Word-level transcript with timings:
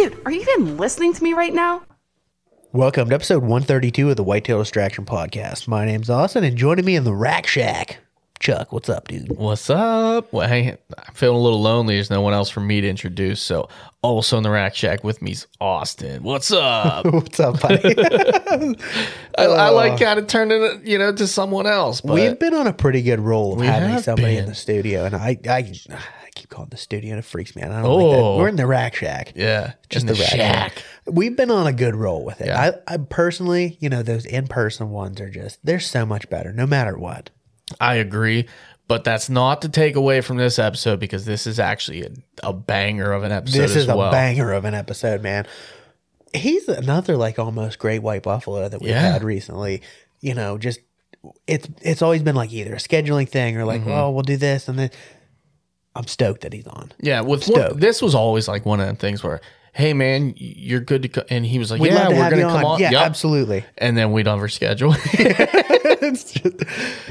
Dude, 0.00 0.18
are 0.24 0.32
you 0.32 0.40
even 0.40 0.78
listening 0.78 1.12
to 1.12 1.22
me 1.22 1.34
right 1.34 1.52
now? 1.52 1.82
Welcome 2.72 3.10
to 3.10 3.14
episode 3.14 3.42
132 3.42 4.08
of 4.08 4.16
the 4.16 4.22
Whitetail 4.22 4.58
Distraction 4.58 5.04
Podcast. 5.04 5.68
My 5.68 5.84
name's 5.84 6.08
Austin, 6.08 6.42
and 6.42 6.56
joining 6.56 6.86
me 6.86 6.96
in 6.96 7.04
the 7.04 7.12
Rack 7.12 7.46
Shack, 7.46 7.98
Chuck. 8.38 8.72
What's 8.72 8.88
up, 8.88 9.08
dude? 9.08 9.36
What's 9.36 9.68
up? 9.68 10.32
Well, 10.32 10.48
hey, 10.48 10.78
I'm 10.96 11.12
feeling 11.12 11.36
a 11.36 11.40
little 11.42 11.60
lonely. 11.60 11.96
There's 11.96 12.08
no 12.08 12.22
one 12.22 12.32
else 12.32 12.48
for 12.48 12.60
me 12.60 12.80
to 12.80 12.88
introduce. 12.88 13.42
So, 13.42 13.68
also 14.00 14.38
in 14.38 14.42
the 14.42 14.48
Rack 14.48 14.74
Shack 14.74 15.04
with 15.04 15.20
me's 15.20 15.46
Austin. 15.60 16.22
What's 16.22 16.50
up? 16.50 17.04
What's 17.12 17.38
up, 17.38 17.60
buddy? 17.60 17.94
I, 19.36 19.44
I 19.44 19.68
like 19.68 19.92
uh, 19.92 19.98
kind 19.98 20.18
of 20.18 20.28
turning 20.28 20.62
it, 20.62 20.82
you 20.82 20.96
know, 20.96 21.12
to 21.12 21.26
someone 21.26 21.66
else. 21.66 22.00
But 22.00 22.14
We've 22.14 22.38
been 22.38 22.54
on 22.54 22.66
a 22.66 22.72
pretty 22.72 23.02
good 23.02 23.20
roll 23.20 23.52
of 23.52 23.66
having 23.66 23.90
have 23.90 24.04
somebody 24.04 24.38
in 24.38 24.46
the 24.46 24.54
studio, 24.54 25.04
and 25.04 25.14
I, 25.14 25.38
I, 25.46 25.74
I 25.90 26.00
keep 26.40 26.50
calling 26.50 26.68
it 26.68 26.70
the 26.70 26.76
studio, 26.76 27.10
and 27.10 27.18
it 27.18 27.24
freaks 27.24 27.54
me 27.54 27.62
out. 27.62 27.70
I 27.70 27.82
don't 27.82 27.84
like 27.84 28.04
Oh. 28.18 28.32
that. 28.34 28.38
We're 28.38 28.48
in 28.48 28.56
the 28.56 28.66
Rack 28.66 28.94
Shack. 28.94 29.32
yeah, 29.36 29.72
Just 29.88 30.06
the, 30.06 30.14
Rack 30.14 30.22
Shack. 30.30 30.82
We've 31.06 31.36
been 31.36 31.50
on 31.50 31.66
a 31.66 31.72
good 31.72 31.94
roll 31.94 32.24
with 32.24 32.40
it. 32.40 32.46
Yeah. 32.48 32.72
I, 32.88 32.94
I 32.94 32.96
personally, 32.98 33.76
you 33.80 33.88
know, 33.88 34.02
those 34.02 34.24
in 34.26 34.46
person 34.48 34.90
ones 34.90 35.20
are 35.20 35.30
just, 35.30 35.58
they're 35.64 35.80
so 35.80 36.04
much 36.06 36.28
better, 36.30 36.52
no 36.52 36.66
matter 36.66 36.96
what. 36.98 37.30
I 37.80 37.94
agree. 37.96 38.48
But 38.88 39.04
that's 39.04 39.30
not 39.30 39.62
to 39.62 39.68
take 39.68 39.94
away 39.94 40.20
from 40.20 40.36
this 40.36 40.58
episode 40.58 40.98
because 40.98 41.24
this 41.24 41.46
is 41.46 41.60
actually 41.60 42.02
a, 42.02 42.08
a 42.42 42.52
banger 42.52 43.12
of 43.12 43.22
an 43.22 43.30
episode 43.30 43.58
this 43.60 43.70
as 43.76 43.84
is 43.84 43.88
a 43.88 43.94
banger 43.94 44.52
of 44.52 44.64
an 44.64 44.74
episode, 44.74 45.22
man. 45.22 45.46
He's 46.34 46.68
another 46.68 47.16
like 47.16 47.38
almost 47.38 47.78
great 47.78 48.00
white 48.02 48.22
buffalo 48.24 48.68
that 48.68 48.80
we've 48.80 48.90
Yeah. 48.90 49.12
had 49.12 49.22
recently. 49.22 49.82
You 50.20 50.34
know, 50.34 50.58
just 50.58 50.80
it's 51.46 51.68
it's 51.82 52.02
always 52.02 52.22
been 52.24 52.34
like 52.34 52.52
either 52.52 52.74
a 52.74 52.78
scheduling 52.78 53.28
thing 53.28 53.56
or 53.56 53.60
Mm-hmm. 53.64 53.88
like, 53.88 53.96
oh, 53.96 54.10
we'll 54.10 54.22
do 54.22 54.36
this 54.36 54.68
and 54.68 54.78
then. 54.78 54.90
I'm 56.00 56.06
stoked 56.08 56.40
that 56.40 56.52
he's 56.52 56.66
on. 56.66 56.90
Yeah, 57.00 57.20
with 57.20 57.44
Stoked. 57.44 57.72
one, 57.72 57.80
this 57.80 58.00
was 58.02 58.14
always 58.14 58.48
like 58.48 58.64
one 58.66 58.80
of 58.80 58.88
the 58.88 58.94
things 58.96 59.22
where, 59.22 59.40
hey 59.72 59.92
man, 59.92 60.32
you're 60.36 60.80
good 60.80 61.02
to 61.02 61.08
come, 61.08 61.24
and 61.30 61.44
he 61.46 61.58
was 61.58 61.70
like, 61.70 61.80
We'd 61.80 61.92
yeah, 61.92 62.08
love 62.08 62.08
to 62.08 62.14
we're 62.16 62.22
have 62.24 62.32
gonna 62.32 62.42
come 62.52 62.64
on, 62.64 62.80
Yeah, 62.80 62.90
Yup. 62.90 63.02
absolutely. 63.06 63.64
and 63.78 63.96
then 63.96 64.10
we'd 64.12 64.26
never 64.26 64.48
schedule. 64.48 64.94
It's 66.02 66.32
just- 66.32 66.62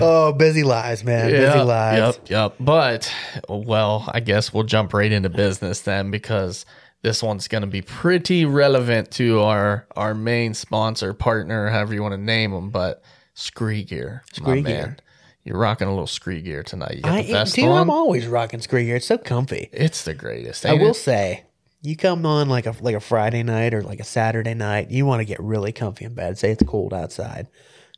oh, 0.02 0.34
busy 0.34 0.64
lives, 0.64 1.04
man. 1.04 1.30
busy 1.30 1.42
Yep, 1.44 1.66
lives. 1.68 2.18
Yep, 2.18 2.30
yep. 2.30 2.56
But 2.60 3.14
well, 3.48 4.10
I 4.12 4.20
guess 4.20 4.52
we'll 4.54 4.64
jump 4.64 4.94
right 4.94 5.12
into 5.12 5.30
business 5.30 5.82
then 5.82 6.10
because 6.12 6.66
this 7.04 7.22
one's 7.24 7.48
going 7.48 7.62
to 7.62 7.68
be 7.68 7.82
pretty 7.82 8.46
relevant 8.46 9.12
to 9.12 9.42
our 9.42 9.86
our 9.96 10.14
main 10.16 10.54
sponsor, 10.54 11.14
partner, 11.14 11.70
however 11.70 11.94
you 11.94 12.02
want 12.02 12.14
to 12.14 12.18
name 12.20 12.52
them. 12.52 12.72
But 12.72 13.04
SKRE 13.36 13.88
Gear, 13.88 14.24
my 14.42 14.58
SKRE 14.58 14.64
man. 14.64 14.98
You're 15.44 15.58
rocking 15.58 15.88
a 15.88 15.92
little 15.92 16.06
SKRE 16.06 16.44
Gear 16.44 16.64
tonight. 16.64 16.96
You 16.98 17.02
got 17.02 17.14
I, 17.14 17.22
the 17.24 17.32
vest 17.32 17.56
dude, 17.56 17.66
on. 17.66 17.82
I'm 17.82 17.90
always 17.90 18.28
rocking 18.28 18.60
SKRE 18.60 18.86
gear. 18.86 18.96
It's 18.98 19.06
so 19.06 19.18
comfy. 19.18 19.70
it's 19.72 20.04
the 20.04 20.14
greatest. 20.14 20.66
I 20.66 20.74
will 20.74 20.92
it? 20.92 20.96
say, 20.96 21.46
you 21.82 21.96
come 21.96 22.26
on 22.26 22.50
like 22.50 22.66
a 22.66 22.76
like 22.82 22.96
a 22.96 23.00
Friday 23.00 23.44
night 23.44 23.74
or 23.74 23.82
like 23.82 24.00
a 24.00 24.06
Saturday 24.06 24.54
night, 24.54 24.92
you 24.92 25.06
want 25.06 25.22
to 25.22 25.26
get 25.26 25.40
really 25.40 25.72
comfy 25.72 26.06
in 26.06 26.14
bed. 26.14 26.38
Say 26.38 26.52
it's 26.52 26.64
cold 26.64 26.94
outside. 26.94 27.48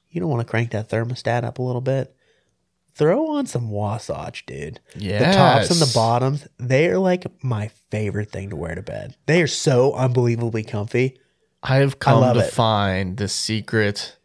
You 0.10 0.22
don't 0.22 0.30
want 0.30 0.46
to 0.46 0.50
crank 0.50 0.72
that 0.72 0.90
thermostat 0.90 1.44
up 1.44 1.58
a 1.58 1.62
little 1.62 1.82
bit. 1.82 2.16
Throw 2.94 3.32
on 3.38 3.46
some 3.46 3.70
Wasatch, 3.72 4.46
dude. 4.46 4.82
Yeah. 4.96 5.20
The 5.20 5.38
tops 5.38 5.72
and 5.72 5.80
the 5.80 5.92
bottoms, 5.96 6.48
they 6.60 6.88
are 6.90 7.00
like 7.00 7.26
my 7.44 7.70
favorite 7.90 8.32
thing 8.32 8.50
to 8.50 8.58
wear 8.58 8.76
to 8.76 8.82
bed. 8.82 9.16
They 9.26 9.42
are 9.42 9.48
so 9.48 9.94
unbelievably 9.94 10.64
comfy. 10.64 11.18
I 11.64 11.78
have 11.78 12.00
come 12.00 12.20
love 12.20 12.36
to 12.36 12.44
it. 12.44 12.52
find 12.52 13.16
the 13.16 13.30
secret, 13.30 14.18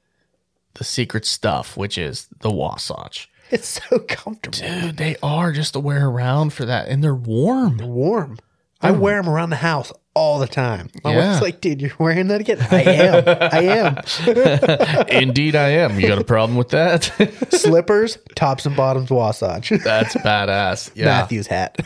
the 0.77 0.85
secret 0.85 1.25
stuff, 1.25 1.77
which 1.77 1.99
is 1.99 2.27
the 2.41 2.51
Wasatch. 2.51 3.29
It's 3.51 3.81
so 3.91 3.99
comfortable. 4.09 4.59
Dude, 4.81 4.97
they 4.97 5.17
are 5.23 5.53
just 5.53 5.75
to 5.75 5.81
wear 5.81 6.09
around 6.09 6.53
for 6.53 6.65
that, 6.65 6.89
and 6.89 7.03
they're 7.05 7.15
warm. 7.15 7.77
They're 7.79 7.87
warm. 7.87 8.39
I 8.83 8.91
wear 8.91 9.21
them 9.21 9.29
around 9.31 9.51
the 9.51 9.57
house 9.57 9.91
all 10.15 10.39
the 10.39 10.47
time. 10.47 10.91
My 11.03 11.13
Yeah. 11.15 11.31
wife's 11.31 11.43
like, 11.43 11.61
dude, 11.61 11.81
you're 11.81 11.91
wearing 11.99 12.29
that 12.29 12.41
again? 12.43 12.59
I 12.71 12.83
am. 12.83 13.25
I 13.53 13.63
am. 15.07 15.07
Indeed, 15.23 15.57
I 15.57 15.71
am. 15.71 15.99
You 15.99 16.07
got 16.07 16.19
a 16.19 16.25
problem 16.25 16.57
with 16.57 16.69
that? 16.69 17.05
Slippers, 17.53 18.19
tops 18.35 18.67
and 18.67 18.77
bottoms, 18.77 19.11
Wasatch. 19.11 19.71
That's 19.71 20.15
badass. 20.17 20.91
Yeah, 20.95 21.07
Mathews 21.07 21.47
hat. 21.47 21.77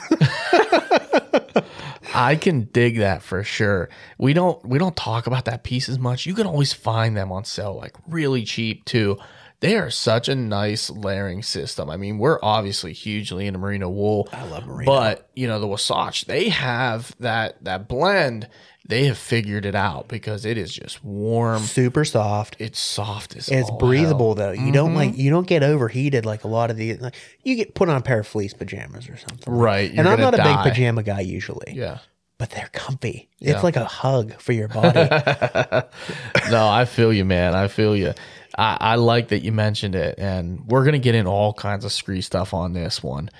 I 2.14 2.36
can 2.36 2.62
dig 2.72 2.98
that 2.98 3.22
for 3.22 3.42
sure. 3.44 3.88
We 4.18 4.32
don't 4.32 4.64
we 4.66 4.78
don't 4.78 4.96
talk 4.96 5.26
about 5.26 5.44
that 5.46 5.62
piece 5.62 5.88
as 5.88 5.98
much. 5.98 6.26
You 6.26 6.34
can 6.34 6.46
always 6.46 6.72
find 6.72 7.16
them 7.16 7.32
on 7.32 7.44
sale 7.44 7.76
like 7.76 7.96
really 8.08 8.44
cheap 8.44 8.84
too. 8.84 9.18
They 9.60 9.76
are 9.76 9.90
such 9.90 10.28
a 10.30 10.34
nice 10.34 10.88
layering 10.88 11.42
system. 11.42 11.90
I 11.90 11.98
mean, 11.98 12.16
we're 12.16 12.38
obviously 12.42 12.94
hugely 12.94 13.46
into 13.46 13.58
merino 13.58 13.90
wool. 13.90 14.26
I 14.32 14.44
love 14.44 14.66
merino. 14.66 14.90
But, 14.90 15.28
you 15.36 15.46
know, 15.46 15.60
the 15.60 15.66
Wasatch, 15.66 16.24
they 16.24 16.48
have 16.48 17.14
that 17.20 17.62
that 17.64 17.86
blend. 17.86 18.48
They 18.90 19.04
have 19.04 19.18
figured 19.18 19.64
it 19.64 19.74
out 19.74 20.08
because 20.08 20.44
it 20.44 20.58
is 20.58 20.72
just 20.72 21.02
warm. 21.04 21.62
Super 21.62 22.04
soft. 22.04 22.56
It's 22.58 22.78
soft 22.78 23.36
as 23.36 23.48
It's 23.48 23.70
breathable 23.70 24.34
hell. 24.34 24.46
though. 24.48 24.52
You 24.52 24.72
don't 24.72 24.94
like 24.94 25.12
mm-hmm. 25.12 25.20
you 25.20 25.30
don't 25.30 25.46
get 25.46 25.62
overheated 25.62 26.26
like 26.26 26.44
a 26.44 26.48
lot 26.48 26.70
of 26.70 26.76
the 26.76 26.96
like, 26.96 27.14
you 27.42 27.54
get 27.54 27.74
put 27.74 27.88
on 27.88 27.96
a 27.96 28.02
pair 28.02 28.20
of 28.20 28.26
fleece 28.26 28.52
pajamas 28.52 29.08
or 29.08 29.16
something. 29.16 29.52
Right, 29.52 29.90
and 29.90 30.08
I'm 30.08 30.20
not 30.20 30.34
a 30.34 30.42
big 30.42 30.56
pajama 30.56 31.02
guy 31.02 31.20
usually. 31.20 31.72
Yeah. 31.74 31.98
But 32.36 32.50
they're 32.50 32.70
comfy. 32.72 33.28
Yeah. 33.38 33.52
It's 33.52 33.62
like 33.62 33.76
a 33.76 33.84
hug 33.84 34.40
for 34.40 34.52
your 34.52 34.68
body. 34.68 34.98
no, 36.50 36.68
I 36.68 36.86
feel 36.86 37.12
you, 37.12 37.24
man. 37.24 37.54
I 37.54 37.68
feel 37.68 37.94
you. 37.94 38.14
I, 38.56 38.76
I 38.80 38.94
like 38.96 39.28
that 39.28 39.42
you 39.42 39.52
mentioned 39.52 39.94
it, 39.94 40.16
and 40.18 40.66
we're 40.66 40.84
gonna 40.84 40.98
get 40.98 41.14
in 41.14 41.26
all 41.26 41.52
kinds 41.52 41.84
of 41.84 41.92
SKRE 41.92 42.24
stuff 42.24 42.54
on 42.54 42.72
this 42.72 43.02
one, 43.02 43.30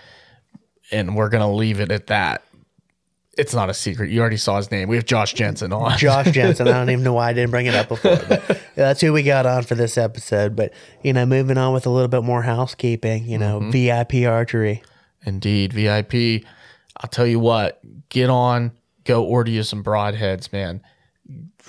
and 0.93 1.17
we're 1.17 1.29
gonna 1.31 1.53
leave 1.53 1.81
it 1.81 1.91
at 1.91 2.07
that. 2.09 2.45
It's 3.39 3.55
not 3.55 3.71
a 3.71 3.75
secret. 3.75 4.11
You 4.11 4.21
already 4.21 4.37
saw 4.37 4.57
his 4.57 4.71
name. 4.71 4.89
We 4.89 4.97
have 4.97 5.05
Josh 5.05 5.35
Jensen 5.35 5.73
on. 5.73 5.97
Josh 5.99 6.31
Jensen. 6.33 6.69
I 6.69 6.73
don't 6.73 6.91
even 6.91 7.05
know 7.05 7.15
why 7.15 7.31
I 7.31 7.33
didn't 7.33 7.51
bring 7.51 7.67
it 7.67 7.75
up 7.75 7.89
before, 7.89 8.19
but 8.29 8.61
that's 8.75 9.01
who 9.01 9.13
we 9.13 9.23
got 9.23 9.47
on 9.47 9.63
for 9.63 9.75
this 9.75 9.97
episode. 9.97 10.57
But 10.57 10.73
you 11.03 11.13
know, 11.13 11.25
moving 11.27 11.57
on 11.57 11.73
with 11.73 11.87
a 11.87 11.91
little 11.91 12.09
bit 12.09 12.25
more 12.25 12.43
housekeeping. 12.43 13.25
You 13.25 13.39
know, 13.39 13.61
mm-hmm. 13.61 13.71
VIP 13.71 14.29
archery. 14.29 14.83
Indeed, 15.25 15.73
VIP. 15.73 16.45
I'll 16.97 17.09
tell 17.09 17.27
you 17.27 17.39
what, 17.39 17.81
get 18.09 18.31
on, 18.31 18.73
go 19.05 19.25
order 19.25 19.51
you 19.51 19.63
some 19.63 19.83
broadheads, 19.83 20.53
man. 20.53 20.83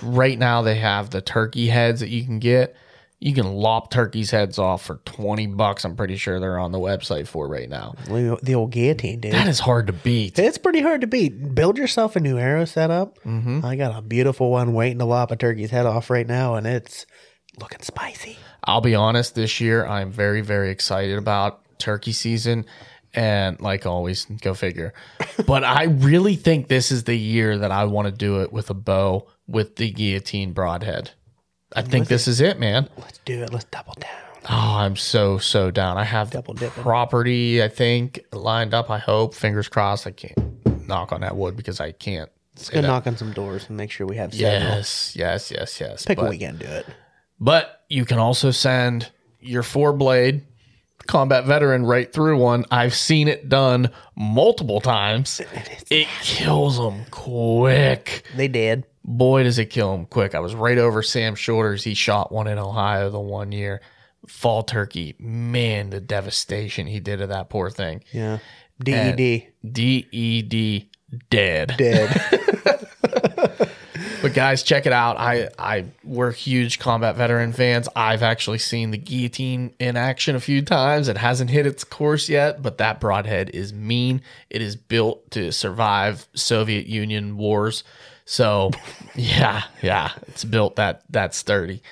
Right 0.02 0.38
now 0.38 0.62
they 0.62 0.74
have 0.76 1.10
the 1.10 1.20
turkey 1.20 1.68
heads 1.68 2.00
that 2.00 2.08
you 2.08 2.24
can 2.24 2.38
get. 2.38 2.76
You 3.22 3.34
can 3.34 3.54
lop 3.54 3.92
turkeys' 3.92 4.32
heads 4.32 4.58
off 4.58 4.82
for 4.82 4.96
20 5.04 5.46
bucks. 5.48 5.84
I'm 5.84 5.94
pretty 5.94 6.16
sure 6.16 6.40
they're 6.40 6.58
on 6.58 6.72
the 6.72 6.80
website 6.80 7.28
for 7.28 7.46
right 7.46 7.68
now. 7.68 7.94
The 8.08 8.54
old 8.54 8.72
guillotine, 8.72 9.20
dude. 9.20 9.32
That 9.32 9.46
is 9.46 9.60
hard 9.60 9.86
to 9.86 9.92
beat. 9.92 10.40
It's 10.40 10.58
pretty 10.58 10.80
hard 10.80 11.02
to 11.02 11.06
beat. 11.06 11.54
Build 11.54 11.78
yourself 11.78 12.16
a 12.16 12.20
new 12.20 12.36
arrow 12.36 12.64
setup. 12.64 13.20
Mm-hmm. 13.20 13.64
I 13.64 13.76
got 13.76 13.96
a 13.96 14.02
beautiful 14.02 14.50
one 14.50 14.72
waiting 14.72 14.98
to 14.98 15.04
lop 15.04 15.30
a 15.30 15.36
turkey's 15.36 15.70
head 15.70 15.86
off 15.86 16.10
right 16.10 16.26
now, 16.26 16.56
and 16.56 16.66
it's 16.66 17.06
looking 17.60 17.80
spicy. 17.82 18.38
I'll 18.64 18.80
be 18.80 18.96
honest, 18.96 19.36
this 19.36 19.60
year 19.60 19.86
I'm 19.86 20.10
very, 20.10 20.40
very 20.40 20.70
excited 20.70 21.16
about 21.16 21.62
turkey 21.78 22.12
season. 22.12 22.66
And 23.14 23.60
like 23.60 23.86
always, 23.86 24.24
go 24.24 24.52
figure. 24.54 24.94
but 25.46 25.62
I 25.62 25.84
really 25.84 26.34
think 26.34 26.66
this 26.66 26.90
is 26.90 27.04
the 27.04 27.16
year 27.16 27.58
that 27.58 27.70
I 27.70 27.84
want 27.84 28.06
to 28.06 28.12
do 28.12 28.40
it 28.40 28.52
with 28.52 28.68
a 28.68 28.74
bow 28.74 29.28
with 29.46 29.76
the 29.76 29.92
guillotine 29.92 30.52
broadhead. 30.54 31.12
I 31.76 31.82
think 31.82 32.08
this 32.08 32.28
is 32.28 32.40
it, 32.40 32.58
man. 32.58 32.88
Let's 32.98 33.18
do 33.24 33.42
it. 33.42 33.52
Let's 33.52 33.64
double 33.66 33.94
down. 33.94 34.10
Oh, 34.50 34.76
I'm 34.78 34.96
so 34.96 35.38
so 35.38 35.70
down. 35.70 35.96
I 35.98 36.04
have 36.04 36.30
Double 36.30 36.54
dipping. 36.54 36.82
property. 36.82 37.62
I 37.62 37.68
think 37.68 38.20
lined 38.32 38.74
up. 38.74 38.90
I 38.90 38.98
hope. 38.98 39.34
Fingers 39.34 39.68
crossed. 39.68 40.06
I 40.06 40.10
can't 40.10 40.86
knock 40.88 41.12
on 41.12 41.20
that 41.20 41.36
wood 41.36 41.56
because 41.56 41.80
I 41.80 41.92
can't. 41.92 42.28
Say 42.56 42.74
Gonna 42.74 42.82
that. 42.82 42.88
knock 42.92 43.06
on 43.06 43.16
some 43.16 43.32
doors 43.32 43.66
and 43.68 43.76
make 43.76 43.90
sure 43.90 44.06
we 44.06 44.16
have 44.16 44.34
several. 44.34 44.52
Yes, 44.76 45.14
yes, 45.16 45.50
yes, 45.50 45.80
yes. 45.80 46.04
Pick 46.04 46.18
but, 46.18 46.26
a 46.26 46.30
weekend, 46.30 46.58
do 46.58 46.66
it. 46.66 46.86
but 47.40 47.82
you 47.88 48.04
can 48.04 48.18
also 48.18 48.50
send 48.50 49.10
your 49.40 49.62
four 49.62 49.92
blade 49.92 50.44
combat 51.06 51.46
veteran 51.46 51.84
right 51.86 52.12
through 52.12 52.36
one. 52.38 52.64
I've 52.70 52.94
seen 52.94 53.26
it 53.28 53.48
done 53.48 53.90
multiple 54.16 54.80
times. 54.80 55.40
It 55.90 56.06
kills 56.20 56.76
them 56.76 57.04
quick. 57.10 58.24
They 58.36 58.48
did. 58.48 58.84
Boy 59.04 59.42
does 59.42 59.58
it 59.58 59.66
kill 59.66 59.94
him 59.94 60.06
quick. 60.06 60.34
I 60.34 60.40
was 60.40 60.54
right 60.54 60.78
over 60.78 61.02
Sam's 61.02 61.38
shoulders. 61.38 61.84
He 61.84 61.94
shot 61.94 62.32
one 62.32 62.46
in 62.46 62.58
Ohio 62.58 63.10
the 63.10 63.20
one 63.20 63.52
year. 63.52 63.80
Fall 64.26 64.62
turkey. 64.62 65.16
Man, 65.18 65.90
the 65.90 66.00
devastation 66.00 66.86
he 66.86 67.00
did 67.00 67.18
to 67.18 67.26
that 67.28 67.50
poor 67.50 67.70
thing. 67.70 68.04
Yeah. 68.12 68.38
DED. 68.82 69.16
D 69.70 70.08
E 70.10 70.42
D 70.42 70.90
dead. 71.30 71.74
Dead. 71.76 72.48
But 74.22 74.34
guys, 74.34 74.62
check 74.62 74.86
it 74.86 74.92
out. 74.92 75.16
I 75.18 75.48
I 75.58 75.86
we're 76.04 76.30
huge 76.30 76.78
combat 76.78 77.16
veteran 77.16 77.52
fans. 77.52 77.88
I've 77.96 78.22
actually 78.22 78.58
seen 78.58 78.92
the 78.92 78.96
guillotine 78.98 79.74
in 79.80 79.96
action 79.96 80.36
a 80.36 80.40
few 80.40 80.62
times. 80.62 81.08
It 81.08 81.16
hasn't 81.16 81.50
hit 81.50 81.66
its 81.66 81.82
course 81.82 82.28
yet, 82.28 82.62
but 82.62 82.78
that 82.78 83.00
broadhead 83.00 83.50
is 83.50 83.72
mean. 83.72 84.22
It 84.48 84.62
is 84.62 84.76
built 84.76 85.28
to 85.32 85.50
survive 85.50 86.28
Soviet 86.34 86.86
Union 86.86 87.36
wars. 87.36 87.82
So, 88.24 88.70
yeah, 89.14 89.64
yeah, 89.82 90.12
it's 90.28 90.44
built 90.44 90.76
that 90.76 91.02
that 91.10 91.34
sturdy. 91.34 91.82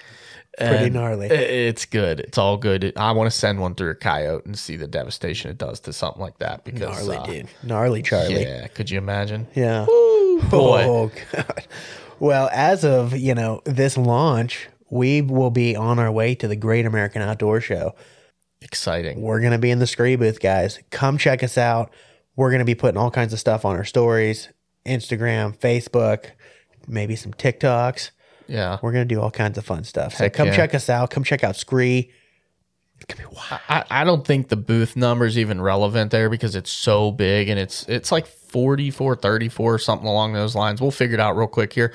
Pretty 0.58 0.86
And 0.86 0.94
gnarly. 0.94 1.28
It's 1.28 1.86
good. 1.86 2.20
It's 2.20 2.36
all 2.36 2.56
good. 2.56 2.92
I 2.96 3.12
want 3.12 3.30
to 3.30 3.36
send 3.36 3.60
one 3.60 3.74
through 3.74 3.90
a 3.90 3.94
coyote 3.94 4.44
and 4.44 4.58
see 4.58 4.76
the 4.76 4.86
devastation 4.86 5.50
it 5.50 5.58
does 5.58 5.80
to 5.80 5.92
something 5.92 6.20
like 6.20 6.38
that. 6.38 6.64
Because 6.64 7.06
Gnarly, 7.06 7.16
uh, 7.16 7.24
dude. 7.24 7.48
Gnarly 7.62 8.02
Charlie. 8.02 8.42
Yeah, 8.42 8.66
could 8.66 8.90
you 8.90 8.98
imagine? 8.98 9.46
Yeah. 9.54 9.86
boy. 10.50 10.84
Oh, 10.84 11.10
God. 11.32 11.66
Well, 12.18 12.50
as 12.52 12.84
of, 12.84 13.16
you 13.16 13.34
know, 13.34 13.62
this 13.64 13.96
launch, 13.96 14.68
we 14.90 15.22
will 15.22 15.50
be 15.50 15.76
on 15.76 15.98
our 15.98 16.12
way 16.12 16.34
to 16.34 16.48
the 16.48 16.56
Great 16.56 16.84
American 16.84 17.22
Outdoor 17.22 17.60
Show. 17.60 17.94
Exciting. 18.60 19.22
We're 19.22 19.40
going 19.40 19.52
to 19.52 19.58
be 19.58 19.70
in 19.70 19.78
the 19.78 19.86
SKRE 19.86 20.18
booth, 20.18 20.40
guys. 20.40 20.78
Come 20.90 21.16
check 21.16 21.42
us 21.42 21.56
out. 21.56 21.90
We're 22.36 22.50
going 22.50 22.58
to 22.58 22.66
be 22.66 22.74
putting 22.74 22.98
all 22.98 23.10
kinds 23.10 23.32
of 23.32 23.38
stuff 23.38 23.64
on 23.64 23.76
our 23.76 23.84
stories, 23.84 24.48
Instagram, 24.86 25.56
Facebook, 25.56 26.30
maybe 26.86 27.16
some 27.16 27.32
TikToks. 27.32 28.10
Yeah. 28.46 28.78
We're 28.82 28.92
going 28.92 29.06
to 29.06 29.14
do 29.14 29.20
all 29.20 29.30
kinds 29.30 29.58
of 29.58 29.64
fun 29.64 29.84
stuff. 29.84 30.14
So 30.14 30.24
Heck 30.24 30.32
come 30.34 30.48
yeah. 30.48 30.56
check 30.56 30.74
us 30.74 30.88
out. 30.88 31.10
Come 31.10 31.22
check 31.22 31.44
out 31.44 31.54
SKRE. 31.54 32.10
It's 33.00 33.14
going 33.14 33.28
be 33.30 33.34
wild. 33.34 33.60
I, 33.68 34.02
I 34.02 34.04
don't 34.04 34.26
think 34.26 34.48
the 34.48 34.56
booth 34.56 34.96
number 34.96 35.24
is 35.24 35.38
even 35.38 35.60
relevant 35.60 36.10
there 36.10 36.28
because 36.28 36.54
it's 36.54 36.70
so 36.70 37.10
big 37.10 37.48
and 37.48 37.58
it's 37.58 37.88
it's 37.88 38.12
like 38.12 38.26
44 38.26 39.16
34 39.16 39.78
something 39.78 40.06
along 40.06 40.34
those 40.34 40.54
lines 40.54 40.82
we'll 40.82 40.90
figure 40.90 41.14
it 41.14 41.20
out 41.20 41.34
real 41.34 41.46
quick 41.46 41.72
here 41.72 41.94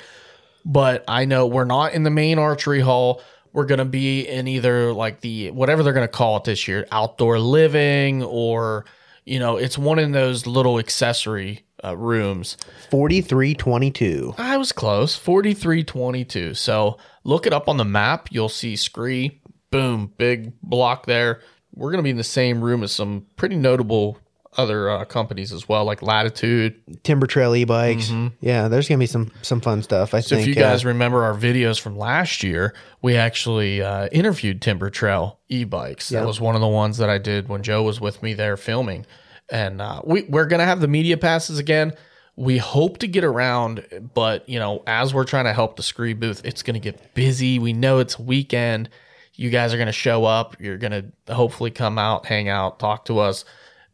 but 0.64 1.04
i 1.06 1.24
know 1.24 1.46
we're 1.46 1.64
not 1.64 1.92
in 1.92 2.02
the 2.02 2.10
main 2.10 2.38
archery 2.38 2.80
hall 2.80 3.22
we're 3.52 3.66
going 3.66 3.78
to 3.78 3.84
be 3.84 4.26
in 4.26 4.48
either 4.48 4.92
like 4.92 5.20
the 5.20 5.50
whatever 5.52 5.82
they're 5.82 5.92
going 5.92 6.06
to 6.06 6.12
call 6.12 6.38
it 6.38 6.44
this 6.44 6.66
year 6.66 6.86
outdoor 6.90 7.38
living 7.38 8.22
or 8.24 8.84
you 9.24 9.38
know 9.38 9.58
it's 9.58 9.78
one 9.78 9.98
of 9.98 10.10
those 10.12 10.46
little 10.46 10.78
accessory 10.78 11.65
uh, 11.84 11.96
rooms 11.96 12.56
4322. 12.90 14.34
I 14.38 14.56
was 14.56 14.72
close. 14.72 15.14
4322. 15.16 16.54
So 16.54 16.98
look 17.24 17.46
it 17.46 17.52
up 17.52 17.68
on 17.68 17.76
the 17.76 17.84
map. 17.84 18.28
You'll 18.30 18.48
see 18.48 18.74
SKRE. 18.74 19.38
Boom. 19.70 20.12
Big 20.16 20.52
block 20.62 21.06
there. 21.06 21.40
We're 21.74 21.90
going 21.90 21.98
to 21.98 22.04
be 22.04 22.10
in 22.10 22.16
the 22.16 22.24
same 22.24 22.62
room 22.62 22.82
as 22.82 22.92
some 22.92 23.26
pretty 23.36 23.56
notable 23.56 24.18
other 24.56 24.88
uh, 24.88 25.04
companies 25.04 25.52
as 25.52 25.68
well, 25.68 25.84
like 25.84 26.00
Latitude. 26.00 26.80
Timber 27.02 27.26
Trail 27.26 27.54
e-bikes. 27.54 28.10
Yeah, 28.40 28.68
there's 28.68 28.88
going 28.88 28.98
to 28.98 29.02
be 29.02 29.06
some 29.06 29.30
some 29.42 29.60
fun 29.60 29.82
stuff. 29.82 30.14
I 30.14 30.18
Mm-hmm. 30.20 30.26
So 30.28 30.36
think. 30.36 30.48
if 30.48 30.56
you 30.56 30.62
uh, 30.64 30.68
guys 30.70 30.84
remember 30.86 31.24
our 31.24 31.34
videos 31.34 31.78
from 31.78 31.98
last 31.98 32.42
year, 32.42 32.72
we 33.02 33.16
actually 33.16 33.82
uh, 33.82 34.06
interviewed 34.12 34.62
Timber 34.62 34.88
Trail 34.88 35.38
e-bikes. 35.50 36.08
That 36.08 36.26
was 36.26 36.40
one 36.40 36.54
of 36.54 36.62
the 36.62 36.68
ones 36.68 36.96
that 36.96 37.10
I 37.10 37.18
did 37.18 37.48
when 37.48 37.62
Joe 37.62 37.82
was 37.82 38.00
with 38.00 38.22
me 38.22 38.32
there 38.32 38.56
filming. 38.56 39.04
And 39.48 39.80
uh, 39.80 40.02
we, 40.04 40.22
we're 40.22 40.46
going 40.46 40.60
to 40.60 40.66
have 40.66 40.80
the 40.80 40.88
media 40.88 41.16
passes 41.16 41.58
again. 41.58 41.92
We 42.36 42.58
hope 42.58 42.98
to 42.98 43.06
get 43.06 43.24
around, 43.24 44.10
but 44.12 44.46
you 44.48 44.58
know, 44.58 44.82
as 44.86 45.14
we're 45.14 45.24
trying 45.24 45.46
to 45.46 45.54
help 45.54 45.76
the 45.76 45.82
SKRE 45.82 46.18
booth, 46.20 46.42
it's 46.44 46.62
going 46.62 46.74
to 46.74 46.80
get 46.80 47.14
busy. 47.14 47.58
We 47.58 47.72
know 47.72 47.98
it's 47.98 48.18
weekend. 48.18 48.90
You 49.34 49.48
guys 49.50 49.72
are 49.72 49.78
going 49.78 49.86
to 49.86 49.92
show 49.92 50.24
up. 50.24 50.60
You're 50.60 50.76
going 50.76 51.12
to 51.26 51.34
hopefully 51.34 51.70
come 51.70 51.98
out, 51.98 52.26
hang 52.26 52.48
out, 52.48 52.78
talk 52.78 53.06
to 53.06 53.20
us. 53.20 53.44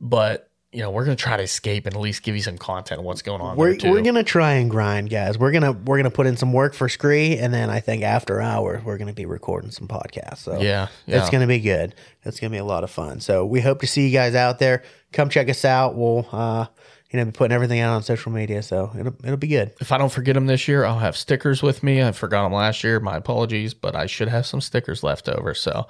But 0.01 0.51
you 0.73 0.81
know, 0.81 0.91
we're 0.91 1.05
going 1.05 1.17
to 1.17 1.23
try 1.23 1.37
to 1.37 1.43
escape 1.43 1.85
and 1.85 1.95
at 1.95 2.01
least 2.01 2.23
give 2.23 2.35
you 2.35 2.41
some 2.41 2.57
content 2.57 2.99
of 2.99 3.05
what's 3.05 3.21
going 3.21 3.43
on. 3.43 3.57
we're 3.57 3.77
we're 3.85 4.01
gonna 4.01 4.25
try 4.25 4.53
and 4.55 4.71
grind, 4.71 5.11
guys. 5.11 5.39
We're 5.39 5.53
gonna 5.53 5.73
we're 5.73 5.99
gonna 5.99 6.11
put 6.11 6.27
in 6.27 6.39
some 6.39 6.53
work 6.53 6.73
for 6.73 6.89
SKRE, 6.89 7.39
and 7.41 7.53
then 7.53 7.69
I 7.69 7.81
think 7.81 8.03
after 8.03 8.41
hours 8.41 8.83
we're 8.83 8.97
gonna 8.97 9.13
be 9.13 9.27
recording 9.27 9.71
some 9.71 9.87
podcasts. 9.87 10.39
So 10.39 10.61
Yeah, 10.61 10.89
it's 11.07 11.29
gonna 11.31 11.47
be 11.47 11.61
good. 11.61 11.95
It's 12.25 12.41
gonna 12.41 12.51
be 12.51 12.57
a 12.57 12.65
lot 12.65 12.85
of 12.85 12.91
fun. 12.91 13.21
So 13.21 13.45
we 13.45 13.61
hope 13.61 13.81
to 13.83 13.87
see 13.87 14.07
you 14.07 14.13
guys 14.13 14.35
out 14.35 14.59
there. 14.59 14.83
Come 15.13 15.29
check 15.29 15.51
us 15.51 15.65
out. 15.67 15.95
We'll 15.95 16.27
uh, 16.33 16.67
you 17.11 17.19
know 17.19 17.27
be 17.27 17.33
putting 17.33 17.55
everything 17.55 17.81
out 17.81 17.95
on 17.95 18.03
social 18.03 18.33
media, 18.33 18.63
so 18.63 18.91
it'll 18.99 19.15
it'll 19.23 19.37
be 19.37 19.49
good. 19.49 19.73
If 19.81 19.93
I 19.93 19.99
don't 19.99 20.13
forget 20.13 20.35
them 20.35 20.47
this 20.47 20.69
year, 20.69 20.87
I'll 20.87 21.01
have 21.01 21.19
stickers 21.19 21.63
with 21.63 21.83
me. 21.83 22.03
I 22.03 22.13
forgot 22.13 22.45
them 22.45 22.55
last 22.55 22.83
year. 22.83 22.99
My 22.99 23.17
apologies, 23.17 23.75
but 23.75 23.95
I 23.95 24.07
should 24.07 24.29
have 24.29 24.47
some 24.47 24.63
stickers 24.63 25.03
left 25.03 25.29
over. 25.29 25.53
So 25.53 25.87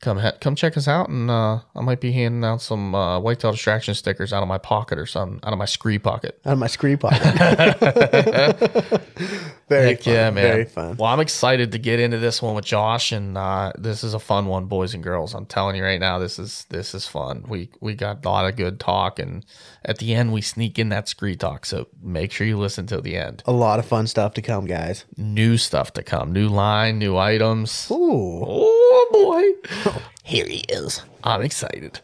come 0.00 0.20
he- 0.20 0.30
come 0.40 0.54
check 0.54 0.76
us 0.76 0.88
out, 0.88 1.08
and 1.08 1.30
uh, 1.30 1.60
I 1.74 1.80
might 1.80 2.00
be 2.00 2.12
handing 2.12 2.44
out 2.44 2.62
some 2.62 2.94
uh, 2.94 3.18
whitetail 3.20 3.52
distraction 3.52 3.94
stickers 3.94 4.32
out 4.32 4.42
of 4.42 4.48
my 4.48 4.58
pocket 4.58 4.98
or 4.98 5.06
some 5.06 5.40
out 5.42 5.52
of 5.52 5.58
my 5.58 5.64
SKRE 5.64 6.02
pocket. 6.02 6.40
Out 6.44 6.54
of 6.54 6.58
my 6.58 6.66
SKRE 6.66 7.00
pocket. 7.00 9.02
very 9.68 9.88
Heck 9.88 10.02
fun, 10.02 10.12
yeah, 10.14 10.30
man! 10.30 10.44
Very 10.44 10.64
fun. 10.64 10.96
Well, 10.96 11.10
I'm 11.10 11.20
excited 11.20 11.72
to 11.72 11.78
get 11.78 12.00
into 12.00 12.18
this 12.18 12.40
one 12.40 12.54
with 12.54 12.64
Josh, 12.64 13.12
and 13.12 13.36
uh, 13.36 13.72
this 13.78 14.02
is 14.02 14.14
a 14.14 14.18
fun 14.18 14.46
one, 14.46 14.66
boys 14.66 14.94
and 14.94 15.02
girls. 15.02 15.34
I'm 15.34 15.46
telling 15.46 15.76
you 15.76 15.84
right 15.84 16.00
now, 16.00 16.18
this 16.18 16.38
is 16.38 16.66
this 16.70 16.94
is 16.94 17.06
fun. 17.06 17.44
We 17.48 17.70
we 17.80 17.94
got 17.94 18.24
a 18.24 18.28
lot 18.28 18.46
of 18.48 18.56
good 18.56 18.80
talk, 18.80 19.18
and 19.18 19.44
at 19.84 19.98
the 19.98 20.14
end, 20.14 20.32
we 20.32 20.40
sneak 20.40 20.78
in 20.78 20.88
that 20.88 21.06
SKRE 21.06 21.38
talk. 21.38 21.66
So 21.66 21.86
make 22.02 22.32
sure 22.32 22.46
you 22.46 22.58
listen 22.58 22.86
till 22.86 23.02
the 23.02 23.16
end. 23.16 23.42
A 23.46 23.52
lot 23.52 23.78
of 23.78 23.86
fun 23.86 24.06
stuff 24.06 24.34
to 24.34 24.42
come, 24.42 24.66
guys. 24.66 25.04
New 25.16 25.56
stuff 25.56 25.92
to 25.94 26.02
come, 26.02 26.32
new 26.32 26.48
line, 26.48 26.98
new 26.98 27.16
items. 27.16 27.88
Ooh, 27.90 28.68
Oh 28.90 29.08
boy. 29.12 29.92
Here 30.24 30.46
he 30.46 30.64
is. 30.68 31.02
I'm 31.22 31.42
excited. 31.42 32.00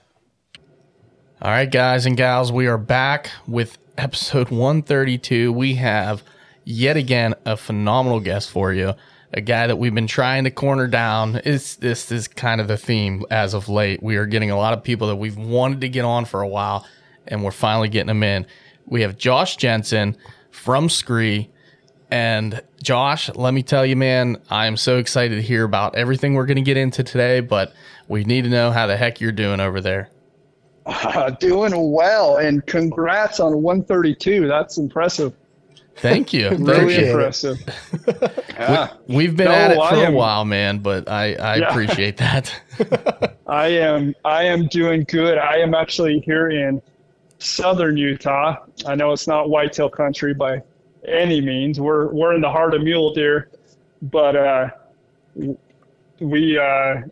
All 1.42 1.50
right, 1.50 1.70
guys 1.70 2.06
and 2.06 2.16
gals, 2.16 2.52
we 2.52 2.66
are 2.66 2.78
back 2.78 3.30
with 3.46 3.78
episode 3.98 4.50
132. 4.50 5.52
We 5.52 5.74
have 5.74 6.22
yet 6.64 6.96
again 6.96 7.34
a 7.44 7.56
phenomenal 7.56 8.20
guest 8.20 8.50
for 8.50 8.72
you. 8.72 8.94
A 9.32 9.40
guy 9.40 9.66
that 9.66 9.76
we've 9.76 9.94
been 9.94 10.06
trying 10.06 10.44
to 10.44 10.50
corner 10.50 10.86
down. 10.86 11.36
Is 11.36 11.76
this 11.76 12.12
is 12.12 12.28
kind 12.28 12.60
of 12.60 12.68
the 12.68 12.76
theme 12.76 13.24
as 13.30 13.52
of 13.52 13.68
late. 13.68 14.02
We 14.02 14.16
are 14.16 14.26
getting 14.26 14.50
a 14.50 14.56
lot 14.56 14.72
of 14.72 14.84
people 14.84 15.08
that 15.08 15.16
we've 15.16 15.36
wanted 15.36 15.80
to 15.80 15.88
get 15.88 16.04
on 16.04 16.24
for 16.24 16.40
a 16.40 16.48
while, 16.48 16.86
and 17.26 17.42
we're 17.42 17.50
finally 17.50 17.88
getting 17.88 18.06
them 18.06 18.22
in. 18.22 18.46
We 18.86 19.02
have 19.02 19.18
Josh 19.18 19.56
Jensen 19.56 20.16
from 20.50 20.88
SKRE. 20.88 21.48
And 22.10 22.62
Josh, 22.80 23.28
let 23.34 23.54
me 23.54 23.62
tell 23.64 23.84
you, 23.84 23.96
man, 23.96 24.36
I 24.48 24.66
am 24.66 24.76
so 24.76 24.98
excited 24.98 25.34
to 25.34 25.42
hear 25.42 25.64
about 25.64 25.96
everything 25.96 26.34
we're 26.34 26.46
going 26.46 26.56
to 26.56 26.62
get 26.62 26.76
into 26.76 27.02
today, 27.02 27.40
but 27.40 27.74
we 28.06 28.22
need 28.22 28.44
to 28.44 28.50
know 28.50 28.70
how 28.70 28.86
the 28.86 28.96
heck 28.96 29.20
you're 29.20 29.32
doing 29.32 29.58
over 29.58 29.80
there. 29.80 30.10
Uh, 30.86 31.30
doing 31.40 31.72
well, 31.92 32.36
and 32.36 32.64
congrats 32.66 33.40
on 33.40 33.62
132. 33.62 34.46
That's 34.46 34.76
impressive. 34.76 35.32
Thank 35.96 36.32
you. 36.32 36.50
Really 36.50 36.72
Appreciate 36.74 37.08
impressive. 37.10 37.58
Yeah. 38.50 38.92
We've 39.06 39.36
been 39.36 39.46
No, 39.46 39.52
at 39.52 39.70
it 39.72 39.78
I 39.78 39.90
for 39.90 40.06
a 40.06 40.10
while, 40.10 40.44
man, 40.44 40.78
but 40.78 41.08
I, 41.08 41.34
I 41.34 41.56
Yeah. 41.56 41.68
appreciate 41.70 42.16
that. 42.18 42.52
I 43.46 43.68
am 43.68 44.14
I 44.24 44.44
am 44.44 44.66
doing 44.68 45.04
good. 45.08 45.38
I 45.38 45.58
am 45.58 45.74
actually 45.74 46.20
here 46.20 46.50
in 46.50 46.82
southern 47.38 47.96
Utah. 47.96 48.56
I 48.86 48.94
know 48.94 49.12
it's 49.12 49.26
not 49.28 49.50
whitetail 49.50 49.88
country 49.88 50.34
by 50.34 50.62
any 51.06 51.40
means. 51.40 51.78
We're 51.80 52.08
we're 52.12 52.34
in 52.34 52.40
the 52.40 52.50
heart 52.50 52.74
of 52.74 52.82
mule 52.82 53.12
deer, 53.14 53.48
but 54.02 54.34
uh, 54.36 54.68
we 56.20 56.58
uh, 56.58 57.02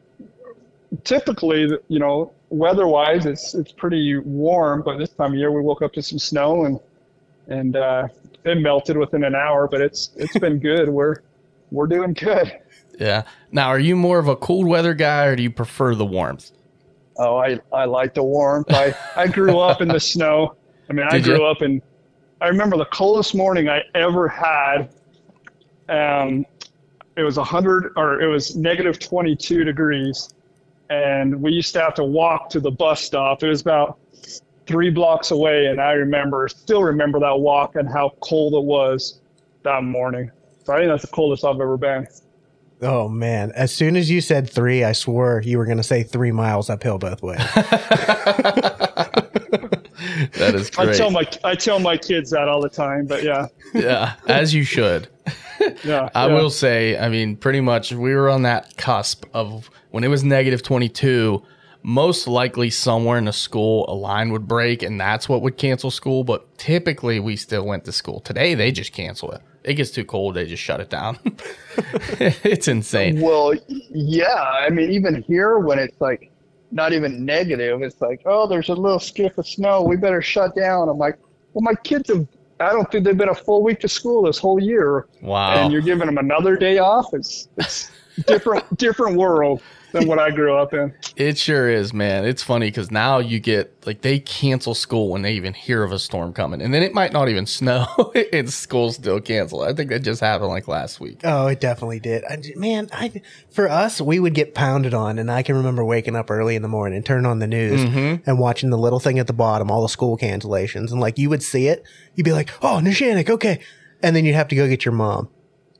typically, 1.04 1.78
you 1.88 1.98
know, 1.98 2.32
weather-wise, 2.50 3.26
it's 3.26 3.54
it's 3.54 3.72
pretty 3.72 4.16
warm. 4.18 4.82
But 4.82 4.98
this 4.98 5.10
time 5.10 5.32
of 5.32 5.38
year, 5.38 5.50
we 5.52 5.60
woke 5.60 5.82
up 5.82 5.92
to 5.94 6.02
some 6.02 6.18
snow 6.18 6.64
and 6.64 6.80
and 7.48 7.76
uh, 7.76 8.08
it 8.44 8.58
melted 8.58 8.96
within 8.96 9.24
an 9.24 9.34
hour. 9.34 9.68
But 9.68 9.80
it's 9.80 10.10
it's 10.16 10.38
been 10.38 10.58
good. 10.58 10.88
We're 10.88 11.16
we're 11.70 11.86
doing 11.86 12.12
good. 12.12 12.52
yeah. 13.00 13.22
Now, 13.50 13.68
are 13.68 13.78
you 13.78 13.96
more 13.96 14.18
of 14.18 14.28
a 14.28 14.36
cold 14.36 14.66
weather 14.66 14.94
guy 14.94 15.26
or 15.26 15.36
do 15.36 15.42
you 15.42 15.50
prefer 15.50 15.94
the 15.94 16.04
warmth? 16.04 16.52
Oh, 17.16 17.36
I, 17.36 17.60
I 17.72 17.84
like 17.84 18.14
the 18.14 18.22
warmth. 18.22 18.68
I, 18.70 18.94
I 19.16 19.26
grew 19.26 19.58
up 19.58 19.80
in 19.80 19.88
the 19.88 20.00
snow. 20.12 20.56
I 20.88 20.92
mean, 20.92 21.06
I 21.10 21.20
grew 21.20 21.38
you? 21.38 21.44
up 21.44 21.62
in, 21.62 21.82
I 22.40 22.48
remember 22.48 22.76
the 22.76 22.86
coldest 22.86 23.34
morning 23.34 23.68
I 23.68 23.82
ever 23.94 24.28
had. 24.28 24.94
Um, 25.88 26.46
it 27.16 27.22
was 27.22 27.36
100 27.36 27.92
or 27.96 28.20
it 28.20 28.28
was 28.28 28.56
negative 28.56 28.98
22 28.98 29.64
degrees. 29.64 30.30
And 30.90 31.40
we 31.40 31.52
used 31.52 31.72
to 31.74 31.80
have 31.80 31.94
to 31.94 32.04
walk 32.04 32.50
to 32.50 32.60
the 32.60 32.70
bus 32.70 33.02
stop. 33.02 33.42
It 33.42 33.48
was 33.48 33.60
about 33.62 33.98
three 34.66 34.90
blocks 34.90 35.30
away. 35.30 35.66
And 35.66 35.80
I 35.80 35.92
remember, 35.92 36.48
still 36.48 36.82
remember 36.82 37.20
that 37.20 37.38
walk 37.38 37.76
and 37.76 37.88
how 37.88 38.14
cold 38.20 38.54
it 38.54 38.64
was 38.64 39.20
that 39.62 39.82
morning. 39.82 40.30
So 40.64 40.74
I 40.74 40.78
think 40.78 40.90
that's 40.90 41.02
the 41.02 41.08
coldest 41.08 41.44
I've 41.44 41.60
ever 41.60 41.76
been. 41.76 42.06
Oh 42.82 43.08
man! 43.08 43.52
As 43.54 43.72
soon 43.72 43.94
as 43.96 44.10
you 44.10 44.20
said 44.20 44.50
three, 44.50 44.82
I 44.82 44.90
swore 44.90 45.40
you 45.44 45.56
were 45.58 45.66
going 45.66 45.76
to 45.76 45.84
say 45.84 46.02
three 46.02 46.32
miles 46.32 46.68
uphill 46.68 46.98
both 46.98 47.22
ways. 47.22 47.38
That 50.32 50.54
is 50.54 50.70
I 50.78 50.92
tell 50.92 51.10
my 51.10 51.26
I 51.44 51.54
tell 51.54 51.78
my 51.78 51.96
kids 51.96 52.30
that 52.30 52.48
all 52.48 52.60
the 52.60 52.68
time, 52.68 53.06
but 53.06 53.22
yeah, 53.22 53.46
yeah, 53.74 54.14
as 54.26 54.54
you 54.54 54.64
should. 54.64 55.08
yeah. 55.84 56.08
I 56.14 56.26
yeah. 56.26 56.34
will 56.34 56.50
say, 56.50 56.98
I 56.98 57.08
mean, 57.08 57.36
pretty 57.36 57.60
much 57.60 57.92
we 57.92 58.14
were 58.14 58.28
on 58.28 58.42
that 58.42 58.76
cusp 58.76 59.24
of 59.32 59.70
when 59.90 60.04
it 60.04 60.08
was 60.08 60.24
negative 60.24 60.62
22, 60.62 61.42
most 61.82 62.26
likely 62.28 62.70
somewhere 62.70 63.18
in 63.18 63.24
the 63.24 63.32
school 63.32 63.84
a 63.88 63.94
line 63.94 64.30
would 64.32 64.46
break 64.46 64.82
and 64.82 65.00
that's 65.00 65.28
what 65.28 65.42
would 65.42 65.56
cancel 65.56 65.90
school. 65.90 66.24
But 66.24 66.56
typically 66.58 67.20
we 67.20 67.36
still 67.36 67.64
went 67.66 67.84
to 67.84 67.92
school. 67.92 68.20
Today 68.20 68.54
they 68.54 68.70
just 68.72 68.92
cancel 68.92 69.32
it. 69.32 69.42
It 69.64 69.74
gets 69.74 69.90
too 69.90 70.04
cold, 70.04 70.34
they 70.34 70.46
just 70.46 70.62
shut 70.62 70.80
it 70.80 70.90
down. 70.90 71.18
it's 72.18 72.68
insane. 72.68 73.20
Well, 73.20 73.54
yeah. 73.68 74.42
I 74.42 74.70
mean, 74.70 74.90
even 74.90 75.22
here 75.22 75.58
when 75.58 75.78
it's 75.78 76.00
like 76.00 76.30
not 76.70 76.92
even 76.92 77.24
negative, 77.24 77.82
it's 77.82 78.00
like, 78.00 78.22
oh, 78.24 78.46
there's 78.48 78.70
a 78.70 78.74
little 78.74 78.98
skiff 78.98 79.36
of 79.38 79.46
snow. 79.46 79.82
We 79.82 79.96
better 79.96 80.22
shut 80.22 80.56
down. 80.56 80.88
I'm 80.88 80.98
like, 80.98 81.18
well, 81.52 81.62
my 81.62 81.74
kids 81.84 82.08
have. 82.08 82.26
I 82.60 82.70
don't 82.70 82.90
think 82.92 83.04
they've 83.04 83.16
been 83.16 83.28
a 83.28 83.34
full 83.34 83.62
week 83.62 83.80
to 83.80 83.88
school 83.88 84.22
this 84.22 84.38
whole 84.38 84.60
year, 84.60 85.06
Wow. 85.20 85.54
and 85.54 85.72
you're 85.72 85.82
giving 85.82 86.06
them 86.06 86.16
another 86.16 86.56
day 86.56 86.78
off. 86.78 87.12
It's 87.12 87.48
it's 87.56 87.90
different 88.26 88.76
different 88.78 89.16
world 89.16 89.60
than 89.92 90.06
what 90.06 90.18
I 90.18 90.30
grew 90.30 90.56
up 90.56 90.74
in. 90.74 90.92
It 91.16 91.38
sure 91.38 91.68
is, 91.68 91.92
man. 91.92 92.24
It's 92.24 92.42
funny 92.42 92.68
because 92.68 92.90
now 92.90 93.18
you 93.18 93.38
get 93.38 93.86
like 93.86 94.02
they 94.02 94.18
cancel 94.18 94.74
school 94.74 95.10
when 95.10 95.22
they 95.22 95.32
even 95.34 95.54
hear 95.54 95.82
of 95.82 95.92
a 95.92 95.98
storm 95.98 96.32
coming, 96.32 96.60
and 96.60 96.74
then 96.74 96.82
it 96.82 96.94
might 96.94 97.12
not 97.12 97.28
even 97.28 97.46
snow, 97.52 97.86
and 98.32 98.50
school 98.50 98.92
still 98.92 99.20
canceled. 99.20 99.64
I 99.64 99.72
think 99.72 99.90
that 99.90 100.00
just 100.00 100.20
happened 100.20 100.50
like 100.50 100.68
last 100.68 101.00
week. 101.00 101.20
Oh, 101.24 101.46
it 101.46 101.60
definitely 101.60 102.00
did. 102.00 102.24
I, 102.24 102.38
man, 102.56 102.88
I, 102.92 103.22
for 103.50 103.68
us, 103.68 104.00
we 104.00 104.18
would 104.18 104.34
get 104.34 104.54
pounded 104.54 104.94
on, 104.94 105.18
and 105.18 105.30
I 105.30 105.42
can 105.42 105.56
remember 105.56 105.84
waking 105.84 106.16
up 106.16 106.30
early 106.30 106.56
in 106.56 106.62
the 106.62 106.68
morning, 106.68 106.96
and 106.96 107.06
turning 107.06 107.26
on 107.26 107.38
the 107.38 107.46
news, 107.46 107.84
mm-hmm. 107.84 108.28
and 108.28 108.38
watching 108.38 108.70
the 108.70 108.78
little 108.78 109.00
thing 109.00 109.18
at 109.18 109.26
the 109.26 109.32
bottom, 109.32 109.70
all 109.70 109.82
the 109.82 109.88
school 109.88 110.16
cancellations, 110.16 110.90
and 110.90 111.00
like 111.00 111.18
you 111.18 111.30
would 111.30 111.42
see 111.42 111.68
it, 111.68 111.84
you'd 112.14 112.24
be 112.24 112.32
like, 112.32 112.50
"Oh, 112.62 112.80
Nishanik, 112.82 113.30
okay," 113.30 113.60
and 114.02 114.16
then 114.16 114.24
you'd 114.24 114.34
have 114.34 114.48
to 114.48 114.56
go 114.56 114.68
get 114.68 114.84
your 114.84 114.94
mom, 114.94 115.28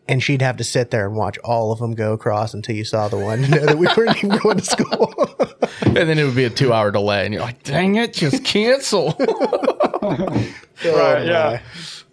and 0.09 0.23
she'd 0.23 0.43
have 0.43 0.57
to 0.57 0.65
sit 0.65 0.91
there 0.91 1.07
and 1.07 1.17
watch 1.17 1.39
all 1.39 1.73
of 1.73 1.79
them 1.79 1.95
go 1.95 2.13
across 2.13 2.55
until 2.55 2.75
you 2.75 2.85
saw 2.85 3.09
the 3.09 3.19
one 3.19 3.43
to 3.43 3.49
know 3.57 3.67
that 3.67 3.79
we 3.79 3.87
weren't 3.97 4.17
even 4.23 4.39
going 4.39 4.59
to 4.59 4.65
school. 4.65 5.15
And 5.85 6.09
then 6.09 6.19
it 6.19 6.25
would 6.25 6.37
be 6.37 6.45
a 6.45 6.51
two 6.51 6.73
hour 6.73 6.91
delay, 6.91 7.25
and 7.25 7.35
you're 7.35 7.43
like, 7.43 7.63
dang 7.65 7.97
it, 7.97 8.13
just 8.15 8.45
cancel. 8.45 9.15
Right, 10.85 11.23
oh, 11.23 11.23
yeah. 11.23 11.63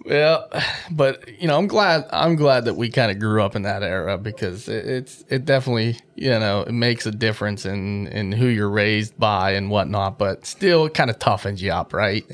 yeah. 0.05 0.63
But 0.91 1.27
you 1.41 1.47
know, 1.47 1.57
I'm 1.57 1.67
glad 1.67 2.05
I'm 2.11 2.35
glad 2.35 2.65
that 2.65 2.75
we 2.75 2.89
kind 2.89 3.09
of 3.09 3.17
grew 3.17 3.41
up 3.41 3.55
in 3.55 3.63
that 3.63 3.81
era 3.81 4.17
because 4.17 4.67
it, 4.67 4.85
it's 4.85 5.25
it 5.29 5.45
definitely, 5.45 5.97
you 6.15 6.29
know, 6.29 6.61
it 6.61 6.71
makes 6.71 7.07
a 7.07 7.11
difference 7.11 7.65
in 7.65 8.07
in 8.07 8.31
who 8.31 8.45
you're 8.45 8.69
raised 8.69 9.17
by 9.17 9.51
and 9.51 9.71
whatnot, 9.71 10.19
but 10.19 10.45
still 10.45 10.85
it 10.85 10.93
kind 10.93 11.09
of 11.09 11.17
toughens 11.17 11.61
you 11.61 11.71
up, 11.71 11.93
right? 11.93 12.25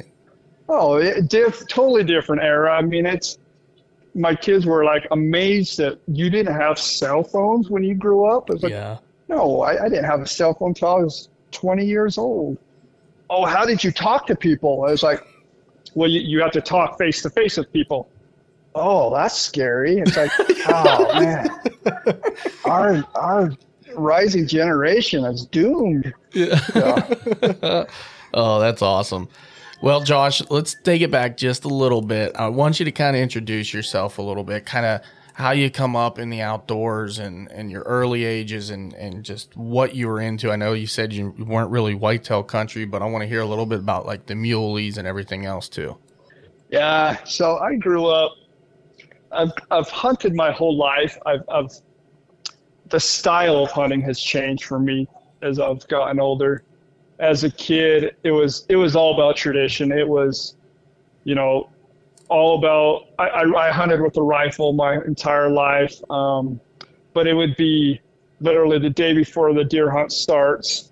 Oh, 0.67 0.95
it, 0.95 1.29
diff, 1.29 1.65
totally 1.67 2.03
different 2.03 2.43
era. 2.43 2.75
I 2.75 2.81
mean, 2.81 3.05
it's 3.05 3.37
my 4.15 4.33
kids 4.33 4.65
were 4.65 4.83
like 4.85 5.05
amazed 5.11 5.77
that 5.77 5.99
you 6.07 6.29
didn't 6.29 6.55
have 6.55 6.79
cell 6.79 7.23
phones 7.23 7.69
when 7.69 7.83
you 7.83 7.93
grew 7.93 8.25
up. 8.25 8.49
It's 8.49 8.63
like, 8.63 8.71
yeah. 8.71 8.97
no, 9.27 9.61
I, 9.61 9.85
I 9.85 9.89
didn't 9.89 10.05
have 10.05 10.21
a 10.21 10.27
cell 10.27 10.53
phone 10.53 10.69
until 10.69 10.87
I 10.87 10.99
was 11.01 11.29
20 11.51 11.85
years 11.85 12.17
old. 12.17 12.57
Oh, 13.29 13.45
how 13.45 13.65
did 13.65 13.83
you 13.83 13.91
talk 13.91 14.25
to 14.27 14.35
people? 14.35 14.85
I 14.87 14.91
was 14.91 15.03
like, 15.03 15.21
well, 15.95 16.09
you, 16.09 16.21
you 16.21 16.41
have 16.41 16.51
to 16.51 16.61
talk 16.61 16.97
face 16.97 17.21
to 17.23 17.29
face 17.29 17.57
with 17.57 17.71
people. 17.73 18.09
Oh, 18.73 19.13
that's 19.13 19.37
scary. 19.37 19.97
It's 19.97 20.17
like, 20.17 20.31
oh 20.67 21.19
man, 21.19 21.49
our 22.65 23.03
our 23.15 23.51
rising 23.95 24.47
generation 24.47 25.23
is 25.25 25.45
doomed. 25.45 26.13
Yeah. 26.33 27.85
Oh, 28.37 28.59
that's 28.59 28.81
awesome. 28.81 29.29
Well, 29.81 30.01
Josh, 30.01 30.41
let's 30.49 30.75
take 30.83 31.01
it 31.01 31.11
back 31.11 31.37
just 31.37 31.63
a 31.65 31.67
little 31.67 32.01
bit. 32.01 32.35
I 32.35 32.47
want 32.47 32.79
you 32.79 32.85
to 32.85 32.91
kind 32.91 33.15
of 33.15 33.21
introduce 33.21 33.73
yourself 33.73 34.17
a 34.17 34.21
little 34.21 34.43
bit, 34.43 34.65
kind 34.65 34.85
of 34.85 35.01
how 35.33 35.51
you 35.51 35.69
come 35.69 35.97
up 35.97 36.17
in 36.17 36.29
the 36.29 36.41
outdoors 36.41 37.19
and, 37.19 37.51
and 37.51 37.69
your 37.69 37.81
early 37.81 38.23
ages 38.23 38.69
and, 38.69 38.93
and 38.93 39.23
just 39.23 39.55
what 39.57 39.93
you 39.93 40.07
were 40.07 40.21
into. 40.21 40.49
I 40.49 40.55
know 40.55 40.71
you 40.73 40.87
said 40.87 41.11
you 41.11 41.35
weren't 41.37 41.69
really 41.71 41.93
whitetail 41.93 42.41
country, 42.41 42.85
but 42.85 43.01
I 43.01 43.05
want 43.05 43.23
to 43.23 43.27
hear 43.27 43.41
a 43.41 43.45
little 43.45 43.65
bit 43.65 43.79
about 43.79 44.05
like 44.05 44.25
the 44.25 44.33
muleys 44.33 44.97
and 44.97 45.05
everything 45.05 45.45
else 45.45 45.67
too. 45.67 45.97
Yeah, 46.69 47.17
so 47.25 47.57
I 47.57 47.75
grew 47.75 48.07
up. 48.07 48.31
I've 49.31 49.51
I've 49.71 49.89
hunted 49.89 50.33
my 50.33 50.51
whole 50.51 50.77
life. 50.77 51.17
I've, 51.25 51.43
I've 51.49 51.71
the 52.89 52.99
style 52.99 53.57
of 53.57 53.71
hunting 53.71 54.01
has 54.01 54.19
changed 54.19 54.63
for 54.63 54.79
me 54.79 55.07
as 55.41 55.59
I've 55.59 55.85
gotten 55.87 56.19
older. 56.19 56.63
As 57.19 57.43
a 57.43 57.51
kid, 57.51 58.15
it 58.23 58.31
was 58.31 58.65
it 58.69 58.75
was 58.75 58.95
all 58.95 59.13
about 59.13 59.37
tradition. 59.37 59.91
It 59.91 60.07
was, 60.07 60.55
you 61.23 61.35
know, 61.35 61.69
all 62.29 62.57
about. 62.57 63.07
I, 63.17 63.27
I, 63.27 63.67
I 63.67 63.71
hunted 63.71 64.01
with 64.01 64.17
a 64.17 64.21
rifle 64.21 64.73
my 64.73 64.95
entire 64.95 65.49
life, 65.49 65.95
um, 66.11 66.59
but 67.13 67.27
it 67.27 67.33
would 67.33 67.55
be 67.55 68.01
literally 68.41 68.79
the 68.79 68.89
day 68.89 69.13
before 69.13 69.53
the 69.53 69.63
deer 69.63 69.89
hunt 69.89 70.11
starts. 70.11 70.91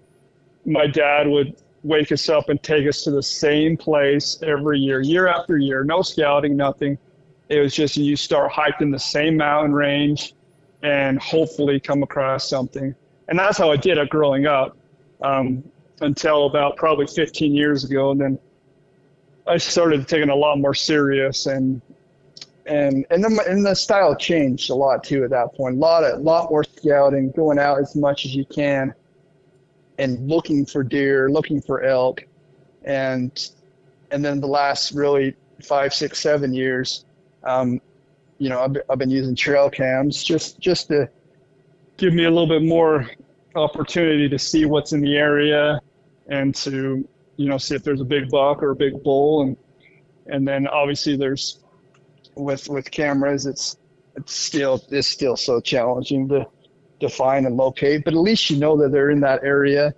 My 0.66 0.88
dad 0.88 1.28
would 1.28 1.56
wake 1.84 2.12
us 2.12 2.30
up 2.30 2.50
and 2.50 2.62
take 2.64 2.88
us 2.88 3.04
to 3.04 3.12
the 3.12 3.24
same 3.24 3.76
place 3.76 4.42
every 4.42 4.80
year, 4.80 5.02
year 5.02 5.28
after 5.28 5.58
year. 5.58 5.84
No 5.84 6.02
scouting, 6.02 6.56
nothing. 6.56 6.98
It 7.50 7.60
was 7.60 7.76
just 7.76 7.98
you 7.98 8.16
start 8.16 8.52
hiking 8.52 8.90
the 8.90 9.00
same 9.00 9.36
mountain 9.36 9.74
range 9.74 10.34
and 10.82 11.20
hopefully 11.20 11.80
come 11.80 12.04
across 12.04 12.48
something. 12.48 12.96
And 13.28 13.38
that's 13.38 13.58
how 13.58 13.72
I 13.72 13.78
did 13.78 13.98
it 13.98 14.10
growing 14.10 14.46
up 14.46 14.78
um, 15.22 15.64
until 16.04 16.46
about 16.46 16.78
probably 16.78 17.08
15 17.08 17.54
years 17.54 17.84
ago. 17.84 18.12
And 18.12 18.22
then 18.22 18.40
I 19.48 19.58
started 19.58 20.08
taking 20.08 20.30
a 20.30 20.36
lot 20.36 20.58
more 20.60 20.74
serious 20.74 21.46
and 21.46 21.82
and 22.66 23.06
and 23.10 23.24
the, 23.24 23.46
and 23.48 23.66
the 23.66 23.76
style 23.76 24.16
changed 24.16 24.70
a 24.70 24.76
lot 24.76 25.04
too 25.04 25.24
at 25.24 25.32
that 25.32 25.54
point. 25.54 25.76
A 25.76 25.80
lot 25.80 26.04
of 26.04 26.22
lot 26.22 26.50
more 26.50 26.64
scouting, 26.64 27.32
going 27.32 27.60
out 27.60 27.80
as 27.80 27.96
much 27.96 28.26
as 28.26 28.34
you 28.34 28.46
can 28.46 28.94
and 29.98 30.28
looking 30.30 30.66
for 30.66 30.82
deer, 30.82 31.30
looking 31.30 31.62
for 31.62 31.84
elk, 31.84 32.24
and 32.84 33.52
and 34.12 34.24
then 34.24 34.40
the 34.40 34.48
last 34.48 34.94
really 34.94 35.36
five, 35.62 35.94
six, 35.94 36.20
seven 36.20 36.54
years, 36.54 37.06
um, 37.44 37.82
you 38.38 38.50
know, 38.50 38.62
I've, 38.62 38.78
I've 38.90 38.98
been 38.98 39.10
using 39.10 39.36
trail 39.36 39.70
cams 39.70 40.24
just 40.24 40.60
just 40.60 40.88
to 40.88 41.10
give 41.98 42.14
me 42.14 42.24
a 42.24 42.30
little 42.32 42.48
bit 42.48 42.64
more 42.64 43.10
opportunity 43.56 44.30
to 44.30 44.40
see 44.40 44.66
what's 44.66 44.94
in 44.94 45.02
the 45.02 45.18
area 45.18 45.80
and 46.28 46.56
to 46.56 47.08
you 47.38 47.50
know 47.50 47.58
see 47.58 47.76
if 47.76 47.84
there's 47.84 48.02
a 48.02 48.06
big 48.06 48.30
buck 48.30 48.62
or 48.62 48.72
a 48.72 48.76
big 48.76 49.02
bull 49.04 49.42
and 49.42 49.58
and 50.28 50.48
then 50.48 50.68
obviously 50.68 51.16
there's 51.16 51.60
with 52.36 52.68
with 52.70 52.90
cameras 52.90 53.46
it's 53.46 53.78
it's 54.16 54.34
still 54.34 54.82
it's 54.90 55.08
still 55.08 55.36
so 55.36 55.60
challenging 55.60 56.28
to 56.28 56.46
find 57.10 57.46
and 57.46 57.58
locate 57.58 58.06
but 58.06 58.14
at 58.14 58.20
least 58.20 58.50
you 58.50 58.58
know 58.58 58.78
that 58.78 58.92
they're 58.92 59.10
in 59.10 59.20
that 59.20 59.44
area 59.44 59.94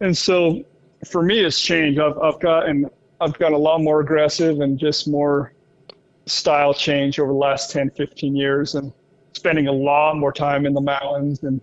and 0.00 0.16
so 0.16 0.64
for 1.06 1.22
me, 1.22 1.40
it's 1.40 1.60
changed. 1.60 2.00
I've 2.00 2.18
I've 2.18 2.40
gotten 2.40 2.86
I've 3.20 3.38
got 3.38 3.52
a 3.52 3.58
lot 3.58 3.80
more 3.80 4.00
aggressive 4.00 4.60
and 4.60 4.78
just 4.78 5.08
more 5.08 5.52
style 6.26 6.72
change 6.72 7.18
over 7.18 7.32
the 7.32 7.38
last 7.38 7.70
10, 7.70 7.90
15 7.90 8.34
years, 8.36 8.74
and 8.74 8.92
spending 9.32 9.68
a 9.68 9.72
lot 9.72 10.16
more 10.16 10.32
time 10.32 10.66
in 10.66 10.74
the 10.74 10.80
mountains 10.80 11.42
and 11.42 11.60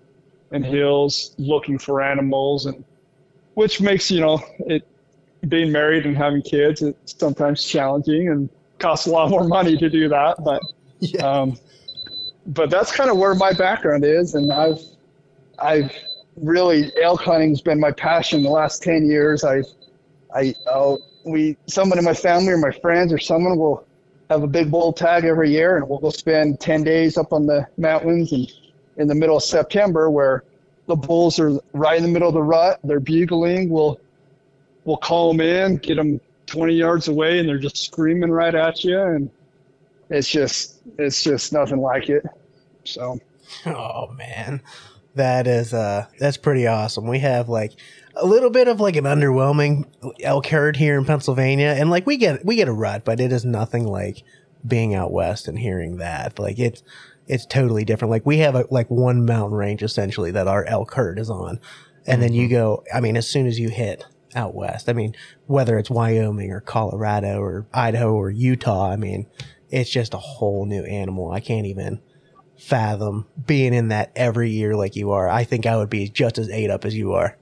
and 0.51 0.65
hills 0.65 1.35
looking 1.37 1.77
for 1.77 2.01
animals, 2.01 2.65
and 2.65 2.83
which 3.57 3.81
makes 3.81 4.11
you 4.11 4.19
know 4.19 4.39
it 4.67 4.87
being 5.49 5.71
married 5.71 6.05
and 6.05 6.15
having 6.15 6.43
kids. 6.43 6.83
It's 6.83 7.17
sometimes 7.17 7.63
challenging 7.63 8.29
and 8.29 8.49
costs 8.77 9.07
a 9.07 9.09
lot 9.09 9.31
more 9.31 9.45
money 9.45 9.75
to 9.77 9.89
do 9.89 10.07
that, 10.09 10.37
but. 10.43 10.61
Yeah. 10.99 11.29
Um, 11.29 11.59
but 12.47 12.71
that's 12.71 12.91
kind 12.91 13.11
of 13.11 13.17
where 13.17 13.35
my 13.35 13.53
background 13.53 14.03
is, 14.03 14.33
and 14.33 14.51
I've 14.51 14.81
I've 15.59 15.91
really 16.35 16.91
elk 16.99 17.21
hunting's 17.21 17.61
been 17.61 17.79
my 17.79 17.91
passion 17.91 18.41
the 18.41 18.49
last 18.49 18.81
ten 18.81 19.05
years. 19.05 19.43
I 19.43 19.61
I 20.33 20.55
oh, 20.65 20.97
we 21.23 21.55
someone 21.67 21.99
in 21.99 22.03
my 22.03 22.15
family 22.15 22.51
or 22.53 22.57
my 22.57 22.71
friends 22.71 23.13
or 23.13 23.19
someone 23.19 23.59
will 23.59 23.85
have 24.31 24.41
a 24.41 24.47
big 24.47 24.71
bull 24.71 24.91
tag 24.91 25.25
every 25.25 25.51
year, 25.51 25.77
and 25.77 25.87
we'll 25.87 25.99
go 25.99 26.09
spend 26.09 26.59
ten 26.59 26.83
days 26.83 27.15
up 27.15 27.31
on 27.31 27.45
the 27.45 27.67
mountains 27.77 28.31
and 28.31 28.51
in 28.97 29.07
the 29.07 29.13
middle 29.13 29.37
of 29.37 29.43
September 29.43 30.09
where 30.09 30.43
the 30.87 30.95
bulls 30.95 31.39
are 31.39 31.59
right 31.73 31.97
in 31.97 32.03
the 32.03 32.09
middle 32.09 32.27
of 32.27 32.33
the 32.33 32.43
rut. 32.43 32.79
They're 32.83 32.99
bugling. 32.99 33.69
We'll 33.69 33.99
we'll 34.85 34.97
call 34.97 35.31
them 35.31 35.41
in, 35.41 35.77
get 35.77 35.95
them 35.95 36.19
20 36.47 36.73
yards 36.73 37.07
away, 37.07 37.39
and 37.39 37.47
they're 37.47 37.59
just 37.59 37.77
screaming 37.77 38.31
right 38.31 38.55
at 38.55 38.83
you, 38.83 38.99
and 38.99 39.29
it's 40.09 40.29
just 40.29 40.81
it's 40.97 41.23
just 41.23 41.53
nothing 41.53 41.79
like 41.79 42.09
it. 42.09 42.23
So 42.83 43.19
Oh 43.65 44.07
man, 44.11 44.61
that 45.15 45.47
is 45.47 45.73
uh 45.73 46.07
that's 46.19 46.37
pretty 46.37 46.67
awesome. 46.67 47.07
We 47.07 47.19
have 47.19 47.49
like 47.49 47.73
a 48.15 48.25
little 48.25 48.49
bit 48.49 48.67
of 48.67 48.79
like 48.79 48.95
an 48.95 49.05
underwhelming 49.05 49.85
elk 50.21 50.47
herd 50.47 50.77
here 50.77 50.97
in 50.97 51.05
Pennsylvania, 51.05 51.75
and 51.77 51.89
like 51.89 52.05
we 52.05 52.17
get 52.17 52.45
we 52.45 52.55
get 52.55 52.67
a 52.67 52.73
rut, 52.73 53.05
but 53.05 53.19
it 53.19 53.31
is 53.31 53.45
nothing 53.45 53.85
like 53.85 54.23
being 54.65 54.95
out 54.95 55.11
west 55.11 55.47
and 55.47 55.59
hearing 55.59 55.97
that. 55.97 56.39
Like 56.39 56.59
it's 56.59 56.83
it's 57.27 57.45
totally 57.45 57.85
different. 57.85 58.11
Like 58.11 58.25
we 58.25 58.37
have 58.39 58.55
a, 58.55 58.65
like 58.71 58.89
one 58.89 59.25
mountain 59.25 59.57
range 59.57 59.83
essentially 59.83 60.31
that 60.31 60.47
our 60.47 60.65
elk 60.65 60.93
herd 60.93 61.19
is 61.19 61.29
on, 61.29 61.59
and 62.05 62.21
then 62.21 62.33
you 62.33 62.47
go. 62.47 62.83
I 62.93 63.01
mean, 63.01 63.17
as 63.17 63.27
soon 63.27 63.47
as 63.47 63.59
you 63.59 63.69
hit 63.69 64.03
out 64.35 64.55
west, 64.55 64.89
I 64.89 64.93
mean, 64.93 65.15
whether 65.45 65.77
it's 65.77 65.89
Wyoming 65.89 66.51
or 66.51 66.61
Colorado 66.61 67.39
or 67.39 67.67
Idaho 67.73 68.13
or 68.13 68.29
Utah, 68.29 68.91
I 68.91 68.95
mean, 68.95 69.27
it's 69.69 69.89
just 69.89 70.13
a 70.13 70.17
whole 70.17 70.65
new 70.65 70.83
animal. 70.83 71.31
I 71.31 71.39
can't 71.39 71.65
even 71.65 72.01
fathom 72.57 73.27
being 73.45 73.73
in 73.73 73.89
that 73.89 74.11
every 74.15 74.49
year 74.49 74.75
like 74.75 74.95
you 74.95 75.11
are. 75.11 75.29
I 75.29 75.43
think 75.43 75.65
I 75.65 75.77
would 75.77 75.89
be 75.89 76.09
just 76.09 76.37
as 76.37 76.49
ate 76.49 76.69
up 76.69 76.85
as 76.85 76.95
you 76.95 77.13
are. 77.13 77.37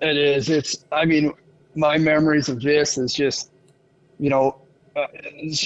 It 0.00 0.16
is. 0.16 0.50
It's. 0.50 0.84
I 0.92 1.06
mean, 1.06 1.32
my 1.74 1.98
memories 1.98 2.48
of 2.48 2.60
this 2.60 2.98
is 2.98 3.14
just, 3.14 3.50
you 4.18 4.30
know, 4.30 4.60
uh, 4.94 5.06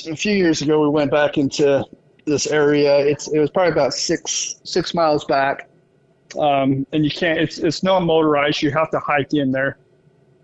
a 0.09 0.17
few 0.17 0.35
years 0.35 0.63
ago 0.63 0.81
we 0.81 0.89
went 0.89 1.11
back 1.11 1.39
into 1.39 1.85
this 2.31 2.47
area. 2.47 2.99
It's 2.99 3.29
it 3.29 3.39
was 3.39 3.51
probably 3.51 3.73
about 3.73 3.93
six 3.93 4.57
six 4.65 4.95
miles 4.95 5.25
back, 5.25 5.69
um, 6.39 6.87
and 6.93 7.05
you 7.05 7.11
can't. 7.11 7.39
It's 7.39 7.59
it's 7.59 7.83
not 7.83 8.01
motorized. 8.01 8.63
You 8.63 8.71
have 8.71 8.91
to 8.91 9.01
hike 9.01 9.35
in 9.35 9.53
there, 9.53 9.79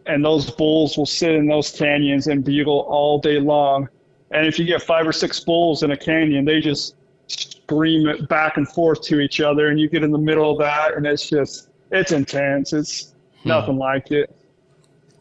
and 0.07 0.25
those 0.25 0.51
bulls 0.51 0.99
will 0.99 1.07
sit 1.07 1.33
in 1.33 1.47
those 1.47 1.71
canyons 1.71 2.27
and 2.27 2.45
bugle 2.45 2.81
all 2.89 3.19
day 3.19 3.41
long. 3.41 3.89
And 4.33 4.47
if 4.47 4.59
you 4.59 4.65
get 4.65 4.83
five 4.83 5.07
or 5.07 5.13
six 5.13 5.41
bulls 5.41 5.83
in 5.83 5.93
a 5.93 5.97
canyon, 5.97 6.45
they 6.45 6.61
just 6.61 6.97
scream 7.29 8.09
it 8.09 8.29
back 8.29 8.57
and 8.57 8.69
forth 8.69 9.01
to 9.03 9.21
each 9.21 9.41
other, 9.41 9.69
and 9.69 9.81
you 9.81 9.89
get 9.89 10.03
in 10.03 10.11
the 10.11 10.19
middle 10.19 10.53
of 10.53 10.59
that, 10.59 10.95
and 10.95 11.07
it's 11.07 11.29
just 11.29 11.71
it's 11.91 12.13
intense. 12.13 12.73
It's 12.73 13.15
nothing 13.45 13.77
like 13.77 14.11
it. 14.11 14.37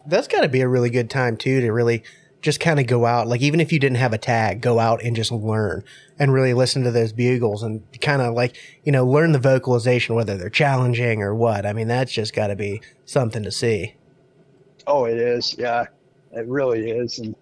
That's 0.07 0.27
got 0.27 0.41
to 0.41 0.49
be 0.49 0.61
a 0.61 0.67
really 0.67 0.89
good 0.89 1.09
time 1.09 1.37
too 1.37 1.61
to 1.61 1.71
really 1.71 2.03
just 2.41 2.59
kind 2.59 2.79
of 2.79 2.87
go 2.87 3.05
out. 3.05 3.27
Like 3.27 3.41
even 3.41 3.59
if 3.59 3.71
you 3.71 3.79
didn't 3.79 3.97
have 3.97 4.13
a 4.13 4.17
tag, 4.17 4.61
go 4.61 4.79
out 4.79 5.03
and 5.03 5.15
just 5.15 5.31
learn 5.31 5.83
and 6.19 6.33
really 6.33 6.53
listen 6.53 6.83
to 6.83 6.91
those 6.91 7.11
bugles 7.11 7.63
and 7.63 7.83
kind 8.01 8.21
of 8.21 8.33
like 8.33 8.55
you 8.83 8.91
know 8.91 9.05
learn 9.05 9.31
the 9.31 9.39
vocalization, 9.39 10.15
whether 10.15 10.37
they're 10.37 10.49
challenging 10.49 11.21
or 11.21 11.33
what. 11.33 11.65
I 11.65 11.73
mean, 11.73 11.87
that's 11.87 12.11
just 12.11 12.33
got 12.33 12.47
to 12.47 12.55
be 12.55 12.81
something 13.05 13.43
to 13.43 13.51
see. 13.51 13.95
Oh, 14.87 15.05
it 15.05 15.17
is. 15.17 15.55
Yeah, 15.57 15.85
it 16.31 16.47
really 16.47 16.89
is, 16.91 17.19
and 17.19 17.35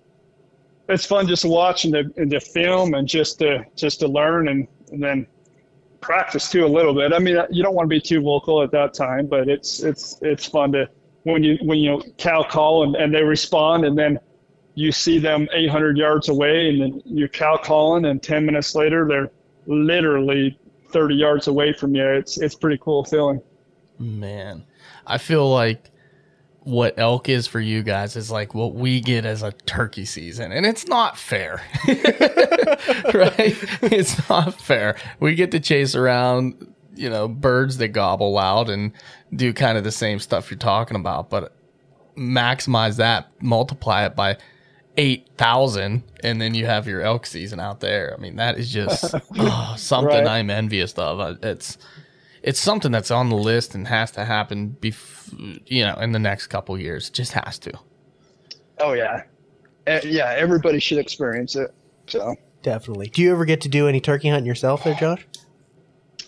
it's 0.89 1.05
fun 1.05 1.27
just 1.27 1.45
watching 1.45 1.91
the 1.91 2.11
the 2.15 2.39
film 2.39 2.93
and 2.93 3.07
just 3.07 3.39
to 3.39 3.65
just 3.75 3.99
to 3.99 4.07
learn 4.07 4.47
and, 4.47 4.67
and 4.91 5.03
then 5.03 5.27
practice 6.01 6.49
too 6.49 6.65
a 6.65 6.67
little 6.67 6.93
bit. 6.93 7.13
I 7.13 7.19
mean, 7.19 7.37
you 7.49 7.63
don't 7.63 7.73
want 7.73 7.85
to 7.85 7.89
be 7.89 8.01
too 8.01 8.21
vocal 8.21 8.61
at 8.61 8.71
that 8.71 8.93
time, 8.93 9.27
but 9.27 9.49
it's 9.49 9.81
it's 9.81 10.17
it's 10.21 10.45
fun 10.45 10.71
to 10.73 10.87
when 11.23 11.43
you 11.43 11.57
when 11.63 11.79
you 11.79 11.91
know 11.91 12.01
cow 12.17 12.43
call 12.43 12.83
and, 12.83 12.95
and 12.95 13.13
they 13.13 13.23
respond 13.23 13.85
and 13.85 13.97
then 13.97 14.19
you 14.75 14.91
see 14.91 15.19
them 15.19 15.47
800 15.53 15.97
yards 15.97 16.29
away 16.29 16.69
and 16.69 16.81
then 16.81 17.01
you 17.05 17.27
cow 17.27 17.57
calling 17.57 18.05
and 18.05 18.21
10 18.21 18.45
minutes 18.45 18.75
later 18.75 19.07
they're 19.07 19.31
literally 19.67 20.57
30 20.89 21.15
yards 21.15 21.47
away 21.47 21.73
from 21.73 21.95
you. 21.95 22.05
It's 22.07 22.37
it's 22.37 22.55
pretty 22.55 22.77
cool 22.81 23.03
feeling. 23.03 23.41
Man, 23.99 24.65
I 25.05 25.17
feel 25.17 25.49
like 25.49 25.91
what 26.61 26.97
elk 26.97 27.27
is 27.27 27.45
for 27.45 27.59
you 27.59 27.83
guys 27.83 28.15
is 28.15 28.31
like 28.31 28.53
what 28.53 28.73
we 28.73 29.01
get 29.01 29.25
as 29.25 29.43
a 29.43 29.51
turkey 29.51 30.05
season 30.05 30.53
and 30.53 30.65
it's 30.65 30.87
not 30.87 31.17
fair 31.17 31.61
right 31.87 33.57
it's 33.81 34.29
not 34.29 34.61
fair 34.61 34.95
we 35.19 35.35
get 35.35 35.51
to 35.51 35.59
chase 35.59 35.93
around 35.93 36.73
you 36.95 37.09
know 37.09 37.27
birds 37.27 37.79
that 37.79 37.89
gobble 37.89 38.31
loud 38.31 38.69
and 38.69 38.93
do 39.35 39.51
kind 39.51 39.77
of 39.77 39.83
the 39.83 39.91
same 39.91 40.19
stuff 40.19 40.49
you're 40.49 40.57
talking 40.57 40.95
about 40.95 41.29
but 41.29 41.53
maximize 42.15 42.95
that 42.95 43.27
multiply 43.41 44.05
it 44.05 44.15
by 44.15 44.37
8000 44.97 46.03
and 46.23 46.41
then 46.41 46.53
you 46.53 46.65
have 46.65 46.87
your 46.87 47.01
elk 47.01 47.25
season 47.25 47.59
out 47.59 47.79
there 47.79 48.13
i 48.17 48.21
mean 48.21 48.35
that 48.35 48.57
is 48.57 48.71
just 48.71 49.15
oh, 49.37 49.73
something 49.77 50.07
Right. 50.25 50.27
i'm 50.27 50.49
envious 50.49 50.93
of 50.93 51.19
Uh, 51.19 51.35
it's 51.41 51.77
it's 52.43 52.59
something 52.59 52.91
that's 52.91 53.09
on 53.11 53.29
the 53.29 53.35
list 53.35 53.73
and 53.73 53.87
has 53.87 54.11
to 54.11 54.25
happen 54.25 54.77
bef- 54.79 55.61
you 55.65 55.83
know 55.85 55.95
in 55.95 56.11
the 56.11 56.19
next 56.19 56.47
couple 56.47 56.77
years 56.79 57.07
It 57.09 57.13
just 57.13 57.31
has 57.33 57.57
to 57.59 57.71
Oh 58.79 58.93
yeah, 58.93 59.23
Eh, 59.85 60.01
yeah. 60.03 60.33
Everybody 60.35 60.79
should 60.79 60.97
experience 60.97 61.55
it. 61.55 61.71
So. 62.07 62.35
Definitely. 62.63 63.07
Do 63.07 63.21
you 63.21 63.31
ever 63.31 63.45
get 63.45 63.61
to 63.61 63.69
do 63.69 63.87
any 63.87 64.01
turkey 64.01 64.29
hunting 64.29 64.47
yourself, 64.47 64.83
there, 64.83 64.95
Josh? 64.95 65.25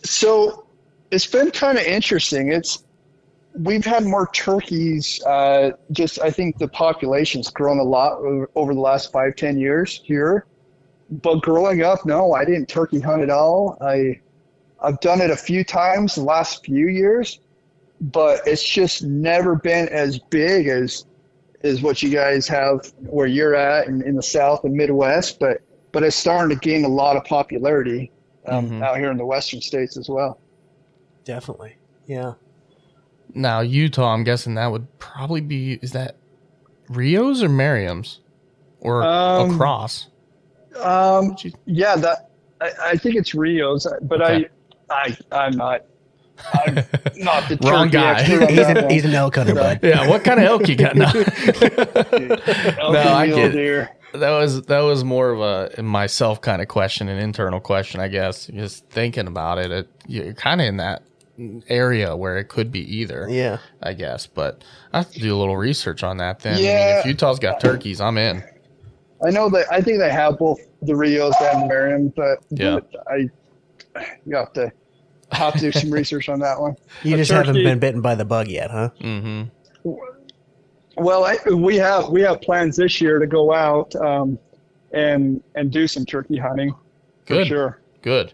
So 0.03 0.67
it's 1.11 1.25
been 1.25 1.49
kind 1.51 1.77
of 1.77 1.83
interesting. 1.85 2.51
It's 2.51 2.83
we've 3.59 3.85
had 3.85 4.03
more 4.05 4.29
turkeys. 4.33 5.21
Uh, 5.23 5.71
just 5.91 6.19
I 6.21 6.29
think 6.31 6.57
the 6.57 6.67
population's 6.67 7.49
grown 7.49 7.79
a 7.79 7.83
lot 7.83 8.17
over, 8.55 8.73
the 8.73 8.79
last 8.79 9.11
five 9.11 9.35
ten 9.35 9.57
years 9.57 10.01
here. 10.03 10.45
But 11.09 11.41
growing 11.41 11.83
up, 11.83 12.05
no, 12.05 12.33
I 12.33 12.45
didn't 12.45 12.67
turkey 12.67 12.99
hunt 12.99 13.21
at 13.21 13.29
all. 13.29 13.77
I 13.81 14.19
I've 14.81 14.99
done 14.99 15.21
it 15.21 15.29
a 15.29 15.37
few 15.37 15.63
times 15.63 16.15
the 16.15 16.23
last 16.23 16.65
few 16.65 16.87
years, 16.87 17.39
but 18.01 18.41
it's 18.45 18.67
just 18.67 19.03
never 19.03 19.55
been 19.55 19.87
as 19.89 20.19
big 20.19 20.67
as 20.67 21.05
is 21.63 21.81
what 21.81 22.03
you 22.03 22.09
guys 22.09 22.47
have 22.47 22.93
where 22.99 23.25
you're 23.27 23.55
at 23.55 23.87
in, 23.87 24.01
in 24.03 24.15
the 24.15 24.23
South 24.23 24.63
and 24.65 24.73
Midwest. 24.73 25.39
But 25.39 25.61
but 25.91 26.03
it's 26.03 26.15
starting 26.15 26.55
to 26.55 26.59
gain 26.59 26.83
a 26.85 26.89
lot 26.89 27.15
of 27.15 27.23
popularity 27.23 28.11
um, 28.47 28.69
Mhm. 28.69 28.83
out 28.83 28.97
here 28.97 29.09
in 29.11 29.17
the 29.17 29.25
Western 29.25 29.61
states 29.61 29.97
as 29.97 30.09
well. 30.09 30.39
Definitely. 31.23 31.77
Yeah. 32.05 32.33
Now 33.35 33.59
utah 33.59 34.13
i'm 34.13 34.23
guessing 34.23 34.55
that 34.55 34.71
would 34.71 34.87
probably 34.99 35.41
be 35.41 35.73
is 35.81 35.91
that 35.91 36.15
rio's 36.89 37.43
or 37.43 37.49
merriam's 37.49 38.19
or 38.79 39.03
Um, 39.03 39.51
across 39.55 40.07
Um, 40.81 41.35
you- 41.41 41.51
yeah, 41.65 41.95
that 41.97 42.29
I, 42.61 42.71
I 42.91 42.95
think 42.97 43.15
it's 43.15 43.33
Rio's, 43.35 43.85
but 44.03 44.21
Okay. 44.21 44.47
I, 44.89 45.17
I, 45.31 45.37
I'm 45.45 45.51
not. 45.57 45.81
I'm 46.53 46.75
not 47.15 47.49
the 47.49 47.57
Wrong 47.63 47.89
guy. 47.89 48.23
He's 48.23 48.39
an, 48.67 48.75
one. 48.83 48.89
he's 48.89 49.05
an 49.05 49.13
elk 49.13 49.35
hunter, 49.35 49.55
bud. 49.55 49.79
yeah 49.83 50.07
what 50.07 50.23
kind 50.23 50.39
of 50.39 50.45
elk 50.45 50.67
you 50.69 50.75
got 50.75 50.95
now 50.95 51.11
no, 51.13 51.21
I 53.15 53.27
get 53.27 53.49
it. 53.49 53.51
deer. 53.53 53.89
that 54.13 54.29
was 54.31 54.61
that 54.63 54.81
was 54.81 55.03
more 55.03 55.29
of 55.31 55.39
a 55.77 55.81
myself 55.81 56.41
kind 56.41 56.61
of 56.61 56.67
question, 56.67 57.07
an 57.09 57.17
internal 57.19 57.59
question, 57.59 57.99
I 57.99 58.07
guess. 58.07 58.47
Just 58.47 58.85
thinking 58.89 59.27
about 59.27 59.57
it, 59.57 59.71
it 59.71 59.89
you're 60.07 60.33
kind 60.33 60.61
of 60.61 60.67
in 60.67 60.77
that 60.77 61.03
area 61.67 62.15
where 62.15 62.37
it 62.37 62.45
could 62.45 62.71
be 62.71 62.81
either. 62.97 63.27
Yeah. 63.29 63.57
I 63.81 63.93
guess, 63.93 64.25
but 64.27 64.63
I 64.93 64.99
have 64.99 65.11
to 65.11 65.19
do 65.19 65.35
a 65.35 65.37
little 65.37 65.57
research 65.57 66.03
on 66.03 66.17
that. 66.17 66.39
Then, 66.39 66.53
I 66.53 66.55
mean, 66.57 66.65
Yeah. 66.65 66.99
if 66.99 67.05
Utah's 67.05 67.39
got 67.39 67.59
turkeys, 67.59 67.99
I'm 68.01 68.17
in. 68.17 68.43
I 69.25 69.29
know 69.31 69.49
that 69.49 69.65
I 69.71 69.81
think 69.81 69.99
they 69.99 70.11
have 70.11 70.37
both 70.37 70.59
the 70.81 70.95
Rios 70.95 71.33
and 71.41 71.67
Merriam, 71.67 72.09
but 72.15 72.39
Yeah. 72.49 72.79
I 73.07 73.29
you 74.25 74.35
have 74.35 74.51
to 74.53 74.71
have 75.31 75.53
to 75.53 75.59
do 75.59 75.71
some 75.71 75.89
research 75.91 76.27
on 76.29 76.39
that 76.39 76.59
one. 76.59 76.75
You 77.03 77.15
A 77.15 77.17
just 77.17 77.31
haven't 77.31 77.55
been 77.55 77.79
bitten 77.79 78.01
by 78.01 78.15
the 78.15 78.25
bug 78.25 78.47
yet, 78.47 78.71
huh? 78.71 78.89
Mm-hmm. 79.01 79.43
Well, 80.97 81.25
I, 81.25 81.37
we 81.53 81.75
have 81.77 82.09
we 82.09 82.21
have 82.21 82.41
plans 82.41 82.77
this 82.77 83.01
year 83.01 83.19
to 83.19 83.27
go 83.27 83.53
out 83.53 83.93
um, 83.97 84.39
and 84.93 85.43
and 85.55 85.71
do 85.71 85.87
some 85.87 86.05
turkey 86.05 86.37
hunting. 86.37 86.73
For 87.25 87.33
Good. 87.35 87.47
sure. 87.47 87.81
Good. 88.01 88.33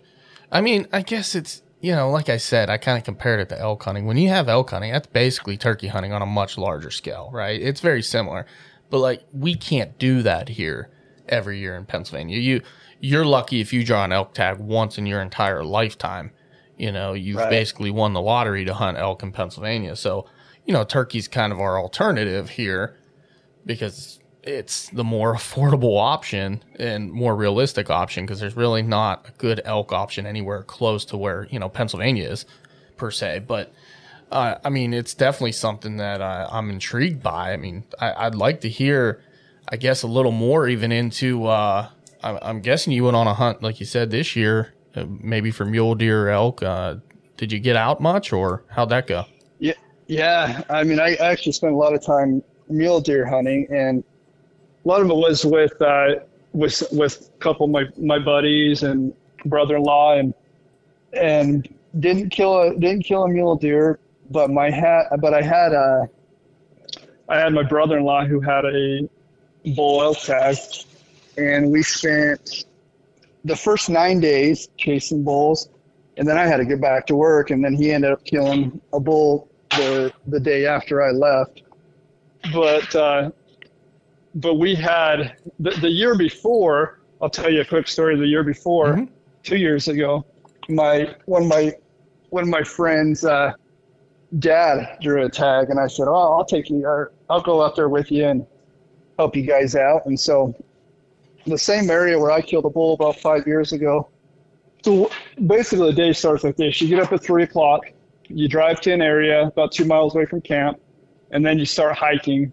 I 0.51 0.61
mean, 0.61 0.87
I 0.91 1.01
guess 1.01 1.33
it's 1.33 1.61
you 1.81 1.93
know, 1.95 2.09
like 2.11 2.29
I 2.29 2.37
said, 2.37 2.69
I 2.69 2.77
kind 2.77 2.97
of 2.97 3.03
compared 3.03 3.39
it 3.39 3.49
to 3.49 3.59
elk 3.59 3.83
hunting. 3.83 4.05
When 4.05 4.17
you 4.17 4.29
have 4.29 4.47
elk 4.47 4.69
hunting, 4.69 4.91
that's 4.91 5.07
basically 5.07 5.57
turkey 5.57 5.87
hunting 5.87 6.13
on 6.13 6.21
a 6.21 6.25
much 6.27 6.57
larger 6.57 6.91
scale, 6.91 7.29
right? 7.33 7.59
It's 7.61 7.81
very 7.81 8.03
similar. 8.03 8.45
But 8.89 8.99
like 8.99 9.23
we 9.33 9.55
can't 9.55 9.97
do 9.97 10.21
that 10.21 10.49
here 10.49 10.89
every 11.27 11.59
year 11.59 11.75
in 11.75 11.85
Pennsylvania. 11.85 12.37
You 12.37 12.61
you're 12.99 13.25
lucky 13.25 13.61
if 13.61 13.73
you 13.73 13.83
draw 13.83 14.05
an 14.05 14.11
elk 14.11 14.33
tag 14.35 14.59
once 14.59 14.97
in 14.99 15.05
your 15.07 15.21
entire 15.21 15.63
lifetime. 15.63 16.31
You 16.77 16.91
know, 16.91 17.13
you've 17.13 17.37
Right. 17.37 17.49
basically 17.49 17.89
won 17.91 18.13
the 18.13 18.21
lottery 18.21 18.63
to 18.65 18.73
hunt 18.73 18.97
elk 18.97 19.23
in 19.23 19.31
Pennsylvania. 19.31 19.95
So, 19.95 20.27
you 20.65 20.73
know, 20.73 20.83
turkey's 20.83 21.27
kind 21.27 21.51
of 21.51 21.59
our 21.59 21.79
alternative 21.79 22.49
here 22.51 22.95
because 23.65 24.19
it's 24.43 24.89
the 24.89 25.03
more 25.03 25.35
affordable 25.35 25.99
option 25.99 26.63
and 26.79 27.11
more 27.11 27.35
realistic 27.35 27.89
option 27.89 28.25
because 28.25 28.39
there's 28.39 28.55
really 28.55 28.81
not 28.81 29.27
a 29.27 29.31
good 29.37 29.61
elk 29.65 29.91
option 29.91 30.25
anywhere 30.25 30.63
close 30.63 31.05
to 31.05 31.17
where 31.17 31.47
you 31.51 31.59
know 31.59 31.69
Pennsylvania 31.69 32.29
is 32.29 32.45
per 32.97 33.11
se. 33.11 33.43
But 33.47 33.73
uh, 34.31 34.55
I 34.63 34.69
mean, 34.69 34.93
it's 34.93 35.13
definitely 35.13 35.51
something 35.51 35.97
that 35.97 36.21
I, 36.21 36.47
I'm 36.49 36.69
intrigued 36.69 37.21
by. 37.21 37.53
I 37.53 37.57
mean, 37.57 37.83
I, 37.99 38.25
I'd 38.25 38.35
like 38.35 38.61
to 38.61 38.69
hear, 38.69 39.21
I 39.67 39.75
guess, 39.75 40.03
a 40.03 40.07
little 40.07 40.31
more 40.31 40.67
even 40.67 40.91
into. 40.91 41.45
Uh, 41.45 41.89
I, 42.23 42.39
I'm 42.41 42.61
guessing 42.61 42.93
you 42.93 43.03
went 43.03 43.17
on 43.17 43.27
a 43.27 43.33
hunt, 43.33 43.61
like 43.61 43.79
you 43.79 43.85
said, 43.85 44.09
this 44.09 44.35
year, 44.35 44.73
uh, 44.95 45.05
maybe 45.07 45.51
for 45.51 45.65
mule 45.65 45.95
deer 45.95 46.27
or 46.27 46.29
elk. 46.29 46.63
Uh, 46.63 46.95
did 47.37 47.51
you 47.51 47.59
get 47.59 47.75
out 47.75 47.99
much, 47.99 48.31
or 48.31 48.63
how'd 48.69 48.89
that 48.89 49.07
go? 49.07 49.25
Yeah, 49.59 49.73
yeah. 50.07 50.63
I 50.69 50.83
mean, 50.83 50.99
I 50.99 51.15
actually 51.15 51.51
spent 51.51 51.73
a 51.73 51.75
lot 51.75 51.93
of 51.93 52.03
time 52.03 52.41
mule 52.69 53.01
deer 53.01 53.25
hunting, 53.25 53.67
and 53.69 54.03
a 54.83 54.87
lot 54.87 55.01
of 55.01 55.09
it 55.09 55.15
was 55.15 55.45
with 55.45 55.79
uh, 55.81 56.15
with 56.53 56.83
with 56.91 57.29
a 57.35 57.39
couple 57.39 57.65
of 57.65 57.71
my 57.71 57.85
my 57.97 58.19
buddies 58.19 58.83
and 58.83 59.13
brother-in-law, 59.45 60.17
and 60.17 60.33
and 61.13 61.67
didn't 61.99 62.29
kill 62.29 62.61
a 62.61 62.73
didn't 62.73 63.03
kill 63.03 63.23
a 63.23 63.29
mule 63.29 63.55
deer, 63.55 63.99
but 64.29 64.49
my 64.49 64.69
hat, 64.69 65.07
but 65.19 65.33
I 65.33 65.41
had 65.41 65.73
a 65.73 66.09
I 67.29 67.39
had 67.39 67.53
my 67.53 67.63
brother-in-law 67.63 68.25
who 68.25 68.39
had 68.39 68.65
a 68.65 69.09
bull 69.75 70.01
elk 70.01 70.19
tag, 70.19 70.57
and 71.37 71.71
we 71.71 71.83
spent 71.83 72.65
the 73.45 73.55
first 73.55 73.89
nine 73.89 74.19
days 74.19 74.69
chasing 74.77 75.23
bulls 75.23 75.69
and 76.17 76.27
then 76.27 76.37
I 76.37 76.45
had 76.45 76.57
to 76.57 76.65
get 76.65 76.81
back 76.81 77.07
to 77.07 77.15
work, 77.15 77.49
and 77.49 77.63
then 77.63 77.73
he 77.73 77.91
ended 77.91 78.11
up 78.11 78.23
killing 78.25 78.79
a 78.93 78.99
bull 78.99 79.49
the 79.71 80.13
the 80.27 80.39
day 80.39 80.65
after 80.65 81.01
I 81.01 81.11
left. 81.11 81.63
But 82.53 82.95
uh, 82.95 83.31
but 84.35 84.55
we 84.55 84.75
had 84.75 85.35
the, 85.59 85.71
the 85.81 85.89
year 85.89 86.15
before. 86.15 86.99
I'll 87.21 87.29
tell 87.29 87.51
you 87.51 87.61
a 87.61 87.65
quick 87.65 87.87
story. 87.87 88.17
The 88.17 88.25
year 88.25 88.43
before, 88.43 89.07
two 89.43 89.57
years 89.57 89.87
ago, 89.87 90.25
my 90.69 91.15
one 91.25 91.43
of 91.43 91.47
my 91.49 91.73
one 92.29 92.43
of 92.43 92.49
my 92.49 92.63
friends' 92.63 93.23
uh, 93.23 93.53
dad 94.39 94.97
drew 95.01 95.25
a 95.25 95.29
tag, 95.29 95.69
and 95.69 95.79
I 95.79 95.87
said, 95.87 96.07
"Oh, 96.07 96.33
I'll 96.33 96.45
take 96.45 96.69
you. 96.69 96.85
Or 96.85 97.11
I'll 97.29 97.41
go 97.41 97.61
out 97.61 97.75
there 97.75 97.89
with 97.89 98.11
you 98.11 98.25
and 98.25 98.45
help 99.17 99.35
you 99.35 99.43
guys 99.43 99.75
out." 99.75 100.05
And 100.05 100.19
so, 100.19 100.55
the 101.45 101.57
same 101.57 101.89
area 101.89 102.17
where 102.17 102.31
I 102.31 102.41
killed 102.41 102.65
a 102.65 102.69
bull 102.69 102.93
about 102.93 103.17
five 103.17 103.45
years 103.45 103.73
ago. 103.73 104.09
So 104.83 105.11
basically, 105.45 105.91
the 105.91 105.95
day 105.95 106.13
starts 106.13 106.43
like 106.43 106.57
this: 106.57 106.81
you 106.81 106.87
get 106.87 106.99
up 106.99 107.11
at 107.11 107.21
three 107.21 107.43
o'clock, 107.43 107.83
you 108.27 108.47
drive 108.47 108.81
to 108.81 108.93
an 108.93 109.01
area 109.01 109.47
about 109.47 109.71
two 109.71 109.85
miles 109.85 110.15
away 110.15 110.25
from 110.25 110.41
camp, 110.41 110.79
and 111.31 111.45
then 111.45 111.59
you 111.59 111.65
start 111.65 111.95
hiking. 111.95 112.51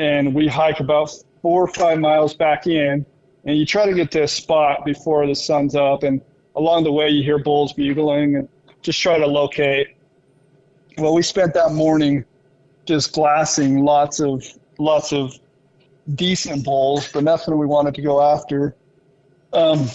And 0.00 0.34
we 0.34 0.48
hike 0.48 0.80
about 0.80 1.12
four 1.42 1.64
or 1.64 1.68
five 1.68 1.98
miles 1.98 2.32
back 2.32 2.66
in, 2.66 3.04
and 3.44 3.58
you 3.58 3.66
try 3.66 3.84
to 3.84 3.92
get 3.92 4.10
to 4.12 4.22
a 4.22 4.28
spot 4.28 4.86
before 4.86 5.26
the 5.26 5.34
sun's 5.34 5.74
up. 5.74 6.04
And 6.04 6.22
along 6.56 6.84
the 6.84 6.92
way, 6.92 7.10
you 7.10 7.22
hear 7.22 7.38
bulls 7.38 7.74
bugling, 7.74 8.36
and 8.36 8.48
just 8.80 8.98
try 8.98 9.18
to 9.18 9.26
locate. 9.26 9.88
Well, 10.96 11.12
we 11.12 11.22
spent 11.22 11.52
that 11.52 11.72
morning 11.72 12.24
just 12.86 13.12
glassing 13.12 13.84
lots 13.84 14.20
of 14.20 14.42
lots 14.78 15.12
of 15.12 15.38
decent 16.14 16.64
bulls, 16.64 17.12
but 17.12 17.22
nothing 17.22 17.58
we 17.58 17.66
wanted 17.66 17.94
to 17.96 18.02
go 18.02 18.22
after. 18.22 18.74
Um, 19.52 19.86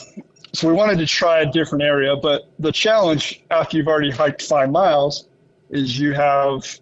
so 0.54 0.68
we 0.68 0.74
wanted 0.74 1.00
to 1.00 1.08
try 1.08 1.42
a 1.42 1.52
different 1.52 1.84
area, 1.84 2.16
but 2.16 2.52
the 2.60 2.72
challenge 2.72 3.44
after 3.50 3.78
you've 3.78 3.88
already 3.88 4.12
hiked 4.12 4.44
five 4.44 4.70
miles 4.70 5.28
is 5.72 6.00
you 6.00 6.14
have 6.14 6.80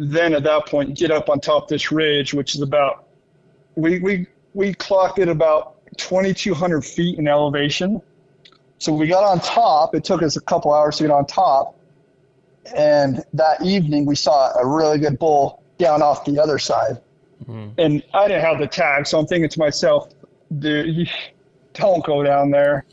then 0.00 0.32
at 0.34 0.42
that 0.44 0.66
point 0.66 0.96
get 0.96 1.10
up 1.10 1.28
on 1.28 1.40
top 1.40 1.64
of 1.64 1.68
this 1.68 1.92
ridge, 1.92 2.32
which 2.32 2.54
is 2.54 2.62
about 2.62 3.04
we 3.74 3.98
we 4.00 4.26
we 4.54 4.72
clocked 4.74 5.18
it 5.18 5.28
about 5.28 5.76
2,200 5.98 6.82
feet 6.82 7.18
in 7.18 7.28
elevation. 7.28 8.00
So 8.78 8.94
we 8.94 9.06
got 9.06 9.24
on 9.24 9.40
top. 9.40 9.94
It 9.94 10.04
took 10.04 10.22
us 10.22 10.36
a 10.36 10.40
couple 10.40 10.72
hours 10.72 10.96
to 10.96 11.04
get 11.04 11.10
on 11.10 11.26
top, 11.26 11.78
and 12.74 13.22
that 13.34 13.62
evening 13.62 14.06
we 14.06 14.16
saw 14.16 14.56
a 14.58 14.66
really 14.66 14.98
good 14.98 15.18
bull 15.18 15.62
down 15.76 16.00
off 16.00 16.24
the 16.24 16.40
other 16.40 16.58
side. 16.58 16.98
Mm-hmm. 17.42 17.68
And 17.78 18.02
I 18.14 18.26
didn't 18.26 18.42
have 18.42 18.58
the 18.58 18.66
tag, 18.66 19.06
so 19.06 19.18
I'm 19.18 19.26
thinking 19.26 19.50
to 19.50 19.58
myself, 19.58 20.08
dude, 20.58 21.10
don't 21.74 22.04
go 22.04 22.22
down 22.22 22.50
there 22.50 22.86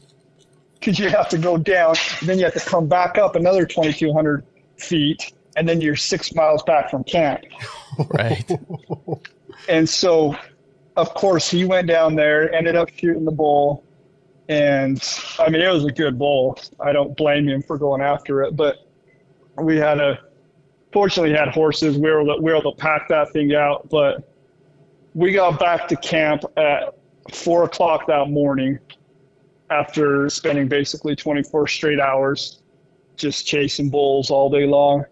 because 0.79 0.99
you 0.99 1.09
have 1.09 1.29
to 1.29 1.37
go 1.37 1.57
down, 1.57 1.95
then 2.23 2.37
you 2.37 2.45
have 2.45 2.53
to 2.53 2.69
come 2.69 2.87
back 2.87 3.17
up 3.17 3.35
another 3.35 3.65
2,200 3.65 4.45
feet, 4.77 5.33
and 5.57 5.67
then 5.67 5.81
you're 5.81 5.95
six 5.95 6.33
miles 6.33 6.63
back 6.63 6.89
from 6.89 7.03
camp. 7.03 7.43
Right. 8.11 8.49
And 9.67 9.89
so, 9.89 10.35
of 10.95 11.13
course, 11.15 11.49
he 11.49 11.65
went 11.65 11.87
down 11.87 12.15
there, 12.15 12.53
ended 12.53 12.75
up 12.75 12.89
shooting 12.95 13.25
the 13.25 13.31
bull. 13.31 13.83
And 14.47 15.03
I 15.39 15.49
mean, 15.49 15.61
it 15.61 15.73
was 15.73 15.83
a 15.83 15.91
good 15.91 16.17
bull. 16.17 16.57
I 16.79 16.93
don't 16.93 17.17
blame 17.17 17.47
him 17.47 17.61
for 17.63 17.77
going 17.77 18.01
after 18.01 18.43
it, 18.43 18.55
but 18.55 18.87
we 19.57 19.77
had 19.77 19.99
a, 19.99 20.19
fortunately, 20.93 21.35
had 21.35 21.49
horses. 21.49 21.97
We 21.97 22.09
were, 22.11 22.21
able 22.21 22.35
to- 22.35 22.41
we 22.41 22.51
were 22.51 22.57
able 22.59 22.71
to 22.73 22.77
pack 22.77 23.09
that 23.09 23.31
thing 23.31 23.55
out. 23.55 23.89
But 23.89 24.31
we 25.15 25.33
got 25.33 25.59
back 25.59 25.87
to 25.87 25.95
camp 25.97 26.43
at 26.55 26.95
four 27.33 27.63
o'clock 27.63 28.05
that 28.07 28.29
morning 28.29 28.77
after 29.69 30.29
spending 30.29 30.67
basically 30.67 31.15
24 31.15 31.67
straight 31.67 31.99
hours 31.99 32.61
just 33.17 33.47
chasing 33.47 33.89
bulls 33.89 34.29
all 34.29 34.49
day 34.49 34.65
long. 34.67 35.03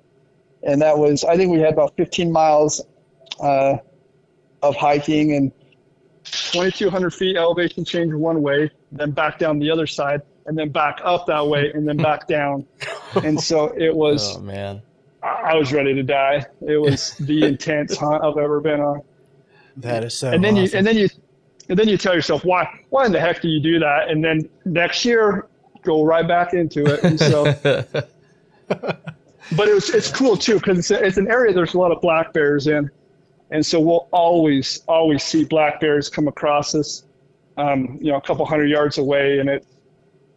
And 0.65 0.81
that 0.81 0.97
was, 0.97 1.23
I 1.23 1.37
think 1.37 1.51
we 1.51 1.59
had 1.59 1.73
about 1.73 1.95
15 1.95 2.31
miles 2.31 2.83
uh, 3.39 3.77
of 4.61 4.75
hiking 4.75 5.33
and 5.33 5.51
2,200 6.23 7.13
feet 7.13 7.37
elevation 7.37 7.85
change 7.85 8.13
one 8.13 8.41
way, 8.41 8.71
then 8.91 9.11
back 9.11 9.37
down 9.37 9.59
the 9.59 9.69
other 9.69 9.85
side, 9.85 10.21
and 10.47 10.57
then 10.57 10.69
back 10.69 10.99
up 11.03 11.27
that 11.27 11.45
way, 11.45 11.71
and 11.73 11.87
then 11.87 11.97
back 11.97 12.27
down. 12.37 12.65
And 13.23 13.39
so 13.39 13.73
it 13.77 13.95
was, 13.95 14.35
Oh 14.37 14.41
man, 14.41 14.81
I 15.21 15.27
I 15.27 15.55
was 15.55 15.71
ready 15.71 15.93
to 15.93 16.03
die. 16.03 16.45
It 16.61 16.77
was 16.81 17.11
the 17.19 17.43
intense 17.45 17.95
hunt 17.97 18.23
I've 18.23 18.37
ever 18.37 18.59
been 18.59 18.81
on. 18.81 19.01
that 19.77 20.03
is 20.03 20.15
so. 20.15 20.31
and 20.31 20.43
then 20.43 20.55
you 20.55 20.67
and 20.73 20.85
then 20.85 20.97
you, 20.97 21.09
and 21.69 21.77
then 21.77 21.87
you 21.87 21.97
tell 21.97 22.13
yourself, 22.13 22.43
why, 22.45 22.67
why 22.89 23.05
in 23.05 23.11
the 23.11 23.19
heck 23.19 23.41
do 23.41 23.47
you 23.49 23.59
do 23.59 23.79
that? 23.79 24.09
And 24.09 24.23
then 24.23 24.49
next 24.65 25.03
year, 25.05 25.47
go 25.83 26.03
right 26.03 26.27
back 26.27 26.53
into 26.53 26.85
it. 26.85 27.03
And 27.03 27.19
so, 27.19 27.45
but 29.55 29.67
it 29.67 29.73
was, 29.73 29.89
it's 29.89 30.11
cool 30.11 30.37
too 30.37 30.55
because 30.55 30.79
it's, 30.79 30.91
it's 30.91 31.17
an 31.17 31.29
area 31.29 31.53
there's 31.53 31.73
a 31.73 31.77
lot 31.77 31.91
of 31.91 32.01
black 32.01 32.33
bears 32.33 32.67
in, 32.67 32.89
and 33.51 33.65
so 33.65 33.79
we'll 33.79 34.07
always 34.11 34.81
always 34.87 35.23
see 35.23 35.45
black 35.45 35.79
bears 35.79 36.09
come 36.09 36.27
across 36.27 36.73
us, 36.75 37.03
um, 37.57 37.97
you 38.01 38.11
know, 38.11 38.17
a 38.17 38.21
couple 38.21 38.45
hundred 38.45 38.69
yards 38.69 38.97
away, 38.97 39.39
and 39.39 39.49
it 39.49 39.65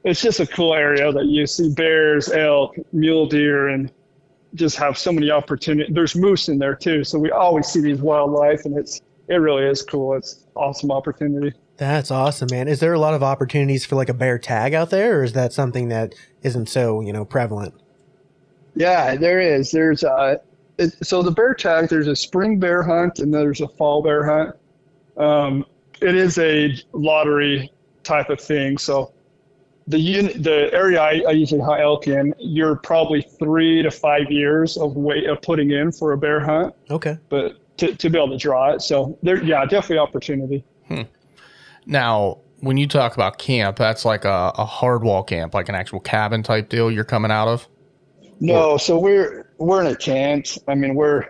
it's 0.05 0.23
just 0.23 0.40
a 0.40 0.47
cool 0.47 0.75
area 0.75 1.12
that 1.12 1.27
you 1.27 1.47
see 1.47 1.73
bears, 1.73 2.31
elk, 2.31 2.77
mule 2.92 3.27
deer, 3.27 3.68
and 3.68 3.90
just 4.55 4.77
have 4.77 4.97
so 4.97 5.12
many 5.12 5.31
opportunities. 5.31 5.94
There's 5.94 6.14
moose 6.14 6.49
in 6.49 6.59
there 6.59 6.75
too, 6.75 7.05
so 7.05 7.18
we 7.18 7.31
always 7.31 7.66
see 7.66 7.81
these 7.81 8.01
wildlife, 8.01 8.64
and 8.64 8.77
it's 8.77 9.01
it 9.29 9.37
really 9.37 9.64
is 9.64 9.83
cool. 9.83 10.14
It's 10.14 10.44
awesome 10.55 10.90
opportunity. 10.90 11.57
That's 11.77 12.11
awesome, 12.11 12.49
man. 12.51 12.66
Is 12.66 12.81
there 12.81 12.92
a 12.92 12.99
lot 12.99 13.14
of 13.14 13.23
opportunities 13.23 13.85
for 13.85 13.94
like 13.94 14.09
a 14.09 14.14
bear 14.14 14.38
tag 14.38 14.75
out 14.75 14.90
there, 14.90 15.21
or 15.21 15.25
is 15.25 15.35
that 15.35 15.53
something 15.53 15.88
that 15.88 16.14
isn't 16.42 16.68
so 16.68 17.01
you 17.01 17.12
know 17.12 17.25
prevalent? 17.25 17.75
Yeah, 18.74 19.16
there 19.16 19.40
is. 19.40 19.70
There's 19.70 20.04
uh, 20.04 20.37
it, 20.78 20.94
so 21.04 21.22
the 21.22 21.31
bear 21.31 21.54
tag. 21.54 21.88
There's 21.88 22.07
a 22.07 22.16
spring 22.16 22.59
bear 22.59 22.83
hunt 22.83 23.18
and 23.18 23.33
there's 23.35 23.61
a 23.61 23.68
fall 23.68 24.02
bear 24.02 24.24
hunt. 24.24 24.57
Um, 25.16 25.64
it 26.00 26.14
is 26.14 26.38
a 26.38 26.74
lottery 26.92 27.72
type 28.04 28.31
of 28.31 28.40
thing. 28.40 28.78
So 28.78 29.12
the 29.88 29.98
un- 29.98 30.42
the 30.42 30.70
area 30.72 31.00
I, 31.00 31.22
I 31.26 31.31
usually 31.33 31.61
hunt 31.61 31.81
elk 31.81 32.07
in, 32.07 32.35
you're 32.38 32.76
probably 32.76 33.22
three 33.22 33.83
to 33.83 33.90
five 33.90 34.31
years 34.31 34.76
of 34.76 34.94
wait 34.96 35.26
of 35.26 35.42
putting 35.42 35.70
in 35.72 35.90
for 35.90 36.12
a 36.12 36.16
bear 36.18 36.38
hunt, 36.40 36.74
Okay. 36.90 37.16
but 37.31 37.57
to, 37.78 37.94
to 37.96 38.11
be 38.11 38.18
able 38.18 38.31
to 38.31 38.37
draw 38.37 38.70
it. 38.72 38.83
So 38.83 39.18
there, 39.22 39.42
yeah, 39.42 39.64
definitely 39.64 39.98
opportunity. 39.98 40.64
Now, 41.87 42.38
when 42.61 42.76
you 42.76 42.87
talk 42.87 43.14
about 43.14 43.38
camp, 43.38 43.76
that's 43.78 44.04
like 44.04 44.24
a, 44.24 44.52
a 44.57 44.64
hard 44.64 45.02
wall 45.02 45.22
camp, 45.22 45.54
like 45.54 45.68
an 45.68 45.74
actual 45.74 46.00
cabin 46.00 46.42
type 46.42 46.68
deal 46.68 46.90
you're 46.90 47.04
coming 47.04 47.31
out 47.31 47.48
of. 47.48 47.66
No, 48.40 48.77
so 48.77 48.98
we're 48.98 49.51
we're 49.59 49.81
in 49.81 49.88
a 49.88 49.96
tent. 49.96 50.59
I 50.68 50.74
mean, 50.74 50.94
we're, 50.94 51.27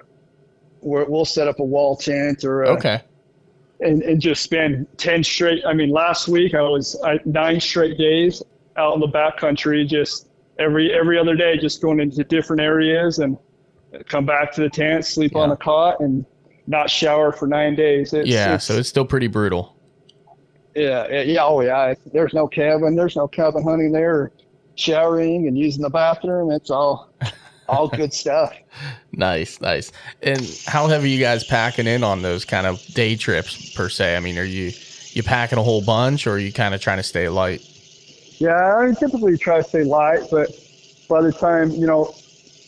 we're 0.83 1.05
we'll 1.07 1.25
set 1.25 1.49
up 1.49 1.59
a 1.61 1.64
wall 1.64 1.97
tent 1.97 2.44
or 2.44 2.64
a, 2.64 2.68
Okay. 2.71 3.01
and, 3.81 4.03
and 4.03 4.21
just 4.21 4.42
spend 4.42 4.87
10 4.99 5.25
straight. 5.25 5.64
I 5.66 5.73
mean, 5.73 5.90
last 5.90 6.29
week 6.29 6.55
I 6.55 6.62
was 6.62 7.01
I, 7.05 7.18
nine 7.25 7.61
straight 7.61 7.97
days 7.99 8.42
out 8.77 8.94
in 8.94 9.01
the 9.01 9.07
back 9.07 9.38
country, 9.38 9.85
just 9.87 10.29
every 10.59 10.92
every 10.92 11.18
other 11.18 11.35
day, 11.35 11.57
just 11.57 11.81
going 11.81 12.01
into 12.01 12.23
different 12.25 12.61
areas 12.61 13.18
and 13.21 13.38
come 14.07 14.27
back 14.27 14.53
to 14.53 14.61
the 14.61 14.68
tent, 14.71 15.05
sleep 15.07 15.35
on 15.35 15.51
a 15.51 15.57
cot, 15.57 16.01
and 16.01 16.27
not 16.66 16.90
shower 16.90 17.33
for 17.33 17.47
nine 17.49 17.75
days. 17.75 18.12
It's, 18.12 18.29
yeah, 18.29 18.44
it's- 18.49 18.64
so 18.66 18.75
it's 18.77 18.88
still 18.90 19.07
pretty 19.07 19.29
brutal. 19.29 19.75
yeah, 20.75 21.07
yeah, 21.11 21.23
yeah, 21.23 21.44
oh 21.44 21.62
yeah. 21.62 21.94
There's 22.12 22.35
no 22.35 22.47
cabin. 22.47 22.94
There's 22.94 23.16
no 23.16 23.27
cabin 23.27 23.62
hunting 23.64 23.90
there. 23.92 24.31
Showering 24.79 25.49
and 25.49 25.59
using 25.59 25.83
the 25.83 25.91
bathroom. 25.91 26.53
It's 26.53 26.71
all 26.71 27.11
all 27.69 27.88
good 27.88 28.12
stuff. 28.25 28.55
Nice, 29.12 29.61
nice. 29.61 29.91
And 30.23 30.49
how 30.67 30.87
heavy 30.87 31.11
you 31.11 31.21
guys 31.21 31.45
packing 31.45 31.87
in 31.87 32.05
on 32.05 32.23
those 32.23 32.45
kind 32.45 32.67
of 32.67 32.85
day 32.95 33.17
trips 33.17 33.75
per 33.75 33.88
se? 33.88 34.17
I 34.17 34.21
mean, 34.21 34.38
are 34.38 34.45
you 34.45 34.73
you 35.12 35.23
packing 35.23 35.59
a 35.59 35.62
whole 35.62 35.83
bunch, 35.83 36.27
or 36.27 36.33
are 36.33 36.38
you 36.38 36.53
kind 36.53 36.75
of 36.75 36.81
trying 36.81 36.99
to 36.99 37.03
stay 37.03 37.29
light? 37.29 37.61
Yeah, 38.38 38.79
I 38.79 38.93
typically 38.99 39.37
try 39.37 39.59
to 39.59 39.64
stay 39.64 39.83
light, 39.83 40.29
but 40.31 40.49
by 41.09 41.23
the 41.23 41.33
time 41.33 41.73
you 41.73 41.87
know, 41.87 42.14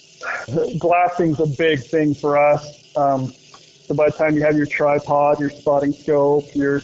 glassing's 0.78 1.38
a 1.38 1.46
big 1.46 1.84
thing 1.84 2.14
for 2.14 2.36
us. 2.36 2.96
Um, 2.96 3.32
so 3.84 3.94
by 3.94 4.06
the 4.06 4.16
time 4.16 4.34
you 4.34 4.42
have 4.42 4.56
your 4.56 4.66
tripod, 4.66 5.38
your 5.38 5.50
spotting 5.50 5.92
scope, 5.92 6.44
your 6.54 6.82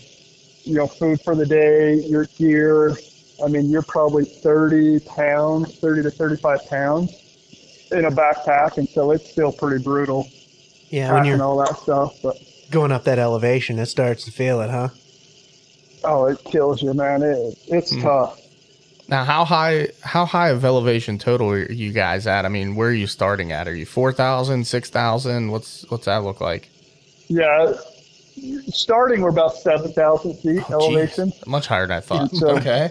you 0.62 0.74
know 0.74 0.86
food 0.86 1.20
for 1.20 1.34
the 1.34 1.46
day, 1.46 1.94
your 1.94 2.26
gear, 2.36 2.96
I 3.44 3.48
mean, 3.48 3.68
you're 3.70 3.82
probably 3.82 4.24
30 4.24 5.00
pounds, 5.00 5.78
30 5.78 6.02
to 6.04 6.10
35 6.10 6.66
pounds 6.68 7.12
in 7.92 8.04
a 8.04 8.10
backpack, 8.10 8.78
and 8.78 8.88
so 8.88 9.10
it's 9.10 9.30
still 9.30 9.52
pretty 9.52 9.82
brutal 9.82 10.28
Yeah, 10.88 11.12
when 11.14 11.24
you're 11.24 11.42
all 11.42 11.58
that 11.58 11.76
stuff. 11.78 12.14
But 12.22 12.36
going 12.70 12.92
up 12.92 13.04
that 13.04 13.18
elevation, 13.18 13.78
it 13.78 13.86
starts 13.86 14.24
to 14.24 14.30
feel 14.30 14.60
it, 14.60 14.70
huh? 14.70 14.88
oh, 16.04 16.26
it 16.26 16.42
kills 16.44 16.82
you, 16.82 16.94
man. 16.94 17.22
It, 17.22 17.58
it's 17.68 17.90
Hmm. 17.94 18.02
tough. 18.02 18.40
Now, 19.08 19.24
how 19.24 19.44
high 19.44 19.88
how 20.02 20.24
high 20.24 20.48
of 20.48 20.64
elevation 20.64 21.16
total 21.18 21.50
are 21.50 21.70
you 21.70 21.92
guys 21.92 22.26
at? 22.26 22.44
I 22.44 22.48
mean, 22.48 22.74
where 22.74 22.88
are 22.88 22.92
you 22.92 23.06
starting 23.06 23.52
at? 23.52 23.68
Are 23.68 23.74
you 23.74 23.86
4,000, 23.86 24.66
6,000? 24.66 25.50
What's 25.52 25.84
what's 25.90 26.06
that 26.06 26.24
look 26.24 26.40
like? 26.40 26.68
Yeah, 27.28 27.72
starting 28.68 29.20
we're 29.22 29.28
about 29.30 29.54
7,000 29.56 30.34
feet 30.40 30.62
Oh, 30.70 30.90
elevation. 30.90 31.30
geez, 31.30 31.46
much 31.46 31.66
higher 31.68 31.86
than 31.86 31.96
I 31.96 32.00
thought. 32.00 32.30
So- 32.34 32.48
okay. 32.56 32.90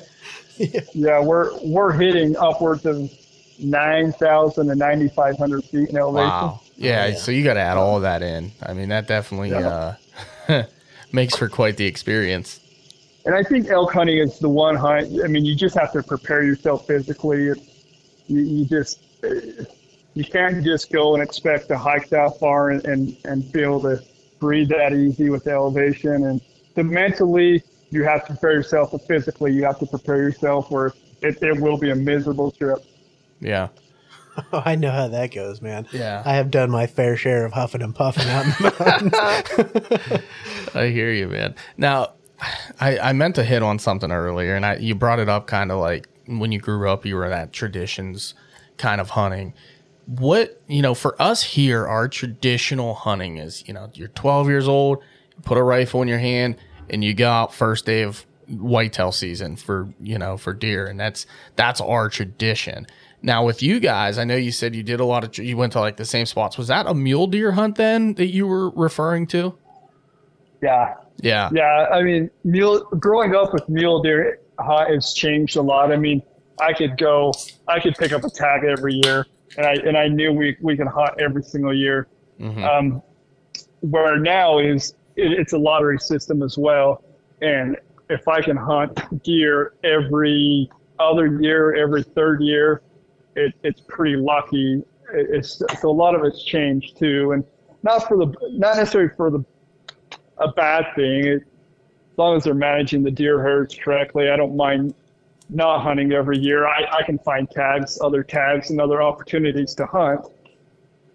Yeah, 0.58 1.22
we're 1.22 1.52
we're 1.64 1.92
hitting 1.92 2.36
upwards 2.38 2.86
of 2.86 3.12
9,000 3.60 4.70
and 4.70 4.80
9,500 4.80 5.64
feet 5.64 5.90
in 5.90 5.98
elevation. 5.98 6.28
Wow. 6.30 6.62
Yeah, 6.78 7.14
so 7.16 7.32
you 7.32 7.44
got 7.44 7.54
to 7.54 7.62
add 7.62 7.78
all 7.78 8.00
that 8.02 8.22
in. 8.22 8.52
I 8.62 8.74
mean, 8.74 8.90
that 8.90 9.08
definitely 9.08 9.50
Yeah. 9.52 9.96
uh, 10.50 10.64
makes 11.14 11.36
for 11.36 11.48
quite 11.48 11.78
the 11.78 11.86
experience. 11.86 12.60
And 13.26 13.34
I 13.34 13.44
think 13.44 13.70
elk 13.70 13.94
hunting 13.94 14.18
is 14.18 14.40
the 14.40 14.50
one 14.50 14.76
hunt. 14.76 15.10
I 15.24 15.28
mean, 15.28 15.46
you 15.46 15.56
just 15.56 15.76
have 15.76 15.92
to 15.94 16.04
prepare 16.04 16.44
yourself 16.44 16.86
physically. 16.86 17.48
It's, 17.48 17.62
you, 18.28 18.42
you 18.42 18.66
just 18.66 19.00
you 20.14 20.24
can't 20.24 20.64
just 20.64 20.92
go 20.92 21.14
and 21.14 21.24
expect 21.24 21.68
to 21.70 21.78
hike 21.78 22.10
that 22.10 22.40
far 22.40 22.70
and, 22.72 22.86
and, 22.86 23.18
and 23.26 23.52
be 23.52 23.62
able 23.64 23.82
to 23.82 24.02
breathe 24.40 24.70
that 24.70 24.94
easy 24.94 25.30
with 25.30 25.46
the 25.46 25.52
elevation. 25.52 26.26
And 26.26 26.42
the 26.76 26.84
mentally, 26.84 27.64
you 27.96 28.04
have 28.04 28.26
to 28.26 28.34
prepare 28.34 28.52
yourself, 28.52 28.92
but 28.92 29.08
physically, 29.08 29.54
you 29.54 29.64
have 29.64 29.80
to 29.80 29.86
prepare 29.86 30.18
yourself 30.18 30.70
where 30.70 30.88
it, 31.22 31.42
it 31.42 31.60
will 31.60 31.78
be 31.78 31.90
a 31.90 31.96
miserable 31.96 32.52
trip. 32.52 32.80
Yeah. 33.40 33.70
Oh, 34.52 34.62
I 34.66 34.76
know 34.76 34.92
how 34.92 35.08
that 35.08 35.34
goes, 35.34 35.62
man. 35.62 35.88
Yeah. 35.92 36.22
I 36.26 36.36
have 36.36 36.52
done 36.52 36.70
my 36.70 36.88
fair 36.88 37.16
share 37.16 37.46
of 37.46 37.54
huffing 37.54 37.82
and 37.82 37.96
puffing 37.96 38.28
out 38.28 38.46
in 38.46 38.52
the 38.52 39.94
mountains. 40.04 40.76
I 40.76 40.88
hear 40.88 41.12
you, 41.12 41.28
man. 41.30 41.56
Now, 41.78 42.14
I, 42.82 43.00
I 43.00 43.14
meant 43.14 43.36
to 43.36 43.44
hit 43.44 43.64
on 43.64 43.80
something 43.80 44.12
earlier, 44.12 44.56
and 44.56 44.66
I 44.66 44.76
you 44.76 44.94
brought 44.94 45.20
it 45.20 45.30
up 45.30 45.48
kind 45.48 45.72
of 45.72 45.80
like 45.80 46.10
when 46.28 46.52
you 46.52 46.60
grew 46.60 46.90
up, 46.90 47.06
you 47.06 47.16
were 47.16 47.30
that 47.30 47.54
traditions 47.54 48.34
kind 48.78 49.00
of 49.00 49.12
hunting. 49.12 49.54
What 50.06 50.62
you 50.68 50.82
know, 50.82 50.94
for 50.94 51.20
us 51.22 51.44
here, 51.44 51.88
our 51.88 52.10
traditional 52.10 52.94
hunting 52.94 53.38
is 53.38 53.64
you 53.68 53.74
know 53.74 53.90
you're 53.94 54.10
12 54.10 54.50
years 54.50 54.68
old, 54.68 55.02
put 55.44 55.58
a 55.58 55.64
rifle 55.64 56.02
in 56.02 56.10
your 56.10 56.20
hand, 56.20 56.58
and 56.90 57.04
you 57.04 57.14
go 57.14 57.30
out 57.30 57.54
first 57.54 57.86
day 57.86 58.04
of 58.04 58.26
whitetail 58.48 59.12
season 59.12 59.56
for 59.56 59.90
you 60.00 60.18
know 60.18 60.38
for 60.38 60.54
deer, 60.54 60.86
and 60.86 61.00
that's 61.00 61.26
that's 61.56 61.82
our 61.82 62.10
tradition. 62.10 62.88
Now 63.22 63.46
with 63.46 63.64
you 63.64 63.80
guys, 63.80 64.18
I 64.18 64.24
know 64.24 64.36
you 64.36 64.52
said 64.52 64.76
you 64.76 64.84
did 64.84 65.00
a 65.00 65.06
lot 65.06 65.24
of 65.24 65.38
you 65.38 65.58
went 65.58 65.74
to 65.74 65.80
like 65.80 65.98
the 65.98 66.06
same 66.06 66.26
spots. 66.26 66.58
Was 66.58 66.68
that 66.68 66.86
a 66.86 66.94
mule 66.94 67.28
deer 67.28 67.52
hunt 67.52 67.76
then 67.76 68.14
that 68.16 68.28
you 68.28 68.48
were 68.48 68.70
referring 68.72 69.28
to? 69.28 69.58
Yeah, 70.62 70.96
Yeah. 71.22 71.50
Yeah, 71.54 71.88
I 71.92 72.02
mean, 72.02 72.30
mule 72.44 72.82
growing 73.00 73.36
up 73.36 73.54
with 73.54 73.68
mule 73.70 74.02
deer 74.02 74.40
hunt 74.60 74.90
has 74.94 75.14
changed 75.14 75.58
a 75.58 75.62
lot. 75.62 75.92
I 75.92 75.98
mean, 75.98 76.22
I 76.60 76.74
could 76.74 76.98
go, 76.98 77.34
I 77.68 77.80
could 77.80 77.96
pick 77.96 78.12
up 78.12 78.24
a 78.24 78.30
tag 78.30 78.64
every 78.64 79.00
year, 79.04 79.26
and 79.58 79.66
I 79.66 79.74
and 79.74 79.98
I 79.98 80.08
knew 80.08 80.32
we 80.32 80.58
we 80.62 80.78
could 80.78 80.88
hunt 80.88 81.20
every 81.20 81.44
single 81.44 81.74
year. 81.74 82.08
Um, 82.64 83.02
where 83.82 84.18
now 84.18 84.60
is 84.60 84.94
it, 85.16 85.32
it's 85.32 85.54
a 85.54 85.58
lottery 85.58 86.00
system 86.00 86.42
as 86.44 86.58
well, 86.58 87.04
and 87.42 87.78
if 88.10 88.28
I 88.28 88.42
can 88.42 88.58
hunt 88.58 89.24
deer 89.24 89.74
every 89.84 90.70
other 91.00 91.42
year, 91.42 91.76
every 91.76 92.04
third 92.04 92.42
year, 92.42 92.82
it, 93.36 93.54
it's 93.64 93.82
pretty 93.88 94.16
lucky. 94.16 94.84
It, 95.14 95.28
it's 95.32 95.62
so 95.80 95.90
a 95.90 95.92
lot 95.92 96.16
of 96.16 96.24
it's 96.24 96.44
changed 96.44 96.98
too, 96.98 97.32
and 97.32 97.44
not 97.84 98.08
for 98.08 98.18
the 98.18 98.28
not 98.52 98.78
necessarily 98.78 99.12
for 99.16 99.30
the 99.30 99.44
a 100.38 100.52
bad 100.52 100.86
thing. 100.96 101.28
It, 101.28 101.44
as 102.12 102.18
long 102.18 102.38
as 102.38 102.46
they're 102.46 102.54
managing 102.54 103.04
the 103.04 103.12
deer 103.12 103.40
herds 103.40 103.76
correctly, 103.76 104.30
I 104.30 104.38
don't 104.38 104.56
mind 104.56 104.94
not 105.50 105.82
hunting 105.82 106.14
every 106.14 106.38
year. 106.38 106.66
I, 106.66 106.86
I 107.00 107.04
can 107.04 107.20
find 107.20 107.50
tags, 107.50 108.00
other 108.02 108.24
tags, 108.24 108.70
and 108.70 108.80
other 108.80 109.02
opportunities 109.02 109.76
to 109.76 109.86
hunt. 109.86 110.26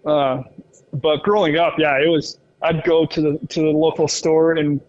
Uh, 0.05 0.43
but 0.93 1.23
growing 1.23 1.57
up, 1.57 1.73
yeah, 1.79 1.97
it 1.97 2.07
was. 2.07 2.37
I'd 2.63 2.83
go 2.83 3.05
to 3.05 3.21
the 3.21 3.39
to 3.49 3.61
the 3.61 3.69
local 3.69 4.07
store 4.07 4.53
and 4.53 4.79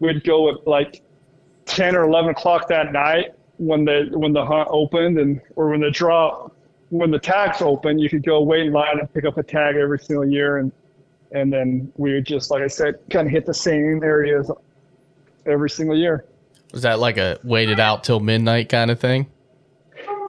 we'd 0.00 0.24
go 0.24 0.50
at 0.50 0.66
like 0.66 1.02
ten 1.66 1.94
or 1.96 2.02
eleven 2.04 2.30
o'clock 2.30 2.68
that 2.68 2.92
night 2.92 3.32
when 3.58 3.84
the 3.84 4.08
when 4.12 4.32
the 4.32 4.44
hunt 4.44 4.68
opened 4.70 5.18
and 5.18 5.40
or 5.56 5.68
when 5.68 5.80
the 5.80 5.90
draw 5.90 6.48
when 6.88 7.10
the 7.12 7.18
tags 7.20 7.62
open, 7.62 7.98
you 8.00 8.08
could 8.10 8.24
go 8.24 8.42
wait 8.42 8.66
in 8.66 8.72
line 8.72 8.98
and 8.98 9.12
pick 9.14 9.24
up 9.24 9.38
a 9.38 9.42
tag 9.44 9.76
every 9.76 9.98
single 9.98 10.26
year 10.28 10.56
and 10.58 10.72
and 11.32 11.52
then 11.52 11.92
we 11.96 12.14
would 12.14 12.26
just 12.26 12.50
like 12.50 12.62
I 12.62 12.66
said, 12.66 12.96
kind 13.10 13.26
of 13.26 13.32
hit 13.32 13.46
the 13.46 13.54
same 13.54 14.02
areas 14.02 14.50
every 15.46 15.70
single 15.70 15.96
year. 15.96 16.24
Was 16.72 16.82
that 16.82 16.98
like 16.98 17.16
a 17.18 17.38
waited 17.44 17.78
out 17.78 18.02
till 18.04 18.18
midnight 18.20 18.68
kind 18.68 18.90
of 18.90 18.98
thing? 18.98 19.26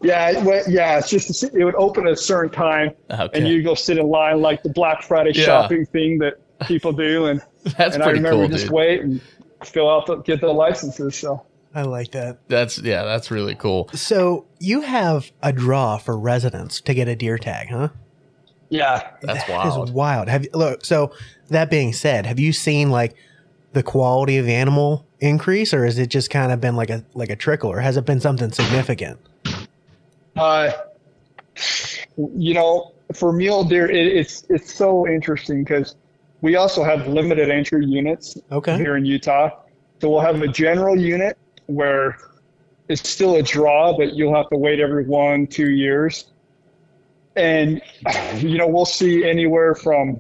Yeah, 0.04 0.32
it 0.32 0.44
went, 0.44 0.68
yeah. 0.68 0.98
It's 0.98 1.10
just 1.10 1.44
it 1.44 1.64
would 1.64 1.76
open 1.76 2.08
at 2.08 2.14
a 2.14 2.18
certain 2.18 2.52
time, 2.52 2.92
ah, 3.12 3.24
Okay. 3.26 3.40
and 3.40 3.48
you 3.48 3.62
go 3.62 3.76
sit 3.76 4.00
in 4.00 4.08
line 4.08 4.42
like 4.42 4.64
the 4.64 4.70
Black 4.70 5.04
Friday 5.04 5.32
Yeah. 5.36 5.46
shopping 5.46 5.86
thing 5.86 6.18
that 6.20 6.36
people 6.68 6.92
do, 6.94 7.26
and 7.28 7.42
That's 7.78 7.96
and 7.96 8.04
I 8.04 8.10
remember 8.12 8.44
cool, 8.44 8.48
just 8.48 8.66
dude. 8.66 8.72
wait 8.74 9.02
and 9.02 9.22
fill 9.64 9.90
out 9.90 10.06
the 10.08 10.18
get 10.18 10.42
the 10.42 10.48
licenses. 10.50 11.16
So 11.16 11.46
I 11.76 11.84
like 11.84 12.12
that. 12.12 12.40
That's 12.48 12.80
yeah, 12.80 13.04
that's 13.04 13.32
really 13.32 13.56
cool. 13.56 13.90
So 13.94 14.46
you 14.60 14.82
have 14.82 15.32
a 15.42 15.54
draw 15.54 15.98
for 15.98 16.18
residents 16.18 16.82
to 16.82 16.94
get 16.94 17.08
a 17.08 17.16
deer 17.16 17.38
tag, 17.38 17.70
huh? 17.70 17.90
yeah, 18.70 19.12
That's 19.22 19.46
That 19.46 19.68
is 19.68 19.76
wild. 19.76 19.94
wild. 19.94 20.28
Have 20.30 20.44
you 20.44 20.50
look? 20.54 20.86
So 20.86 21.14
that 21.50 21.70
being 21.70 21.92
said, 21.94 22.26
have 22.26 22.40
you 22.40 22.54
seen 22.54 22.90
like 22.90 23.16
the 23.74 23.84
quality 23.84 24.38
of 24.38 24.46
the 24.46 24.54
animal 24.54 25.06
increase, 25.20 25.74
or 25.74 25.86
has 25.86 25.98
it 26.00 26.08
just 26.08 26.30
kind 26.30 26.52
of 26.52 26.60
been 26.62 26.76
like 26.76 26.90
a 26.90 27.04
like 27.14 27.30
a 27.30 27.36
trickle, 27.36 27.70
or 27.72 27.80
has 27.80 27.98
it 27.98 28.06
been 28.06 28.20
something 28.20 28.52
significant? 28.52 29.20
uh, 30.38 30.72
you 32.18 32.54
know, 32.54 32.94
for 33.14 33.34
mule 33.34 33.64
deer, 33.64 33.90
it, 33.90 34.08
it's 34.08 34.46
it's 34.50 34.74
so 34.74 35.08
interesting 35.08 35.64
because 35.64 35.96
we 36.42 36.56
also 36.56 36.84
have 36.84 37.08
limited 37.08 37.50
entry 37.50 37.86
units 37.86 38.38
Okay. 38.52 38.78
here 38.78 38.98
in 38.98 39.06
Utah. 39.06 39.50
So 40.00 40.10
we'll 40.10 40.22
have 40.22 40.42
a 40.42 40.48
general 40.48 41.00
unit 41.00 41.38
where 41.68 42.18
it's 42.90 43.08
still 43.08 43.36
a 43.36 43.44
draw, 43.44 43.96
but 43.96 44.14
you'll 44.14 44.36
have 44.36 44.50
to 44.50 44.58
wait 44.58 44.80
every 44.80 45.06
one, 45.06 45.48
two 45.48 45.70
years. 45.70 46.32
And, 47.36 47.82
you 48.38 48.58
know, 48.58 48.68
we'll 48.68 48.86
see 48.86 49.24
anywhere 49.24 49.76
from 49.76 50.20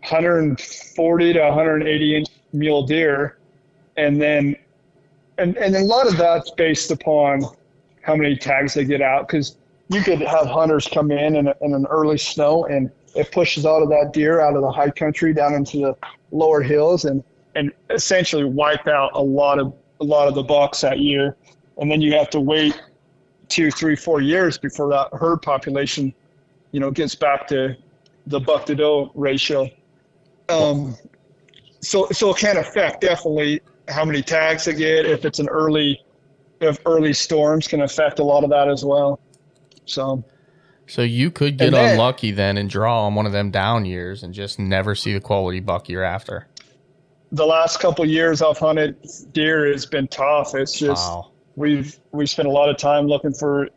140 0.00 1.32
to 1.32 1.40
180 1.40 2.16
inch 2.16 2.28
mule 2.52 2.84
deer. 2.84 3.38
And 3.96 4.20
then, 4.20 4.56
and, 5.38 5.56
and 5.56 5.76
a 5.76 5.80
lot 5.84 6.06
of 6.06 6.16
that's 6.16 6.50
based 6.50 6.90
upon 6.90 7.42
how 8.02 8.16
many 8.16 8.36
tags 8.36 8.74
they 8.74 8.84
get 8.84 9.00
out. 9.00 9.28
Cause 9.28 9.56
you 9.88 10.02
could 10.02 10.20
have 10.20 10.46
hunters 10.46 10.88
come 10.88 11.12
in 11.12 11.36
in, 11.36 11.46
a, 11.46 11.54
in 11.60 11.72
an 11.72 11.86
early 11.86 12.18
snow 12.18 12.66
and 12.66 12.90
it 13.16 13.32
pushes 13.32 13.64
all 13.64 13.82
of 13.82 13.88
that 13.88 14.12
deer 14.12 14.40
out 14.40 14.54
of 14.54 14.62
the 14.62 14.70
high 14.70 14.90
country 14.90 15.32
down 15.32 15.54
into 15.54 15.78
the 15.78 15.96
lower 16.30 16.60
hills 16.60 17.04
and, 17.04 17.24
and 17.54 17.72
essentially 17.90 18.44
wipe 18.44 18.86
out 18.86 19.10
a 19.14 19.22
lot 19.22 19.58
of 19.58 19.74
a 20.00 20.04
lot 20.04 20.28
of 20.28 20.34
the 20.34 20.42
bucks 20.42 20.82
that 20.82 20.98
year. 20.98 21.36
And 21.78 21.90
then 21.90 22.00
you 22.02 22.12
have 22.12 22.28
to 22.30 22.40
wait 22.40 22.80
two, 23.48 23.70
three, 23.70 23.96
four 23.96 24.20
years 24.20 24.58
before 24.58 24.88
that 24.90 25.08
herd 25.18 25.38
population, 25.38 26.12
you 26.72 26.80
know, 26.80 26.90
gets 26.90 27.14
back 27.14 27.46
to 27.48 27.76
the 28.26 28.40
buck 28.40 28.66
to 28.66 28.74
doe 28.74 29.10
ratio. 29.14 29.68
Um, 30.48 30.96
so 31.80 32.08
so 32.10 32.30
it 32.30 32.36
can 32.36 32.58
affect 32.58 33.00
definitely 33.00 33.60
how 33.88 34.04
many 34.04 34.22
tags 34.22 34.64
they 34.64 34.74
get. 34.74 35.06
If 35.06 35.24
it's 35.24 35.38
an 35.38 35.48
early, 35.48 36.04
if 36.60 36.78
early 36.86 37.12
storms 37.12 37.66
can 37.66 37.82
affect 37.82 38.18
a 38.18 38.24
lot 38.24 38.44
of 38.44 38.50
that 38.50 38.68
as 38.68 38.84
well. 38.84 39.20
So 39.86 40.24
So 40.86 41.02
you 41.02 41.30
could 41.30 41.58
get 41.58 41.72
then- 41.72 41.92
unlucky 41.94 42.30
then 42.30 42.56
and 42.56 42.70
draw 42.70 43.06
on 43.06 43.14
one 43.14 43.26
of 43.26 43.32
them 43.32 43.50
down 43.50 43.84
years 43.84 44.22
and 44.22 44.32
just 44.32 44.58
never 44.58 44.94
see 44.94 45.12
the 45.12 45.20
quality 45.20 45.60
buck 45.60 45.88
you're 45.88 46.04
after. 46.04 46.46
The 47.32 47.44
last 47.46 47.80
couple 47.80 48.04
years 48.04 48.40
I've 48.40 48.58
hunted 48.58 48.96
deer 49.32 49.66
has 49.72 49.84
been 49.84 50.06
tough. 50.08 50.54
It's 50.54 50.72
just 50.78 51.08
Wow. 51.10 51.30
we've 51.56 51.98
we've 52.12 52.30
spent 52.30 52.46
a 52.46 52.52
lot 52.52 52.68
of 52.68 52.76
time 52.76 53.06
looking 53.08 53.34
for 53.34 53.68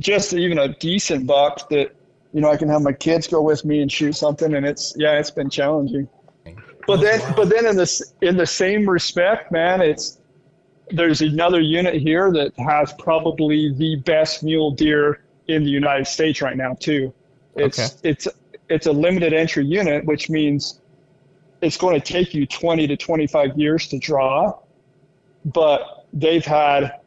just 0.00 0.32
even 0.34 0.58
a 0.58 0.68
decent 0.68 1.26
buck 1.26 1.68
that 1.70 1.94
you 2.32 2.40
know 2.40 2.50
I 2.50 2.56
can 2.56 2.68
have 2.68 2.82
my 2.82 2.92
kids 2.92 3.28
go 3.28 3.40
with 3.40 3.64
me 3.64 3.80
and 3.80 3.90
shoot 3.90 4.14
something, 4.14 4.54
and 4.54 4.66
it's 4.66 4.92
yeah, 4.98 5.18
it's 5.18 5.30
been 5.30 5.48
challenging. 5.48 6.08
But 6.86 7.00
then, 7.00 7.20
but 7.36 7.48
then 7.48 7.64
in 7.66 7.76
this 7.76 8.12
in 8.22 8.36
the 8.36 8.46
same 8.46 8.88
respect, 8.90 9.52
man, 9.52 9.80
it's 9.80 10.18
there's 10.90 11.20
another 11.20 11.60
unit 11.60 11.94
here 11.94 12.30
that 12.32 12.52
has 12.58 12.92
probably 12.98 13.72
the 13.72 13.96
best 14.04 14.42
mule 14.42 14.72
deer 14.72 15.22
in 15.48 15.64
the 15.64 15.70
United 15.70 16.06
States 16.06 16.42
right 16.42 16.56
now 16.56 16.74
too. 16.74 17.12
It's 17.54 17.78
Okay. 17.78 18.10
it's 18.10 18.28
it's 18.68 18.86
a 18.86 18.92
limited 18.92 19.32
entry 19.32 19.64
unit, 19.64 20.04
which 20.04 20.28
means 20.28 20.80
it's 21.62 21.76
going 21.76 21.98
to 21.98 22.12
take 22.12 22.34
you 22.34 22.46
20 22.46 22.86
to 22.86 22.96
25 22.96 23.56
years 23.56 23.88
to 23.88 23.98
draw, 23.98 24.58
but 25.44 26.06
they've 26.12 26.44
had 26.44 27.00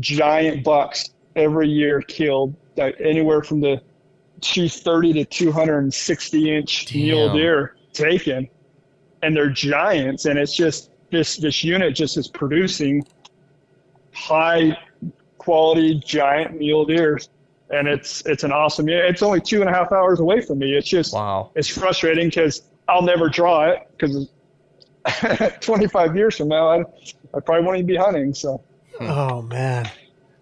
giant 0.00 0.64
bucks 0.64 1.10
every 1.36 1.68
year 1.68 2.02
killed, 2.02 2.54
like 2.76 2.96
anywhere 3.00 3.42
from 3.42 3.60
the 3.60 3.80
230 4.40 5.12
to 5.14 5.24
260 5.24 6.56
inch 6.56 6.94
mule 6.94 7.32
deer 7.32 7.76
taken, 7.92 8.48
and 9.22 9.34
they're 9.34 9.48
giants. 9.48 10.26
And 10.26 10.38
it's 10.38 10.54
just 10.54 10.90
this 11.10 11.36
this 11.36 11.64
unit 11.64 11.94
just 11.94 12.16
is 12.16 12.28
producing 12.28 13.06
high 14.12 14.76
quality 15.38 16.00
giant 16.04 16.58
mule 16.58 16.84
deer, 16.84 17.18
and 17.70 17.88
it's 17.88 18.24
it's 18.26 18.44
an 18.44 18.52
awesome. 18.52 18.88
Yeah, 18.88 18.98
it's 18.98 19.22
only 19.22 19.40
two 19.40 19.60
and 19.60 19.70
a 19.70 19.72
half 19.72 19.92
hours 19.92 20.20
away 20.20 20.40
from 20.40 20.58
me. 20.58 20.72
It's 20.74 20.88
just 20.88 21.12
Wow. 21.14 21.50
it's 21.54 21.68
frustrating 21.68 22.28
because 22.28 22.62
I'll 22.88 23.02
never 23.02 23.28
draw 23.28 23.64
it 23.64 23.88
because 23.96 24.28
25 25.60 26.16
years 26.16 26.36
from 26.36 26.48
now, 26.48 26.68
I, 26.68 26.80
I 27.34 27.40
probably 27.40 27.64
won't 27.64 27.76
even 27.78 27.86
be 27.86 27.96
hunting. 27.96 28.34
So 28.34 28.62
hmm. 28.98 29.06
Oh 29.06 29.42
man. 29.42 29.90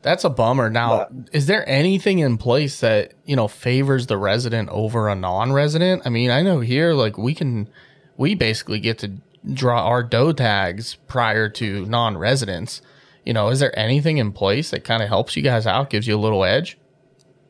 That's 0.03 0.25
a 0.25 0.29
bummer. 0.29 0.69
Now, 0.69 1.09
is 1.33 1.47
there 1.47 1.67
anything 1.67 2.19
in 2.19 2.37
place 2.37 2.81
that, 2.81 3.15
you 3.25 3.37
know, 3.37 3.49
favors 3.49 4.07
the 4.07 4.19
resident 4.19 4.69
over 4.69 5.09
a 5.09 5.15
non-resident? 5.15 6.03
I 6.05 6.11
mean, 6.11 6.31
I 6.31 6.43
know 6.43 6.61
here 6.61 6.93
like 6.93 7.17
we 7.17 7.35
can 7.35 7.71
we 8.19 8.35
basically 8.35 8.81
get 8.81 8.99
to 8.99 9.13
draw 9.51 9.83
our 9.87 10.03
doe 10.03 10.33
tags 10.33 10.97
prior 11.09 11.49
to 11.49 11.87
non-residents. 11.87 12.83
You 13.25 13.33
know, 13.33 13.49
is 13.49 13.61
there 13.61 13.77
anything 13.79 14.19
in 14.19 14.33
place 14.33 14.71
that 14.73 14.85
kind 14.85 15.03
of 15.03 15.09
helps 15.09 15.37
you 15.37 15.43
guys 15.43 15.67
out, 15.67 15.89
gives 15.89 16.07
you 16.07 16.17
a 16.17 16.21
little 16.21 16.45
edge? 16.45 16.77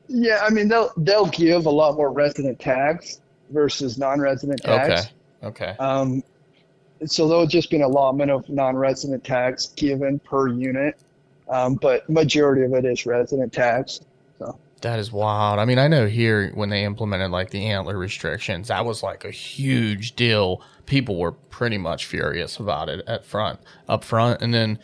Yeah, 0.08 0.40
I 0.42 0.50
mean 0.50 0.68
they'll 0.68 0.90
they'll 0.98 1.26
give 1.26 1.66
a 1.66 1.70
lot 1.70 1.96
more 1.96 2.12
resident 2.12 2.58
tags 2.60 3.20
versus 3.50 3.98
non-resident 3.98 4.62
tags. 4.62 5.10
Okay. 5.42 5.72
Okay. 5.72 5.76
Um, 5.78 6.22
so 7.06 7.28
there'll 7.28 7.46
just 7.46 7.70
be 7.70 7.76
an 7.76 7.82
allotment 7.82 8.30
of 8.30 8.48
non-resident 8.48 9.24
tags 9.24 9.68
given 9.68 10.18
per 10.20 10.48
unit, 10.48 10.96
um, 11.48 11.74
but 11.74 12.08
majority 12.08 12.62
of 12.62 12.72
it 12.72 12.84
is 12.84 13.04
resident 13.04 13.52
tags. 13.52 14.00
So 14.38 14.58
That 14.80 14.98
is 14.98 15.12
wild. 15.12 15.58
I 15.58 15.64
mean, 15.66 15.78
I 15.78 15.88
know 15.88 16.06
here 16.06 16.50
when 16.54 16.70
they 16.70 16.84
implemented 16.84 17.30
like 17.30 17.50
the 17.50 17.66
antler 17.66 17.98
restrictions, 17.98 18.68
that 18.68 18.84
was 18.84 19.02
like 19.02 19.24
a 19.24 19.30
huge 19.30 20.16
deal. 20.16 20.62
People 20.86 21.18
were 21.18 21.32
pretty 21.32 21.78
much 21.78 22.06
furious 22.06 22.58
about 22.58 22.88
it 22.88 23.04
at 23.06 23.24
front, 23.24 23.60
up 23.88 24.04
front, 24.04 24.40
and 24.40 24.54
then 24.54 24.78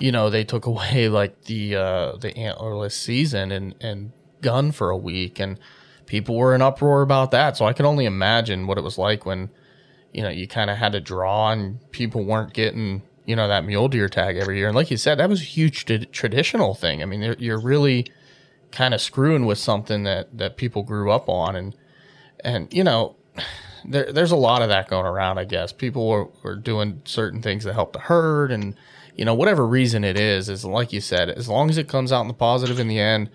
you 0.00 0.12
know 0.12 0.28
they 0.28 0.44
took 0.44 0.66
away 0.66 1.08
like 1.08 1.44
the 1.44 1.76
uh, 1.76 2.12
the 2.16 2.32
antlerless 2.32 2.92
season 2.92 3.52
and 3.52 3.74
and 3.80 4.12
gun 4.44 4.70
for 4.70 4.90
a 4.90 4.96
week, 4.96 5.40
and 5.40 5.58
people 6.06 6.36
were 6.36 6.54
in 6.54 6.62
uproar 6.62 7.02
about 7.02 7.30
that. 7.32 7.56
So 7.56 7.64
I 7.64 7.72
can 7.72 7.86
only 7.86 8.04
imagine 8.04 8.66
what 8.66 8.78
it 8.78 8.84
was 8.84 8.98
like 8.98 9.26
when 9.26 9.50
you 10.12 10.22
know 10.22 10.28
you 10.28 10.46
kind 10.46 10.70
of 10.70 10.76
had 10.76 10.92
to 10.92 11.00
draw 11.00 11.50
and 11.50 11.78
people 11.90 12.24
weren't 12.24 12.52
getting 12.52 13.02
you 13.26 13.34
know 13.34 13.48
that 13.48 13.64
mule 13.64 13.88
deer 13.88 14.08
tag 14.08 14.36
every 14.36 14.58
year. 14.58 14.68
And 14.68 14.76
like 14.76 14.90
you 14.90 14.96
said, 14.96 15.18
that 15.18 15.28
was 15.28 15.40
a 15.40 15.44
huge 15.44 15.86
t- 15.86 16.06
traditional 16.06 16.74
thing. 16.74 17.02
I 17.02 17.06
mean, 17.06 17.22
you're- 17.38 17.62
really 17.64 18.06
kind 18.70 18.92
of 18.92 19.00
screwing 19.00 19.46
with 19.46 19.58
something 19.58 20.02
that 20.02 20.36
that 20.36 20.56
people 20.56 20.82
grew 20.82 21.10
up 21.10 21.28
on 21.28 21.54
and 21.56 21.76
and 22.44 22.72
you 22.74 22.84
know 22.84 23.14
there, 23.84 24.12
there's 24.12 24.32
a 24.32 24.36
lot 24.36 24.62
of 24.62 24.68
that 24.68 24.88
going 24.88 25.06
around 25.06 25.38
i 25.38 25.44
guess 25.44 25.72
people 25.72 26.08
were, 26.08 26.28
were 26.42 26.56
doing 26.56 27.00
certain 27.04 27.40
things 27.40 27.62
that 27.62 27.74
help 27.74 27.92
the 27.92 28.00
herd 28.00 28.50
and 28.50 28.74
you 29.14 29.24
know 29.24 29.34
whatever 29.34 29.64
reason 29.64 30.02
it 30.02 30.18
is 30.18 30.48
is 30.48 30.64
like 30.64 30.92
you 30.92 31.00
said 31.00 31.30
as 31.30 31.48
long 31.48 31.70
as 31.70 31.78
it 31.78 31.86
comes 31.86 32.10
out 32.10 32.22
in 32.22 32.26
the 32.28 32.34
positive 32.34 32.80
in 32.80 32.88
the 32.88 32.98
end 32.98 33.30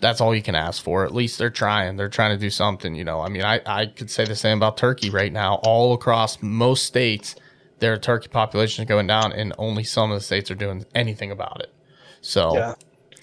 that's 0.00 0.20
all 0.20 0.34
you 0.34 0.42
can 0.42 0.54
ask 0.54 0.82
for 0.82 1.04
at 1.04 1.14
least 1.14 1.38
they're 1.38 1.50
trying 1.50 1.96
they're 1.96 2.08
trying 2.08 2.36
to 2.36 2.40
do 2.40 2.50
something 2.50 2.94
you 2.94 3.04
know 3.04 3.20
i 3.20 3.28
mean 3.28 3.42
i, 3.42 3.60
I 3.66 3.86
could 3.86 4.10
say 4.10 4.24
the 4.24 4.34
same 4.36 4.58
about 4.58 4.76
turkey 4.76 5.10
right 5.10 5.32
now 5.32 5.60
all 5.62 5.94
across 5.94 6.42
most 6.42 6.84
states 6.84 7.36
their 7.78 7.96
turkey 7.98 8.28
population 8.28 8.84
is 8.84 8.88
going 8.88 9.06
down 9.06 9.32
and 9.32 9.52
only 9.58 9.84
some 9.84 10.10
of 10.10 10.18
the 10.18 10.24
states 10.24 10.50
are 10.50 10.54
doing 10.56 10.84
anything 10.94 11.30
about 11.30 11.60
it 11.60 11.72
so 12.20 12.54
yeah, 12.54 12.74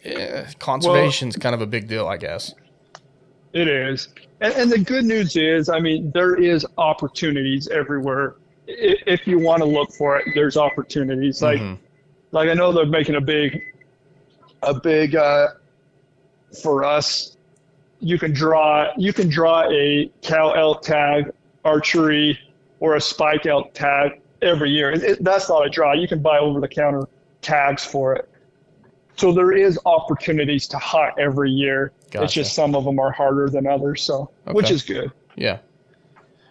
yeah, 0.03 0.49
conservation's 0.59 1.35
kind 1.35 1.53
of 1.55 1.61
a 1.61 1.67
big 1.67 1.87
deal, 1.87 2.07
I 2.07 2.17
guess. 2.17 2.53
it 3.53 3.67
is. 3.67 4.09
And, 4.39 4.53
and 4.55 4.71
the 4.71 4.79
good 4.79 5.05
news 5.05 5.35
is, 5.35 5.69
I 5.69 5.79
mean, 5.79 6.11
there 6.13 6.35
is 6.35 6.65
opportunities 6.77 7.67
everywhere. 7.67 8.35
If 8.65 9.27
you 9.27 9.37
want 9.39 9.59
to 9.61 9.65
look 9.65 9.91
for 9.93 10.17
it, 10.17 10.25
there's 10.33 10.57
opportunities. 10.57 11.41
Like, 11.43 11.59
Mhm. 11.59 11.77
like 12.31 12.49
I 12.49 12.53
know 12.55 12.71
they're 12.71 12.85
making 12.87 13.15
a 13.15 13.21
big, 13.21 13.61
a 14.63 14.73
big 14.73 15.15
uh, 15.15 15.49
for 16.61 16.83
us. 16.83 17.37
You 17.99 18.17
can 18.17 18.33
draw 18.33 18.91
you 18.97 19.13
can 19.13 19.29
draw 19.29 19.69
a 19.71 20.09
cow 20.21 20.51
elk 20.53 20.81
tag, 20.81 21.31
archery, 21.63 22.39
or 22.79 22.95
a 22.95 23.01
spike 23.01 23.45
elk 23.45 23.73
tag 23.73 24.19
every 24.41 24.71
year. 24.71 24.91
It, 24.91 25.03
it- 25.03 25.23
that's 25.23 25.49
not 25.49 25.65
a 25.65 25.69
draw. 25.69 25.93
You 25.93 26.07
can 26.07 26.21
buy 26.21 26.39
over 26.39 26.59
the 26.59 26.67
counter 26.67 27.07
tags 27.41 27.85
for 27.85 28.15
it. 28.15 28.27
So 29.17 29.31
there 29.31 29.51
is 29.51 29.77
opportunities 29.85 30.67
to 30.69 30.77
hunt 30.79 31.13
every 31.19 31.51
year. 31.51 31.91
Gotcha. 32.09 32.23
It's 32.25 32.33
just 32.33 32.53
some 32.55 32.73
of 32.75 32.85
them 32.85 32.97
are 32.99 33.11
harder 33.11 33.49
than 33.49 33.67
others. 33.67 34.01
So 34.01 34.31
which 34.47 34.71
is 34.71 34.81
good. 34.81 35.11
Yeah. 35.35 35.59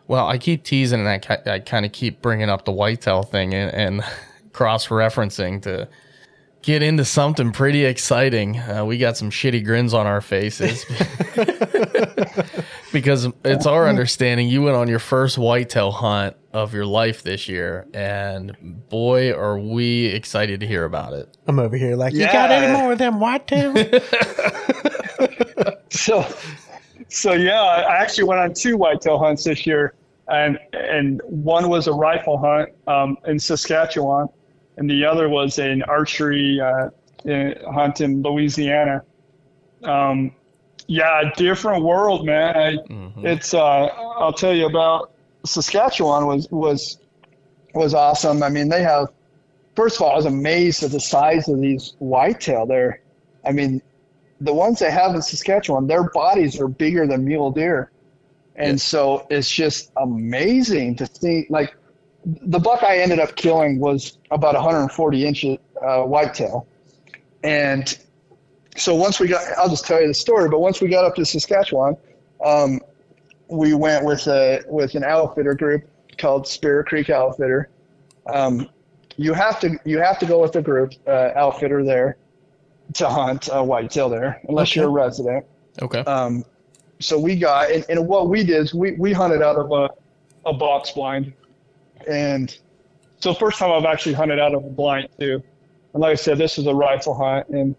Well, 0.06 0.26
I 0.26 0.38
keep 0.38 0.62
teasing 0.64 1.04
and 1.04 1.08
I, 1.08 1.38
I 1.52 1.58
kind 1.60 1.84
of 1.86 1.92
keep 1.92 2.20
bringing 2.22 2.48
up 2.48 2.64
the 2.64 2.72
whitetail 2.72 3.22
thing 3.22 3.54
and, 3.54 3.72
and 3.74 4.04
cross 4.52 4.88
referencing 4.88 5.62
to 5.62 5.88
get 6.62 6.82
into 6.82 7.04
something 7.04 7.52
pretty 7.52 7.84
exciting. 7.84 8.58
Uh, 8.58 8.84
we 8.84 8.98
got 8.98 9.16
some 9.16 9.30
shitty 9.30 9.64
grins 9.64 9.94
on 9.94 10.06
our 10.06 10.20
faces 10.20 10.84
because 12.92 13.28
it's 13.44 13.66
our 13.66 13.88
understanding 13.88 14.48
you 14.48 14.62
went 14.62 14.76
on 14.76 14.88
your 14.88 14.98
first 14.98 15.38
whitetail 15.38 15.90
hunt 15.90 16.36
of 16.52 16.74
your 16.74 16.86
life 16.86 17.22
this 17.22 17.48
year, 17.48 17.86
and 17.94 18.56
boy, 18.88 19.32
are 19.32 19.58
we 19.58 20.06
excited 20.06 20.60
to 20.60 20.66
hear 20.66 20.84
about 20.84 21.12
it. 21.12 21.36
I'm 21.46 21.58
over 21.58 21.76
here 21.76 21.94
like, 21.96 22.12
you 22.12 22.26
got 22.26 22.50
any 22.50 22.72
more 22.72 22.92
of 22.92 22.98
them 22.98 23.14
whitetails? 23.14 24.02
So, 25.90 26.26
so 27.08 27.32
yeah, 27.32 27.60
I 27.60 27.96
actually 27.96 28.24
went 28.24 28.40
on 28.40 28.54
two 28.54 28.76
whitetail 28.76 29.18
hunts 29.18 29.44
this 29.44 29.66
year, 29.66 29.94
and 30.28 30.58
and 30.72 31.20
one 31.26 31.68
was 31.68 31.88
a 31.88 31.92
rifle 31.92 32.38
hunt 32.38 32.70
um, 32.86 33.18
in 33.26 33.38
Saskatchewan, 33.38 34.28
and 34.80 34.90
the 34.90 35.04
other 35.04 35.28
was 35.28 35.58
an 35.58 35.82
archery 35.82 36.58
uh, 36.58 36.88
hunt 37.70 38.00
in 38.00 38.22
Louisiana. 38.22 39.02
Um, 39.84 40.32
yeah, 40.86 41.30
different 41.36 41.84
world, 41.84 42.26
man. 42.26 42.56
I, 42.56 42.76
It's 43.24 43.54
uh, 43.54 43.86
I'll 44.18 44.32
tell 44.32 44.54
you 44.54 44.66
about 44.66 45.12
Saskatchewan 45.44 46.26
was 46.26 46.50
was 46.50 46.98
was 47.74 47.94
awesome. 47.94 48.42
I 48.42 48.48
mean, 48.48 48.68
they 48.68 48.82
have. 48.82 49.08
First 49.76 49.96
of 49.96 50.02
all, 50.02 50.12
I 50.12 50.16
was 50.16 50.24
amazed 50.24 50.82
at 50.82 50.90
the 50.90 51.00
size 51.00 51.48
of 51.48 51.60
these 51.60 51.94
whitetail 52.00 52.66
there. 52.66 53.02
I 53.46 53.52
mean, 53.52 53.80
the 54.40 54.52
ones 54.52 54.78
they 54.80 54.90
have 54.90 55.14
in 55.14 55.22
Saskatchewan, 55.22 55.86
their 55.86 56.04
bodies 56.10 56.58
are 56.60 56.68
bigger 56.68 57.06
than 57.06 57.24
mule 57.24 57.52
deer. 57.52 57.90
And 58.56 58.80
so 58.80 59.26
it's 59.30 59.50
just 59.50 59.92
amazing 59.96 60.96
to 60.96 61.06
see. 61.06 61.46
Like 61.50 61.74
the 62.24 62.58
buck 62.58 62.82
I 62.82 62.98
ended 62.98 63.18
up 63.18 63.36
killing 63.36 63.78
was 63.78 64.18
about 64.30 64.54
140 64.54 65.26
inches 65.26 65.58
uh, 65.82 66.02
whitetail. 66.02 66.66
And 67.42 67.98
so 68.76 68.94
once 68.94 69.18
we 69.18 69.28
got, 69.28 69.42
I'll 69.56 69.68
just 69.68 69.86
tell 69.86 70.00
you 70.00 70.08
the 70.08 70.14
story, 70.14 70.48
but 70.48 70.60
once 70.60 70.80
we 70.80 70.88
got 70.88 71.04
up 71.04 71.14
to 71.16 71.24
Saskatchewan, 71.24 71.96
um, 72.44 72.80
we 73.48 73.74
went 73.74 74.04
with 74.04 74.26
a, 74.26 74.62
with 74.68 74.94
an 74.94 75.04
outfitter 75.04 75.54
group 75.54 75.88
called 76.18 76.46
Spirit 76.46 76.86
Creek 76.86 77.10
Outfitter. 77.10 77.70
Um, 78.26 78.68
you 79.16 79.32
have 79.32 79.58
to, 79.60 79.78
you 79.84 79.98
have 79.98 80.18
to 80.18 80.26
go 80.26 80.40
with 80.40 80.56
a 80.56 80.62
group, 80.62 80.92
uh, 81.06 81.30
outfitter 81.34 81.84
there 81.84 82.16
to 82.94 83.08
hunt 83.08 83.48
uh, 83.48 83.62
whitetail 83.62 84.08
there, 84.08 84.40
unless 84.48 84.76
you're 84.76 84.86
a 84.86 84.90
resident. 84.90 85.44
Okay. 85.82 86.00
Um, 86.00 86.44
so 87.00 87.18
we 87.18 87.36
got, 87.36 87.70
and, 87.70 87.84
and 87.88 88.06
what 88.06 88.28
we 88.28 88.44
did 88.44 88.60
is 88.60 88.74
we, 88.74 88.92
we 88.92 89.12
hunted 89.12 89.42
out 89.42 89.56
of 89.56 89.70
a, 89.72 89.90
a 90.48 90.52
box 90.52 90.92
blind. 90.92 91.32
And 92.08 92.56
so 93.20 93.34
first 93.34 93.58
time 93.58 93.70
I've 93.72 93.84
actually 93.84 94.14
hunted 94.14 94.38
out 94.38 94.54
of 94.54 94.64
a 94.64 94.68
blind 94.68 95.08
too. 95.18 95.42
And 95.92 96.00
like 96.00 96.12
I 96.12 96.14
said, 96.14 96.38
this 96.38 96.58
is 96.58 96.66
a 96.66 96.74
rifle 96.74 97.14
hunt. 97.14 97.48
And 97.48 97.74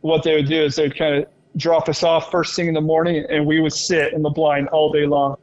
what 0.00 0.22
they 0.22 0.34
would 0.34 0.48
do 0.48 0.62
is 0.64 0.76
they'd 0.76 0.96
kind 0.96 1.14
of 1.22 1.28
drop 1.56 1.88
us 1.88 2.02
off 2.02 2.30
first 2.30 2.54
thing 2.54 2.68
in 2.68 2.74
the 2.74 2.80
morning, 2.80 3.24
and 3.30 3.46
we 3.46 3.60
would 3.60 3.72
sit 3.72 4.12
in 4.12 4.22
the 4.22 4.30
blind 4.30 4.68
all 4.68 4.92
day 4.92 5.06
long. 5.06 5.36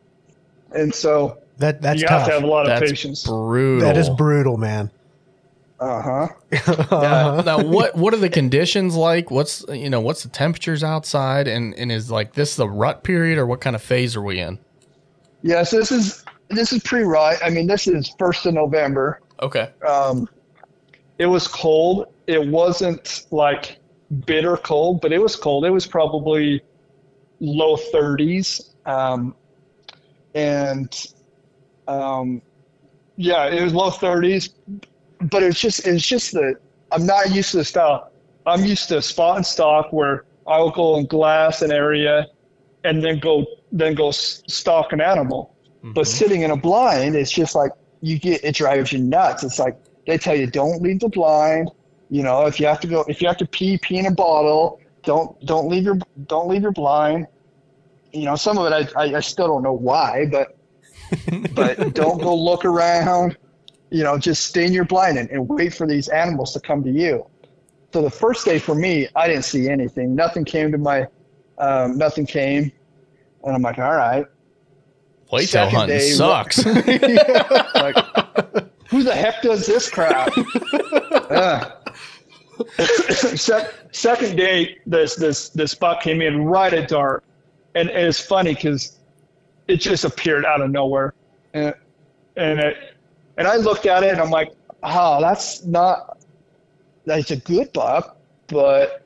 And 0.75 0.93
so 0.93 1.37
That 1.57 1.81
that's 1.81 2.01
you 2.01 2.07
tough. 2.07 2.19
have 2.21 2.27
to 2.27 2.33
have 2.35 2.43
a 2.43 2.47
lot 2.47 2.69
of 2.69 2.79
patience. 2.79 3.23
brutal. 3.25 3.81
that 3.87 3.97
is 3.97 4.09
brutal, 4.09 4.57
man. 4.57 4.91
Uh 5.79 6.01
huh. 6.01 6.27
Yeah. 6.51 7.41
now 7.45 7.61
what 7.61 7.93
what 7.97 8.13
are 8.13 8.17
the 8.17 8.29
conditions 8.29 8.95
like? 8.95 9.29
What's 9.29 9.65
you 9.67 9.89
know 9.89 9.99
what's 9.99 10.23
the 10.23 10.29
temperatures 10.29 10.81
outside 10.81 11.45
and 11.45 11.73
and 11.73 11.91
is 11.91 12.09
like 12.09 12.33
this 12.33 12.55
the 12.55 12.69
rut 12.69 13.03
period 13.03 13.37
or 13.37 13.45
what 13.45 13.59
kind 13.59 13.75
of 13.75 13.81
phase 13.81 14.15
are 14.15 14.21
we 14.21 14.39
in? 14.39 14.59
Yes, 15.41 15.71
this 15.71 15.91
is 15.91 16.23
this 16.53 16.73
is 16.73 16.81
pre-rut. 16.83 17.39
I 17.43 17.49
mean, 17.49 17.67
this 17.67 17.87
is 17.87 18.13
first 18.17 18.45
of 18.45 18.53
November. 18.53 19.19
Okay. 19.41 19.71
Um, 19.87 20.27
it 21.17 21.25
was 21.25 21.47
cold. 21.47 22.07
It 22.27 22.47
wasn't 22.47 23.25
like 23.31 23.79
bitter 24.25 24.57
cold, 24.57 25.01
but 25.01 25.11
it 25.11 25.19
was 25.19 25.35
cold. 25.35 25.65
It 25.65 25.69
was 25.69 25.85
probably 25.85 26.61
low 27.39 27.75
30s. 27.75 28.75
Um, 28.85 29.35
and 30.33 31.05
um, 31.87 32.41
yeah, 33.17 33.45
it 33.45 33.61
was 33.61 33.73
low 33.73 33.89
30s. 33.89 34.53
But 35.21 35.43
it's 35.43 35.59
just 35.59 35.87
it's 35.87 36.05
just 36.05 36.33
that 36.33 36.55
I'm 36.91 37.05
not 37.05 37.31
used 37.31 37.51
to 37.51 37.57
the 37.57 37.65
style. 37.65 38.11
I'm 38.45 38.65
used 38.65 38.89
to 38.89 39.01
spot 39.01 39.37
and 39.37 39.45
stock 39.45 39.93
where 39.93 40.25
I'll 40.47 40.69
go 40.69 40.97
and 40.97 41.07
glass 41.07 41.61
an 41.61 41.71
area 41.71 42.27
and 42.83 43.01
then 43.01 43.19
go 43.19 43.45
then 43.71 43.95
go 43.95 44.11
stalk 44.11 44.91
an 44.91 45.01
animal. 45.01 45.52
But 45.83 46.07
sitting 46.07 46.41
in 46.41 46.51
a 46.51 46.57
blind, 46.57 47.15
it's 47.15 47.31
just 47.31 47.55
like 47.55 47.71
you 48.01 48.17
get 48.17 48.43
it 48.43 48.55
drives 48.55 48.93
you 48.93 48.99
nuts. 48.99 49.43
It's 49.43 49.59
like 49.59 49.77
they 50.07 50.17
tell 50.17 50.35
you 50.35 50.47
don't 50.47 50.81
leave 50.81 50.99
the 50.99 51.09
blind. 51.09 51.69
You 52.09 52.23
know, 52.23 52.45
if 52.45 52.59
you 52.59 52.67
have 52.67 52.79
to 52.81 52.87
go 52.87 53.03
if 53.07 53.21
you 53.21 53.27
have 53.27 53.37
to 53.37 53.47
pee, 53.47 53.77
pee 53.77 53.97
in 53.97 54.05
a 54.05 54.11
bottle. 54.11 54.79
Don't 55.03 55.39
don't 55.45 55.67
leave 55.67 55.83
your 55.83 55.97
don't 56.27 56.47
leave 56.47 56.61
your 56.61 56.71
blind. 56.71 57.27
You 58.13 58.25
know, 58.25 58.35
some 58.35 58.57
of 58.57 58.71
it 58.71 58.93
I 58.95 59.01
I, 59.01 59.15
I 59.15 59.19
still 59.19 59.47
don't 59.47 59.63
know 59.63 59.73
why, 59.73 60.25
but 60.31 60.57
but 61.53 61.93
don't 61.93 62.21
go 62.21 62.35
look 62.35 62.65
around. 62.65 63.37
You 63.89 64.03
know, 64.03 64.17
just 64.17 64.45
stay 64.45 64.65
in 64.65 64.73
your 64.73 64.85
blind 64.85 65.17
and, 65.17 65.29
and 65.29 65.47
wait 65.47 65.73
for 65.73 65.85
these 65.85 66.07
animals 66.07 66.53
to 66.53 66.59
come 66.59 66.83
to 66.83 66.91
you. 66.91 67.27
So 67.93 68.01
the 68.01 68.09
first 68.09 68.43
day 68.43 68.57
for 68.57 68.73
me, 68.73 69.07
I 69.15 69.27
didn't 69.27 69.45
see 69.45 69.69
anything. 69.69 70.15
Nothing 70.15 70.45
came 70.45 70.71
to 70.71 70.77
my 70.77 71.07
um, 71.59 71.97
nothing 71.97 72.25
came. 72.25 72.71
And 73.43 73.55
I'm 73.55 73.61
like, 73.61 73.77
all 73.77 73.95
right. 73.95 74.25
Whitetail 75.29 75.69
hunting 75.69 75.97
day, 75.97 76.09
sucks. 76.09 76.65
like, 76.65 77.95
who 78.89 79.03
the 79.03 79.13
heck 79.15 79.41
does 79.41 79.65
this 79.65 79.89
crap? 79.89 80.31
Ugh. 81.31 81.71
Second 83.91 84.37
day, 84.37 84.77
this 84.85 85.15
this 85.15 85.49
this 85.49 85.73
buck 85.73 86.01
came 86.01 86.21
in 86.21 86.45
right 86.45 86.73
at 86.73 86.87
dark, 86.87 87.23
and, 87.75 87.89
and 87.89 88.07
it's 88.07 88.19
funny 88.19 88.53
because 88.53 88.99
it 89.67 89.77
just 89.77 90.05
appeared 90.05 90.45
out 90.45 90.61
of 90.61 90.69
nowhere, 90.69 91.13
and 91.53 91.73
and 92.37 92.59
it, 92.59 92.77
and 93.37 93.47
I 93.47 93.55
looked 93.55 93.85
at 93.85 94.03
it 94.03 94.11
and 94.11 94.21
I'm 94.21 94.29
like, 94.29 94.53
oh, 94.83 95.19
that's 95.19 95.65
not 95.65 96.19
that's 97.05 97.31
a 97.31 97.37
good 97.37 97.73
buck, 97.73 98.17
but 98.47 99.05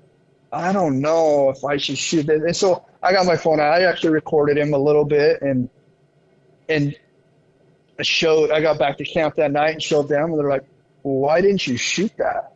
I 0.52 0.72
don't 0.72 1.00
know 1.00 1.50
if 1.50 1.64
I 1.64 1.78
should 1.78 1.98
shoot 1.98 2.30
it. 2.30 2.42
And 2.42 2.56
so 2.56 2.86
I 3.04 3.12
got 3.12 3.26
my 3.26 3.36
phone 3.36 3.60
out. 3.60 3.74
I 3.74 3.84
actually 3.84 4.12
recorded 4.12 4.58
him 4.58 4.74
a 4.74 4.78
little 4.78 5.06
bit 5.06 5.42
and 5.42 5.70
and 6.70 6.96
I 8.00 8.04
showed 8.04 8.52
I 8.52 8.62
got 8.62 8.78
back 8.78 8.98
to 8.98 9.06
camp 9.06 9.36
that 9.36 9.52
night 9.52 9.74
and 9.74 9.84
showed 9.84 10.08
them 10.08 10.32
and 10.32 10.40
they're 10.40 10.50
like, 10.50 10.66
well, 11.04 11.16
why 11.16 11.42
didn't 11.42 11.66
you 11.66 11.78
shoot 11.78 12.12
that? 12.18 12.54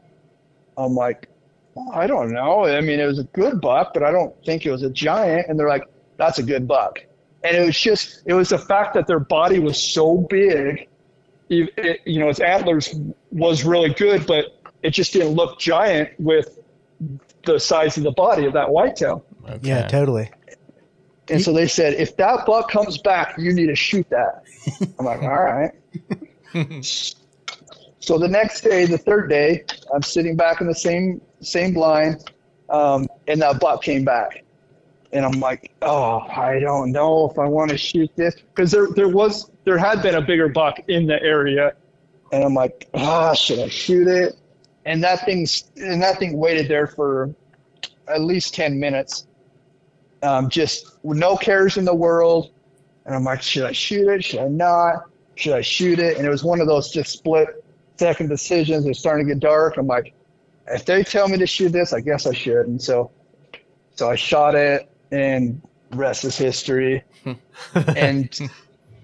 I'm 0.78 0.96
like, 0.96 1.30
well, 1.74 1.92
I 1.94 2.08
don't 2.08 2.32
know. 2.32 2.66
I 2.66 2.82
mean, 2.82 3.00
it 3.00 3.06
was 3.06 3.20
a 3.20 3.24
good 3.24 3.62
buck, 3.62 3.94
but 3.94 4.04
I 4.04 4.12
don't 4.12 4.34
think 4.46 4.66
it 4.66 4.72
was 4.72 4.84
a 4.84 4.90
giant. 4.90 5.48
And 5.48 5.60
they're 5.60 5.70
like, 5.70 5.86
that's 6.18 6.40
a 6.40 6.44
good 6.44 6.68
buck. 6.68 7.00
And 7.44 7.56
it 7.56 7.66
was 7.66 7.80
just, 7.80 8.22
it 8.26 8.34
was 8.34 8.50
the 8.50 8.58
fact 8.58 8.94
that 8.94 9.08
their 9.08 9.20
body 9.20 9.60
was 9.60 9.82
so 9.82 10.18
big. 10.18 10.88
You, 11.48 11.68
it, 11.78 12.02
you 12.06 12.20
know, 12.20 12.30
its 12.30 12.40
antlers 12.40 12.94
was 13.32 13.64
really 13.64 13.94
good, 13.94 14.28
but 14.28 14.46
it 14.84 14.92
just 14.92 15.14
didn't 15.14 15.34
look 15.34 15.60
giant 15.60 16.12
with 16.20 16.60
the 17.46 17.60
size 17.60 17.98
of 17.98 18.04
the 18.04 18.12
body 18.12 18.46
of 18.46 18.54
that 18.54 18.70
whitetail. 18.70 19.26
Yeah, 19.62 19.88
totally. 19.88 20.30
And 21.30 21.42
so 21.42 21.54
they 21.54 21.68
said, 21.68 21.94
if 21.94 22.18
that 22.18 22.46
buck 22.46 22.70
comes 22.70 22.98
back, 22.98 23.38
you 23.38 23.54
need 23.54 23.68
to 23.68 23.76
shoot 23.76 24.08
that. 24.10 24.44
I'm 25.00 25.06
like, 25.06 25.22
all 25.22 25.30
right. 25.30 25.72
so 28.00 28.18
the 28.18 28.28
next 28.28 28.62
day, 28.62 28.86
the 28.86 28.98
third 28.98 29.30
day, 29.30 29.64
I'm 29.94 30.02
sitting 30.02 30.36
back 30.36 30.62
in 30.62 30.68
the 30.68 30.76
same 30.76 31.22
same 31.42 31.74
blind, 31.74 32.32
um, 32.70 33.08
and 33.28 33.42
that 33.42 33.60
buck 33.60 33.82
came 33.82 34.04
back, 34.04 34.44
and 35.12 35.26
I'm 35.26 35.40
like, 35.40 35.72
oh, 35.82 36.20
I 36.20 36.60
don't 36.60 36.92
know 36.92 37.30
if 37.30 37.40
I 37.40 37.46
want 37.46 37.72
to 37.72 37.78
shoot 37.78 38.12
this 38.16 38.36
because 38.36 38.72
there 38.72 38.88
there 38.96 39.10
was 39.10 39.50
there 39.64 39.78
had 39.78 40.02
been 40.02 40.16
a 40.16 40.22
bigger 40.22 40.50
buck 40.50 40.80
in 40.88 41.08
the 41.08 41.22
area, 41.22 41.74
and 42.32 42.44
I'm 42.44 42.54
like, 42.54 42.90
ah, 42.94 43.34
should 43.34 43.60
I 43.60 43.70
shoot 43.70 44.08
it? 44.08 44.36
And 44.86 45.04
that 45.04 45.26
thing's 45.26 45.72
and 45.78 46.02
that 46.02 46.20
thing 46.20 46.38
waited 46.38 46.68
there 46.68 46.88
for 46.88 47.34
at 48.08 48.22
least 48.22 48.54
ten 48.54 48.80
minutes 48.80 49.28
um, 50.24 50.50
just 50.50 50.98
with 51.04 51.18
no 51.18 51.36
cares 51.36 51.78
in 51.78 51.86
the 51.86 51.96
world. 51.96 52.52
And 53.06 53.16
I'm 53.16 53.24
like, 53.24 53.42
should 53.42 53.64
I 53.64 53.72
shoot 53.72 54.08
it? 54.08 54.24
Should 54.24 54.40
I 54.40 54.48
not? 54.48 55.06
Should 55.36 55.54
I 55.54 55.62
shoot 55.62 56.00
it? 56.00 56.18
And 56.18 56.26
it 56.26 56.30
was 56.30 56.44
one 56.44 56.62
of 56.62 56.68
those 56.68 56.92
just 56.92 57.12
split 57.12 57.64
second 57.98 58.30
decisions. 58.30 58.86
It's 58.86 59.00
starting 59.00 59.28
to 59.28 59.34
get 59.34 59.40
dark. 59.40 59.78
I'm 59.78 59.88
like, 59.88 60.14
if 60.68 60.86
they 60.86 61.04
tell 61.04 61.28
me 61.28 61.38
to 61.38 61.48
shoot 61.48 61.72
this, 61.72 61.94
I 61.94 62.02
guess 62.02 62.26
I 62.26 62.34
should. 62.34 62.68
And 62.68 62.82
so, 62.82 63.12
so 63.96 64.10
I 64.10 64.16
shot 64.16 64.56
it, 64.56 64.90
and 65.12 65.62
rest 65.92 66.24
is 66.24 66.38
history. 66.38 67.04
and 67.76 68.40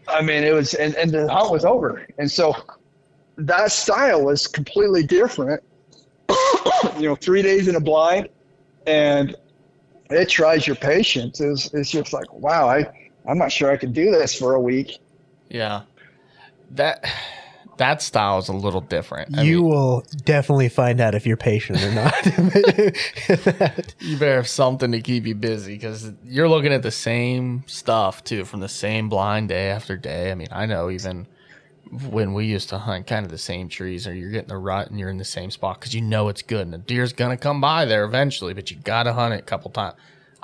I 0.07 0.21
mean, 0.21 0.43
it 0.43 0.53
was, 0.53 0.73
and, 0.75 0.95
and 0.95 1.11
the 1.11 1.31
hunt 1.31 1.51
was 1.51 1.65
over. 1.65 2.05
And 2.17 2.29
so 2.29 2.55
that 3.37 3.71
style 3.71 4.23
was 4.23 4.47
completely 4.47 5.03
different. 5.03 5.63
you 6.97 7.07
know, 7.07 7.15
three 7.15 7.41
days 7.41 7.67
in 7.67 7.75
a 7.75 7.79
blind, 7.79 8.29
and 8.85 9.35
it 10.09 10.29
tries 10.29 10.67
your 10.67 10.75
patience. 10.75 11.39
It's, 11.39 11.73
it's 11.73 11.91
just 11.91 12.13
like, 12.13 12.31
wow, 12.33 12.67
I, 12.67 12.85
I'm 13.27 13.37
not 13.37 13.51
sure 13.51 13.71
I 13.71 13.77
could 13.77 13.93
do 13.93 14.11
this 14.11 14.37
for 14.37 14.53
a 14.53 14.61
week. 14.61 14.97
Yeah. 15.49 15.83
That 16.71 17.05
that 17.77 18.01
style 18.01 18.39
is 18.39 18.49
a 18.49 18.53
little 18.53 18.81
different. 18.81 19.37
I 19.37 19.43
you 19.43 19.61
mean, 19.61 19.69
will 19.69 20.05
definitely 20.25 20.69
find 20.69 20.99
out 20.99 21.15
if 21.15 21.25
you're 21.25 21.37
patient 21.37 21.81
or 21.83 21.91
not. 21.91 22.25
you 23.99 24.17
better 24.17 24.35
have 24.35 24.47
something 24.47 24.91
to 24.91 25.01
keep 25.01 25.25
you 25.25 25.35
busy 25.35 25.75
because 25.75 26.11
you're 26.23 26.49
looking 26.49 26.73
at 26.73 26.81
the 26.81 26.91
same 26.91 27.63
stuff 27.67 28.23
too 28.23 28.45
from 28.45 28.59
the 28.59 28.69
same 28.69 29.09
blind 29.09 29.49
day 29.49 29.69
after 29.69 29.95
day. 29.95 30.31
I 30.31 30.35
mean, 30.35 30.49
I 30.51 30.65
know 30.65 30.89
even 30.89 31.27
when 31.91 32.33
we 32.33 32.45
used 32.45 32.69
to 32.69 32.77
hunt 32.77 33.07
kind 33.07 33.25
of 33.25 33.31
the 33.31 33.37
same 33.37 33.69
trees 33.69 34.07
or 34.07 34.13
you're 34.13 34.31
getting 34.31 34.49
the 34.49 34.57
rut 34.57 34.89
and 34.89 34.99
you're 34.99 35.09
in 35.09 35.17
the 35.17 35.25
same 35.25 35.51
spot 35.51 35.79
because 35.79 35.93
you 35.93 36.01
know 36.01 36.27
it's 36.29 36.41
good 36.41 36.61
and 36.61 36.73
the 36.73 36.77
deer's 36.77 37.13
gonna 37.13 37.37
come 37.37 37.61
by 37.61 37.85
there 37.85 38.03
eventually, 38.03 38.53
but 38.53 38.69
you 38.71 38.77
gotta 38.77 39.13
hunt 39.13 39.33
it 39.33 39.39
a 39.39 39.43
couple 39.43 39.71
times. 39.71 39.95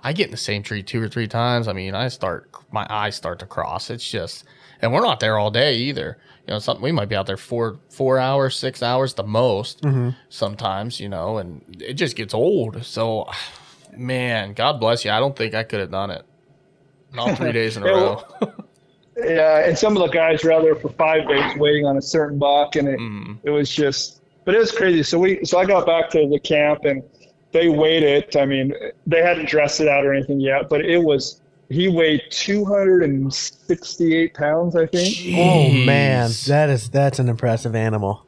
I 0.04 0.12
get 0.12 0.26
in 0.26 0.32
the 0.32 0.38
same 0.38 0.64
tree 0.64 0.84
two 0.84 1.02
or 1.02 1.08
three 1.08 1.28
times. 1.28 1.68
I 1.68 1.74
mean, 1.74 1.96
I 1.96 2.10
start 2.10 2.50
my 2.72 2.86
eyes 2.90 3.16
start 3.16 3.40
to 3.40 3.46
cross. 3.46 3.90
It's 3.90 4.08
just, 4.08 4.44
and 4.82 4.92
we're 4.92 5.02
not 5.02 5.22
there 5.22 5.38
all 5.38 5.50
day 5.50 5.76
either. 5.76 6.18
You 6.46 6.54
know, 6.54 6.60
something 6.60 6.84
we 6.84 6.92
might 6.92 7.08
be 7.08 7.16
out 7.16 7.26
there 7.26 7.38
four 7.38 7.80
four 7.90 8.20
hours, 8.20 8.58
six 8.58 8.84
hours 8.84 9.14
the 9.14 9.24
most 9.24 9.82
mm-hmm. 9.82 10.10
sometimes. 10.28 11.00
You 11.00 11.08
know, 11.08 11.38
and 11.38 11.64
it 11.80 11.94
just 11.94 12.18
gets 12.18 12.34
old. 12.34 12.84
So, 12.84 13.30
man, 13.98 14.54
God 14.54 14.80
bless 14.80 15.06
you. 15.06 15.12
I 15.12 15.20
don't 15.20 15.38
think 15.38 15.54
I 15.54 15.64
could 15.64 15.80
have 15.80 15.92
done 15.92 16.12
it. 16.12 16.26
Not 17.14 17.38
three 17.38 17.52
days 17.54 17.78
in 17.78 17.84
a 17.84 17.86
row. 17.86 18.24
Well- 19.16 19.30
Yeah, 19.30 19.68
and 19.68 19.78
some 19.78 19.96
of 19.96 20.02
the 20.04 20.10
guys 20.10 20.44
were 20.44 20.52
out 20.52 20.64
there 20.64 20.76
for 20.76 20.90
five 20.90 21.28
days 21.28 21.56
waiting 21.58 21.86
on 21.86 21.98
a 21.98 22.02
certain 22.02 22.40
buck, 22.40 22.76
and 22.76 22.88
it, 22.88 23.00
mm-hmm. 23.00 23.34
it 23.44 23.52
was 23.52 23.70
just, 23.70 24.22
but 24.46 24.56
it 24.56 24.60
was 24.60 24.72
crazy. 24.72 25.04
So 25.04 25.20
we, 25.20 25.44
so 25.46 25.60
I 25.60 25.66
got 25.66 25.86
back 25.86 26.10
to 26.12 26.28
the 26.28 26.40
camp, 26.40 26.86
and 26.86 27.04
they 27.52 27.70
weighed 27.70 28.04
it. 28.04 28.36
I 28.36 28.46
mean, 28.46 28.74
they 29.06 29.22
hadn't 29.22 29.48
dressed 29.48 29.80
it 29.80 29.88
out 29.88 30.06
or 30.06 30.14
anything 30.14 30.40
yet, 30.40 30.70
but 30.70 30.84
it 30.86 30.98
was. 30.98 31.40
He 31.70 31.88
weighed 31.88 32.22
268 32.30 34.34
pounds, 34.34 34.76
I 34.76 34.86
think. 34.86 35.16
oh 35.38 35.72
man, 35.72 36.30
that 36.48 36.70
is 36.70 36.90
that's 36.90 37.20
an 37.20 37.30
impressive 37.30 37.76
animal. 37.76 38.28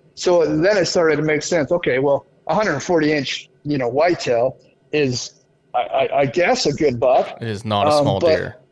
so 0.15 0.45
then 0.45 0.77
it 0.77 0.85
started 0.85 1.15
to 1.17 1.21
make 1.23 1.41
sense. 1.43 1.71
Okay, 1.71 1.99
well, 1.99 2.25
140 2.45 3.11
inch, 3.13 3.49
you 3.63 3.77
know, 3.77 3.87
whitetail 3.87 4.57
is, 4.91 5.43
I, 5.73 5.79
I, 5.79 6.19
I 6.21 6.25
guess, 6.25 6.65
a 6.65 6.73
good 6.73 6.99
buck. 6.99 7.37
It 7.41 7.47
is 7.47 7.63
not 7.65 7.87
a 7.87 7.91
Um, 7.91 8.03
small 8.03 8.19
but- 8.19 8.27
deer. 8.35 8.55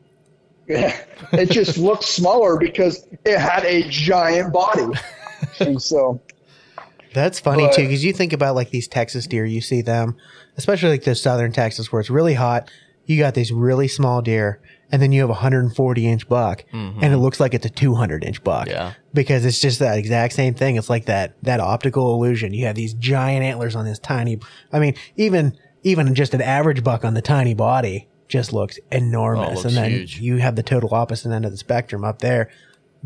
Yeah, 0.67 0.95
it 1.33 1.49
just 1.49 1.77
looked 1.89 2.03
smaller 2.03 2.55
because 2.59 3.07
it 3.25 3.39
had 3.39 3.65
a 3.65 3.89
giant 3.89 4.53
body, 4.53 4.85
and 5.59 5.81
so 5.81 6.19
That's 7.11 7.39
funny 7.39 7.65
But- 7.65 7.73
too, 7.73 7.81
because 7.87 8.03
you 8.05 8.13
think 8.13 8.33
about 8.33 8.53
like 8.53 8.69
these 8.69 8.87
Texas 8.87 9.25
deer, 9.25 9.45
you 9.45 9.61
see 9.61 9.81
them, 9.81 10.15
especially 10.57 10.89
like 10.89 11.05
the 11.05 11.15
southern 11.15 11.51
Texas 11.51 11.91
where 11.91 11.99
it's 11.99 12.11
really 12.11 12.35
hot. 12.35 12.69
You 13.05 13.17
got 13.17 13.33
these 13.33 13.51
really 13.51 13.87
small 13.87 14.21
deer, 14.21 14.61
and 14.91 15.01
then 15.01 15.11
you 15.11 15.21
have 15.21 15.29
a 15.29 15.33
140 15.33 16.07
inch 16.07 16.27
buck, 16.29 16.63
and 16.71 17.03
it 17.13 17.17
looks 17.17 17.39
like 17.39 17.53
it's 17.53 17.65
a 17.65 17.69
200 17.69 18.23
inch 18.23 18.43
buck. 18.43 18.67
Yeah. 18.67 18.93
because 19.13 19.45
it's 19.45 19.59
just 19.59 19.79
that 19.79 19.97
exact 19.97 20.33
same 20.33 20.53
thing. 20.53 20.75
It's 20.75 20.89
like 20.89 21.05
that 21.05 21.35
that 21.43 21.59
optical 21.59 22.13
illusion. 22.15 22.53
You 22.53 22.65
have 22.65 22.75
these 22.75 22.93
giant 22.95 23.43
antlers 23.43 23.75
on 23.75 23.85
this 23.85 23.99
tiny. 23.99 24.39
I 24.71 24.79
mean, 24.79 24.95
even 25.15 25.57
even 25.83 26.13
just 26.15 26.33
an 26.33 26.41
average 26.41 26.83
buck 26.83 27.05
on 27.05 27.13
the 27.13 27.21
tiny 27.21 27.53
body 27.53 28.07
just 28.27 28.51
looks 28.53 28.77
enormous, 28.91 29.47
Oh, 29.49 29.53
looks 29.53 29.65
and 29.65 29.75
then 29.77 29.91
huge. 29.91 30.19
you 30.19 30.37
have 30.37 30.55
the 30.55 30.61
total 30.63 30.93
opposite 30.93 31.31
end 31.31 31.45
of 31.45 31.51
the 31.51 31.57
spectrum 31.57 32.03
up 32.03 32.19
there. 32.19 32.49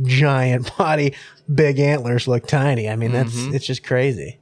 Giant 0.02 0.76
body, 0.78 1.14
big 1.54 1.80
antlers 1.80 2.28
look 2.28 2.48
tiny. 2.48 2.90
I 2.90 2.96
mean, 2.96 3.12
that's 3.12 3.34
Mm-hmm. 3.36 3.56
it's 3.56 3.66
just 3.66 3.84
crazy. 3.86 4.40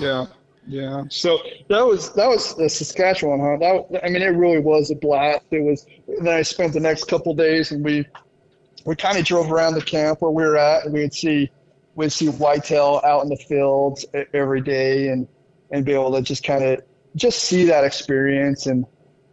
yeah, 0.00 0.26
yeah. 0.66 1.04
So 1.08 1.38
that 1.68 1.84
was 1.86 2.12
that 2.14 2.28
was 2.28 2.54
the 2.54 2.68
Saskatchewan 2.68 3.40
hunt. 3.40 3.60
That 3.60 4.04
I 4.04 4.08
mean, 4.08 4.22
it 4.22 4.28
really 4.28 4.58
was 4.58 4.90
a 4.90 4.96
blast. 4.96 5.44
It 5.50 5.62
was. 5.62 5.86
Then 6.06 6.28
I 6.34 6.42
spent 6.42 6.72
the 6.72 6.80
next 6.80 7.04
couple 7.04 7.34
days, 7.34 7.70
and 7.70 7.84
we 7.84 8.06
we 8.84 8.96
kind 8.96 9.16
of 9.16 9.24
drove 9.24 9.50
around 9.50 9.74
the 9.74 9.82
camp 9.82 10.22
where 10.22 10.30
we 10.30 10.42
were 10.42 10.56
at, 10.56 10.84
and 10.84 10.94
we'd 10.94 11.14
see 11.14 11.50
we'd 11.94 12.12
see 12.12 12.28
whitetail 12.28 13.00
out 13.04 13.22
in 13.22 13.28
the 13.28 13.36
fields 13.36 14.04
e- 14.16 14.24
every 14.34 14.60
day, 14.60 15.08
and 15.08 15.28
and 15.70 15.84
be 15.84 15.92
able 15.92 16.12
to 16.12 16.22
just 16.22 16.44
kind 16.44 16.64
of 16.64 16.82
just 17.14 17.40
see 17.40 17.64
that 17.64 17.84
experience 17.84 18.66
and 18.66 18.84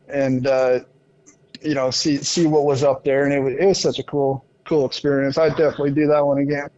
and 0.08 0.48
uh, 0.48 0.80
you 1.62 1.74
know 1.74 1.90
see 1.90 2.18
see 2.18 2.46
what 2.46 2.66
was 2.66 2.84
up 2.84 3.04
there, 3.04 3.26
and 3.26 3.34
it 3.34 3.40
was 3.40 3.54
it 3.60 3.66
was 3.66 3.80
such 3.80 3.98
a 4.00 4.04
cool 4.04 4.46
cool 4.66 4.86
experience. 4.86 5.38
I'd 5.38 5.56
definitely 5.56 5.92
do 5.92 6.08
that 6.08 6.26
one 6.26 6.38
again. 6.38 6.70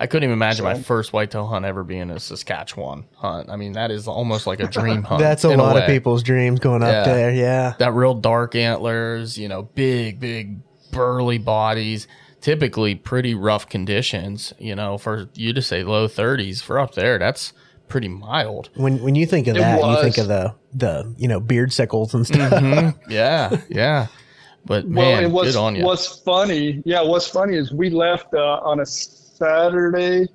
I 0.00 0.06
couldn't 0.06 0.24
even 0.24 0.34
imagine 0.34 0.64
my 0.64 0.74
So- 0.74 0.82
first 0.82 1.12
whitetail 1.12 1.46
hunt 1.46 1.64
ever 1.64 1.82
being 1.84 2.10
a 2.10 2.20
Saskatchewan 2.20 3.04
hunt. 3.16 3.50
I 3.50 3.56
mean, 3.56 3.72
that 3.72 3.90
is 3.90 4.06
almost 4.06 4.46
like 4.46 4.60
a 4.60 4.66
dream 4.68 5.02
hunt. 5.02 5.20
That's 5.20 5.44
a 5.44 5.50
in 5.50 5.58
lot 5.58 5.76
of 5.76 5.86
people's 5.86 6.22
dreams 6.22 6.60
going 6.60 6.82
up 6.82 7.04
there. 7.04 7.30
Yeah. 7.32 7.74
That 7.78 7.92
real 7.94 8.14
dark 8.14 8.54
antlers, 8.54 9.36
you 9.36 9.48
know, 9.48 9.62
big, 9.62 10.20
big, 10.20 10.60
burly 10.92 11.38
bodies. 11.38 12.06
Typically, 12.40 12.94
pretty 12.94 13.34
rough 13.34 13.68
conditions. 13.68 14.52
You 14.58 14.76
know, 14.76 14.96
for 14.98 15.28
you 15.34 15.52
to 15.52 15.60
say 15.60 15.82
low 15.82 16.06
thirties 16.06 16.62
for 16.62 16.78
up 16.78 16.94
there, 16.94 17.18
that's 17.18 17.52
pretty 17.88 18.06
mild. 18.06 18.70
When 18.76 19.02
when 19.02 19.16
you 19.16 19.26
think 19.26 19.48
of 19.48 19.56
It 19.56 19.60
that, 19.60 19.84
you 19.84 20.00
think 20.00 20.18
of 20.18 20.28
the 20.28 20.54
the 20.72 21.12
you 21.18 21.26
know 21.26 21.40
beard 21.40 21.72
sickles 21.72 22.14
and 22.14 22.24
stuff. 22.24 22.52
Mm-hmm. 22.52 23.00
Yeah, 23.12 23.60
yeah. 23.68 24.06
But 24.64 24.86
man, 24.86 24.94
well, 25.04 25.18
and 25.24 25.32
what's, 25.32 25.52
good 25.52 25.58
on 25.58 25.74
you. 25.76 25.84
what's 25.84 26.06
funny, 26.20 26.80
yeah, 26.84 27.00
what's 27.02 27.26
funny 27.26 27.56
is 27.56 27.72
we 27.72 27.90
left 27.90 28.32
uh, 28.34 28.60
on 28.62 28.78
a 28.80 28.86
Saturday, 29.38 30.26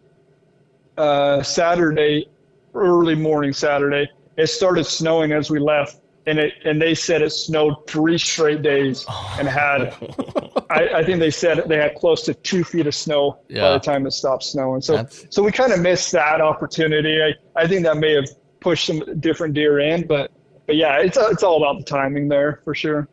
uh, 0.98 1.44
Saturday, 1.44 2.30
early 2.74 3.16
morning 3.16 3.52
Saturday. 3.52 4.10
It 4.38 4.48
started 4.48 4.86
snowing 4.86 5.34
as 5.34 5.50
we 5.50 5.60
left, 5.60 5.98
and 6.26 6.40
it 6.40 6.54
and 6.64 6.82
they 6.82 6.96
said 6.96 7.22
it 7.22 7.32
snowed 7.32 7.86
three 7.88 8.18
straight 8.18 8.62
days 8.62 9.06
and 9.38 9.48
had, 9.48 9.94
I, 10.70 10.90
I 10.96 11.04
think 11.04 11.20
they 11.20 11.30
said 11.32 11.64
they 11.68 11.78
had 11.78 11.96
close 11.96 12.24
to 12.24 12.34
two 12.34 12.64
feet 12.64 12.88
of 12.88 12.96
snow 12.96 13.40
by 13.50 13.74
the 13.74 13.80
time 13.80 14.08
it 14.08 14.12
stopped 14.12 14.44
snowing. 14.44 14.82
So 14.82 14.94
That's- 14.94 15.26
so 15.30 15.44
we 15.44 15.52
kind 15.52 15.74
of 15.74 15.80
missed 15.82 16.12
that 16.14 16.40
opportunity. 16.42 17.22
I, 17.22 17.34
I 17.62 17.68
think 17.68 17.84
that 17.84 17.98
may 17.98 18.14
have 18.14 18.30
pushed 18.62 18.86
some 18.88 19.20
different 19.20 19.54
deer 19.54 19.80
in, 19.80 20.08
but 20.08 20.32
but 20.66 20.78
yeah, 20.78 21.00
it's 21.00 21.18
it's 21.20 21.44
all 21.44 21.58
about 21.58 21.78
the 21.78 21.84
timing 21.86 22.30
there 22.30 22.62
for 22.64 22.74
sure. 22.74 23.10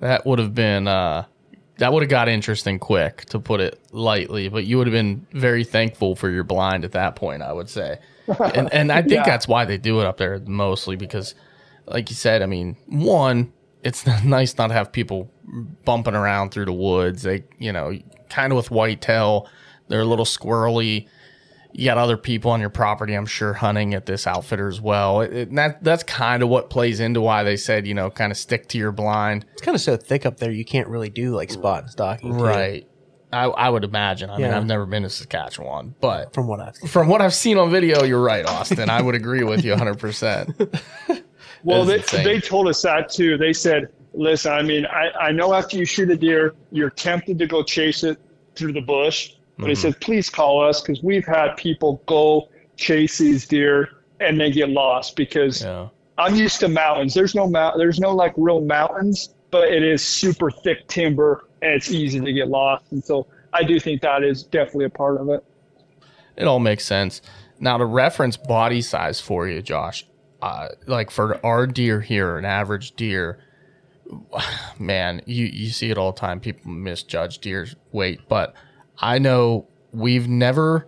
That 0.00 0.26
would 0.26 0.38
have 0.38 0.54
been 0.54 0.86
uh 0.86 1.24
that 1.82 1.92
would 1.92 2.04
have 2.04 2.10
got 2.10 2.28
interesting 2.28 2.78
quick, 2.78 3.24
to 3.26 3.40
put 3.40 3.60
it 3.60 3.76
lightly. 3.90 4.48
But 4.48 4.64
you 4.66 4.78
would 4.78 4.86
have 4.86 4.92
been 4.92 5.26
very 5.32 5.64
thankful 5.64 6.14
for 6.14 6.30
your 6.30 6.44
blind 6.44 6.84
at 6.84 6.92
that 6.92 7.16
point, 7.16 7.42
I 7.42 7.52
would 7.52 7.68
say. 7.68 7.98
And 8.54 8.72
and 8.72 8.92
I 8.92 9.00
think 9.02 9.12
Yeah. 9.14 9.24
that's 9.24 9.48
why 9.48 9.64
they 9.64 9.78
do 9.78 10.00
it 10.00 10.06
up 10.06 10.16
there 10.16 10.38
mostly 10.46 10.94
because, 10.94 11.34
like 11.86 12.08
you 12.08 12.14
said, 12.14 12.40
I 12.40 12.46
mean, 12.46 12.76
one, 12.86 13.52
it's 13.82 14.06
nice 14.24 14.56
not 14.56 14.68
to 14.68 14.74
have 14.74 14.92
people 14.92 15.28
bumping 15.84 16.14
around 16.14 16.50
through 16.52 16.66
the 16.66 16.72
woods. 16.72 17.22
They, 17.22 17.42
you 17.58 17.72
know, 17.72 17.98
kind 18.30 18.52
of 18.52 18.56
with 18.56 18.70
whitetail, 18.70 19.48
they're 19.88 20.02
a 20.02 20.04
little 20.04 20.24
squirrely. 20.24 21.08
You 21.74 21.86
got 21.86 21.96
other 21.98 22.16
people 22.18 22.50
on 22.50 22.60
your 22.60 22.68
property, 22.70 23.14
I'm 23.14 23.24
sure, 23.26 23.52
hunting 23.54 23.94
at 23.94 24.04
this 24.06 24.26
outfitter 24.26 24.68
as 24.68 24.80
well. 24.80 25.22
It, 25.22 25.32
it- 25.32 25.54
that 25.54 25.82
that's 25.82 26.02
kind 26.02 26.42
of 26.42 26.48
what 26.48 26.68
plays 26.70 27.00
into 27.00 27.20
why 27.20 27.42
they 27.44 27.56
said, 27.56 27.86
you 27.86 27.94
know, 27.94 28.10
kind 28.10 28.30
of 28.30 28.36
stick 28.38 28.68
to 28.68 28.78
your 28.78 28.92
blind. 28.92 29.46
It's 29.52 29.62
kind 29.62 29.74
of 29.74 29.80
so 29.80 29.96
thick 29.96 30.26
up 30.26 30.36
there, 30.38 30.50
you 30.50 30.64
can't 30.64 30.88
really 30.88 31.08
do 31.10 31.34
like 31.34 31.50
spot 31.50 31.82
and 31.84 31.90
stalking. 31.90 32.34
Right. 32.34 32.86
I, 33.34 33.44
I 33.44 33.70
would 33.70 33.82
imagine. 33.84 34.28
I 34.28 34.36
mean, 34.36 34.48
I've 34.50 34.66
never 34.66 34.84
been 34.84 35.04
to 35.04 35.08
Saskatchewan, 35.08 35.94
but 36.02 36.34
From 36.34 36.46
what 36.48 36.60
I've 36.60 36.76
seen. 36.76 36.88
from 36.90 37.08
what 37.08 37.22
I've 37.22 37.32
seen 37.32 37.56
on 37.56 37.70
video, 37.70 38.02
you're 38.04 38.20
right, 38.22 38.44
Austin. 38.44 38.90
I 38.90 39.00
would 39.00 39.14
agree 39.14 39.42
with 39.42 39.64
you 39.64 39.72
100%. 39.74 40.80
Well, 41.64 41.84
they, 41.84 41.98
insane. 41.98 42.24
they 42.24 42.40
told 42.40 42.66
us 42.66 42.82
that 42.82 43.08
too. 43.08 43.38
They 43.38 43.52
said, 43.52 43.86
listen, 44.14 44.52
I 44.52 44.62
mean, 44.62 44.84
I, 44.84 45.10
I 45.12 45.30
know 45.30 45.54
after 45.54 45.76
you 45.76 45.84
shoot 45.84 46.10
a 46.10 46.16
deer, 46.16 46.56
you're 46.72 46.90
tempted 46.90 47.38
to 47.38 47.46
go 47.46 47.62
chase 47.62 48.02
it 48.02 48.18
through 48.56 48.72
the 48.72 48.80
bush. 48.80 49.34
Mm-hmm. 49.62 49.68
he 49.70 49.74
said, 49.74 50.00
please 50.00 50.28
call 50.30 50.62
us 50.62 50.80
because 50.80 51.02
we've 51.02 51.26
had 51.26 51.56
people 51.56 52.02
go 52.06 52.48
chase 52.76 53.18
these 53.18 53.46
deer 53.46 53.90
and 54.20 54.40
they 54.40 54.50
get 54.50 54.68
lost 54.68 55.16
because 55.16 55.62
Yeah. 55.62 55.88
I'm 56.18 56.34
used 56.34 56.60
to 56.60 56.68
mountains. 56.68 57.14
There's 57.14 57.34
no 57.34 57.48
mount, 57.48 57.78
there's 57.78 57.98
no 57.98 58.14
like 58.14 58.34
real 58.36 58.60
mountains, 58.60 59.30
but 59.50 59.68
it 59.68 59.82
is 59.82 60.04
super 60.04 60.50
thick 60.50 60.86
timber 60.88 61.48
and 61.62 61.72
it's 61.72 61.90
easy 61.90 62.20
to 62.20 62.32
get 62.32 62.48
lost. 62.48 62.84
And 62.92 63.02
so 63.02 63.26
I 63.52 63.62
do 63.64 63.80
think 63.80 64.02
that 64.02 64.22
is 64.22 64.42
definitely 64.42 64.84
a 64.86 64.90
part 64.90 65.20
of 65.20 65.28
it. 65.30 65.44
It 66.36 66.44
all 66.46 66.60
makes 66.60 66.84
sense. 66.84 67.22
Now, 67.60 67.76
to 67.78 67.84
reference 67.84 68.36
body 68.36 68.80
size 68.82 69.20
for 69.20 69.46
you, 69.48 69.62
Josh, 69.62 70.06
uh, 70.40 70.68
like 70.86 71.10
for 71.10 71.44
our 71.44 71.66
deer 71.66 72.00
here, 72.00 72.36
an 72.38 72.44
average 72.44 72.92
deer, 72.92 73.38
man, 74.78 75.22
you, 75.26 75.46
you 75.46 75.70
see 75.70 75.90
it 75.90 75.98
all 75.98 76.12
the 76.12 76.18
time. 76.18 76.40
People 76.40 76.70
misjudge 76.70 77.38
deer's 77.38 77.74
weight, 77.92 78.20
but 78.28 78.54
I 78.98 79.18
know 79.18 79.66
we've 79.92 80.28
never, 80.28 80.86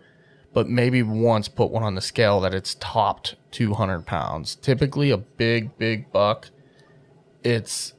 but 0.52 0.68
maybe 0.68 1.02
once 1.02 1.48
put 1.48 1.70
one 1.70 1.82
on 1.82 1.94
the 1.94 2.00
scale 2.00 2.40
that 2.40 2.54
it's 2.54 2.76
topped 2.80 3.36
200 3.50 4.06
pounds. 4.06 4.54
Typically, 4.56 5.10
a 5.10 5.18
big, 5.18 5.76
big 5.78 6.10
buck, 6.12 6.50
it's, 7.42 7.94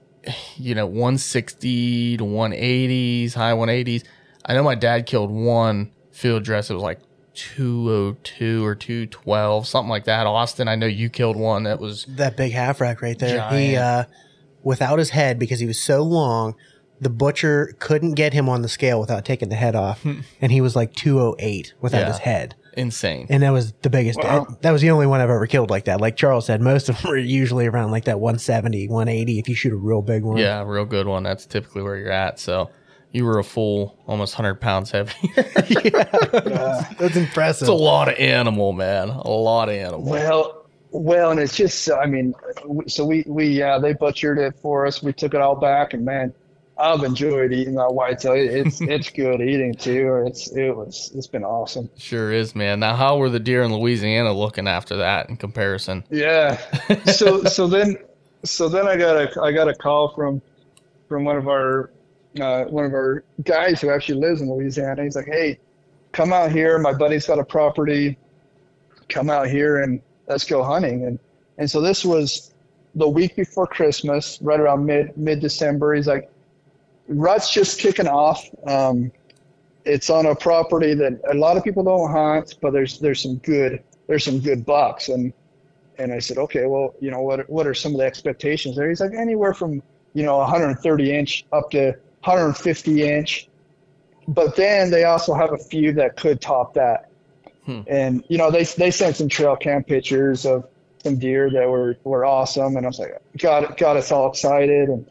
you 0.55 0.73
know, 0.73 0.85
160 0.85 2.17
to 2.17 2.23
180s, 2.23 3.33
high 3.33 3.51
180s. 3.51 4.03
I 4.45 4.53
know 4.53 4.63
my 4.63 4.75
dad 4.75 5.05
killed 5.05 5.31
one 5.31 5.91
field 6.11 6.43
dress. 6.43 6.69
It 6.69 6.73
was 6.73 6.83
like 6.83 6.99
202 7.35 8.65
or 8.65 8.75
212, 8.75 9.67
something 9.67 9.89
like 9.89 10.05
that. 10.05 10.25
Austin, 10.25 10.67
I 10.67 10.75
know 10.75 10.87
you 10.87 11.09
killed 11.09 11.35
one 11.35 11.63
that 11.63 11.79
was 11.79 12.05
That 12.09 12.37
big 12.37 12.53
half 12.53 12.81
rack 12.81 13.01
right 13.01 13.17
there. 13.19 13.37
Giant. 13.37 13.55
He 13.55 13.75
uh 13.75 14.05
without 14.63 14.97
his 14.97 15.11
head 15.11 15.37
because 15.37 15.59
he 15.59 15.65
was 15.65 15.79
so 15.79 16.01
long, 16.01 16.55
the 17.01 17.09
butcher 17.09 17.75
couldn't 17.79 18.13
get 18.13 18.33
him 18.33 18.47
on 18.49 18.61
the 18.61 18.69
scale 18.69 18.99
without 18.99 19.25
taking 19.25 19.49
the 19.49 19.55
head 19.55 19.75
off. 19.75 20.05
and 20.05 20.51
he 20.51 20.61
was 20.61 20.75
like 20.75 20.93
208 20.93 21.73
without 21.81 21.99
Yeah. 21.99 22.07
his 22.07 22.17
head. 22.19 22.55
insane. 22.77 23.25
And 23.29 23.41
that 23.43 23.51
was 23.51 23.71
the 23.83 23.89
biggest. 23.89 24.19
Wow. 24.21 24.45
That, 24.49 24.61
that 24.63 24.71
was 24.71 24.81
the 24.81 24.91
only 24.91 25.07
one 25.07 25.21
I've 25.21 25.29
ever 25.29 25.47
killed 25.47 25.69
like 25.69 25.85
that. 25.85 26.01
Like 26.01 26.15
Charles 26.17 26.45
said, 26.45 26.59
most 26.61 26.89
of 26.89 27.01
them 27.01 27.11
are 27.11 27.17
usually 27.17 27.67
around 27.67 27.91
like 27.91 28.03
that 28.05 28.19
170, 28.19 28.87
180 28.89 29.39
if 29.39 29.47
you 29.49 29.55
shoot 29.55 29.71
a 29.73 29.77
real 29.77 30.01
big 30.01 30.23
one. 30.23 30.37
Yeah, 30.37 30.61
a 30.61 30.65
real 30.65 30.83
good 30.85 31.07
one. 31.07 31.23
That's 31.23 31.45
typically 31.45 31.81
where 31.83 31.95
you're 31.97 32.11
at. 32.11 32.37
So 32.39 32.69
you 33.13 33.23
were 33.23 33.39
a 33.39 33.43
full 33.45 33.97
almost 34.07 34.37
100 34.37 34.55
pounds 34.55 34.91
heavy. 34.91 35.13
That's 36.15 37.15
impressive. 37.15 37.63
it's 37.63 37.69
a 37.69 37.73
lot 37.73 38.07
of 38.09 38.15
animal, 38.15 38.73
man. 38.73 39.09
A 39.09 39.29
lot 39.29 39.69
of 39.69 39.75
animal. 39.75 40.03
Well, 40.03 40.65
well, 40.91 41.31
and 41.31 41.39
it's 41.39 41.55
just, 41.55 41.89
I 41.91 42.05
mean, 42.05 42.33
w- 42.61 42.87
so 42.87 43.05
we, 43.05 43.23
we, 43.27 43.61
uh, 43.61 43.79
they 43.79 43.93
butchered 43.93 44.37
it 44.37 44.55
for 44.61 44.85
us. 44.85 45.03
We 45.03 45.13
took 45.13 45.33
it 45.33 45.41
all 45.41 45.55
back 45.55 45.93
and 45.93 46.05
man, 46.05 46.33
I've 46.77 47.03
enjoyed 47.03 47.53
eating 47.53 47.75
that 47.75 47.93
whitetail. 47.93 48.33
It's 48.33 48.81
it's 48.81 49.09
good 49.09 49.41
eating 49.41 49.73
too. 49.73 50.23
It's 50.27 50.51
it 50.51 50.75
was 50.75 51.11
it's 51.15 51.27
been 51.27 51.43
awesome. 51.43 51.89
Sure 51.97 52.33
is, 52.33 52.53
man. 52.53 52.81
Now, 52.81 52.95
how 52.95 53.17
were 53.17 53.29
the 53.29 53.39
deer 53.39 53.63
in 53.63 53.73
Louisiana 53.73 54.33
looking 54.33 54.67
after 54.67 54.97
that 54.97 55.29
in 55.29 55.37
comparison? 55.37 56.03
Yeah. 56.09 56.59
So 57.05 57.43
so 57.43 57.67
then 57.67 57.97
so 58.43 58.67
then 58.67 58.87
I 58.87 58.97
got 58.97 59.15
a 59.15 59.41
I 59.41 59.51
got 59.51 59.69
a 59.69 59.73
call 59.73 60.13
from 60.13 60.41
from 61.07 61.23
one 61.23 61.37
of 61.37 61.47
our 61.47 61.91
uh, 62.41 62.65
one 62.65 62.85
of 62.85 62.93
our 62.93 63.23
guys 63.43 63.79
who 63.79 63.89
actually 63.89 64.19
lives 64.19 64.41
in 64.41 64.51
Louisiana. 64.51 65.03
He's 65.03 65.15
like, 65.15 65.27
"Hey, 65.27 65.59
come 66.11 66.33
out 66.33 66.51
here. 66.51 66.77
My 66.77 66.93
buddy's 66.93 67.25
got 67.25 67.39
a 67.39 67.45
property. 67.45 68.17
Come 69.07 69.29
out 69.29 69.47
here 69.47 69.81
and 69.81 70.01
let's 70.27 70.43
go 70.43 70.63
hunting." 70.63 71.05
And 71.05 71.19
and 71.57 71.71
so 71.71 71.79
this 71.79 72.03
was 72.03 72.53
the 72.95 73.07
week 73.07 73.35
before 73.35 73.67
Christmas, 73.67 74.39
right 74.41 74.59
around 74.59 74.85
mid 74.85 75.15
mid 75.15 75.39
December. 75.39 75.93
He's 75.93 76.07
like, 76.07 76.29
"Rut's 77.07 77.51
just 77.51 77.79
kicking 77.79 78.07
off. 78.07 78.47
Um, 78.65 79.11
it's 79.85 80.09
on 80.09 80.25
a 80.25 80.35
property 80.35 80.93
that 80.95 81.19
a 81.29 81.35
lot 81.35 81.57
of 81.57 81.63
people 81.63 81.83
don't 81.83 82.09
hunt, 82.11 82.55
but 82.61 82.71
there's 82.71 82.99
there's 82.99 83.21
some 83.21 83.37
good 83.37 83.83
there's 84.07 84.23
some 84.23 84.39
good 84.39 84.65
bucks." 84.65 85.09
And 85.09 85.33
and 85.97 86.11
I 86.11 86.19
said, 86.19 86.37
"Okay, 86.37 86.65
well, 86.65 86.93
you 86.99 87.11
know 87.11 87.21
what 87.21 87.49
what 87.49 87.67
are 87.67 87.73
some 87.73 87.93
of 87.93 87.99
the 87.99 88.05
expectations 88.05 88.75
there?" 88.75 88.89
He's 88.89 89.01
like, 89.01 89.13
"Anywhere 89.13 89.53
from 89.53 89.81
you 90.13 90.23
know 90.23 90.37
130 90.37 91.13
inch 91.13 91.45
up 91.51 91.71
to 91.71 91.95
150 92.23 93.03
inch." 93.03 93.49
But 94.27 94.55
then 94.55 94.89
they 94.89 95.03
also 95.03 95.33
have 95.35 95.53
a 95.53 95.57
few 95.57 95.93
that 95.93 96.17
could 96.17 96.41
top 96.41 96.73
that. 96.73 97.09
Hmm. 97.65 97.81
And 97.87 98.23
you 98.27 98.37
know 98.37 98.51
they 98.51 98.63
they 98.63 98.91
sent 98.91 99.15
some 99.15 99.29
trail 99.29 99.55
cam 99.55 99.83
pictures 99.83 100.45
of 100.45 100.67
some 101.03 101.17
deer 101.17 101.49
that 101.51 101.69
were 101.69 101.97
were 102.03 102.25
awesome, 102.25 102.77
and 102.77 102.85
I 102.85 102.89
was 102.89 102.99
like, 102.99 103.21
got 103.37 103.77
got 103.77 103.97
us 103.97 104.11
all 104.11 104.29
excited, 104.29 104.89
and 104.89 105.05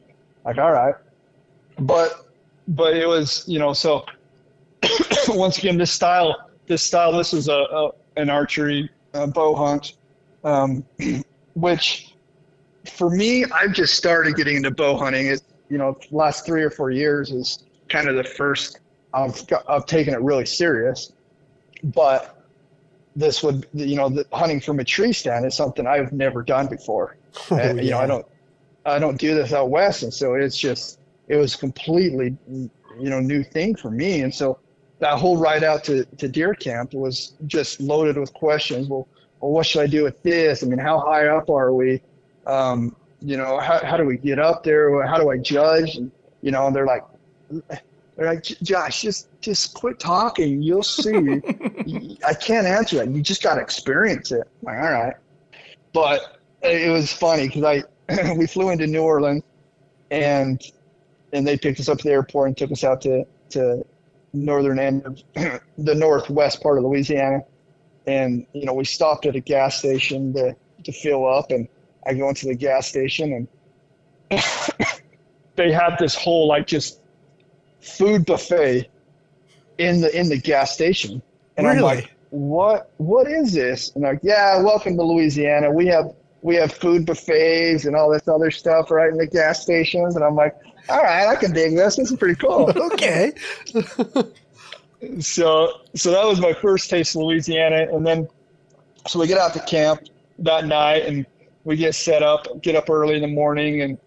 like, 0.45 0.59
all 0.59 0.73
right. 0.73 0.95
But 1.79 2.27
but 2.69 2.97
it 2.97 3.07
was 3.07 3.45
you 3.47 3.59
know 3.59 3.73
so 3.73 4.05
once 5.29 5.59
again 5.59 5.77
this 5.77 5.93
style 5.93 6.51
this 6.67 6.83
style 6.83 7.13
this 7.13 7.33
was 7.33 7.49
a, 7.49 7.53
a 7.53 7.91
an 8.17 8.31
archery 8.31 8.89
uh, 9.13 9.27
bow 9.27 9.55
hunt, 9.55 9.95
um, 10.45 10.85
which 11.55 12.15
for 12.87 13.11
me 13.11 13.45
I've 13.47 13.73
just 13.73 13.95
started 13.95 14.37
getting 14.37 14.57
into 14.57 14.71
bow 14.71 14.97
hunting. 14.97 15.27
It 15.27 15.43
you 15.69 15.79
know 15.79 15.99
last 16.11 16.47
three 16.47 16.63
or 16.63 16.71
four 16.71 16.91
years 16.91 17.31
is 17.31 17.65
kind 17.89 18.09
of 18.09 18.17
the 18.17 18.25
first 18.25 18.81
I've 19.13 19.47
got, 19.47 19.65
I've 19.69 19.87
taken 19.87 20.15
it 20.15 20.21
really 20.21 20.47
serious, 20.47 21.13
but 21.83 22.45
this 23.17 23.43
would 23.43 23.67
you 23.73 23.97
know 23.97 24.09
the 24.09 24.27
hunting 24.33 24.61
from 24.61 24.81
a 24.81 24.85
tree 24.85 25.13
stand 25.13 25.47
is 25.47 25.55
something 25.55 25.87
I've 25.87 26.13
never 26.13 26.43
done 26.43 26.67
before. 26.67 27.17
Oh, 27.51 27.57
And, 27.57 27.83
You 27.83 27.91
know 27.91 27.99
I 27.99 28.07
don't 28.07 28.27
I 28.87 28.99
don't 29.01 29.19
do 29.19 29.35
this 29.35 29.53
out 29.53 29.71
west, 29.71 30.05
and 30.05 30.15
so 30.15 30.35
it's 30.35 30.57
just 30.57 31.01
it 31.29 31.37
was 31.37 31.57
completely 31.57 32.37
you 32.49 32.71
know 33.11 33.21
new 33.21 33.43
thing 33.43 33.75
for 33.75 33.91
me, 33.91 34.21
and 34.21 34.35
so 34.35 34.59
that 34.99 35.19
whole 35.19 35.37
ride 35.37 35.65
out 35.65 35.85
to, 35.85 36.05
to 36.17 36.29
deer 36.29 36.55
camp 36.55 36.95
was 36.95 37.35
just 37.47 37.81
loaded 37.81 38.17
with 38.17 38.33
questions. 38.33 38.89
Well, 38.89 39.09
well, 39.41 39.53
what 39.53 39.67
should 39.67 39.83
I 39.83 39.87
do 39.87 40.05
with 40.05 40.23
this? 40.23 40.63
I 40.63 40.67
mean, 40.67 40.79
how 40.79 40.99
high 40.99 41.27
up 41.27 41.51
are 41.51 41.73
we? 41.73 42.01
Um, 42.47 42.97
you 43.21 43.37
know, 43.37 43.59
how, 43.59 43.85
how 43.85 43.97
do 43.97 44.05
we 44.05 44.17
get 44.17 44.39
up 44.39 44.65
there? 44.65 45.07
How 45.07 45.19
do 45.19 45.31
I 45.31 45.37
judge? 45.37 45.97
And, 45.97 46.11
you 46.41 46.51
know, 46.51 46.67
and 46.67 46.75
they're 46.75 46.87
like, 46.87 47.05
they're 48.17 48.35
like, 48.35 48.45
Josh, 48.45 49.03
just, 49.03 49.29
just 49.41 49.75
quit 49.75 49.99
talking. 49.99 50.63
You'll 50.63 50.83
see. 50.83 51.15
I 52.27 52.35
can't 52.35 52.67
answer 52.67 52.97
that. 52.97 53.09
You 53.09 53.21
just 53.21 53.43
got 53.43 53.57
to 53.57 53.61
experience 53.61 54.33
it. 54.33 54.49
I'm 54.67 54.75
like, 54.75 54.79
all 54.79 54.93
right. 54.93 55.15
But 55.93 56.41
it 56.63 56.91
was 56.91 57.13
funny 57.13 57.49
because 57.49 57.85
I, 58.09 58.33
we 58.39 58.47
flew 58.47 58.71
into 58.71 58.87
New 58.87 59.03
Orleans 59.03 59.43
and, 60.11 60.63
and 61.35 61.47
they 61.47 61.59
picked 61.59 61.81
us 61.81 61.89
up 61.89 61.99
at 61.99 62.05
the 62.05 62.11
airport 62.11 62.49
and 62.49 62.57
took 62.57 62.71
us 62.73 62.85
out 62.85 63.03
to, 63.03 63.27
to 63.51 63.85
northern 64.33 64.79
end 64.79 65.05
of 65.05 65.21
the 65.79 65.95
northwest 65.95 66.63
part 66.63 66.79
of 66.79 66.85
Louisiana. 66.85 67.41
And, 68.07 68.47
you 68.53 68.65
know, 68.65 68.73
we 68.73 68.85
stopped 68.85 69.27
at 69.27 69.35
a 69.35 69.41
gas 69.41 69.79
station 69.79 70.33
to, 70.35 70.55
to 70.85 70.93
fill 70.93 71.27
up 71.27 71.51
and 71.51 71.69
I 72.07 72.15
go 72.15 72.29
into 72.29 72.47
the 72.47 72.55
gas 72.55 72.87
station 72.87 73.49
and 74.31 74.41
they 75.57 75.73
have 75.73 75.99
this 75.99 76.15
whole 76.15 76.47
like 76.47 76.67
just 76.67 77.01
food 77.81 78.27
buffet 78.27 78.89
in 79.79 80.01
the 80.01 80.19
in 80.19 80.29
the 80.29 80.39
gas 80.39 80.73
station. 80.73 81.21
And 81.57 81.67
I'm 81.67 81.77
Really? 81.77 81.97
like, 81.97 82.15
what 82.31 82.91
what 82.99 83.27
is 83.27 83.53
this? 83.53 83.93
And 83.95 84.05
like, 84.05 84.21
yeah, 84.23 84.61
welcome 84.63 84.97
to 84.97 85.03
Louisiana. 85.03 85.71
We 85.71 85.87
have 85.87 86.15
we 86.45 86.55
have 86.57 86.71
food 86.71 87.07
buffets 87.07 87.87
and 87.87 87.97
all 87.97 88.11
this 88.11 88.29
other 88.29 88.51
stuff 88.51 88.91
right 88.91 89.11
in 89.11 89.17
the 89.17 89.27
gas 89.27 89.63
stations. 89.63 90.15
And 90.15 90.23
I'm 90.23 90.35
like, 90.35 90.55
all 90.91 91.03
right, 91.03 91.27
I 91.27 91.37
can 91.37 91.55
dig 91.55 91.75
this. 91.75 91.97
This 91.97 92.11
is 92.11 92.19
pretty 92.19 92.35
cool. 92.35 92.71
okay. 92.93 93.33
so 95.21 95.81
so 95.95 96.11
that 96.11 96.27
was 96.27 96.43
my 96.43 96.53
first 96.53 96.91
taste 96.91 97.17
of 97.17 97.23
Louisiana, 97.23 97.87
and 97.91 98.07
then 98.07 98.29
so 99.07 99.19
we 99.19 99.27
get 99.27 99.39
out 99.39 99.55
to 99.55 99.61
camp 99.61 100.03
that 100.41 100.67
night, 100.67 101.07
and 101.07 101.25
we 101.65 101.77
get 101.77 101.95
set 101.95 102.23
up, 102.23 102.47
get 102.61 102.77
up 102.77 102.91
early 102.91 103.15
in 103.15 103.23
the 103.23 103.29
morning, 103.29 103.81
and 103.81 103.99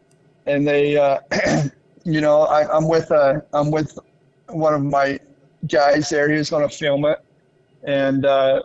and 0.45 0.67
they, 0.67 0.95
uh, 0.95 1.17
you 2.03 2.21
know, 2.21 2.41
I, 2.41 2.71
I'm 2.71 2.87
with 2.87 3.11
uh, 3.11 3.41
I'm 3.51 3.71
with 3.71 3.97
one 4.49 4.75
of 4.75 4.83
my 4.83 5.19
guys 5.67 6.09
there. 6.09 6.29
He 6.29 6.37
was 6.37 6.51
going 6.51 6.69
to 6.69 6.75
film 6.75 7.05
it, 7.05 7.19
and 7.83 8.27
uh, 8.27 8.61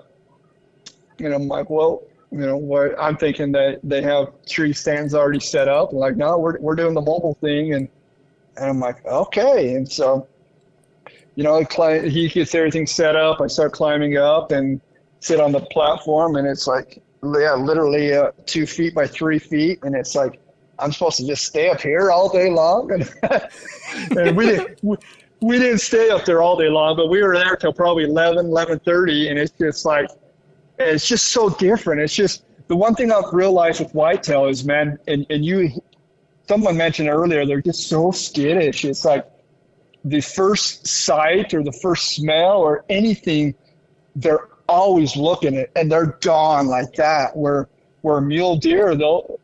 you 1.16 1.30
know, 1.30 1.36
I'm 1.36 1.48
like, 1.48 1.70
well, 1.70 2.02
you 2.32 2.38
know, 2.38 2.56
what 2.56 2.98
I'm 2.98 3.16
thinking 3.16 3.52
that 3.52 3.80
they 3.82 4.00
have 4.02 4.32
tree 4.46 4.72
stands 4.72 5.14
already 5.14 5.40
set 5.40 5.68
up. 5.68 5.90
And 5.90 6.00
like, 6.00 6.16
no, 6.16 6.38
we're 6.38 6.58
we're 6.58 6.74
doing 6.74 6.94
the 6.94 7.00
mobile 7.00 7.36
thing, 7.40 7.74
and 7.74 7.88
and 8.56 8.66
I'm 8.66 8.80
like, 8.80 9.04
okay, 9.04 9.74
and 9.74 9.90
so 9.90 10.26
you 11.34 11.44
know, 11.44 11.56
I 11.56 11.64
climb, 11.64 12.08
he 12.08 12.28
gets 12.28 12.54
everything 12.54 12.86
set 12.86 13.16
up. 13.16 13.40
I 13.40 13.46
start 13.46 13.72
climbing 13.72 14.16
up 14.16 14.50
and 14.50 14.80
sit 15.20 15.40
on 15.40 15.52
the 15.52 15.60
platform, 15.60 16.36
and 16.36 16.46
it's 16.46 16.66
like, 16.66 17.02
yeah, 17.22 17.54
literally 17.54 18.14
uh, 18.14 18.32
two 18.46 18.66
feet 18.66 18.94
by 18.94 19.06
three 19.06 19.38
feet, 19.38 19.80
and 19.82 19.94
it's 19.94 20.14
like 20.14 20.40
I'm 20.78 20.90
supposed 20.90 21.18
to 21.18 21.26
just 21.26 21.44
stay 21.44 21.68
up 21.68 21.80
here 21.80 22.10
all 22.10 22.30
day 22.30 22.50
long, 22.50 22.90
and, 22.92 23.10
and 24.16 24.36
we 24.36 24.46
didn't. 24.46 24.78
We, 24.82 24.96
we 25.42 25.58
didn't 25.58 25.80
stay 25.80 26.08
up 26.08 26.24
there 26.24 26.40
all 26.40 26.56
day 26.56 26.68
long, 26.68 26.94
but 26.96 27.08
we 27.08 27.20
were 27.20 27.34
there 27.34 27.56
till 27.56 27.72
probably 27.72 28.04
11, 28.04 28.46
11.30, 28.46 29.28
and 29.28 29.38
it's 29.40 29.50
just 29.58 29.84
like, 29.84 30.08
it's 30.82 31.06
just 31.06 31.28
so 31.28 31.50
different. 31.50 32.00
It's 32.00 32.14
just, 32.14 32.44
the 32.68 32.76
one 32.76 32.94
thing 32.94 33.12
I've 33.12 33.32
realized 33.32 33.80
with 33.80 33.94
whitetail 33.94 34.46
is, 34.46 34.64
man, 34.64 34.98
and, 35.06 35.26
and 35.30 35.44
you, 35.44 35.70
someone 36.48 36.76
mentioned 36.76 37.08
earlier, 37.08 37.44
they're 37.44 37.60
just 37.60 37.88
so 37.88 38.10
skittish. 38.10 38.84
It's 38.84 39.04
like, 39.04 39.26
the 40.04 40.20
first 40.20 40.86
sight 40.86 41.54
or 41.54 41.62
the 41.62 41.72
first 41.72 42.16
smell 42.16 42.58
or 42.58 42.84
anything, 42.88 43.54
they're 44.16 44.48
always 44.68 45.16
looking 45.16 45.56
at 45.56 45.70
and 45.76 45.90
they're 45.90 46.18
gone 46.20 46.66
like 46.66 46.92
that. 46.94 47.36
Where 47.36 47.68
where 48.02 48.20
mule 48.20 48.56
deer, 48.56 48.94
they'll 48.94 49.38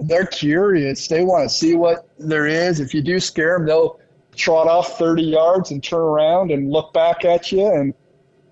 they're 0.00 0.26
curious. 0.26 1.08
They 1.08 1.22
want 1.22 1.48
to 1.48 1.54
see 1.54 1.74
what 1.74 2.08
there 2.18 2.46
is. 2.46 2.80
If 2.80 2.92
you 2.92 3.02
do 3.02 3.20
scare 3.20 3.58
them, 3.58 3.66
they'll 3.66 4.00
trot 4.34 4.66
off 4.66 4.98
30 4.98 5.22
yards 5.22 5.70
and 5.70 5.82
turn 5.82 6.00
around 6.00 6.50
and 6.50 6.70
look 6.70 6.92
back 6.92 7.24
at 7.24 7.52
you. 7.52 7.66
And 7.66 7.94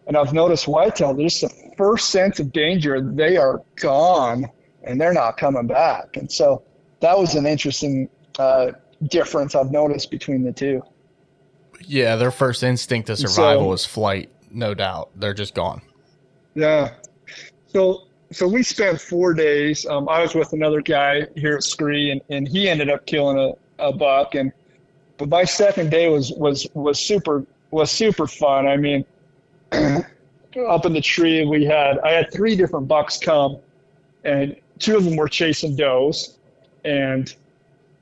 and 0.07 0.17
I've 0.17 0.33
noticed 0.33 0.69
whitetail, 0.69 1.15
they're 1.15 1.29
just 1.29 1.41
the 1.41 1.64
first 1.77 2.11
sense 2.11 2.41
of 2.41 2.53
danger, 2.53 3.01
they 3.01 3.37
are 3.37 3.63
gone 3.77 4.47
and 4.83 5.01
they're 5.01 5.13
not 5.13 5.37
coming 5.37 5.67
back. 5.67 6.17
And 6.17 6.31
so 6.31 6.63
that 7.01 7.19
was 7.19 7.35
an 7.35 7.47
interesting 7.47 8.09
uh, 8.39 8.73
difference 9.09 9.55
I've 9.55 9.71
noticed 9.71 10.11
between 10.11 10.43
the 10.43 10.53
two. 10.53 10.83
Yeah, 11.87 12.17
their 12.17 12.31
first 12.31 12.63
instinct 12.63 13.09
to 13.09 13.17
survival 13.17 13.71
So- 13.71 13.73
is 13.73 13.85
flight, 13.85 14.31
no 14.51 14.75
doubt. 14.75 15.11
They're 15.17 15.35
just 15.35 15.55
gone. 15.55 15.83
Yeah. 16.55 16.95
So 17.67 18.03
so 18.31 18.49
we 18.49 18.63
spent 18.63 19.01
four 19.01 19.35
days. 19.35 19.87
Um, 19.87 20.09
I 20.09 20.21
was 20.21 20.35
with 20.35 20.53
another 20.53 20.81
guy 20.81 21.27
here 21.37 21.55
at 21.57 21.63
SKRE, 21.63 22.13
and, 22.13 22.21
and 22.31 22.49
he 22.49 22.69
ended 22.69 22.91
up 22.91 23.07
killing 23.07 23.39
a, 23.39 23.53
a 23.89 23.93
buck. 23.93 24.35
And 24.35 24.53
but 25.19 25.29
my 25.29 25.45
second 25.45 25.91
day 25.91 26.09
was 26.09 26.33
was 26.33 26.67
was 26.75 26.99
super 26.99 27.45
was 27.71 27.91
super 27.91 28.27
fun. 28.27 28.67
I 28.67 28.77
mean, 28.77 29.05
up 30.57 30.87
in 30.87 30.93
the 30.93 31.01
tree 31.01 31.45
we 31.47 31.65
had 31.65 31.99
I 32.01 32.13
had 32.13 32.33
three 32.33 32.57
different 32.57 32.89
bucks 32.89 33.19
come, 33.19 33.59
and 34.25 34.57
two 34.79 34.97
of 34.97 35.05
them 35.05 35.17
were 35.17 35.29
chasing 35.29 35.77
does, 35.77 36.39
and 36.85 37.35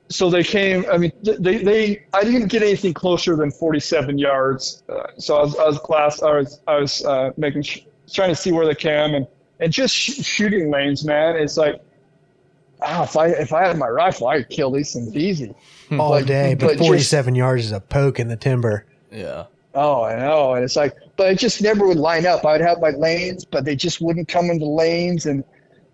so 0.09 0.29
they 0.29 0.43
came. 0.43 0.85
I 0.91 0.97
mean, 0.97 1.11
they 1.23 1.57
they 1.63 2.03
I 2.13 2.23
didn't 2.23 2.47
get 2.47 2.61
anything 2.61 2.93
closer 2.93 3.35
than 3.35 3.51
47 3.51 4.17
yards. 4.17 4.83
Uh, 4.89 5.03
so 5.17 5.37
I 5.37 5.41
was 5.43 5.57
I 5.57 5.65
was 5.65 5.79
class 5.79 6.21
I 6.21 6.31
was 6.37 6.59
I 6.67 6.75
was 6.77 7.03
uh, 7.05 7.31
making 7.37 7.63
sh- 7.63 7.79
trying 8.11 8.29
to 8.29 8.35
see 8.35 8.51
where 8.51 8.65
they 8.65 8.75
came 8.75 9.15
and 9.15 9.25
and 9.59 9.71
just 9.73 9.95
sh- 9.95 10.23
shooting 10.23 10.69
lanes, 10.71 11.03
man. 11.05 11.35
It's 11.35 11.57
like. 11.57 11.81
Ah, 12.85 13.03
if 13.03 13.15
I 13.15 13.27
if 13.27 13.53
I 13.53 13.65
had 13.65 13.77
my 13.77 13.87
rifle, 13.87 14.27
I'd 14.27 14.49
kill 14.49 14.69
these 14.71 14.91
things 14.91 15.15
easy. 15.15 15.55
All 15.97 16.09
But- 16.09 16.25
day, 16.25 16.53
but, 16.53 16.77
but 16.77 16.79
47 16.79 17.33
yards 17.33 17.63
is 17.65 17.71
a 17.71 17.79
poke 17.79 18.19
in 18.19 18.27
the 18.27 18.35
timber. 18.35 18.85
Yeah. 19.09 19.45
Oh, 19.73 20.03
I 20.03 20.17
know. 20.17 20.53
And 20.55 20.65
it's 20.65 20.75
like, 20.75 20.93
but 21.15 21.31
it 21.31 21.39
just 21.39 21.61
never 21.61 21.87
would 21.87 21.97
line 21.97 22.25
up. 22.25 22.45
I'd 22.45 22.61
have 22.61 22.79
my 22.81 22.89
lanes, 22.91 23.45
but 23.45 23.65
they 23.65 23.75
just 23.75 24.01
wouldn't 24.01 24.27
come 24.27 24.49
into 24.49 24.65
lanes 24.65 25.25
and, 25.25 25.43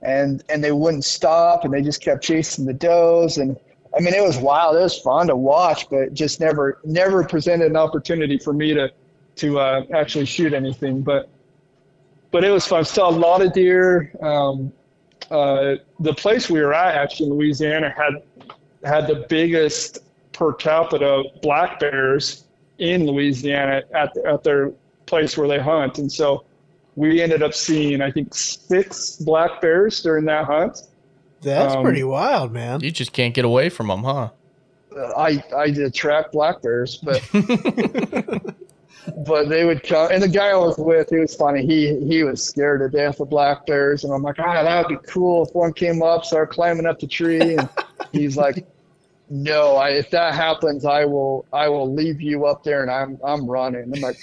and, 0.01 0.43
and 0.49 0.63
they 0.63 0.71
wouldn't 0.71 1.05
stop 1.05 1.65
and 1.65 1.73
they 1.73 1.81
just 1.81 2.01
kept 2.01 2.23
chasing 2.23 2.65
the 2.65 2.73
does. 2.73 3.37
And, 3.37 3.57
I 3.95 3.99
mean, 4.01 4.13
it 4.13 4.23
was 4.23 4.37
wild. 4.37 4.75
It 4.75 4.81
was 4.81 4.97
fun 4.99 5.27
to 5.27 5.35
watch, 5.35 5.89
but 5.89 6.13
just 6.13 6.39
never 6.39 6.79
never 6.83 7.23
presented 7.23 7.67
an 7.67 7.75
opportunity 7.75 8.37
for 8.37 8.53
me 8.53 8.73
to 8.73 8.91
to 9.37 9.59
uh, 9.59 9.83
actually 9.93 10.25
shoot 10.25 10.53
anything. 10.53 11.01
But 11.01 11.29
but 12.31 12.43
it 12.43 12.51
was 12.51 12.65
fun. 12.67 12.85
Saw 12.85 13.09
a 13.09 13.11
lot 13.11 13.41
of 13.41 13.51
deer. 13.53 14.11
Um, 14.21 14.71
uh, 15.31 15.75
the 15.99 16.13
place 16.13 16.49
we 16.49 16.61
were 16.61 16.73
at, 16.73 16.95
actually 16.95 17.27
in 17.27 17.33
Louisiana, 17.33 17.89
had 17.89 18.21
had 18.83 19.07
the 19.07 19.25
biggest 19.27 19.99
per 20.33 20.53
capita 20.53 21.23
black 21.41 21.79
bears 21.79 22.45
in 22.77 23.07
Louisiana 23.07 23.81
at 23.93 24.15
at 24.17 24.43
their 24.43 24.71
place 25.09 25.37
where 25.37 25.47
they 25.47 25.59
hunt, 25.59 25.97
and 25.99 26.11
so 26.11 26.45
we 26.95 27.21
ended 27.21 27.43
up 27.43 27.53
seeing 27.53 28.01
I 28.01 28.11
think 28.11 28.33
six 28.33 29.17
black 29.17 29.61
bears 29.61 30.01
during 30.01 30.25
that 30.25 30.45
hunt. 30.45 30.81
That's 31.41 31.75
Um, 31.75 31.83
pretty 31.83 32.03
wild, 32.03 32.51
man. 32.51 32.81
You 32.81 32.91
just 32.91 33.13
can't 33.13 33.33
get 33.33 33.45
away 33.45 33.69
from 33.69 33.87
them, 33.87 34.03
huh? 34.03 34.29
Uh, 34.95 35.13
I 35.17 35.43
I 35.55 35.69
did 35.69 35.93
track 35.93 36.31
black 36.31 36.61
bears, 36.61 36.97
but 36.97 37.21
but 39.25 39.49
they 39.49 39.65
would 39.65 39.83
come. 39.83 40.09
And 40.11 40.21
the 40.21 40.27
guy 40.27 40.49
I 40.49 40.55
was 40.55 40.77
with, 40.77 41.09
he 41.09 41.17
was 41.17 41.35
funny. 41.35 41.65
He 41.65 41.99
he 42.05 42.23
was 42.23 42.43
scared 42.43 42.81
to 42.81 42.89
death 42.89 43.19
of 43.19 43.29
black 43.29 43.65
bears, 43.65 44.03
and 44.03 44.13
I'm 44.13 44.21
like, 44.23 44.39
ah, 44.39 44.63
that 44.63 44.87
would 44.87 44.99
be 45.01 45.07
cool 45.07 45.45
if 45.45 45.53
one 45.55 45.73
came 45.73 46.01
up, 46.01 46.25
started 46.25 46.53
climbing 46.53 46.85
up 46.85 46.99
the 46.99 47.07
tree, 47.07 47.55
and 47.55 47.69
he's 48.11 48.35
like, 48.37 48.67
no, 49.29 49.75
I, 49.75 49.89
if 49.91 50.09
that 50.11 50.33
happens, 50.33 50.85
I 50.85 51.05
will 51.05 51.45
I 51.53 51.69
will 51.69 51.91
leave 51.93 52.19
you 52.21 52.45
up 52.45 52.63
there, 52.63 52.81
and 52.81 52.91
I'm 52.91 53.19
I'm 53.23 53.47
running. 53.47 53.91
I'm 53.95 54.01
like, 54.01 54.17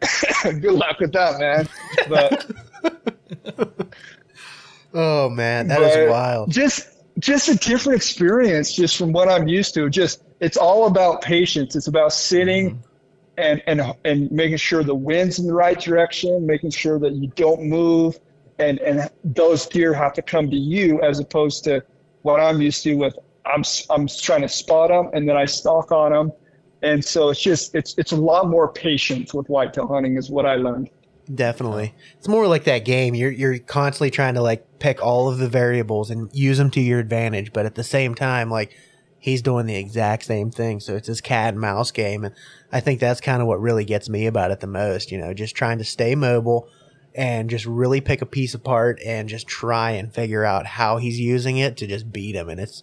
good 0.42 0.72
luck 0.72 0.98
with 1.00 1.12
that, 1.12 1.38
man. 1.38 1.68
But 2.08 2.50
Oh 4.92 5.28
man, 5.28 5.68
that 5.68 5.82
is 5.82 6.10
wild. 6.10 6.50
Just 6.50 6.88
just 7.18 7.48
a 7.48 7.56
different 7.56 7.96
experience 7.96 8.72
just 8.72 8.96
from 8.96 9.12
what 9.12 9.28
I'm 9.28 9.46
used 9.46 9.74
to. 9.74 9.88
Just 9.90 10.22
it's 10.40 10.56
all 10.56 10.86
about 10.86 11.22
patience. 11.22 11.76
It's 11.76 11.86
about 11.86 12.12
sitting 12.12 12.70
mm-hmm. 12.70 12.80
and 13.38 13.62
and 13.66 13.94
and 14.04 14.30
making 14.32 14.56
sure 14.56 14.82
the 14.82 14.94
wind's 14.94 15.38
in 15.38 15.46
the 15.46 15.54
right 15.54 15.78
direction, 15.78 16.46
making 16.46 16.70
sure 16.70 16.98
that 16.98 17.12
you 17.12 17.28
don't 17.36 17.62
move 17.62 18.18
and 18.58 18.78
and 18.80 19.08
those 19.24 19.66
deer 19.66 19.94
have 19.94 20.12
to 20.14 20.22
come 20.22 20.50
to 20.50 20.56
you 20.56 21.00
as 21.02 21.20
opposed 21.20 21.64
to 21.64 21.82
what 22.22 22.40
I'm 22.40 22.60
used 22.60 22.82
to 22.84 22.94
with 22.94 23.18
I'm 23.46 23.62
I'm 23.90 24.08
trying 24.08 24.42
to 24.42 24.48
spot 24.48 24.88
them 24.90 25.10
and 25.12 25.28
then 25.28 25.36
I 25.36 25.44
stalk 25.44 25.92
on 25.92 26.12
them. 26.12 26.32
And 26.82 27.04
so 27.04 27.30
it's 27.30 27.40
just 27.40 27.74
it's 27.74 27.94
it's 27.98 28.12
a 28.12 28.16
lot 28.16 28.48
more 28.48 28.72
patience 28.72 29.34
with 29.34 29.48
whitetail 29.48 29.86
hunting 29.86 30.16
is 30.16 30.30
what 30.30 30.46
I 30.46 30.56
learned. 30.56 30.90
Definitely. 31.32 31.94
It's 32.18 32.28
more 32.28 32.46
like 32.46 32.64
that 32.64 32.84
game. 32.84 33.14
You're 33.14 33.30
you're 33.30 33.58
constantly 33.58 34.10
trying 34.10 34.34
to 34.34 34.42
like 34.42 34.78
pick 34.78 35.02
all 35.02 35.28
of 35.28 35.38
the 35.38 35.48
variables 35.48 36.10
and 36.10 36.30
use 36.32 36.58
them 36.58 36.70
to 36.72 36.80
your 36.80 36.98
advantage, 36.98 37.52
but 37.52 37.66
at 37.66 37.74
the 37.74 37.84
same 37.84 38.14
time, 38.14 38.50
like 38.50 38.76
he's 39.18 39.42
doing 39.42 39.66
the 39.66 39.76
exact 39.76 40.24
same 40.24 40.50
thing. 40.50 40.80
So 40.80 40.96
it's 40.96 41.06
this 41.06 41.20
cat 41.20 41.54
and 41.54 41.60
mouse 41.60 41.90
game, 41.90 42.24
and 42.24 42.34
I 42.72 42.80
think 42.80 42.98
that's 42.98 43.20
kind 43.20 43.42
of 43.42 43.48
what 43.48 43.60
really 43.60 43.84
gets 43.84 44.08
me 44.08 44.26
about 44.26 44.50
it 44.50 44.60
the 44.60 44.66
most. 44.66 45.12
You 45.12 45.18
know, 45.18 45.34
just 45.34 45.54
trying 45.54 45.78
to 45.78 45.84
stay 45.84 46.14
mobile 46.14 46.68
and 47.14 47.50
just 47.50 47.66
really 47.66 48.00
pick 48.00 48.22
a 48.22 48.26
piece 48.26 48.54
apart 48.54 49.00
and 49.04 49.28
just 49.28 49.46
try 49.46 49.92
and 49.92 50.12
figure 50.12 50.44
out 50.44 50.66
how 50.66 50.96
he's 50.96 51.18
using 51.18 51.58
it 51.58 51.76
to 51.76 51.86
just 51.86 52.12
beat 52.12 52.34
him. 52.34 52.48
And 52.48 52.60
it's 52.60 52.82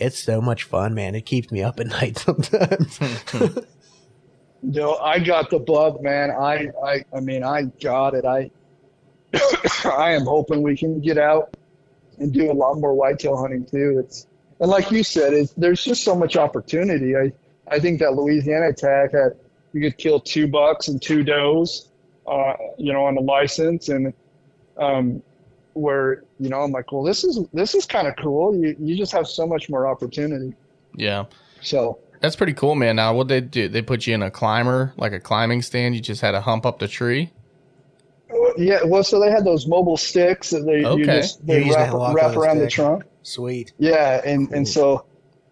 it's 0.00 0.18
so 0.18 0.40
much 0.40 0.64
fun, 0.64 0.94
man. 0.94 1.14
It 1.14 1.26
keeps 1.26 1.50
me 1.52 1.62
up 1.62 1.80
at 1.80 1.86
night 2.00 2.18
sometimes. 2.18 2.98
No, 4.62 4.96
I 4.96 5.18
got 5.18 5.50
the 5.50 5.58
bug, 5.58 6.02
man. 6.02 6.30
I, 6.30 6.70
I, 6.84 7.04
I 7.14 7.20
mean, 7.20 7.42
I 7.42 7.64
got 7.82 8.14
it. 8.14 8.24
I, 8.24 8.50
I 9.84 10.10
am 10.12 10.24
hoping 10.24 10.62
we 10.62 10.76
can 10.76 11.00
get 11.00 11.16
out 11.16 11.56
and 12.18 12.32
do 12.32 12.50
a 12.50 12.52
lot 12.52 12.74
more 12.74 12.94
whitetail 12.94 13.36
hunting 13.36 13.64
too. 13.64 14.02
It's 14.04 14.26
and 14.60 14.70
like 14.70 14.90
you 14.90 15.02
said, 15.02 15.32
it's, 15.32 15.52
there's 15.54 15.82
just 15.82 16.04
so 16.04 16.14
much 16.14 16.36
opportunity. 16.36 17.16
I, 17.16 17.32
I 17.68 17.80
think 17.80 17.98
that 18.00 18.14
Louisiana 18.14 18.74
tag 18.74 19.12
had 19.12 19.36
you 19.72 19.80
could 19.80 19.96
kill 19.96 20.20
two 20.20 20.46
bucks 20.46 20.88
and 20.88 21.00
two 21.00 21.24
does, 21.24 21.88
uh, 22.26 22.54
you 22.76 22.92
know, 22.92 23.04
on 23.04 23.14
the 23.14 23.22
license, 23.22 23.88
and 23.88 24.12
um, 24.76 25.22
where 25.74 26.24
you 26.38 26.48
know 26.48 26.60
I'm 26.60 26.72
like, 26.72 26.92
well, 26.92 27.02
this 27.02 27.24
is 27.24 27.40
this 27.52 27.74
is 27.74 27.86
kind 27.86 28.06
of 28.08 28.14
cool. 28.16 28.54
You 28.54 28.76
you 28.78 28.96
just 28.96 29.12
have 29.12 29.26
so 29.26 29.46
much 29.46 29.68
more 29.70 29.86
opportunity. 29.86 30.54
Yeah. 30.96 31.24
So 31.62 31.98
That's 32.20 32.36
pretty 32.36 32.54
cool, 32.54 32.74
man. 32.74 32.96
Now, 32.96 33.14
what 33.14 33.28
they 33.28 33.40
do? 33.40 33.68
They 33.68 33.82
put 33.82 34.06
you 34.06 34.14
in 34.14 34.22
a 34.22 34.30
climber, 34.30 34.92
like 34.96 35.12
a 35.12 35.20
climbing 35.20 35.62
stand. 35.62 35.94
You 35.94 36.00
just 36.00 36.20
had 36.20 36.32
to 36.32 36.40
hump 36.40 36.66
up 36.66 36.78
the 36.78 36.88
tree. 36.88 37.30
Yeah, 38.56 38.80
well, 38.84 39.02
so 39.04 39.20
they 39.20 39.30
had 39.30 39.44
those 39.44 39.66
mobile 39.66 39.96
sticks 39.96 40.50
that 40.50 40.64
they 40.66 40.80
you 40.80 40.86
Okay. 40.86 41.04
just 41.20 41.46
they 41.46 41.64
You 41.64 41.74
wrap, 41.74 41.92
wrap 41.92 42.24
on 42.26 42.32
the 42.34 42.40
around 42.40 42.58
the 42.58 42.68
trunk. 42.68 43.04
Sweet. 43.22 43.72
Yeah, 43.78 44.20
and 44.24 44.50
and 44.52 44.66
so 44.66 45.04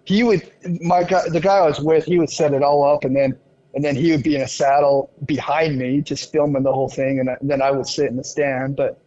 he 0.05 0.23
would 0.23 0.51
my 0.81 1.05
guy 1.05 1.29
the 1.29 1.41
guy 1.41 1.59
I 1.59 1.67
was 1.67 1.81
with 1.81 2.05
he 2.05 2.19
would 2.19 2.31
set 2.31 2.55
it 2.55 2.63
all 2.63 2.83
up 2.83 3.05
and 3.05 3.15
then 3.15 3.39
and 3.75 3.85
then 3.85 3.95
he 3.95 4.11
would 4.11 4.23
be 4.23 4.35
in 4.35 4.43
a 4.43 4.49
saddle 4.49 5.11
behind 5.27 5.79
me 5.79 6.01
just 6.01 6.33
filming 6.33 6.63
the 6.63 6.73
whole 6.73 6.89
thing 6.89 7.21
and, 7.21 7.29
then 7.43 7.61
I 7.63 7.71
would 7.71 7.87
sit 7.87 8.07
in 8.07 8.17
the 8.17 8.25
stand. 8.25 8.75
But 8.77 8.99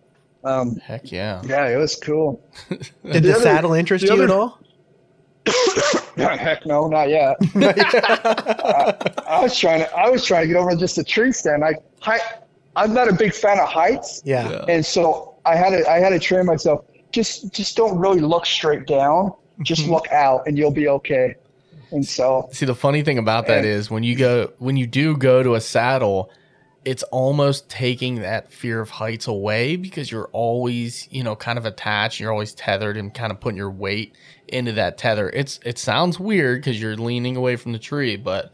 um, 0.44 0.76
Heck 0.78 1.12
yeah. 1.12 1.42
yeah, 1.46 1.68
it 1.68 1.78
was 1.78 1.96
cool. 1.96 2.42
Did 2.70 2.80
The 3.04 3.20
the, 3.20 3.32
other- 3.34 3.42
saddle 3.44 3.74
interest 3.74 4.06
the 4.08 4.16
you 4.16 4.24
at 4.24 4.32
all? 4.32 4.60
Heck 6.18 6.66
no, 6.66 6.88
not 6.88 7.10
yet. 7.10 7.36
I, 7.56 8.96
I 9.28 9.42
was 9.42 9.58
trying 9.58 9.80
to 9.80 9.96
I 9.96 10.10
was 10.10 10.24
trying 10.26 10.44
to 10.44 10.48
get 10.48 10.56
over 10.58 10.76
just 10.76 10.98
a 10.98 11.04
tree 11.04 11.32
stand. 11.32 11.64
I 11.64 11.74
height, 12.00 12.22
I'm 12.76 12.94
not 12.94 13.08
a 13.10 13.14
big 13.14 13.34
fan 13.34 13.60
of 13.60 13.68
heights. 13.68 14.22
Yeah. 14.26 14.50
Yeah. 14.50 14.66
And 14.68 14.86
so 14.86 15.36
I 15.46 15.56
had 15.56 15.72
to 15.72 15.90
I 15.90 16.00
had 16.00 16.10
to 16.10 16.20
train 16.20 16.46
myself. 16.46 16.86
Just 17.12 17.52
just 17.54 17.76
don't 17.76 17.98
really 17.98 18.20
look 18.22 18.46
straight 18.46 18.86
down. 18.86 19.34
Just 19.64 19.88
look 19.88 20.08
out, 20.12 20.48
and 20.48 20.58
you'll 20.58 20.72
be 20.72 20.88
okay. 20.88 21.36
And 21.92 22.06
so 22.06 22.50
See, 22.52 22.66
the 22.66 22.74
funny 22.76 23.04
thing 23.04 23.18
about 23.18 23.48
that 23.48 23.64
Yeah. 23.64 23.72
is 23.72 23.92
when 23.92 24.02
you 24.02 24.16
go, 24.16 24.52
when 24.60 24.76
you 24.78 24.88
do 24.88 25.16
go 25.18 25.44
to 25.44 25.56
a 25.56 25.62
saddle, 25.62 26.32
it's 26.84 27.04
almost 27.04 27.70
taking 27.70 28.22
that 28.22 28.52
fear 28.52 28.82
of 28.82 28.90
heights 28.90 29.28
away 29.28 29.76
because 29.76 30.12
you're 30.12 30.30
always, 30.32 31.08
you 31.12 31.24
know, 31.24 31.36
kind 31.36 31.60
of 31.60 31.66
attached. 31.66 32.20
You're 32.20 32.32
always 32.32 32.54
tethered 32.54 32.98
and 32.98 33.14
kind 33.14 33.32
of 33.32 33.40
putting 33.40 33.58
your 33.58 33.70
weight 33.70 34.16
into 34.48 34.72
that 34.74 34.98
tether. 34.98 35.30
It's 35.30 35.60
it 35.64 35.78
sounds 35.78 36.20
weird 36.20 36.62
because 36.62 36.82
you're 36.82 36.98
leaning 36.98 37.38
away 37.38 37.56
from 37.56 37.72
the 37.72 37.80
tree, 37.80 38.16
but 38.18 38.52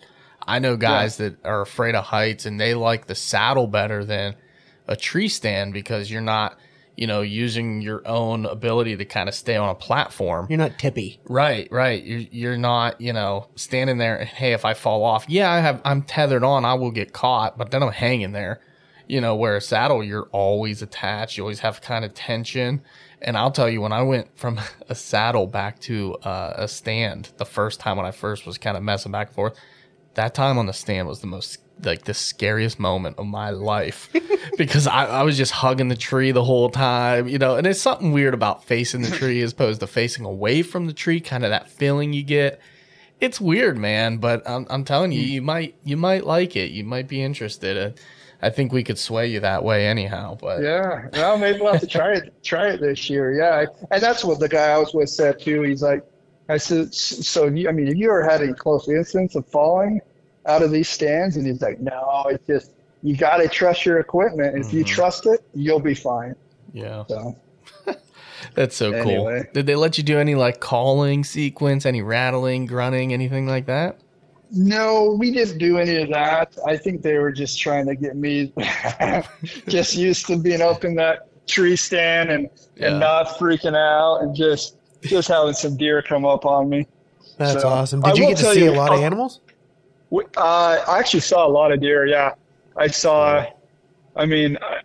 I 0.48 0.60
know 0.60 0.78
guys 0.78 1.18
that 1.18 1.44
are 1.46 1.62
afraid 1.62 1.96
of 1.96 2.06
heights 2.06 2.46
and 2.46 2.60
they 2.60 2.74
like 2.74 3.08
the 3.08 3.16
saddle 3.16 3.68
better 3.68 4.04
than 4.06 4.36
a 4.88 4.96
tree 4.96 5.28
stand 5.28 5.74
because 5.74 6.10
you're 6.10 6.22
not, 6.22 6.58
you 6.98 7.06
know, 7.06 7.22
using 7.22 7.80
your 7.80 8.06
own 8.08 8.48
ability 8.48 8.98
to 8.98 9.06
kind 9.06 9.30
of 9.30 9.36
stay 9.36 9.56
on 9.56 9.70
a 9.70 9.76
platform. 9.76 10.48
You're 10.50 10.58
not 10.58 10.80
tippy. 10.80 11.22
Right, 11.30 11.72
right. 11.72 12.04
You're 12.04 12.26
you're 12.32 12.58
not, 12.58 13.00
you 13.00 13.14
know, 13.14 13.48
standing 13.56 14.00
there. 14.00 14.18
and, 14.18 14.28
Hey, 14.28 14.52
if 14.54 14.66
I 14.66 14.74
fall 14.74 15.04
off, 15.06 15.26
yeah, 15.30 15.50
I 15.52 15.60
have. 15.60 15.80
I'm 15.86 16.02
tethered 16.02 16.44
on. 16.44 16.66
I 16.66 16.74
will 16.74 16.92
get 16.92 17.14
caught, 17.14 17.58
but 17.58 17.70
then 17.70 17.84
I'm 17.84 17.92
hanging 17.92 18.32
there. 18.32 18.60
You 19.06 19.22
know, 19.22 19.36
where 19.36 19.56
a 19.56 19.62
saddle, 19.62 20.04
you're 20.04 20.28
always 20.32 20.82
attached. 20.82 21.38
You 21.38 21.44
always 21.44 21.60
have 21.60 21.82
kind 21.82 22.04
of 22.04 22.14
tension. 22.16 22.82
And 23.22 23.38
I'll 23.38 23.52
tell 23.52 23.70
you, 23.70 23.80
when 23.82 23.94
I 23.94 24.02
went 24.02 24.36
from 24.36 24.60
a 24.90 24.96
saddle 24.96 25.46
back 25.46 25.80
to 25.82 26.16
uh, 26.24 26.54
a 26.58 26.68
stand, 26.68 27.30
the 27.38 27.46
first 27.46 27.80
time 27.80 27.98
when 27.98 28.08
I 28.08 28.12
first 28.12 28.48
was 28.48 28.58
kind 28.58 28.76
of 28.76 28.82
messing 28.82 29.12
back 29.12 29.28
and 29.28 29.36
forth, 29.36 29.58
that 30.16 30.34
time 30.34 30.58
on 30.58 30.66
the 30.66 30.74
stand 30.74 31.08
was 31.08 31.22
the 31.22 31.28
most 31.28 31.60
like 31.84 32.06
the 32.06 32.14
scariest 32.14 32.80
moment 32.80 33.18
of 33.18 33.26
my 33.26 33.50
life 33.50 34.10
because 34.58 34.88
I, 34.88 35.06
I 35.06 35.24
was 35.24 35.38
just 35.38 35.52
hugging 35.52 35.88
the 35.88 35.96
tree 35.96 36.32
the 36.32 36.44
whole 36.44 36.70
time, 36.70 37.28
you 37.28 37.38
know, 37.38 37.56
and 37.56 37.68
it's 37.68 37.82
something 37.82 38.12
weird 38.12 38.34
about 38.34 38.64
facing 38.64 39.02
the 39.02 39.12
tree 39.12 39.42
as 39.42 39.54
opposed 39.54 39.80
to 39.82 39.88
facing 39.88 40.26
away 40.26 40.62
from 40.64 40.88
the 40.88 40.94
tree, 40.94 41.20
kind 41.20 41.44
of 41.44 41.52
that 41.52 41.70
feeling 41.70 42.14
you 42.14 42.24
get. 42.24 42.60
It's 43.20 43.42
weird, 43.42 43.78
man, 43.78 44.18
but 44.18 44.48
I'm, 44.48 44.68
I'm 44.70 44.84
telling 44.84 45.12
you, 45.12 45.24
hmm. 45.24 45.30
you 45.30 45.42
might 45.42 45.76
you 45.84 45.98
might 45.98 46.26
like 46.26 46.56
it. 46.56 46.72
You 46.72 46.84
might 46.84 47.08
be 47.08 47.22
interested. 47.22 48.00
I 48.42 48.52
think 48.52 48.72
we 48.72 48.84
could 48.84 49.00
sway 49.00 49.28
you 49.28 49.40
that 49.40 49.64
way 49.64 49.88
anyhow, 49.88 50.38
but 50.40 50.62
yeah, 50.62 51.08
well, 51.14 51.40
maybe 51.40 51.60
we'll 51.60 51.72
have 51.72 51.82
to 51.82 51.88
try 51.88 52.14
it 52.14 52.44
try 52.44 52.68
it 52.68 52.80
this 52.80 53.10
year. 53.10 53.34
Yeah, 53.34 53.66
and 53.90 54.02
that's 54.02 54.24
what 54.24 54.40
the 54.40 54.48
guy 54.48 54.70
I 54.70 54.78
was 54.78 54.94
with 54.94 55.10
said 55.10 55.40
too. 55.40 55.64
He's 55.64 55.82
like, 55.82 56.04
I 56.48 56.58
said, 56.58 56.90
"S- 56.90 57.28
so 57.28 57.48
you, 57.48 57.68
I 57.68 57.72
mean, 57.72 57.88
have 57.88 57.96
you 57.96 58.10
ever 58.10 58.24
had 58.24 58.42
any 58.42 58.54
close 58.54 58.88
incidents 58.88 59.36
of 59.36 59.48
falling 59.48 60.02
out 60.48 60.62
of 60.64 60.72
these 60.72 60.90
stands? 60.90 61.38
And 61.38 61.46
he's 61.46 61.62
like, 61.62 61.80
no, 61.80 62.26
it's 62.30 62.46
just 62.48 62.72
you 63.04 63.16
got 63.16 63.38
to 63.38 63.48
trust 63.48 63.86
your 63.86 64.00
equipment. 64.00 64.58
If 64.58 64.74
you 64.74 64.84
mm-hmm. 64.84 64.94
trust 64.94 65.26
it, 65.26 65.46
you'll 65.54 65.80
be 65.80 65.94
fine. 65.94 66.36
yeah, 66.74 67.04
So 67.08 67.36
that's 68.56 68.76
so 68.76 68.92
Anyway. 68.92 69.44
cool. 69.44 69.52
Did 69.54 69.66
they 69.68 69.76
let 69.76 69.98
you 69.98 70.04
do 70.04 70.18
any 70.20 70.36
like 70.36 70.60
calling 70.60 71.24
sequence, 71.24 71.86
any 71.86 72.02
rattling, 72.02 72.66
grunting, 72.66 73.14
anything 73.14 73.48
like 73.48 73.66
that? 73.68 74.00
No, 74.52 75.16
we 75.20 75.32
didn't 75.32 75.58
do 75.58 75.78
any 75.78 76.02
of 76.02 76.10
that. 76.10 76.58
I 76.66 76.78
think 76.78 77.02
they 77.02 77.18
were 77.18 77.34
just 77.34 77.60
trying 77.60 77.86
to 77.88 77.96
get 77.96 78.16
me 78.16 78.54
just 79.68 79.96
used 79.96 80.26
to 80.28 80.38
being 80.38 80.62
up 80.62 80.86
in 80.86 80.96
that 80.96 81.28
tree 81.48 81.76
stand 81.76 82.30
and, 82.30 82.50
Yeah. 82.76 82.92
and 82.92 83.00
not 83.00 83.28
freaking 83.38 83.76
out 83.76 84.22
and 84.24 84.34
just 84.36 84.78
just 85.02 85.28
having 85.28 85.54
some 85.54 85.78
deer 85.78 86.02
come 86.02 86.26
up 86.26 86.46
on 86.46 86.70
me. 86.70 86.88
That's 87.38 87.62
So, 87.62 87.68
awesome. 87.70 88.04
I 88.06 88.12
Did 88.12 88.18
you 88.20 88.28
get 88.30 88.38
to 88.38 88.54
see 88.54 88.64
you, 88.64 88.72
a 88.72 88.74
lot 88.74 88.94
of 88.94 89.02
animals? 89.02 89.42
We- 90.10 90.26
Uh, 90.38 90.84
I 90.88 91.00
actually 91.00 91.20
saw 91.22 91.46
a 91.46 91.50
lot 91.50 91.72
of 91.72 91.80
deer. 91.82 92.06
Yeah, 92.06 92.34
I 92.76 92.88
saw. 92.88 93.46
I 94.16 94.26
mean, 94.26 94.58
I, 94.62 94.82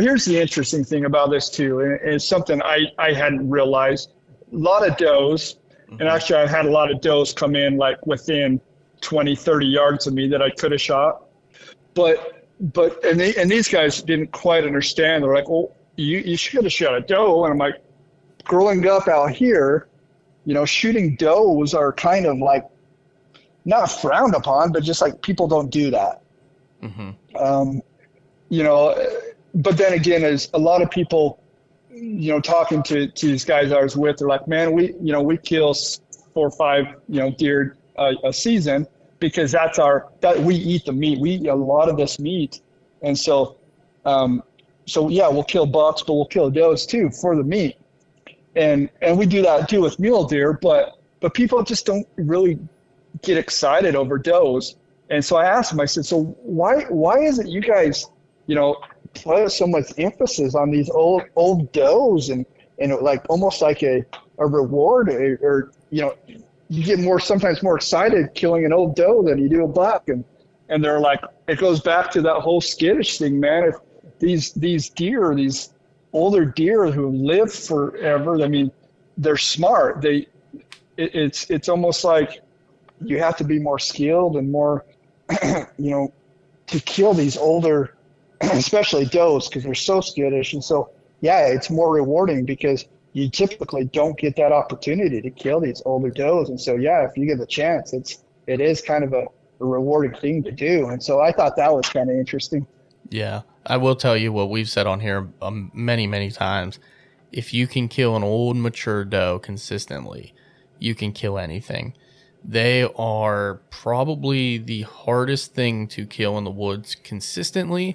here's 0.00 0.24
the 0.24 0.38
interesting 0.40 0.84
thing 0.84 1.04
about 1.04 1.30
this 1.30 1.48
too, 1.50 1.80
and 1.80 1.92
it's 2.02 2.24
something 2.24 2.62
I 2.62 2.86
I 2.98 3.12
hadn't 3.12 3.48
realized. 3.50 4.12
A 4.52 4.56
lot 4.56 4.86
of 4.86 4.96
does, 4.96 5.56
And 5.90 6.02
actually, 6.08 6.36
I've 6.36 6.50
had 6.50 6.66
a 6.66 6.70
lot 6.70 6.90
of 6.90 7.00
does 7.00 7.32
come 7.34 7.54
in 7.56 7.76
like 7.78 8.06
within 8.06 8.60
20, 9.02 9.34
30 9.36 9.66
yards 9.66 10.06
of 10.06 10.14
me 10.14 10.28
that 10.28 10.40
I 10.42 10.50
could 10.50 10.72
have 10.72 10.80
shot. 10.80 11.24
But, 11.94 12.46
but, 12.60 13.04
and, 13.04 13.18
they, 13.20 13.34
and 13.34 13.50
these 13.50 13.68
guys 13.68 14.00
didn't 14.02 14.30
quite 14.32 14.64
understand. 14.64 15.22
They're 15.24 15.34
like, 15.34 15.48
well, 15.50 15.70
you, 15.96 16.18
you 16.18 16.36
should 16.36 16.64
have 16.64 16.72
shot 16.72 16.94
a 16.94 17.00
doe. 17.00 17.44
And 17.44 17.52
I'm 17.52 17.58
like, 17.58 17.82
growing 18.44 18.86
up 18.88 19.06
out 19.08 19.32
here, 19.32 19.88
you 20.46 20.54
know, 20.54 20.64
shooting 20.64 21.14
does 21.16 21.74
are 21.74 21.92
kind 21.92 22.24
of 22.26 22.38
like 22.38 22.64
not 23.64 23.86
frowned 23.86 24.34
upon, 24.34 24.72
but 24.72 24.82
just 24.82 25.00
like 25.00 25.22
people 25.22 25.46
don't 25.46 25.70
do 25.70 25.90
that. 25.90 26.22
Mm-hmm. 26.82 27.36
Um, 27.36 27.82
you 28.48 28.62
know, 28.62 28.94
but 29.54 29.76
then 29.76 29.92
again, 29.92 30.24
as 30.24 30.50
a 30.54 30.58
lot 30.58 30.82
of 30.82 30.90
people, 30.90 31.42
you 31.90 32.32
know, 32.32 32.40
talking 32.40 32.82
to, 32.84 33.06
to 33.06 33.26
these 33.26 33.44
guys 33.44 33.70
I 33.70 33.82
was 33.82 33.96
with, 33.96 34.18
they're 34.18 34.28
like, 34.28 34.48
man, 34.48 34.72
we, 34.72 34.94
you 35.00 35.12
know, 35.12 35.22
we 35.22 35.36
kill 35.36 35.74
four 36.34 36.48
or 36.48 36.50
five, 36.50 36.86
you 37.08 37.20
know, 37.20 37.30
deer 37.30 37.76
uh, 37.96 38.14
a 38.24 38.32
season 38.32 38.86
because 39.20 39.52
that's 39.52 39.78
our, 39.78 40.08
that 40.20 40.38
we 40.38 40.54
eat 40.54 40.84
the 40.84 40.92
meat. 40.92 41.20
We 41.20 41.32
eat 41.32 41.46
a 41.46 41.54
lot 41.54 41.88
of 41.88 41.96
this 41.96 42.18
meat. 42.18 42.60
And 43.02 43.18
so, 43.18 43.58
um, 44.04 44.42
so 44.86 45.08
yeah, 45.08 45.28
we'll 45.28 45.44
kill 45.44 45.66
bucks, 45.66 46.02
but 46.02 46.14
we'll 46.14 46.26
kill 46.26 46.50
does 46.50 46.86
too 46.86 47.10
for 47.10 47.36
the 47.36 47.44
meat. 47.44 47.76
And, 48.56 48.90
and 49.00 49.16
we 49.16 49.26
do 49.26 49.42
that 49.42 49.68
too 49.68 49.80
with 49.82 49.98
mule 49.98 50.24
deer, 50.24 50.58
but, 50.60 50.98
but 51.20 51.34
people 51.34 51.62
just 51.62 51.86
don't 51.86 52.06
really 52.16 52.58
get 53.22 53.38
excited 53.38 53.94
over 53.96 54.18
does. 54.18 54.76
And 55.10 55.24
so 55.24 55.36
I 55.36 55.46
asked 55.46 55.72
him, 55.72 55.80
I 55.80 55.84
said, 55.84 56.04
so 56.04 56.24
why, 56.42 56.84
why 56.84 57.18
is 57.18 57.38
it 57.38 57.46
you 57.46 57.60
guys, 57.60 58.06
you 58.46 58.54
know, 58.54 58.76
put 59.14 59.50
so 59.50 59.66
much 59.66 59.92
emphasis 59.98 60.54
on 60.54 60.70
these 60.70 60.90
old, 60.90 61.22
old 61.36 61.72
does 61.72 62.30
and, 62.30 62.46
and 62.78 62.94
like 63.00 63.22
almost 63.28 63.60
like 63.62 63.82
a, 63.82 64.04
a 64.38 64.46
reward 64.46 65.08
or, 65.08 65.38
or, 65.42 65.72
you 65.90 66.00
know, 66.02 66.14
you 66.68 66.82
get 66.82 66.98
more, 66.98 67.20
sometimes 67.20 67.62
more 67.62 67.76
excited 67.76 68.34
killing 68.34 68.64
an 68.64 68.72
old 68.72 68.96
doe 68.96 69.22
than 69.22 69.38
you 69.38 69.48
do 69.48 69.64
a 69.64 69.68
buck. 69.68 70.08
And, 70.08 70.24
and 70.68 70.82
they're 70.82 71.00
like, 71.00 71.20
it 71.46 71.58
goes 71.58 71.80
back 71.80 72.10
to 72.12 72.22
that 72.22 72.36
whole 72.36 72.60
skittish 72.60 73.18
thing, 73.18 73.38
man. 73.38 73.64
If 73.64 73.74
these, 74.18 74.52
these 74.52 74.88
deer, 74.88 75.34
these 75.34 75.74
older 76.14 76.46
deer 76.46 76.90
who 76.90 77.10
live 77.10 77.52
forever, 77.52 78.42
I 78.42 78.48
mean, 78.48 78.72
they're 79.18 79.36
smart. 79.36 80.00
They, 80.00 80.26
it, 80.96 81.14
it's, 81.14 81.50
it's 81.50 81.68
almost 81.68 82.04
like 82.04 82.40
you 83.04 83.18
have 83.18 83.36
to 83.36 83.44
be 83.44 83.58
more 83.58 83.78
skilled 83.78 84.36
and 84.36 84.50
more, 84.50 84.84
you 85.42 85.90
know, 85.90 86.12
to 86.68 86.80
kill 86.80 87.14
these 87.14 87.36
older, 87.36 87.94
especially 88.40 89.04
does, 89.06 89.48
because 89.48 89.64
they're 89.64 89.74
so 89.74 90.00
skittish. 90.00 90.52
And 90.52 90.62
so, 90.62 90.90
yeah, 91.20 91.46
it's 91.46 91.70
more 91.70 91.92
rewarding 91.92 92.44
because 92.44 92.84
you 93.12 93.28
typically 93.28 93.84
don't 93.84 94.18
get 94.18 94.36
that 94.36 94.52
opportunity 94.52 95.20
to 95.20 95.30
kill 95.30 95.60
these 95.60 95.82
older 95.84 96.10
does. 96.10 96.48
And 96.48 96.60
so, 96.60 96.76
yeah, 96.76 97.04
if 97.04 97.16
you 97.16 97.26
get 97.26 97.38
the 97.38 97.46
chance, 97.46 97.92
it's 97.92 98.22
it 98.46 98.60
is 98.60 98.80
kind 98.80 99.04
of 99.04 99.12
a, 99.12 99.26
a 99.60 99.64
rewarding 99.64 100.18
thing 100.18 100.42
to 100.44 100.52
do. 100.52 100.88
And 100.88 101.02
so, 101.02 101.20
I 101.20 101.32
thought 101.32 101.56
that 101.56 101.72
was 101.72 101.88
kind 101.88 102.10
of 102.10 102.16
interesting. 102.16 102.66
Yeah, 103.10 103.42
I 103.66 103.76
will 103.76 103.96
tell 103.96 104.16
you 104.16 104.32
what 104.32 104.50
we've 104.50 104.68
said 104.68 104.86
on 104.86 105.00
here 105.00 105.28
um, 105.42 105.70
many, 105.74 106.06
many 106.06 106.30
times. 106.30 106.78
If 107.30 107.54
you 107.54 107.66
can 107.66 107.88
kill 107.88 108.16
an 108.16 108.22
old 108.22 108.56
mature 108.56 109.04
doe 109.04 109.38
consistently, 109.38 110.34
you 110.78 110.94
can 110.94 111.12
kill 111.12 111.38
anything. 111.38 111.94
They 112.44 112.82
are 112.96 113.60
probably 113.70 114.58
the 114.58 114.82
hardest 114.82 115.54
thing 115.54 115.86
to 115.88 116.06
kill 116.06 116.36
in 116.38 116.44
the 116.44 116.50
woods 116.50 116.94
consistently. 116.94 117.94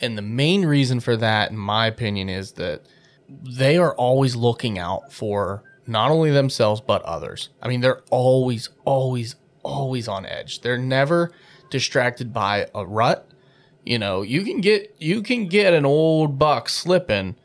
And 0.00 0.16
the 0.16 0.22
main 0.22 0.64
reason 0.64 1.00
for 1.00 1.16
that, 1.16 1.50
in 1.50 1.56
my 1.56 1.86
opinion, 1.86 2.28
is 2.28 2.52
that 2.52 2.82
they 3.28 3.76
are 3.76 3.94
always 3.94 4.36
looking 4.36 4.78
out 4.78 5.12
for 5.12 5.62
not 5.86 6.10
only 6.10 6.30
themselves, 6.30 6.80
but 6.80 7.02
others. 7.02 7.50
I 7.60 7.68
mean, 7.68 7.80
they're 7.80 8.02
always, 8.10 8.70
always, 8.84 9.36
always 9.62 10.08
on 10.08 10.24
edge. 10.24 10.60
They're 10.60 10.78
never 10.78 11.32
distracted 11.70 12.32
by 12.32 12.68
a 12.74 12.86
rut. 12.86 13.28
You 13.84 13.98
know, 13.98 14.22
you 14.22 14.42
can 14.42 14.60
get 14.60 14.94
you 14.98 15.22
can 15.22 15.46
get 15.46 15.72
an 15.72 15.86
old 15.86 16.38
buck 16.38 16.68
slipping 16.68 17.36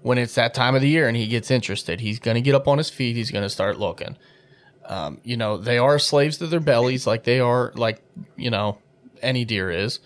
when 0.00 0.18
it's 0.18 0.34
that 0.34 0.54
time 0.54 0.74
of 0.74 0.80
the 0.80 0.88
year 0.88 1.06
and 1.06 1.16
he 1.16 1.26
gets 1.26 1.50
interested. 1.50 2.00
He's 2.00 2.18
going 2.18 2.34
to 2.34 2.40
get 2.40 2.54
up 2.54 2.66
on 2.66 2.78
his 2.78 2.90
feet. 2.90 3.14
He's 3.14 3.30
going 3.30 3.44
to 3.44 3.50
start 3.50 3.78
looking. 3.78 4.16
Um, 4.92 5.20
you 5.24 5.38
know, 5.38 5.56
they 5.56 5.78
are 5.78 5.98
slaves 5.98 6.36
to 6.38 6.46
their 6.46 6.60
bellies, 6.60 7.06
like 7.06 7.24
they 7.24 7.40
are, 7.40 7.72
like 7.74 8.02
you 8.36 8.50
know, 8.50 8.76
any 9.22 9.46
deer 9.46 9.70
is. 9.70 10.00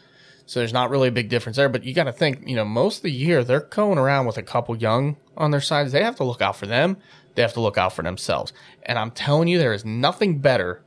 So 0.46 0.60
there's 0.60 0.72
not 0.72 0.90
really 0.90 1.08
a 1.08 1.12
big 1.12 1.28
difference 1.28 1.56
there. 1.56 1.68
But 1.68 1.82
you 1.82 1.92
got 1.92 2.04
to 2.04 2.12
think, 2.12 2.46
you 2.46 2.54
know, 2.54 2.64
most 2.64 2.98
of 2.98 3.02
the 3.02 3.10
year 3.10 3.42
they're 3.42 3.60
going 3.60 3.98
around 3.98 4.26
with 4.26 4.36
a 4.36 4.44
couple 4.44 4.76
young 4.76 5.16
on 5.36 5.50
their 5.50 5.60
sides. 5.60 5.90
They 5.90 6.04
have 6.04 6.14
to 6.16 6.24
look 6.24 6.40
out 6.40 6.54
for 6.54 6.66
them. 6.66 6.98
They 7.34 7.42
have 7.42 7.54
to 7.54 7.60
look 7.60 7.76
out 7.76 7.94
for 7.94 8.02
themselves. 8.02 8.52
And 8.84 8.96
I'm 8.96 9.10
telling 9.10 9.48
you, 9.48 9.58
there 9.58 9.72
is 9.72 9.84
nothing 9.84 10.38
better 10.38 10.84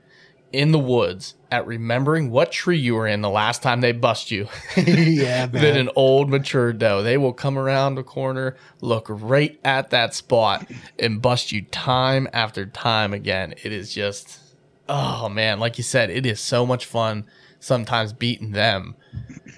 in 0.54 0.72
the 0.72 0.80
woods 0.80 1.36
at 1.52 1.66
remembering 1.66 2.30
what 2.32 2.52
tree 2.52 2.78
you 2.78 2.94
were 2.96 3.08
in 3.08 3.22
the 3.22 3.30
last 3.30 3.64
time 3.64 3.82
they 3.82 3.92
bust 3.92 4.30
you 4.32 4.48
yeah, 4.78 5.48
man. 5.48 5.52
than 5.52 5.78
an 5.78 5.90
old 5.96 6.30
mature 6.30 6.72
doe. 6.74 7.02
They 7.02 7.18
will 7.18 7.34
come 7.34 7.58
around 7.58 7.96
the 7.96 8.04
corner, 8.04 8.56
look 8.82 9.06
right 9.10 9.60
at 9.64 9.90
that 9.90 10.14
spot, 10.14 10.70
and 11.00 11.22
bust 11.22 11.52
you 11.52 11.64
time 11.64 12.28
after 12.34 12.66
time 12.66 13.14
again. 13.14 13.54
It 13.64 13.72
is 13.72 13.94
just, 13.94 14.40
oh 14.88 15.28
man, 15.30 15.60
like 15.60 15.78
you 15.78 15.84
said, 15.84 16.10
it 16.10 16.26
is 16.26 16.40
so 16.40 16.66
much 16.66 16.86
fun 16.86 17.26
sometimes 17.60 18.14
beating 18.14 18.52
them 18.52 18.96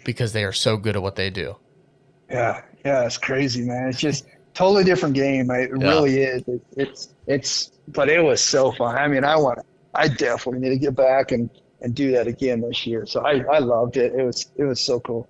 because 0.03 0.33
they 0.33 0.43
are 0.43 0.53
so 0.53 0.77
good 0.77 0.95
at 0.95 1.01
what 1.01 1.15
they 1.15 1.29
do. 1.29 1.57
Yeah, 2.29 2.61
yeah, 2.85 3.05
it's 3.05 3.17
crazy, 3.17 3.61
man. 3.63 3.89
It's 3.89 3.99
just 3.99 4.25
totally 4.53 4.83
different 4.83 5.15
game. 5.15 5.51
It 5.51 5.69
Yeah. 5.77 5.89
really 5.89 6.21
is. 6.21 6.43
It, 6.47 6.61
it's 6.77 7.13
it's, 7.27 7.71
but 7.89 8.09
it 8.09 8.23
was 8.23 8.41
so 8.41 8.71
fun. 8.71 8.95
I 8.97 9.07
mean, 9.07 9.23
I 9.23 9.35
want 9.35 9.59
to. 9.59 9.65
I 9.93 10.07
definitely 10.07 10.61
need 10.61 10.69
to 10.69 10.77
get 10.77 10.95
back 10.95 11.31
and 11.33 11.49
and 11.81 11.93
do 11.95 12.11
that 12.11 12.27
again 12.27 12.61
this 12.61 12.85
year. 12.87 13.05
So 13.05 13.21
I 13.25 13.43
I 13.51 13.59
loved 13.59 13.97
it. 13.97 14.13
It 14.13 14.23
was 14.23 14.47
it 14.55 14.63
was 14.63 14.79
so 14.79 14.99
cool. 14.99 15.27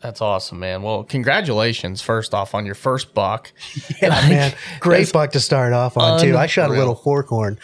That's 0.00 0.20
awesome, 0.20 0.58
man. 0.58 0.82
Well, 0.82 1.04
congratulations 1.04 2.02
first 2.02 2.34
off 2.34 2.56
on 2.56 2.66
your 2.66 2.74
first 2.74 3.14
buck. 3.14 3.52
Yeah, 4.02 4.08
Like, 4.08 4.28
man. 4.30 4.54
Great 4.80 5.12
buck 5.12 5.30
to 5.30 5.38
start 5.40 5.72
off 5.72 5.96
on, 5.96 6.18
too. 6.20 6.36
I 6.36 6.46
shot 6.46 6.70
a 6.70 6.72
little 6.72 6.96
fork 6.96 7.28
horn. 7.28 7.56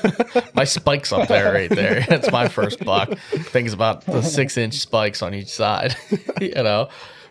My 0.54 0.64
spikes 0.64 1.12
up 1.12 1.28
there, 1.28 1.52
right 1.52 1.68
there. 1.68 2.00
That's 2.08 2.30
my 2.32 2.48
first 2.48 2.82
buck. 2.82 3.12
Things 3.18 3.74
about 3.74 4.06
the 4.06 4.22
six 4.22 4.56
inch 4.56 4.74
spikes 4.78 5.20
on 5.20 5.34
each 5.34 5.48
side, 5.48 5.94
you 6.40 6.54
know. 6.54 6.88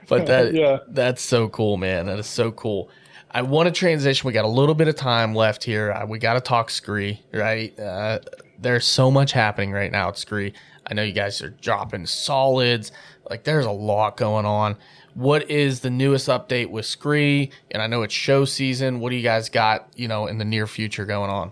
But 0.07 0.27
that 0.27 0.53
Yeah. 0.53 0.79
that's 0.89 1.23
so 1.23 1.49
cool, 1.49 1.77
man. 1.77 2.05
That 2.05 2.19
is 2.19 2.27
so 2.27 2.51
cool. 2.51 2.89
I 3.31 3.41
want 3.43 3.65
to 3.67 3.71
transition. 3.71 4.27
We 4.27 4.33
got 4.33 4.45
a 4.45 4.49
little 4.49 4.75
bit 4.75 4.87
of 4.89 4.95
time 4.95 5.33
left 5.33 5.63
here. 5.63 5.91
Uh, 5.91 6.05
We 6.05 6.19
got 6.19 6.33
to 6.33 6.41
talk 6.41 6.69
SKRE, 6.69 7.17
right? 7.33 7.79
Uh, 7.79 8.19
there's 8.61 8.85
so 8.85 9.11
much 9.11 9.31
happening 9.31 9.71
right 9.71 9.91
now 9.91 10.09
at 10.09 10.15
SKRE. 10.15 10.53
I 10.87 10.93
know 10.93 11.03
you 11.03 11.13
guys 11.13 11.41
are 11.41 11.49
dropping 11.49 12.05
solids. 12.05 12.91
Like 13.29 13.43
there's 13.43 13.65
a 13.65 13.71
lot 13.71 14.17
going 14.17 14.45
on. 14.45 14.77
What 15.13 15.49
is 15.49 15.81
the 15.81 15.89
newest 15.89 16.27
update 16.27 16.69
with 16.69 16.85
SKRE? 16.85 17.51
And 17.71 17.81
I 17.81 17.87
know 17.87 18.03
it's 18.03 18.13
show 18.13 18.45
season. 18.45 18.99
What 18.99 19.09
do 19.09 19.15
you 19.15 19.23
guys 19.23 19.49
got, 19.49 19.89
you 19.95 20.07
know, 20.07 20.27
in 20.27 20.37
the 20.37 20.45
near 20.45 20.67
future 20.67 21.05
going 21.05 21.29
on? 21.29 21.51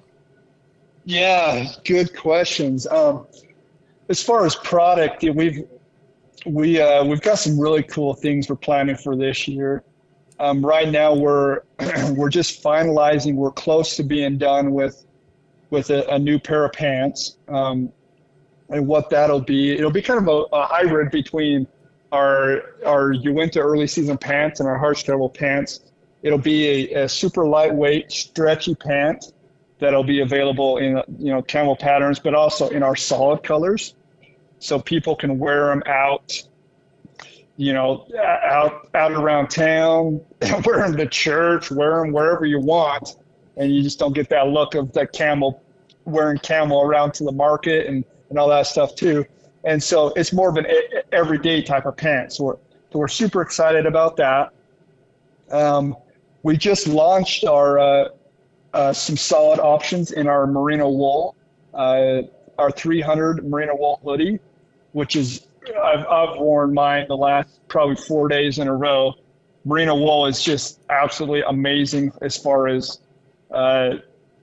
Yeah, 1.06 1.66
good 1.86 2.16
questions. 2.16 2.88
Um, 2.88 3.26
as 4.10 4.22
far 4.22 4.46
as 4.46 4.56
product, 4.56 5.24
we've 5.24 5.66
we 6.46 6.80
uh, 6.80 7.04
we've 7.04 7.22
got 7.22 7.40
some 7.40 7.60
really 7.60 7.84
cool 7.84 8.14
things 8.14 8.50
we're 8.50 8.56
planning 8.56 8.96
for 8.96 9.16
this 9.16 9.48
year. 9.48 9.84
Um, 10.40 10.66
right 10.66 10.90
now, 10.90 11.14
we're 11.14 11.62
we're 12.16 12.30
just 12.30 12.64
finalizing. 12.64 13.36
We're 13.36 13.52
close 13.52 13.96
to 13.98 14.04
being 14.04 14.38
done 14.38 14.72
with 14.72 15.06
with 15.70 15.90
a, 15.90 16.08
a 16.10 16.20
new 16.20 16.40
pair 16.40 16.66
of 16.66 16.74
pants, 16.74 17.38
um, 17.48 17.92
and 18.70 18.88
what 18.88 19.10
that'll 19.10 19.42
be. 19.42 19.74
It'll 19.74 19.92
be 19.92 20.02
kind 20.02 20.20
of 20.20 20.28
a, 20.28 20.56
a 20.56 20.66
hybrid 20.66 21.12
between 21.12 21.68
our 22.12 22.76
our 22.86 23.12
Uinta 23.12 23.60
early 23.60 23.88
season 23.88 24.18
pants 24.18 24.60
and 24.60 24.68
our 24.68 24.80
Hardscrabble 24.80 25.34
pants. 25.34 25.82
It'll 26.22 26.38
be 26.38 26.92
a, 26.94 27.04
a 27.04 27.10
super 27.10 27.46
lightweight, 27.46 28.12
stretchy 28.12 28.76
pant 28.76 29.32
that'll 29.80 30.04
be 30.04 30.20
available 30.20 30.78
in 30.78 31.02
you 31.18 31.32
know 31.32 31.42
camel 31.42 31.76
patterns, 31.76 32.20
but 32.20 32.34
also 32.34 32.70
in 32.70 32.84
our 32.84 32.96
solid 32.96 33.44
colors, 33.44 33.96
so 34.60 34.80
people 34.80 35.16
can 35.16 35.40
wear 35.40 35.68
them 35.68 35.84
out. 35.86 36.42
You 37.58 37.74
know, 37.74 38.08
out 38.18 38.88
out 38.94 39.12
around 39.12 39.50
town, 39.50 40.22
wear 40.66 40.88
them 40.88 40.96
to 40.96 41.08
church, 41.08 41.70
wear 41.72 42.02
them 42.02 42.14
wherever 42.14 42.46
you 42.46 42.60
want, 42.60 43.18
and 43.60 43.76
you 43.76 43.84
just 43.84 44.00
don't 44.00 44.16
get 44.16 44.30
that 44.30 44.48
look 44.48 44.74
of 44.74 44.92
the 44.94 45.06
camel 45.06 45.62
wearing 46.06 46.40
camel 46.40 46.82
around 46.82 47.14
to 47.14 47.24
the 47.24 47.32
market 47.32 47.86
and, 47.86 48.04
and 48.30 48.40
all 48.40 48.50
that 48.50 48.66
stuff 48.66 48.96
too. 48.96 49.26
And 49.66 49.84
so 49.84 50.08
it's 50.16 50.34
more 50.34 50.50
of 50.50 50.58
an 50.58 50.66
everyday 51.12 51.62
type 51.62 51.86
of 51.86 51.98
pant. 51.98 52.34
So 52.34 52.46
we're, 52.46 52.56
so 52.92 53.00
we're 53.00 53.08
super 53.08 53.42
excited 53.42 53.86
about 53.86 54.16
that. 54.18 54.54
Um, 55.52 55.96
we 56.42 56.58
just 56.58 56.88
launched 56.88 57.44
our 57.44 57.78
uh, 57.78 58.10
uh, 58.74 58.94
some 58.94 59.18
solid 59.18 59.60
options 59.60 60.12
in 60.12 60.28
our 60.28 60.48
merino 60.48 60.90
wool, 60.90 61.36
uh, 61.74 62.22
our 62.58 62.72
300 62.72 63.46
merino 63.46 63.76
wool 63.76 64.00
hoodie, 64.04 64.40
which 64.94 65.16
is 65.16 65.48
I've, 65.84 66.06
I've 66.08 66.38
worn 66.38 66.74
mine 66.74 67.06
the 67.08 67.18
last 67.18 67.60
probably 67.68 67.96
four 67.96 68.30
days 68.30 68.60
in 68.60 68.68
a 68.68 68.76
row. 68.76 69.14
Merino 69.66 69.96
wool 69.96 70.26
is 70.26 70.42
just 70.42 70.80
absolutely 70.90 71.42
amazing 71.42 72.14
as 72.22 72.38
far 72.38 72.68
as 72.68 73.00
uh, 73.52 73.98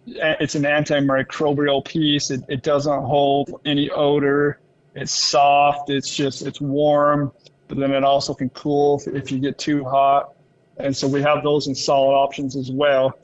it's 0.06 0.54
an 0.54 0.62
antimicrobial 0.62 1.84
piece. 1.84 2.30
It, 2.30 2.42
it 2.48 2.62
doesn't 2.62 3.02
hold 3.02 3.60
any 3.64 3.90
odor. 3.90 4.60
It's 4.94 5.12
soft. 5.12 5.90
It's 5.90 6.14
just 6.14 6.46
it's 6.46 6.60
warm, 6.60 7.32
but 7.68 7.78
then 7.78 7.92
it 7.92 8.04
also 8.04 8.34
can 8.34 8.48
cool 8.50 9.00
if, 9.00 9.14
if 9.14 9.32
you 9.32 9.38
get 9.38 9.58
too 9.58 9.84
hot. 9.84 10.34
And 10.78 10.96
so 10.96 11.08
we 11.08 11.22
have 11.22 11.42
those 11.42 11.66
in 11.66 11.74
solid 11.74 12.14
options 12.14 12.56
as 12.56 12.70
well. 12.70 13.18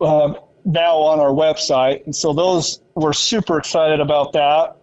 Um, 0.00 0.36
now 0.64 0.96
on 0.96 1.18
our 1.18 1.30
website, 1.30 2.04
and 2.04 2.14
so 2.14 2.32
those 2.32 2.80
we're 2.94 3.12
super 3.12 3.58
excited 3.58 4.00
about 4.00 4.32
that. 4.32 4.76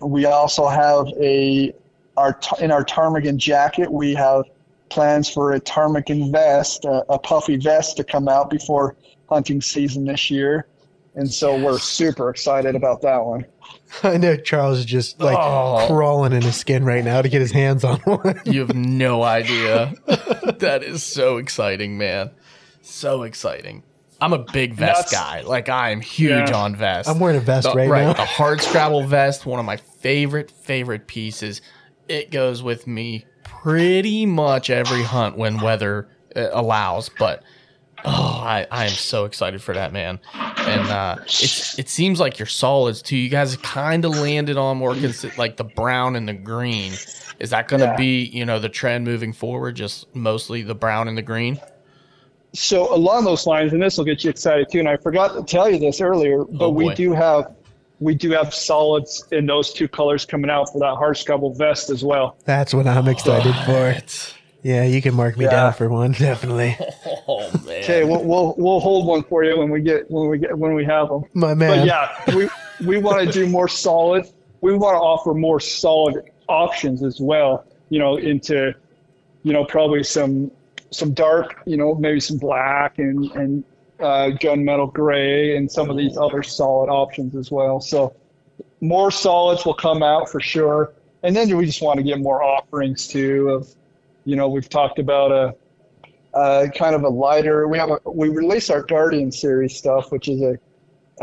We 0.00 0.26
also 0.26 0.66
have 0.66 1.08
a 1.20 1.74
our 2.16 2.38
in 2.60 2.70
our 2.70 2.84
ptarmigan 2.84 3.36
jacket. 3.36 3.90
We 3.90 4.14
have 4.14 4.44
plans 4.88 5.28
for 5.28 5.52
a 5.52 5.60
ptarmigan 5.60 6.32
vest, 6.32 6.84
a, 6.84 7.04
a 7.08 7.18
puffy 7.18 7.56
vest 7.56 7.96
to 7.98 8.04
come 8.04 8.28
out 8.28 8.50
before 8.50 8.96
hunting 9.28 9.60
season 9.60 10.04
this 10.04 10.30
year. 10.30 10.66
And 11.14 11.32
so 11.32 11.56
yes. 11.56 11.64
we're 11.64 11.78
super 11.78 12.30
excited 12.30 12.74
about 12.74 13.02
that 13.02 13.24
one. 13.24 13.44
I 14.02 14.18
know 14.18 14.36
Charles 14.36 14.78
is 14.78 14.84
just 14.84 15.20
like 15.20 15.36
oh. 15.38 15.84
crawling 15.88 16.32
in 16.32 16.42
his 16.42 16.56
skin 16.56 16.84
right 16.84 17.04
now 17.04 17.22
to 17.22 17.28
get 17.28 17.40
his 17.40 17.50
hands 17.50 17.82
on 17.82 17.98
one. 18.00 18.40
you 18.44 18.60
have 18.60 18.74
no 18.76 19.22
idea. 19.22 19.94
that 20.06 20.82
is 20.84 21.02
so 21.02 21.38
exciting, 21.38 21.98
man. 21.98 22.30
So 22.82 23.22
exciting. 23.22 23.82
I'm 24.20 24.32
a 24.32 24.38
big 24.38 24.74
vest 24.74 25.12
guy. 25.12 25.42
Like 25.42 25.68
I 25.68 25.90
am 25.90 26.00
huge 26.00 26.50
yeah. 26.50 26.56
on 26.56 26.74
vests. 26.74 27.10
I'm 27.10 27.20
wearing 27.20 27.36
a 27.36 27.40
vest 27.40 27.68
the, 27.68 27.74
right, 27.74 27.88
right 27.88 28.06
now. 28.06 28.12
The 28.14 28.24
hard 28.24 28.60
scrabble 28.60 29.04
vest, 29.04 29.46
one 29.46 29.60
of 29.60 29.66
my 29.66 29.76
favorite 29.76 30.50
favorite 30.50 31.06
pieces. 31.06 31.60
It 32.08 32.30
goes 32.30 32.62
with 32.62 32.86
me 32.86 33.26
pretty 33.44 34.26
much 34.26 34.70
every 34.70 35.02
hunt 35.02 35.36
when 35.36 35.60
weather 35.60 36.08
uh, 36.34 36.48
allows. 36.52 37.10
But 37.10 37.42
oh, 38.04 38.42
I, 38.44 38.66
I 38.70 38.84
am 38.84 38.90
so 38.90 39.24
excited 39.24 39.62
for 39.62 39.74
that 39.74 39.92
man. 39.92 40.18
And 40.34 40.88
uh, 40.88 41.16
it's 41.24 41.78
it 41.78 41.88
seems 41.88 42.20
like 42.20 42.38
your 42.38 42.46
solids 42.46 43.02
too. 43.02 43.16
You 43.16 43.28
guys 43.28 43.56
kind 43.56 44.04
of 44.04 44.12
landed 44.12 44.56
on 44.56 44.76
more 44.76 44.94
consi- 44.94 45.36
like 45.38 45.56
the 45.56 45.64
brown 45.64 46.16
and 46.16 46.28
the 46.28 46.34
green. 46.34 46.92
Is 47.38 47.50
that 47.50 47.68
going 47.68 47.80
to 47.80 47.86
yeah. 47.86 47.96
be 47.96 48.24
you 48.24 48.44
know 48.44 48.58
the 48.58 48.68
trend 48.68 49.04
moving 49.04 49.32
forward? 49.32 49.76
Just 49.76 50.14
mostly 50.14 50.62
the 50.62 50.74
brown 50.74 51.08
and 51.08 51.16
the 51.16 51.22
green. 51.22 51.60
So 52.54 52.94
along 52.94 53.24
those 53.24 53.46
lines, 53.46 53.72
and 53.72 53.82
this 53.82 53.98
will 53.98 54.04
get 54.04 54.24
you 54.24 54.30
excited 54.30 54.68
too. 54.70 54.78
And 54.78 54.88
I 54.88 54.96
forgot 54.96 55.34
to 55.34 55.42
tell 55.42 55.70
you 55.70 55.78
this 55.78 56.00
earlier, 56.00 56.44
but 56.44 56.66
oh 56.66 56.70
we 56.70 56.94
do 56.94 57.12
have 57.12 57.54
we 58.00 58.14
do 58.14 58.30
have 58.30 58.54
solids 58.54 59.26
in 59.32 59.46
those 59.46 59.72
two 59.72 59.88
colors 59.88 60.24
coming 60.24 60.50
out 60.50 60.72
for 60.72 60.78
that 60.78 60.94
hardscrabble 60.94 61.56
vest 61.58 61.90
as 61.90 62.04
well. 62.04 62.36
That's 62.44 62.72
what 62.72 62.86
I'm 62.86 63.08
excited 63.08 63.54
for. 63.66 64.37
Yeah, 64.62 64.84
you 64.84 65.00
can 65.00 65.14
mark 65.14 65.36
me 65.36 65.44
yeah. 65.44 65.50
down 65.50 65.72
for 65.74 65.88
one, 65.88 66.12
definitely. 66.18 66.76
Oh 67.30 67.50
man. 67.66 67.82
Okay, 67.82 68.04
we'll, 68.04 68.24
we'll 68.24 68.54
we'll 68.56 68.80
hold 68.80 69.06
one 69.06 69.22
for 69.22 69.44
you 69.44 69.58
when 69.58 69.68
we 69.68 69.82
get 69.82 70.10
when 70.10 70.30
we 70.30 70.38
get 70.38 70.56
when 70.56 70.72
we 70.72 70.82
have 70.86 71.10
them. 71.10 71.24
My 71.34 71.52
man. 71.52 71.80
But 71.80 71.86
yeah, 71.86 72.34
we 72.34 72.48
we 72.86 72.96
want 72.96 73.26
to 73.26 73.30
do 73.30 73.46
more 73.46 73.68
solid. 73.68 74.26
We 74.62 74.74
want 74.74 74.94
to 74.94 74.98
offer 74.98 75.34
more 75.34 75.60
solid 75.60 76.30
options 76.48 77.02
as 77.02 77.20
well. 77.20 77.66
You 77.90 77.98
know, 77.98 78.16
into 78.16 78.74
you 79.42 79.52
know 79.52 79.66
probably 79.66 80.02
some 80.04 80.50
some 80.90 81.12
dark, 81.12 81.60
you 81.66 81.76
know, 81.76 81.94
maybe 81.94 82.20
some 82.20 82.38
black 82.38 82.98
and 82.98 83.30
and 83.32 83.64
uh, 84.00 84.30
gunmetal 84.40 84.92
gray 84.92 85.56
and 85.56 85.70
some 85.70 85.90
of 85.90 85.96
these 85.96 86.16
other 86.16 86.42
solid 86.42 86.88
options 86.88 87.34
as 87.34 87.50
well. 87.50 87.80
So 87.80 88.14
more 88.80 89.10
solids 89.10 89.64
will 89.66 89.74
come 89.74 90.02
out 90.02 90.30
for 90.30 90.40
sure. 90.40 90.94
And 91.22 91.34
then 91.34 91.54
we 91.56 91.66
just 91.66 91.82
want 91.82 91.98
to 91.98 92.04
get 92.04 92.20
more 92.20 92.42
offerings 92.42 93.08
too 93.08 93.48
of, 93.50 93.74
you 94.28 94.36
know, 94.36 94.46
we've 94.46 94.68
talked 94.68 94.98
about 94.98 95.32
a, 95.32 95.54
a 96.38 96.68
kind 96.76 96.94
of 96.94 97.02
a 97.02 97.08
lighter, 97.08 97.66
we 97.66 97.78
have 97.78 97.88
a, 97.88 98.10
we 98.10 98.28
release 98.28 98.68
our 98.68 98.82
Guardian 98.82 99.32
series 99.32 99.74
stuff, 99.74 100.12
which 100.12 100.28
is 100.28 100.42
a, 100.42 100.58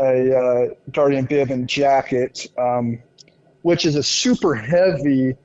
a 0.00 0.36
uh, 0.36 0.74
Guardian 0.90 1.24
bib 1.24 1.52
and 1.52 1.68
jacket, 1.68 2.48
um, 2.58 2.98
which 3.62 3.86
is 3.86 3.94
a 3.94 4.02
super 4.02 4.56
heavy 4.56 5.36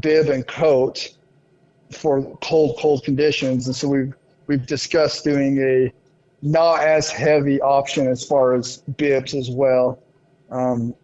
bib 0.00 0.30
and 0.30 0.46
coat 0.46 1.10
for 1.90 2.34
cold, 2.40 2.78
cold 2.78 3.04
conditions. 3.04 3.66
And 3.66 3.76
so 3.76 3.86
we've, 3.86 4.14
we've 4.46 4.64
discussed 4.64 5.22
doing 5.22 5.58
a, 5.58 5.92
not 6.40 6.80
as 6.80 7.10
heavy 7.10 7.60
option 7.60 8.06
as 8.06 8.24
far 8.24 8.54
as 8.54 8.78
bibs 8.96 9.34
as 9.34 9.50
well. 9.50 10.02
Um, 10.50 10.94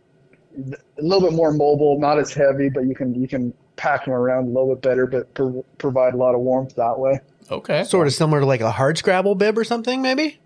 a 0.56 1.02
little 1.02 1.28
bit 1.28 1.36
more 1.36 1.52
mobile, 1.52 2.00
not 2.00 2.18
as 2.18 2.32
heavy, 2.32 2.70
but 2.70 2.86
you 2.86 2.94
can 2.94 3.14
you 3.14 3.28
can 3.28 3.52
pack 3.76 4.04
them 4.04 4.14
around 4.14 4.44
a 4.44 4.48
little 4.48 4.74
bit 4.74 4.82
better, 4.82 5.06
but 5.06 5.32
pro- 5.34 5.64
provide 5.78 6.14
a 6.14 6.16
lot 6.16 6.34
of 6.34 6.40
warmth 6.40 6.74
that 6.76 6.98
way. 6.98 7.20
Okay, 7.50 7.84
sort 7.84 8.06
of 8.06 8.14
similar 8.14 8.40
to 8.40 8.46
like 8.46 8.60
a 8.60 8.70
Hardscrabble 8.70 9.38
bib 9.38 9.56
or 9.56 9.64
something, 9.64 10.02
maybe. 10.02 10.40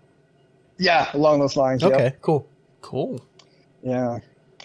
Yeah, 0.77 1.09
along 1.13 1.39
those 1.39 1.55
lines. 1.55 1.83
Okay, 1.83 2.05
yep. 2.05 2.21
cool, 2.21 2.47
cool. 2.81 3.23
Yeah, 3.83 4.19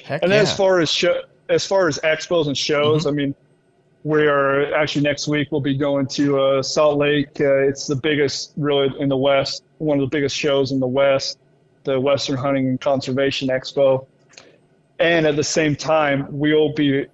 Heck 0.07 0.23
and 0.23 0.31
yeah. 0.31 0.39
as 0.39 0.55
far 0.57 0.81
as 0.81 0.91
show, 0.91 1.23
as 1.49 1.67
far 1.67 1.89
as 1.89 1.99
expos 2.01 2.47
and 2.47 2.57
shows, 2.57 3.01
mm-hmm. 3.01 3.09
I 3.09 3.13
mean, 3.13 3.35
we 4.05 4.27
are 4.27 4.73
actually 4.75 5.03
next 5.03 5.27
week 5.27 5.49
we'll 5.51 5.61
be 5.61 5.77
going 5.77 6.07
to 6.07 6.39
uh, 6.39 6.63
Salt 6.63 6.99
Lake. 6.99 7.41
Uh, 7.41 7.57
it's 7.57 7.87
the 7.87 7.97
biggest 7.97 8.53
really 8.57 8.89
in 9.01 9.09
the 9.09 9.17
West, 9.17 9.65
one 9.79 9.99
of 9.99 10.03
the 10.03 10.17
biggest 10.17 10.37
shows 10.37 10.71
in 10.71 10.79
the 10.79 10.87
West, 10.87 11.39
the 11.83 11.99
Western 11.99 12.37
Hunting 12.37 12.69
and 12.69 12.81
Conservation 12.81 13.49
Expo. 13.49 14.07
And 15.01 15.27
at 15.27 15.37
the 15.37 15.45
same 15.45 15.75
time, 15.75 16.27
we'll 16.31 16.73
be 16.73 17.07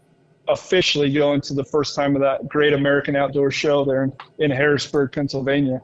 officially 0.49 1.13
going 1.13 1.41
to 1.43 1.55
the 1.55 1.65
first 1.65 1.95
time 1.95 2.17
of 2.17 2.23
that 2.23 2.49
Great 2.49 2.73
American 2.73 3.17
Outdoor 3.17 3.51
Show 3.51 3.85
there 3.85 4.05
in, 4.05 4.13
in 4.39 4.51
Harrisburg, 4.51 5.13
Pennsylvania. 5.13 5.81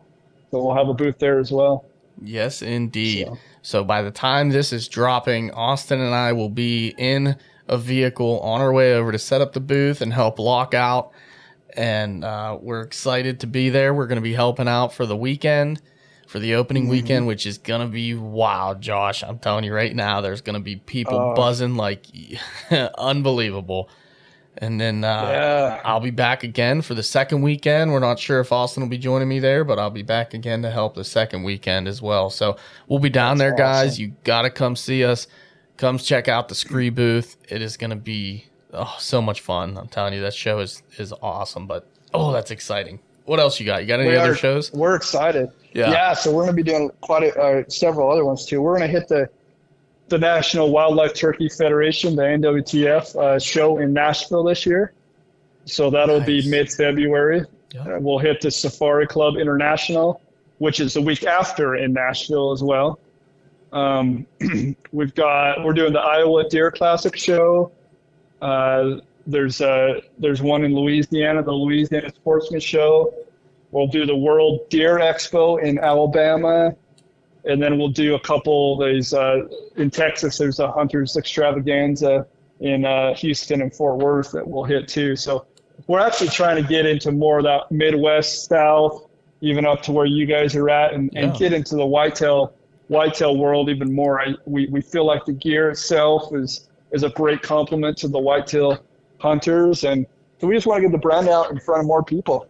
So 0.51 0.63
we'll 0.63 0.75
have 0.75 0.89
a 0.89 0.95
booth 0.95 1.19
there 1.19 1.39
as 1.39 1.53
well. 1.53 1.85
Yes, 2.21 2.63
indeed. 2.63 3.27
So. 3.27 3.39
so 3.63 3.85
by 3.85 4.03
the 4.03 4.11
time 4.11 4.51
this 4.51 4.73
is 4.73 4.89
dropping, 4.89 5.53
Austin 5.53 6.01
and 6.01 6.15
I 6.15 6.33
will 6.33 6.49
be 6.49 6.95
in 6.99 7.37
a 7.69 7.79
vehicle 7.79 8.41
on 8.41 8.61
our 8.61 8.73
way 8.73 8.95
over 8.95 9.13
to 9.13 9.19
set 9.19 9.41
up 9.41 9.53
the 9.53 9.61
booth 9.61 10.01
and 10.01 10.13
help 10.13 10.39
lock 10.39 10.75
out. 10.75 11.13
And 11.77 12.25
uh, 12.25 12.59
we're 12.61 12.81
excited 12.81 13.41
to 13.41 13.47
be 13.47 13.69
there. 13.69 13.95
We're 13.95 14.07
going 14.07 14.17
to 14.17 14.23
be 14.23 14.33
helping 14.33 14.67
out 14.67 14.93
for 14.93 15.07
the 15.07 15.17
weekend, 15.17 15.81
for 16.27 16.39
the 16.39 16.55
opening 16.55 16.85
mm-hmm. 16.85 16.93
weekend, 16.93 17.27
which 17.27 17.47
is 17.47 17.59
going 17.59 17.83
to 17.83 17.87
be 17.87 18.15
wild, 18.15 18.81
Josh. 18.81 19.23
I'm 19.23 19.39
telling 19.39 19.65
you 19.65 19.73
right 19.73 19.95
now, 19.95 20.21
there's 20.21 20.41
going 20.41 20.55
to 20.55 20.63
be 20.63 20.77
people 20.77 21.19
uh, 21.19 21.35
buzzing 21.35 21.77
like 21.77 22.07
unbelievable. 22.99 23.91
And 24.61 24.81
then 24.81 25.05
uh, 25.05 25.29
yeah. 25.31 25.81
I'll 25.85 26.01
be 26.01 26.11
back 26.11 26.43
again 26.43 26.83
for 26.83 26.95
the 26.95 27.03
second 27.03 27.43
weekend. 27.43 27.93
We're 27.93 28.01
not 28.01 28.19
sure 28.19 28.41
if 28.41 28.51
Austin 28.51 28.83
will 28.83 28.91
be 28.91 28.99
joining 28.99 29.29
me 29.29 29.39
there, 29.39 29.65
but 29.65 29.79
I'll 29.79 29.91
be 29.91 30.03
back 30.03 30.35
again 30.35 30.63
to 30.63 30.71
help 30.71 30.95
the 30.95 31.05
second 31.05 31.45
weekend 31.45 31.87
as 31.87 32.03
well. 32.03 32.29
So 32.29 32.57
we'll 32.89 32.99
be 32.99 33.09
down 33.09 33.39
That's 33.39 33.51
there, 33.51 33.57
guys. 33.57 33.93
Awesome. 33.93 34.03
You 34.03 34.13
got 34.25 34.43
to 34.43 34.51
come 34.51 34.75
see 34.75 35.05
us 35.05 35.29
comes 35.79 36.05
check 36.05 36.29
out 36.29 36.49
the 36.49 36.55
SKRE 36.55 36.95
booth. 36.95 37.37
It 37.49 37.63
is 37.63 37.79
going 37.79 37.91
to 37.91 37.97
be 37.97 38.45
oh, 38.75 38.95
so 38.99 39.23
much 39.23 39.41
fun. 39.41 39.79
I'm 39.79 39.89
telling 39.89 40.13
you, 40.13 40.21
that 40.21 40.35
show 40.35 40.59
is 40.59 40.83
is 40.99 41.15
awesome. 41.23 41.67
But 41.67 41.89
oh, 42.13 42.33
that's 42.33 42.51
exciting. 42.51 42.99
What 43.25 43.41
else 43.41 43.59
you 43.59 43.65
got? 43.67 43.83
You 43.83 43.89
got 43.89 44.01
any 44.01 44.11
we 44.11 44.17
other 44.17 44.33
are, 44.33 44.37
shows? 44.37 44.73
We're 44.73 44.97
excited. 44.97 45.51
Yeah, 45.73 45.91
yeah. 45.91 46.13
So 46.15 46.31
we're 46.31 46.45
going 46.45 46.57
to 46.57 46.63
be 46.63 46.71
doing 46.71 46.91
quite 47.01 47.23
a, 47.23 47.41
uh, 47.41 47.63
several 47.69 48.11
other 48.11 48.25
ones 48.25 48.45
too. 48.45 48.61
We're 48.61 48.77
going 48.77 48.91
to 48.91 48.99
hit 48.99 49.09
the 49.09 49.29
the 50.09 50.19
National 50.19 50.71
Wildlife 50.71 51.15
Turkey 51.15 51.49
Federation, 51.49 52.17
the 52.17 52.23
NWTF 52.23 53.17
uh, 53.17 53.39
show 53.39 53.79
in 53.79 53.93
Nashville 53.93 54.45
this 54.45 54.65
year. 54.67 54.93
So 55.65 55.91
that'll 55.91 56.19
nice. 56.21 56.27
be 56.27 56.51
mid 56.51 56.73
February. 56.73 57.45
Yep. 57.75 57.87
Uh, 57.87 57.99
we'll 58.01 58.19
hit 58.19 58.41
the 58.41 58.51
Safari 58.51 59.07
Club 59.07 59.37
International, 59.37 60.21
which 60.59 60.81
is 60.81 60.95
the 60.95 61.03
week 61.03 61.25
after 61.25 61.77
in 61.77 61.93
Nashville 61.93 62.53
as 62.53 62.63
well. 62.63 62.99
Um, 63.73 64.27
we've 64.93 65.15
got 65.15 65.63
we're 65.63 65.75
doing 65.75 65.93
the 65.93 66.01
Iowa 66.01 66.49
Deer 66.49 66.71
Classic 66.71 67.15
show. 67.17 67.71
Uh, 68.41 69.01
there's 69.27 69.61
uh, 69.61 70.01
there's 70.19 70.41
one 70.41 70.65
in 70.65 70.75
Louisiana, 70.75 71.43
the 71.43 71.53
Louisiana 71.53 72.11
Sportsman 72.11 72.61
Show. 72.61 73.13
We'll 73.71 73.89
do 73.89 74.07
the 74.07 74.17
World 74.17 74.71
Deer 74.71 74.99
Expo 74.99 75.63
in 75.63 75.79
Alabama, 75.79 76.75
and 77.49 77.63
then 77.63 77.79
we'll 77.79 77.89
do 77.89 78.15
a 78.15 78.21
couple. 78.21 78.77
There's 78.77 79.13
uh, 79.13 79.49
in 79.77 79.91
Texas. 79.91 80.39
There's 80.39 80.61
a 80.61 80.71
Hunters 80.71 81.17
Extravaganza 81.17 82.27
in 82.61 82.85
uh, 82.85 83.15
Houston 83.15 83.63
and 83.63 83.75
Fort 83.75 83.99
Worth 83.99 84.33
that 84.33 84.47
we'll 84.47 84.65
hit 84.65 84.87
too. 84.87 85.17
So 85.17 85.47
we're 85.87 86.01
actually 86.01 86.29
trying 86.29 86.63
to 86.63 86.69
get 86.69 86.87
into 86.87 87.11
more 87.11 87.39
of 87.39 87.45
that 87.45 87.71
Midwest 87.71 88.47
South, 88.47 89.09
even 89.41 89.65
up 89.65 89.83
to 89.83 89.93
where 89.93 90.07
you 90.07 90.27
guys 90.27 90.55
are 90.55 90.69
at, 90.69 90.93
and, 90.93 91.11
yeah. 91.13 91.25
and 91.25 91.39
get 91.39 91.53
into 91.53 91.77
the 91.77 91.87
whitetail 91.87 92.53
whitetail 92.89 93.37
world 93.37 93.69
even 93.69 93.95
more. 93.95 94.21
I, 94.21 94.35
we, 94.47 94.67
we 94.67 94.81
feel 94.81 95.05
like 95.05 95.25
the 95.25 95.33
gear 95.33 95.71
itself 95.71 96.35
is 96.35 96.69
is 96.91 97.03
a 97.03 97.11
great 97.11 97.43
complement 97.43 97.97
to 97.99 98.09
the 98.09 98.19
whitetail 98.19 98.83
hunters, 99.19 99.85
and 99.85 100.07
so 100.39 100.47
we 100.47 100.55
just 100.55 100.67
want 100.67 100.79
to 100.79 100.89
get 100.89 100.93
the 100.93 100.99
brand 100.99 101.29
out 101.29 101.51
in 101.51 101.59
front 101.61 101.81
of 101.81 101.87
more 101.87 102.03
people. 102.03 102.47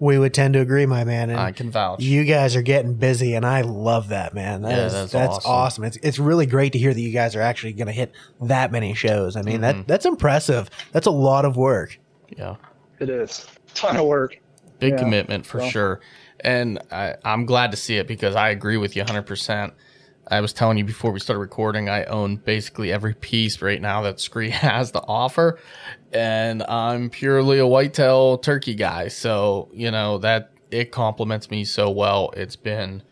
We 0.00 0.18
would 0.18 0.32
tend 0.32 0.54
to 0.54 0.60
agree, 0.60 0.86
my 0.86 1.04
man. 1.04 1.30
And 1.30 1.40
I 1.40 1.50
can 1.52 1.70
vouch. 1.70 2.00
You 2.00 2.24
guys 2.24 2.54
are 2.54 2.62
getting 2.62 2.94
busy, 2.94 3.34
and 3.34 3.44
I 3.44 3.62
love 3.62 4.08
that, 4.08 4.32
man. 4.32 4.62
That 4.62 4.70
yeah, 4.70 4.86
is, 4.86 4.92
that's, 4.92 5.12
that's 5.12 5.36
awesome. 5.38 5.50
awesome. 5.50 5.84
It's 5.84 5.96
it's 6.02 6.18
really 6.18 6.46
great 6.46 6.72
to 6.74 6.78
hear 6.78 6.94
that 6.94 7.00
you 7.00 7.12
guys 7.12 7.34
are 7.34 7.40
actually 7.40 7.72
going 7.72 7.88
to 7.88 7.92
hit 7.92 8.12
that 8.42 8.70
many 8.70 8.94
shows. 8.94 9.36
I 9.36 9.42
mean, 9.42 9.54
mm-hmm. 9.54 9.62
that 9.62 9.88
that's 9.88 10.06
impressive. 10.06 10.70
That's 10.92 11.06
a 11.06 11.12
lot 11.12 11.44
of 11.44 11.56
work. 11.56 11.98
Yeah, 12.36 12.56
it 13.00 13.10
is. 13.10 13.46
Ton 13.74 13.96
of 13.96 14.06
work. 14.06 14.38
Big 14.78 14.92
yeah. 14.92 14.98
commitment 14.98 15.44
for 15.44 15.60
sure 15.68 16.00
and 16.40 16.78
I, 16.90 17.14
am 17.24 17.46
glad 17.46 17.70
to 17.72 17.76
see 17.76 17.96
it 17.96 18.06
because 18.06 18.36
I 18.36 18.50
agree 18.50 18.76
with 18.76 18.96
you 18.96 19.02
100. 19.02 19.18
Uh, 19.18 19.22
percent 19.22 19.74
I 20.30 20.40
was 20.40 20.52
telling 20.52 20.78
you 20.78 20.84
before 20.84 21.10
we 21.10 21.20
started 21.20 21.40
recording, 21.40 21.88
I 21.88 22.04
own 22.04 22.36
basically 22.36 22.92
every 22.92 23.14
piece 23.14 23.62
right 23.62 23.80
now 23.80 24.02
that 24.02 24.16
SKRE 24.16 24.50
has 24.50 24.90
to 24.92 25.02
offer. 25.02 25.58
And 26.12 26.62
I'm 26.64 27.10
purely 27.10 27.58
a 27.58 27.66
whitetail 27.66 28.38
turkey 28.38 28.74
guy. 28.74 29.08
So, 29.08 29.68
you 29.72 29.90
know, 29.90 30.18
that 30.18 30.50
it 30.70 30.92
complements 30.92 31.50
me 31.50 31.64
so 31.64 31.90
well. 31.90 32.32
It's 32.36 32.56
been 32.56 33.02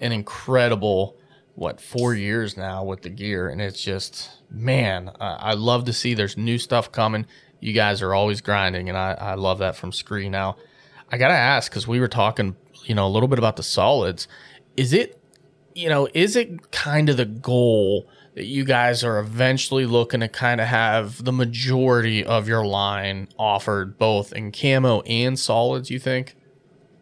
an 0.00 0.12
incredible, 0.12 1.16
what, 1.54 1.80
four 1.80 2.14
years 2.14 2.56
now 2.56 2.84
with 2.84 3.02
the 3.02 3.10
gear. 3.10 3.48
And 3.48 3.60
it's 3.60 3.82
just, 3.82 4.30
man, 4.50 5.10
I, 5.20 5.34
I 5.34 5.52
love 5.54 5.84
to 5.86 5.92
see 5.92 6.14
there's 6.14 6.36
new 6.36 6.58
stuff 6.58 6.92
coming. 6.92 7.26
You 7.60 7.72
guys 7.72 8.02
are 8.02 8.14
always 8.14 8.40
grinding. 8.40 8.88
And 8.88 8.96
I, 8.96 9.12
I 9.12 9.34
love 9.34 9.58
that 9.58 9.76
from 9.76 9.90
SKRE. 9.90 10.30
Now, 10.30 10.56
I 11.10 11.18
got 11.18 11.28
to 11.28 11.34
ask, 11.34 11.70
because 11.70 11.86
we 11.86 12.00
were 12.00 12.08
talking, 12.08 12.56
you 12.84 12.94
know, 12.94 13.06
a 13.06 13.10
little 13.10 13.28
bit 13.28 13.38
about 13.38 13.56
the 13.56 13.62
solids. 13.62 14.28
Is 14.76 14.92
it 14.92 15.21
you 15.74 15.88
know, 15.88 16.08
is 16.14 16.36
it 16.36 16.70
kind 16.70 17.08
of 17.08 17.16
the 17.16 17.24
goal 17.24 18.08
that 18.34 18.46
you 18.46 18.64
guys 18.64 19.04
are 19.04 19.18
eventually 19.18 19.86
looking 19.86 20.20
to 20.20 20.28
kind 20.28 20.60
of 20.60 20.66
have 20.66 21.22
the 21.24 21.32
majority 21.32 22.24
of 22.24 22.48
your 22.48 22.64
line 22.64 23.28
offered 23.38 23.98
both 23.98 24.32
in 24.32 24.52
camo 24.52 25.02
and 25.02 25.38
solids, 25.38 25.90
you 25.90 25.98
think? 25.98 26.34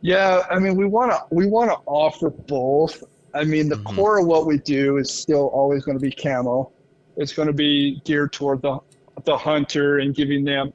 Yeah, 0.00 0.44
I 0.50 0.58
mean, 0.58 0.76
we 0.76 0.86
want 0.86 1.12
to 1.12 1.22
we 1.30 1.46
want 1.46 1.70
to 1.70 1.76
offer 1.86 2.30
both. 2.30 3.04
I 3.34 3.44
mean, 3.44 3.68
the 3.68 3.76
mm-hmm. 3.76 3.96
core 3.96 4.20
of 4.20 4.26
what 4.26 4.46
we 4.46 4.58
do 4.58 4.96
is 4.96 5.10
still 5.10 5.48
always 5.48 5.84
going 5.84 5.98
to 5.98 6.02
be 6.02 6.10
camo. 6.10 6.72
It's 7.16 7.32
going 7.32 7.48
to 7.48 7.54
be 7.54 8.00
geared 8.04 8.32
toward 8.32 8.62
the 8.62 8.78
the 9.24 9.36
hunter 9.36 9.98
and 9.98 10.14
giving 10.14 10.44
them 10.44 10.72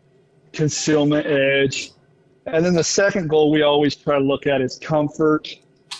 concealment 0.53 1.25
edge. 1.25 1.91
And 2.45 2.63
then 2.63 2.75
the 2.75 2.83
second 2.83 3.27
goal 3.27 3.49
we 3.49 3.63
always 3.63 3.95
try 3.95 4.19
to 4.19 4.23
look 4.23 4.45
at 4.45 4.61
is 4.61 4.77
comfort 4.77 5.49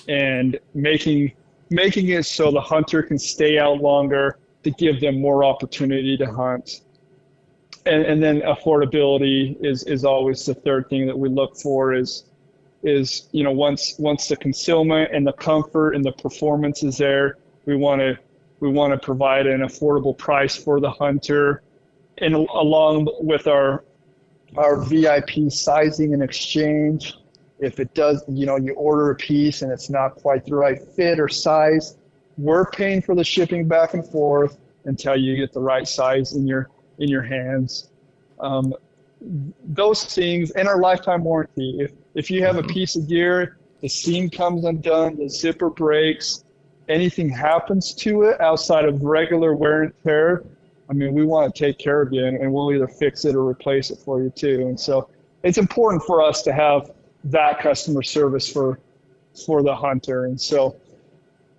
and 0.08 0.60
making 0.76 1.34
making 1.70 2.10
it 2.10 2.26
so 2.26 2.52
the 2.52 2.62
hunter 2.62 3.02
can 3.02 3.18
stay 3.18 3.58
out 3.58 3.82
longer 3.82 4.38
to 4.64 4.72
give 4.72 5.00
them 5.00 5.20
more 5.20 5.44
opportunity 5.44 6.18
to 6.18 6.26
hunt. 6.26 6.82
And, 7.86 8.04
and 8.04 8.22
then 8.22 8.42
affordability 8.42 9.64
is, 9.64 9.84
is 9.84 10.06
always 10.06 10.46
the 10.46 10.56
third 10.56 10.90
thing 10.90 11.06
that 11.08 11.18
we 11.18 11.30
look 11.30 11.56
for 11.58 11.94
is 11.94 12.26
is 12.86 13.28
you 13.32 13.44
know 13.44 13.52
once 13.52 13.96
once 13.98 14.28
the 14.28 14.36
concealment 14.38 15.10
and 15.12 15.26
the 15.26 15.34
comfort 15.34 15.94
and 15.94 16.06
the 16.06 16.12
performance 16.12 16.84
is 16.84 16.98
there, 16.98 17.38
we 17.66 17.76
want 17.76 18.00
to 18.00 18.18
we 18.60 18.70
want 18.70 18.94
to 18.94 19.00
provide 19.04 19.48
an 19.48 19.62
affordable 19.62 20.18
price 20.18 20.56
for 20.56 20.80
the 20.80 20.90
hunter, 20.90 21.64
and 22.20 22.36
along 22.36 23.10
with 23.20 23.48
our 23.48 23.84
our 24.56 24.78
VIP 24.78 25.50
sizing 25.50 26.14
and 26.14 26.24
exchange, 26.24 27.18
if 27.60 27.80
it 27.80 27.94
does, 27.94 28.24
you 28.28 28.46
know, 28.46 28.58
you 28.58 28.74
order 28.74 29.12
a 29.12 29.16
piece 29.16 29.62
and 29.62 29.72
it's 29.72 29.90
not 29.90 30.16
quite 30.16 30.46
the 30.46 30.56
right 30.56 30.82
fit 30.96 31.20
or 31.20 31.30
size, 31.30 31.98
we're 32.38 32.70
paying 32.72 33.02
for 33.02 33.16
the 33.16 33.24
shipping 33.24 33.68
back 33.68 33.94
and 33.94 34.06
forth 34.06 34.58
until 34.86 35.16
you 35.16 35.36
get 35.38 35.54
the 35.54 35.60
right 35.60 35.88
size 35.88 36.34
in 36.34 36.46
your 36.46 36.70
in 37.00 37.10
your 37.10 37.22
hands. 37.22 37.90
Um, 38.40 38.74
those 39.22 40.04
things 40.04 40.52
and 40.52 40.68
our 40.68 40.80
lifetime 40.80 41.24
warranty. 41.24 41.78
If 41.80 41.92
if 42.14 42.30
you 42.30 42.44
have 42.44 42.58
a 42.58 42.64
piece 42.64 42.96
of 42.96 43.08
gear, 43.08 43.58
the 43.82 43.88
seam 43.88 44.30
comes 44.30 44.66
undone, 44.66 45.18
the 45.18 45.30
zipper 45.30 45.70
breaks, 45.70 46.44
anything 46.90 47.30
happens 47.30 47.94
to 47.96 48.24
it 48.24 48.40
outside 48.42 48.86
of 48.86 49.02
regular 49.02 49.56
wear 49.56 49.84
and 49.84 49.94
tear, 50.04 50.44
I 50.90 50.94
mean, 50.94 51.14
we 51.14 51.26
want 51.26 51.54
to 51.54 51.60
take 51.60 51.78
care 51.78 52.02
of 52.02 52.14
you 52.14 52.26
and, 52.26 52.38
and 52.38 52.52
we'll 52.52 52.72
either 52.74 52.88
fix 52.88 53.26
it 53.26 53.36
or 53.36 53.48
replace 53.48 53.90
it 53.90 54.00
for 54.00 54.22
you 54.22 54.30
too. 54.30 54.68
And 54.68 54.80
so 54.80 55.10
it's 55.44 55.58
important 55.58 56.04
for 56.04 56.22
us 56.22 56.42
to 56.44 56.54
have 56.54 56.92
that 57.26 57.60
customer 57.60 58.04
service 58.04 58.52
for 58.52 58.80
for 59.46 59.64
the 59.64 59.76
hunter. 59.76 60.26
And 60.26 60.40
so, 60.40 60.76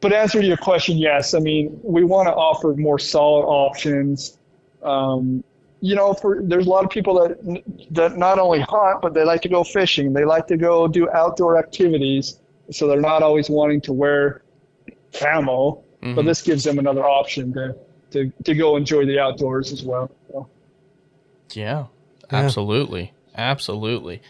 but 0.00 0.12
answer 0.12 0.40
to 0.40 0.46
your 0.46 0.56
question, 0.56 0.96
yes. 0.96 1.34
I 1.34 1.40
mean, 1.40 1.78
we 1.82 2.04
want 2.04 2.28
to 2.28 2.32
offer 2.32 2.74
more 2.74 2.98
solid 2.98 3.44
options. 3.44 4.38
Um, 4.82 5.44
you 5.80 5.94
know, 5.94 6.14
for 6.14 6.40
there's 6.42 6.66
a 6.66 6.70
lot 6.70 6.84
of 6.84 6.90
people 6.90 7.14
that 7.20 7.62
that 7.90 8.16
not 8.16 8.38
only 8.38 8.60
hunt, 8.60 9.02
but 9.02 9.12
they 9.14 9.24
like 9.24 9.42
to 9.42 9.48
go 9.48 9.62
fishing. 9.62 10.12
They 10.12 10.24
like 10.24 10.46
to 10.48 10.56
go 10.56 10.88
do 10.88 11.08
outdoor 11.10 11.58
activities. 11.58 12.38
So 12.70 12.88
they're 12.88 13.00
not 13.00 13.22
always 13.22 13.48
wanting 13.48 13.80
to 13.82 13.92
wear 13.92 14.42
camo, 15.12 15.84
mm-hmm. 16.02 16.14
but 16.14 16.24
this 16.24 16.42
gives 16.42 16.64
them 16.64 16.78
another 16.78 17.04
option 17.04 17.52
to 17.52 17.76
to 18.12 18.32
to 18.44 18.54
go 18.54 18.76
enjoy 18.76 19.04
the 19.04 19.18
outdoors 19.18 19.72
as 19.72 19.82
well. 19.82 20.10
So. 20.30 20.48
Yeah, 21.52 21.86
absolutely, 22.30 23.12
yeah. 23.32 23.40
absolutely. 23.40 24.22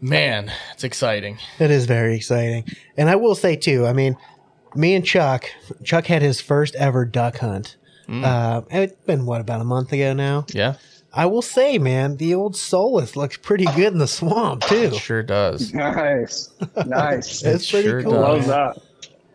Man, 0.00 0.50
it's 0.72 0.84
exciting. 0.84 1.38
It 1.58 1.70
is 1.70 1.86
very 1.86 2.16
exciting. 2.16 2.64
And 2.96 3.10
I 3.10 3.16
will 3.16 3.34
say 3.34 3.56
too, 3.56 3.86
I 3.86 3.92
mean, 3.92 4.16
me 4.74 4.94
and 4.94 5.04
Chuck, 5.04 5.46
Chuck 5.84 6.06
had 6.06 6.22
his 6.22 6.40
first 6.40 6.74
ever 6.76 7.04
duck 7.04 7.38
hunt. 7.38 7.76
Mm. 8.08 8.24
Uh, 8.24 8.62
it's 8.70 8.94
been 9.04 9.26
what 9.26 9.40
about 9.40 9.60
a 9.60 9.64
month 9.64 9.92
ago 9.92 10.12
now? 10.12 10.46
Yeah. 10.52 10.76
I 11.12 11.26
will 11.26 11.42
say, 11.42 11.78
man, 11.78 12.16
the 12.16 12.34
old 12.34 12.56
Solus 12.56 13.16
looks 13.16 13.36
pretty 13.36 13.64
good 13.64 13.92
in 13.92 13.98
the 13.98 14.06
swamp 14.06 14.62
too. 14.62 14.90
It 14.92 14.94
sure 14.96 15.22
does. 15.22 15.74
Nice, 15.80 16.50
nice. 16.86 17.42
it's 17.44 17.68
it 17.68 17.70
pretty 17.70 17.88
sure 17.88 18.02
cool. 18.02 18.12
Love 18.12 18.46
that. 18.46 18.78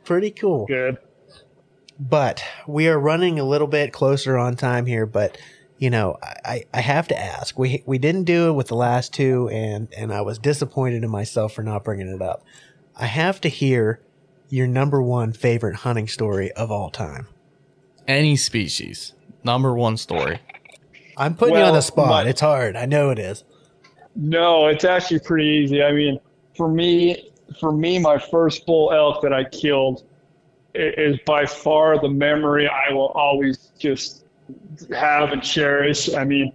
Pretty 0.03 0.31
cool. 0.31 0.65
Good. 0.65 0.97
But 1.99 2.43
we 2.67 2.87
are 2.87 2.99
running 2.99 3.39
a 3.39 3.43
little 3.43 3.67
bit 3.67 3.93
closer 3.93 4.37
on 4.37 4.55
time 4.55 4.85
here, 4.85 5.05
but 5.05 5.37
you 5.77 5.89
know, 5.89 6.17
I, 6.21 6.65
I 6.73 6.81
have 6.81 7.07
to 7.09 7.19
ask. 7.19 7.57
We 7.59 7.83
we 7.85 7.97
didn't 7.97 8.23
do 8.23 8.49
it 8.49 8.53
with 8.53 8.67
the 8.67 8.75
last 8.75 9.13
two, 9.13 9.49
and 9.49 9.87
and 9.95 10.13
I 10.13 10.21
was 10.21 10.37
disappointed 10.37 11.03
in 11.03 11.09
myself 11.09 11.53
for 11.53 11.63
not 11.63 11.83
bringing 11.83 12.07
it 12.07 12.21
up. 12.21 12.43
I 12.95 13.07
have 13.07 13.41
to 13.41 13.49
hear 13.49 13.99
your 14.49 14.67
number 14.67 15.01
one 15.01 15.33
favorite 15.33 15.77
hunting 15.77 16.07
story 16.07 16.51
of 16.53 16.71
all 16.71 16.89
time. 16.89 17.27
Any 18.07 18.35
species, 18.35 19.13
number 19.43 19.73
one 19.73 19.97
story. 19.97 20.39
I'm 21.17 21.35
putting 21.35 21.53
well, 21.53 21.63
you 21.63 21.67
on 21.69 21.73
the 21.73 21.81
spot. 21.81 22.25
My, 22.25 22.29
it's 22.29 22.41
hard. 22.41 22.75
I 22.75 22.85
know 22.85 23.09
it 23.09 23.19
is. 23.19 23.43
No, 24.15 24.67
it's 24.67 24.85
actually 24.85 25.19
pretty 25.19 25.47
easy. 25.47 25.83
I 25.83 25.91
mean, 25.91 26.19
for 26.55 26.69
me, 26.69 27.31
for 27.59 27.71
me, 27.71 27.99
my 27.99 28.17
first 28.17 28.65
bull 28.65 28.91
elk 28.93 29.21
that 29.23 29.33
I 29.33 29.43
killed 29.45 30.03
is 30.73 31.17
by 31.25 31.45
far 31.45 31.99
the 31.99 32.09
memory 32.09 32.67
I 32.67 32.93
will 32.93 33.07
always 33.09 33.71
just 33.79 34.24
have 34.95 35.31
and 35.31 35.41
cherish. 35.41 36.13
I 36.13 36.23
mean, 36.23 36.53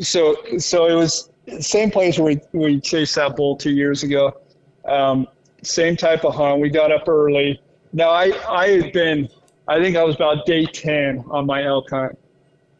so 0.00 0.36
so 0.58 0.86
it 0.86 0.94
was 0.94 1.30
same 1.60 1.90
place 1.90 2.18
where 2.18 2.34
we, 2.52 2.58
we 2.58 2.80
chased 2.80 3.14
that 3.16 3.36
bull 3.36 3.56
two 3.56 3.70
years 3.70 4.02
ago. 4.02 4.40
Um, 4.86 5.28
same 5.62 5.96
type 5.96 6.24
of 6.24 6.34
hunt. 6.34 6.60
We 6.60 6.70
got 6.70 6.92
up 6.92 7.08
early. 7.08 7.60
Now 7.92 8.10
I 8.10 8.32
I 8.48 8.68
had 8.68 8.92
been 8.92 9.28
I 9.68 9.80
think 9.80 9.96
I 9.96 10.04
was 10.04 10.16
about 10.16 10.46
day 10.46 10.66
ten 10.66 11.24
on 11.30 11.46
my 11.46 11.64
elk 11.64 11.90
hunt, 11.90 12.18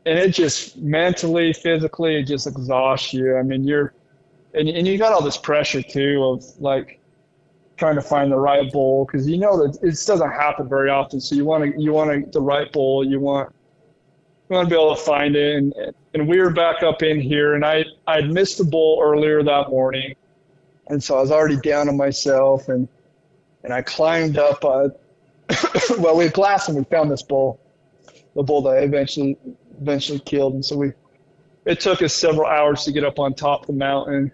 and 0.07 0.19
it 0.19 0.31
just 0.31 0.77
mentally, 0.77 1.53
physically, 1.53 2.17
it 2.17 2.25
just 2.25 2.47
exhausts 2.47 3.13
you. 3.13 3.37
I 3.37 3.43
mean, 3.43 3.65
you're 3.65 3.95
and 4.55 4.69
and 4.69 4.87
you 4.87 4.99
got 4.99 5.13
all 5.13 5.23
this 5.23 5.37
pressure 5.37 5.83
too 5.83 6.23
of 6.25 6.45
like 6.61 7.01
trying 7.77 7.97
to 7.97 8.03
find 8.03 8.31
the 8.31 8.37
right 8.37 8.71
bull 8.73 9.05
because 9.05 9.29
you 9.29 9.39
know 9.39 9.67
that 9.67 9.77
it 9.83 10.01
doesn't 10.07 10.31
happen 10.31 10.69
very 10.69 10.91
often. 10.91 11.21
So 11.21 11.35
you 11.35 11.45
want 11.45 11.65
to 11.65 11.81
you 11.81 11.93
want 11.93 12.11
to, 12.11 12.31
the 12.31 12.41
right 12.41 12.71
bull. 12.73 13.05
You 13.05 13.21
want 13.21 13.55
to 14.63 14.69
be 14.69 14.75
able 14.75 14.95
to 14.95 15.03
find 15.03 15.35
it. 15.37 15.57
And, 15.57 15.75
and 16.15 16.29
we 16.29 16.39
were 16.39 16.51
back 16.51 16.83
up 16.83 17.03
in 17.03 17.21
here, 17.21 17.55
and 17.55 17.65
I 17.65 17.85
I'd 18.07 18.31
missed 18.31 18.59
the 18.59 18.65
bull 18.65 19.01
earlier 19.03 19.43
that 19.43 19.71
morning, 19.71 20.15
and 20.89 21.03
so 21.03 21.17
I 21.17 21.21
was 21.21 21.31
already 21.31 21.57
down 21.57 21.89
on 21.89 21.97
myself, 21.97 22.69
and 22.69 22.89
and 23.63 23.73
I 23.73 23.83
climbed 23.83 24.39
up. 24.39 24.65
Uh, 24.65 24.89
well, 25.99 26.17
we 26.17 26.25
had 26.25 26.33
glass, 26.33 26.69
and 26.69 26.77
we 26.77 26.85
found 26.85 27.11
this 27.11 27.23
bull, 27.23 27.61
the 28.35 28.43
bull 28.43 28.63
that 28.63 28.71
I 28.71 28.79
eventually 28.79 29.37
eventually 29.81 30.21
killed, 30.21 30.55
and 30.55 30.65
so 30.65 30.77
we. 30.77 30.93
It 31.67 31.81
took 31.81 32.03
us 32.03 32.13
several 32.13 32.47
hours 32.47 32.85
to 32.85 32.93
get 32.93 33.05
up 33.05 33.19
on 33.19 33.33
top 33.33 33.63
of 33.63 33.67
the 33.69 33.73
mountain 33.73 34.31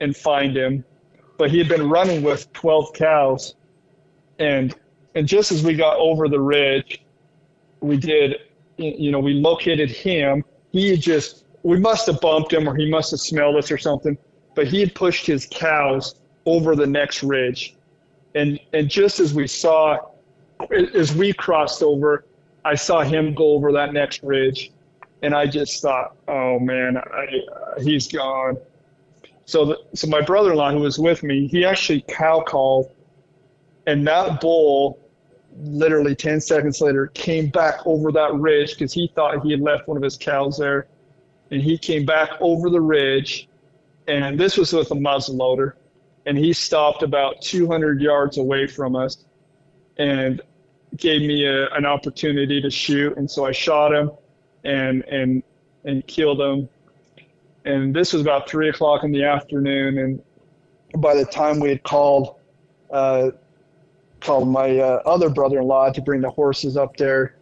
and 0.00 0.16
find 0.16 0.56
him, 0.56 0.84
but 1.38 1.48
he 1.48 1.58
had 1.58 1.68
been 1.68 1.88
running 1.88 2.24
with 2.24 2.52
12 2.52 2.92
cows, 2.94 3.54
and 4.40 4.74
and 5.14 5.28
just 5.28 5.52
as 5.52 5.62
we 5.62 5.74
got 5.74 5.96
over 5.98 6.28
the 6.28 6.40
ridge, 6.40 7.00
we 7.80 7.96
did 7.96 8.36
you 8.76 9.10
know, 9.10 9.20
we 9.20 9.34
located 9.34 9.90
him. 9.90 10.44
He 10.72 10.90
had 10.90 11.00
just, 11.00 11.44
we 11.62 11.78
must 11.78 12.06
have 12.06 12.20
bumped 12.20 12.52
him 12.52 12.68
or 12.68 12.74
he 12.74 12.88
must 12.90 13.10
have 13.12 13.20
smelled 13.20 13.56
us 13.56 13.70
or 13.70 13.78
something, 13.78 14.18
but 14.54 14.66
he 14.66 14.80
had 14.80 14.94
pushed 14.94 15.26
his 15.26 15.46
cows 15.50 16.16
over 16.46 16.76
the 16.76 16.86
next 16.86 17.22
ridge. 17.22 17.74
And, 18.34 18.58
and 18.72 18.88
just 18.88 19.20
as 19.20 19.32
we 19.32 19.46
saw, 19.46 19.98
as 20.94 21.14
we 21.14 21.32
crossed 21.32 21.82
over, 21.82 22.24
I 22.64 22.74
saw 22.74 23.02
him 23.02 23.34
go 23.34 23.52
over 23.52 23.72
that 23.72 23.92
next 23.92 24.22
ridge. 24.22 24.72
And 25.22 25.34
I 25.34 25.46
just 25.46 25.80
thought, 25.80 26.16
oh 26.28 26.58
man, 26.58 26.98
I, 26.98 27.26
uh, 27.52 27.80
he's 27.80 28.08
gone. 28.08 28.58
So, 29.46 29.64
the, 29.64 29.78
so 29.94 30.06
my 30.06 30.20
brother-in-law 30.20 30.72
who 30.72 30.80
was 30.80 30.98
with 30.98 31.22
me, 31.22 31.46
he 31.46 31.64
actually 31.64 32.04
cow 32.08 32.40
called, 32.40 32.90
and 33.86 34.06
that 34.06 34.40
bull 34.40 34.98
literally 35.56 36.14
10 36.14 36.40
seconds 36.40 36.80
later 36.80 37.08
came 37.08 37.48
back 37.48 37.80
over 37.86 38.10
that 38.12 38.34
ridge 38.34 38.70
because 38.70 38.92
he 38.92 39.10
thought 39.14 39.44
he 39.44 39.50
had 39.50 39.60
left 39.60 39.86
one 39.86 39.96
of 39.96 40.02
his 40.02 40.16
cows 40.16 40.58
there. 40.58 40.86
And 41.50 41.62
he 41.62 41.78
came 41.78 42.04
back 42.04 42.30
over 42.40 42.70
the 42.70 42.80
ridge 42.80 43.48
and 44.06 44.38
this 44.38 44.56
was 44.56 44.72
with 44.72 44.90
a 44.90 44.94
muzzle 44.94 45.36
loader. 45.36 45.76
And 46.26 46.36
he 46.38 46.52
stopped 46.52 47.02
about 47.02 47.42
200 47.42 48.00
yards 48.00 48.38
away 48.38 48.66
from 48.66 48.96
us 48.96 49.24
and 49.98 50.40
gave 50.96 51.22
me 51.22 51.44
a, 51.46 51.68
an 51.70 51.84
opportunity 51.84 52.60
to 52.60 52.70
shoot, 52.70 53.16
and 53.16 53.30
so 53.30 53.44
I 53.44 53.52
shot 53.52 53.92
him, 53.92 54.10
and 54.64 55.02
and 55.04 55.42
and 55.84 56.06
killed 56.06 56.40
him. 56.40 56.68
And 57.64 57.94
this 57.94 58.12
was 58.12 58.22
about 58.22 58.48
three 58.48 58.68
o'clock 58.68 59.04
in 59.04 59.12
the 59.12 59.24
afternoon, 59.24 59.98
and 59.98 61.02
by 61.02 61.14
the 61.14 61.24
time 61.24 61.60
we 61.60 61.68
had 61.68 61.82
called, 61.82 62.36
uh, 62.90 63.30
called 64.24 64.48
my 64.48 64.78
uh, 64.78 65.02
other 65.06 65.28
brother-in-law 65.28 65.90
to 65.92 66.02
bring 66.02 66.20
the 66.20 66.30
horses 66.30 66.76
up 66.76 66.96
there, 66.96 67.36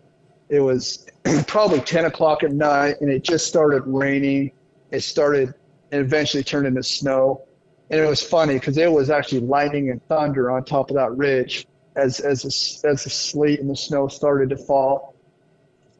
it 0.48 0.60
was 0.60 1.06
probably 1.46 1.80
ten 1.80 2.04
o'clock 2.04 2.42
at 2.42 2.52
night, 2.52 2.96
and 3.00 3.10
it 3.10 3.22
just 3.22 3.46
started 3.46 3.82
raining. 3.86 4.52
It 4.90 5.00
started 5.00 5.54
and 5.92 6.00
eventually 6.00 6.42
turned 6.42 6.66
into 6.66 6.82
snow. 6.82 7.42
And 7.90 8.00
it 8.00 8.06
was 8.06 8.22
funny 8.22 8.54
because 8.54 8.78
it 8.78 8.90
was 8.90 9.10
actually 9.10 9.40
lightning 9.40 9.90
and 9.90 10.02
thunder 10.08 10.50
on 10.50 10.64
top 10.64 10.90
of 10.90 10.96
that 10.96 11.16
ridge 11.16 11.66
as 11.94 12.20
as 12.20 12.42
the, 12.42 12.88
as 12.88 13.04
the 13.04 13.10
sleet 13.10 13.60
and 13.60 13.70
the 13.70 13.76
snow 13.76 14.08
started 14.08 14.50
to 14.50 14.56
fall. 14.56 15.14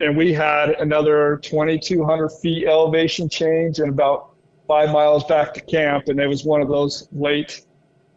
And 0.00 0.16
we 0.16 0.32
had 0.32 0.70
another 0.70 1.38
2,200 1.42 2.28
feet 2.28 2.66
elevation 2.66 3.28
change 3.28 3.78
and 3.78 3.90
about 3.90 4.30
five 4.66 4.90
miles 4.90 5.22
back 5.24 5.54
to 5.54 5.60
camp. 5.60 6.08
And 6.08 6.18
it 6.18 6.26
was 6.26 6.44
one 6.44 6.60
of 6.60 6.68
those 6.68 7.06
late 7.12 7.64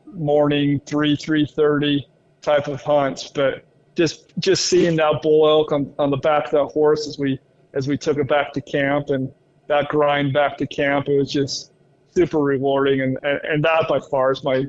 morning 0.05 0.79
three 0.85 1.15
three 1.15 1.45
thirty 1.45 2.07
type 2.45 2.67
of 2.67 2.81
hunts. 2.81 3.27
But 3.27 3.65
just 3.95 4.31
just 4.39 4.67
seeing 4.67 4.95
that 4.97 5.21
bull 5.21 5.47
elk 5.47 5.71
on, 5.71 5.93
on 5.99 6.11
the 6.11 6.17
back 6.17 6.45
of 6.45 6.51
that 6.51 6.65
horse 6.65 7.07
as 7.07 7.17
we 7.17 7.39
as 7.73 7.87
we 7.87 7.97
took 7.97 8.17
it 8.17 8.27
back 8.27 8.53
to 8.53 8.61
camp 8.61 9.09
and 9.09 9.31
that 9.67 9.89
grind 9.89 10.33
back 10.33 10.57
to 10.57 10.67
camp, 10.67 11.09
it 11.09 11.17
was 11.17 11.31
just 11.31 11.71
super 12.13 12.39
rewarding. 12.39 13.01
And, 13.01 13.17
and, 13.23 13.39
and 13.43 13.63
that 13.65 13.87
by 13.89 13.99
far 13.99 14.31
is 14.31 14.43
my 14.43 14.65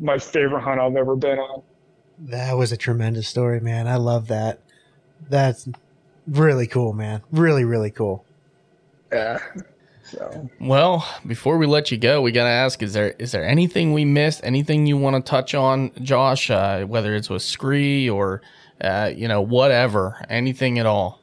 my 0.00 0.18
favorite 0.18 0.62
hunt 0.62 0.80
I've 0.80 0.96
ever 0.96 1.16
been 1.16 1.38
on. 1.38 1.62
That 2.18 2.54
was 2.54 2.72
a 2.72 2.76
tremendous 2.76 3.28
story, 3.28 3.60
man. 3.60 3.86
I 3.86 3.96
love 3.96 4.28
that. 4.28 4.60
That's 5.28 5.68
really 6.26 6.66
cool, 6.66 6.92
man. 6.92 7.22
Really, 7.30 7.64
really 7.64 7.90
cool. 7.90 8.24
Yeah. 9.12 9.38
So. 10.10 10.48
Well, 10.60 11.06
before 11.26 11.58
we 11.58 11.66
let 11.66 11.90
you 11.90 11.98
go, 11.98 12.22
we 12.22 12.32
gotta 12.32 12.50
ask: 12.50 12.82
is 12.82 12.92
there 12.92 13.14
is 13.18 13.32
there 13.32 13.44
anything 13.44 13.92
we 13.92 14.04
missed? 14.04 14.40
Anything 14.42 14.86
you 14.86 14.96
want 14.96 15.16
to 15.16 15.30
touch 15.30 15.54
on, 15.54 15.92
Josh? 16.02 16.50
Uh, 16.50 16.84
whether 16.84 17.14
it's 17.14 17.28
with 17.28 17.42
SKRE 17.42 18.10
or 18.10 18.40
uh, 18.80 19.12
you 19.14 19.28
know 19.28 19.42
whatever, 19.42 20.24
anything 20.30 20.78
at 20.78 20.86
all? 20.86 21.20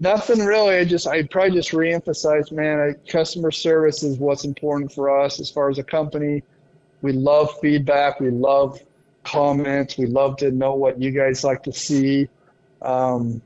Nothing 0.00 0.44
really. 0.44 0.76
I 0.76 0.84
just 0.84 1.06
I 1.06 1.22
probably 1.24 1.52
just 1.52 1.72
reemphasize, 1.72 2.52
man. 2.52 2.80
I, 2.80 3.10
customer 3.10 3.50
service 3.50 4.02
is 4.02 4.18
what's 4.18 4.44
important 4.44 4.92
for 4.92 5.20
us 5.20 5.40
as 5.40 5.50
far 5.50 5.70
as 5.70 5.78
a 5.78 5.84
company. 5.84 6.42
We 7.02 7.12
love 7.12 7.50
feedback. 7.60 8.20
We 8.20 8.30
love 8.30 8.80
comments. 9.24 9.98
We 9.98 10.06
love 10.06 10.36
to 10.38 10.50
know 10.50 10.74
what 10.74 11.00
you 11.00 11.10
guys 11.10 11.44
like 11.44 11.62
to 11.64 11.72
see. 11.72 12.28
Um, 12.82 13.42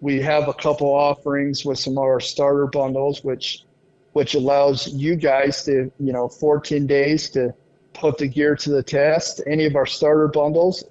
we 0.00 0.20
have 0.20 0.48
a 0.48 0.54
couple 0.54 0.88
offerings 0.88 1.64
with 1.64 1.78
some 1.78 1.94
of 1.94 2.04
our 2.04 2.20
starter 2.20 2.66
bundles, 2.66 3.24
which 3.24 3.64
which 4.12 4.34
allows 4.34 4.88
you 4.88 5.16
guys 5.16 5.64
to, 5.64 5.90
you 5.98 6.12
know, 6.12 6.28
14 6.28 6.86
days 6.86 7.30
to 7.30 7.54
put 7.92 8.18
the 8.18 8.26
gear 8.26 8.56
to 8.56 8.70
the 8.70 8.82
test. 8.82 9.40
Any 9.46 9.66
of 9.66 9.76
our 9.76 9.86
starter 9.86 10.28
bundles, 10.28 10.84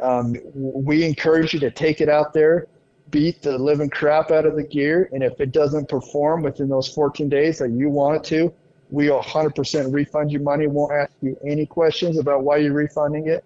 um, 0.00 0.36
we 0.54 1.04
encourage 1.04 1.54
you 1.54 1.60
to 1.60 1.70
take 1.70 2.00
it 2.00 2.08
out 2.08 2.32
there, 2.32 2.66
beat 3.10 3.42
the 3.42 3.58
living 3.58 3.90
crap 3.90 4.30
out 4.30 4.46
of 4.46 4.56
the 4.56 4.62
gear, 4.62 5.08
and 5.12 5.22
if 5.22 5.40
it 5.40 5.52
doesn't 5.52 5.88
perform 5.88 6.42
within 6.42 6.68
those 6.68 6.88
14 6.88 7.28
days 7.28 7.58
that 7.58 7.70
you 7.70 7.88
want 7.88 8.16
it 8.16 8.24
to, 8.24 8.52
we 8.90 9.06
100% 9.06 9.92
refund 9.92 10.30
you 10.30 10.38
money. 10.38 10.66
Won't 10.66 10.92
ask 10.92 11.12
you 11.22 11.36
any 11.46 11.64
questions 11.64 12.18
about 12.18 12.42
why 12.42 12.58
you're 12.58 12.74
refunding 12.74 13.28
it 13.28 13.44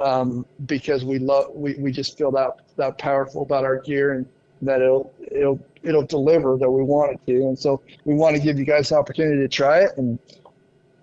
um, 0.00 0.46
because 0.66 1.04
we 1.04 1.18
love 1.18 1.50
we, 1.54 1.74
we 1.74 1.92
just 1.92 2.18
feel 2.18 2.30
that 2.32 2.60
that 2.76 2.98
powerful 2.98 3.42
about 3.42 3.64
our 3.64 3.78
gear 3.78 4.12
and 4.12 4.26
that 4.62 4.80
it'll 4.80 5.12
it'll 5.30 5.60
it'll 5.82 6.06
deliver 6.06 6.56
that 6.56 6.70
we 6.70 6.82
want 6.82 7.12
it 7.12 7.20
to. 7.26 7.46
And 7.46 7.58
so 7.58 7.82
we 8.04 8.14
want 8.14 8.36
to 8.36 8.42
give 8.42 8.58
you 8.58 8.64
guys 8.64 8.90
the 8.90 8.96
opportunity 8.96 9.38
to 9.38 9.48
try 9.48 9.80
it. 9.80 9.90
And 9.96 10.18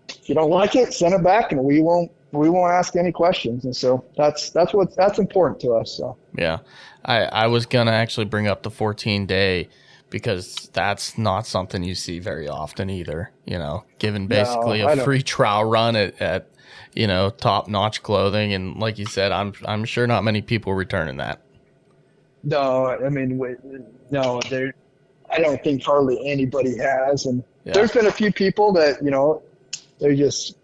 if 0.09 0.27
you 0.27 0.35
don't 0.35 0.49
like 0.49 0.75
it 0.75 0.93
send 0.93 1.13
it 1.13 1.23
back 1.23 1.51
and 1.51 1.63
we 1.63 1.81
won't 1.81 2.11
we 2.31 2.49
won't 2.49 2.71
ask 2.71 2.95
any 2.95 3.11
questions. 3.11 3.65
And 3.65 3.75
so 3.75 4.03
that's 4.15 4.49
that's 4.51 4.73
what 4.73 4.95
that's 4.95 5.19
important 5.19 5.59
to 5.61 5.73
us 5.73 5.91
so. 5.91 6.17
Yeah. 6.37 6.59
I 7.05 7.23
i 7.23 7.47
was 7.47 7.65
gonna 7.65 7.91
actually 7.91 8.25
bring 8.25 8.47
up 8.47 8.63
the 8.63 8.71
14 8.71 9.25
day 9.25 9.69
because 10.09 10.69
that's 10.73 11.17
not 11.17 11.45
something 11.45 11.83
you 11.83 11.95
see 11.95 12.19
very 12.19 12.49
often 12.49 12.89
either 12.89 13.31
you 13.45 13.57
know 13.57 13.85
given 13.99 14.27
basically 14.27 14.79
No, 14.79 14.87
a 14.87 14.97
free 14.97 15.21
trial 15.21 15.63
run 15.63 15.95
at, 15.95 16.19
at 16.19 16.47
you 16.95 17.07
know 17.07 17.29
top 17.29 17.67
notch 17.67 18.01
clothing. 18.03 18.53
And 18.53 18.77
like 18.79 18.97
you 18.97 19.05
said 19.05 19.31
i'm 19.31 19.53
i'm 19.65 19.85
sure 19.85 20.07
not 20.07 20.23
many 20.23 20.41
people 20.41 20.73
returning 20.73 21.17
that 21.17 21.41
No, 22.43 22.87
I 22.87 23.09
mean, 23.09 23.37
we, 23.37 23.55
no, 24.11 24.39
there. 24.49 24.73
I 25.31 25.39
don't 25.39 25.63
think 25.63 25.83
hardly 25.83 26.19
anybody 26.25 26.77
has, 26.77 27.25
and 27.25 27.43
Yeah. 27.63 27.73
there's 27.73 27.91
been 27.91 28.07
a 28.07 28.11
few 28.11 28.31
people 28.31 28.71
that 28.73 29.03
you 29.03 29.11
know, 29.11 29.43
they 29.99 30.15
just 30.15 30.55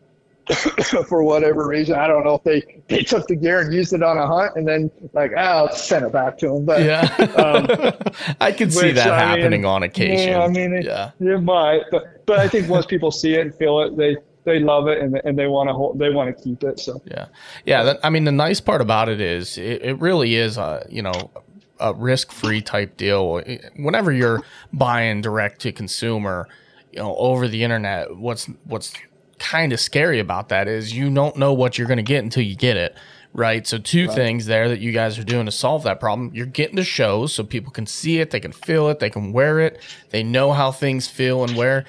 for 1.07 1.23
whatever 1.23 1.67
reason, 1.67 1.95
I 1.95 2.07
don't 2.07 2.23
know 2.23 2.35
if 2.35 2.43
they 2.43 2.81
they 2.87 3.03
took 3.03 3.27
the 3.27 3.35
gear 3.35 3.61
and 3.61 3.73
used 3.73 3.93
it 3.93 4.03
on 4.03 4.17
a 4.17 4.27
hunt, 4.27 4.53
and 4.55 4.67
then 4.67 4.91
like, 5.13 5.31
ah, 5.35 5.57
I'll 5.57 5.75
send 5.75 6.05
it 6.05 6.11
back 6.11 6.37
to 6.39 6.47
them. 6.47 6.65
But 6.65 6.81
yeah 6.81 7.95
i 8.41 8.51
can 8.51 8.69
see 8.69 8.87
which, 8.87 8.95
that 8.95 9.13
I 9.13 9.33
mean, 9.33 9.41
happening 9.41 9.65
on 9.65 9.83
occasion 9.83 10.33
Yeah, 10.33 10.41
I 10.41 10.47
mean, 10.47 10.73
it, 10.73 10.85
yeah 10.85 11.11
it 11.19 11.41
might, 11.41 11.81
but 11.91 12.25
but 12.25 12.39
I 12.39 12.47
think 12.47 12.69
once 12.69 12.85
people 12.85 13.11
see 13.11 13.33
it 13.35 13.41
and 13.41 13.55
feel 13.55 13.79
it, 13.81 13.97
they 13.97 14.17
they 14.43 14.59
love 14.59 14.87
it 14.87 14.99
and 14.99 15.19
and 15.25 15.37
they 15.37 15.47
want 15.47 15.69
to 15.69 15.73
hold, 15.73 15.97
they 15.97 16.11
want 16.11 16.35
to 16.35 16.43
keep 16.43 16.63
it. 16.63 16.79
So 16.79 17.01
Yeah, 17.05 17.27
yeah. 17.65 17.83
That, 17.83 17.99
I 18.03 18.09
mean, 18.09 18.25
the 18.25 18.31
nice 18.31 18.61
part 18.61 18.81
about 18.81 19.09
it 19.09 19.19
is 19.19 19.57
it, 19.57 19.81
it 19.81 19.99
really 19.99 20.35
is 20.35 20.57
a 20.57 20.85
you 20.89 21.01
know 21.01 21.31
a 21.79 21.93
risk 21.93 22.31
free 22.31 22.61
type 22.61 22.97
deal. 22.97 23.41
Whenever 23.75 24.11
you're 24.11 24.43
buying 24.73 25.21
direct 25.21 25.61
to 25.61 25.71
consumer, 25.71 26.47
you 26.91 26.99
know, 26.99 27.15
over 27.17 27.47
the 27.47 27.63
internet, 27.63 28.15
what's 28.15 28.45
what's 28.65 28.93
kind 29.39 29.73
of 29.73 29.79
scary 29.79 30.19
about 30.19 30.49
that 30.49 30.67
is 30.67 30.93
you 30.93 31.13
don't 31.13 31.37
know 31.37 31.53
what 31.53 31.77
you're 31.77 31.87
going 31.87 31.97
to 31.97 32.03
get 32.03 32.23
until 32.23 32.43
you 32.43 32.55
get 32.55 32.77
it. 32.77 32.95
Right. 33.33 33.67
So, 33.67 33.77
two 33.77 34.07
things 34.07 34.45
there 34.45 34.69
that 34.69 34.79
you 34.79 34.93
guys 34.93 35.19
are 35.19 35.23
doing 35.23 35.45
to 35.45 35.51
solve 35.51 35.83
that 35.83 35.99
problem. 35.99 36.31
You're 36.33 36.45
getting 36.45 36.77
the 36.77 36.85
shows 36.85 37.33
so 37.33 37.43
people 37.43 37.69
can 37.69 37.85
see 37.85 38.19
it, 38.21 38.31
they 38.31 38.39
can 38.39 38.53
feel 38.53 38.87
it, 38.87 38.99
they 38.99 39.09
can 39.09 39.33
wear 39.33 39.59
it, 39.59 39.81
they 40.11 40.23
know 40.23 40.53
how 40.53 40.71
things 40.71 41.09
feel 41.09 41.43
and 41.43 41.53
wear. 41.57 41.83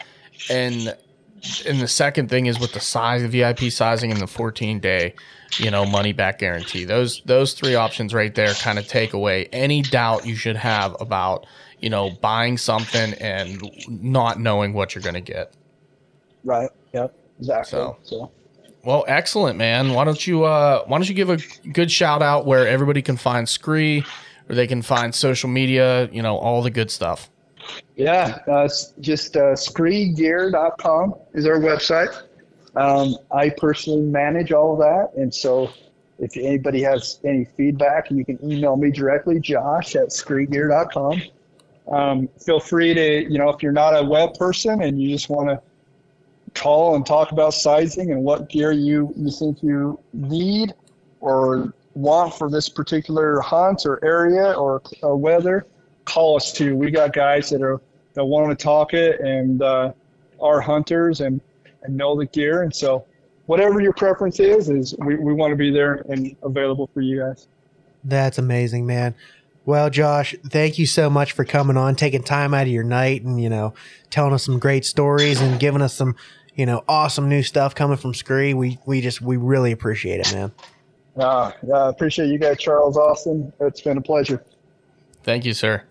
And 0.50 0.96
and 1.66 1.80
the 1.80 1.88
second 1.88 2.28
thing 2.28 2.46
is 2.46 2.58
with 2.58 2.72
the 2.72 2.80
size, 2.80 3.22
the 3.22 3.28
VIP 3.28 3.70
sizing, 3.72 4.10
and 4.10 4.20
the 4.20 4.26
14 4.26 4.80
day, 4.80 5.14
you 5.58 5.70
know, 5.70 5.84
money 5.86 6.12
back 6.12 6.38
guarantee. 6.38 6.84
Those 6.84 7.22
those 7.24 7.52
three 7.54 7.74
options 7.74 8.12
right 8.14 8.34
there 8.34 8.52
kind 8.54 8.78
of 8.78 8.86
take 8.88 9.12
away 9.12 9.46
any 9.52 9.82
doubt 9.82 10.26
you 10.26 10.34
should 10.36 10.56
have 10.56 10.96
about 11.00 11.46
you 11.80 11.90
know 11.90 12.10
buying 12.10 12.56
something 12.58 13.14
and 13.14 13.62
not 13.88 14.40
knowing 14.40 14.72
what 14.72 14.94
you're 14.94 15.02
going 15.02 15.14
to 15.14 15.20
get. 15.20 15.54
right, 16.44 16.70
yep, 16.92 17.14
exactly. 17.38 17.70
So- 17.70 17.96
so. 18.02 18.30
Well, 18.84 19.04
excellent, 19.08 19.58
man. 19.58 19.94
Why 19.94 20.04
don't 20.04 20.24
you 20.26 20.44
uh 20.44 20.84
why 20.86 20.98
don't 20.98 21.08
you 21.08 21.14
give 21.14 21.28
a 21.28 21.38
good 21.72 21.90
shout 21.90 22.22
out 22.22 22.46
where 22.46 22.68
everybody 22.68 23.02
can 23.02 23.16
find 23.16 23.48
SKRE, 23.48 24.06
or 24.48 24.54
they 24.54 24.68
can 24.68 24.80
find 24.80 25.12
social 25.12 25.48
media, 25.48 26.08
you 26.12 26.22
know, 26.22 26.36
all 26.38 26.62
the 26.62 26.70
good 26.70 26.88
stuff. 26.92 27.28
Yeah, 27.96 28.38
uh, 28.46 28.68
just 29.00 29.36
uh, 29.36 29.54
skregear.com 29.54 31.14
is 31.34 31.46
our 31.46 31.58
website. 31.58 32.22
Um, 32.74 33.16
I 33.30 33.48
personally 33.48 34.02
manage 34.02 34.52
all 34.52 34.74
of 34.74 34.78
that, 34.80 35.20
and 35.20 35.34
so 35.34 35.70
if 36.18 36.36
anybody 36.36 36.82
has 36.82 37.20
any 37.24 37.44
feedback, 37.44 38.10
you 38.10 38.24
can 38.24 38.38
email 38.42 38.76
me 38.76 38.90
directly, 38.90 39.40
Josh 39.40 39.96
at 39.96 40.08
skregear.com. 40.08 41.22
Um, 41.88 42.28
feel 42.44 42.58
free 42.58 42.94
to, 42.94 43.22
you 43.30 43.38
know, 43.38 43.50
if 43.50 43.62
you're 43.62 43.72
not 43.72 43.92
a 43.92 44.04
web 44.04 44.34
person 44.34 44.82
and 44.82 45.00
you 45.00 45.10
just 45.10 45.28
want 45.28 45.48
to 45.48 45.60
call 46.60 46.96
and 46.96 47.06
talk 47.06 47.32
about 47.32 47.54
sizing 47.54 48.10
and 48.10 48.22
what 48.22 48.48
gear 48.48 48.72
you, 48.72 49.12
you 49.16 49.30
think 49.30 49.62
you 49.62 50.00
need 50.12 50.74
or 51.20 51.72
want 51.94 52.34
for 52.34 52.50
this 52.50 52.68
particular 52.68 53.40
hunt 53.40 53.86
or 53.86 54.04
area 54.04 54.52
or, 54.52 54.82
or 55.02 55.16
weather, 55.16 55.66
call 56.06 56.36
us 56.36 56.52
too. 56.52 56.74
We 56.74 56.90
got 56.90 57.12
guys 57.12 57.50
that 57.50 57.60
are 57.60 57.80
that 58.14 58.24
want 58.24 58.58
to 58.58 58.62
talk 58.62 58.94
it 58.94 59.20
and 59.20 59.60
uh, 59.60 59.92
are 60.40 60.60
hunters 60.60 61.20
and, 61.20 61.40
and 61.82 61.94
know 61.94 62.16
the 62.16 62.24
gear. 62.26 62.62
And 62.62 62.74
so 62.74 63.04
whatever 63.44 63.80
your 63.80 63.92
preference 63.92 64.40
is, 64.40 64.70
is 64.70 64.96
we, 64.98 65.16
we 65.16 65.34
want 65.34 65.52
to 65.52 65.56
be 65.56 65.70
there 65.70 66.04
and 66.08 66.34
available 66.42 66.88
for 66.94 67.02
you 67.02 67.20
guys. 67.20 67.46
That's 68.04 68.38
amazing, 68.38 68.86
man. 68.86 69.14
Well, 69.66 69.90
Josh, 69.90 70.34
thank 70.48 70.78
you 70.78 70.86
so 70.86 71.10
much 71.10 71.32
for 71.32 71.44
coming 71.44 71.76
on, 71.76 71.96
taking 71.96 72.22
time 72.22 72.54
out 72.54 72.62
of 72.62 72.68
your 72.68 72.84
night 72.84 73.22
and, 73.22 73.42
you 73.42 73.50
know, 73.50 73.74
telling 74.10 74.32
us 74.32 74.44
some 74.44 74.60
great 74.60 74.84
stories 74.84 75.40
and 75.40 75.58
giving 75.58 75.82
us 75.82 75.92
some, 75.92 76.14
you 76.54 76.64
know, 76.66 76.84
awesome 76.88 77.28
new 77.28 77.42
stuff 77.42 77.74
coming 77.74 77.96
from 77.96 78.12
SKRE. 78.12 78.54
We 78.54 78.78
we 78.86 79.00
just 79.00 79.20
we 79.20 79.36
really 79.36 79.72
appreciate 79.72 80.20
it, 80.20 80.32
man. 80.32 80.52
Uh, 81.16 81.50
I 81.74 81.88
appreciate 81.88 82.28
you 82.28 82.38
guys, 82.38 82.58
Charles 82.58 82.96
Austin. 82.96 83.52
It's 83.60 83.80
been 83.80 83.98
a 83.98 84.02
pleasure. 84.02 84.44
Thank 85.24 85.44
you, 85.44 85.52
sir. 85.52 85.82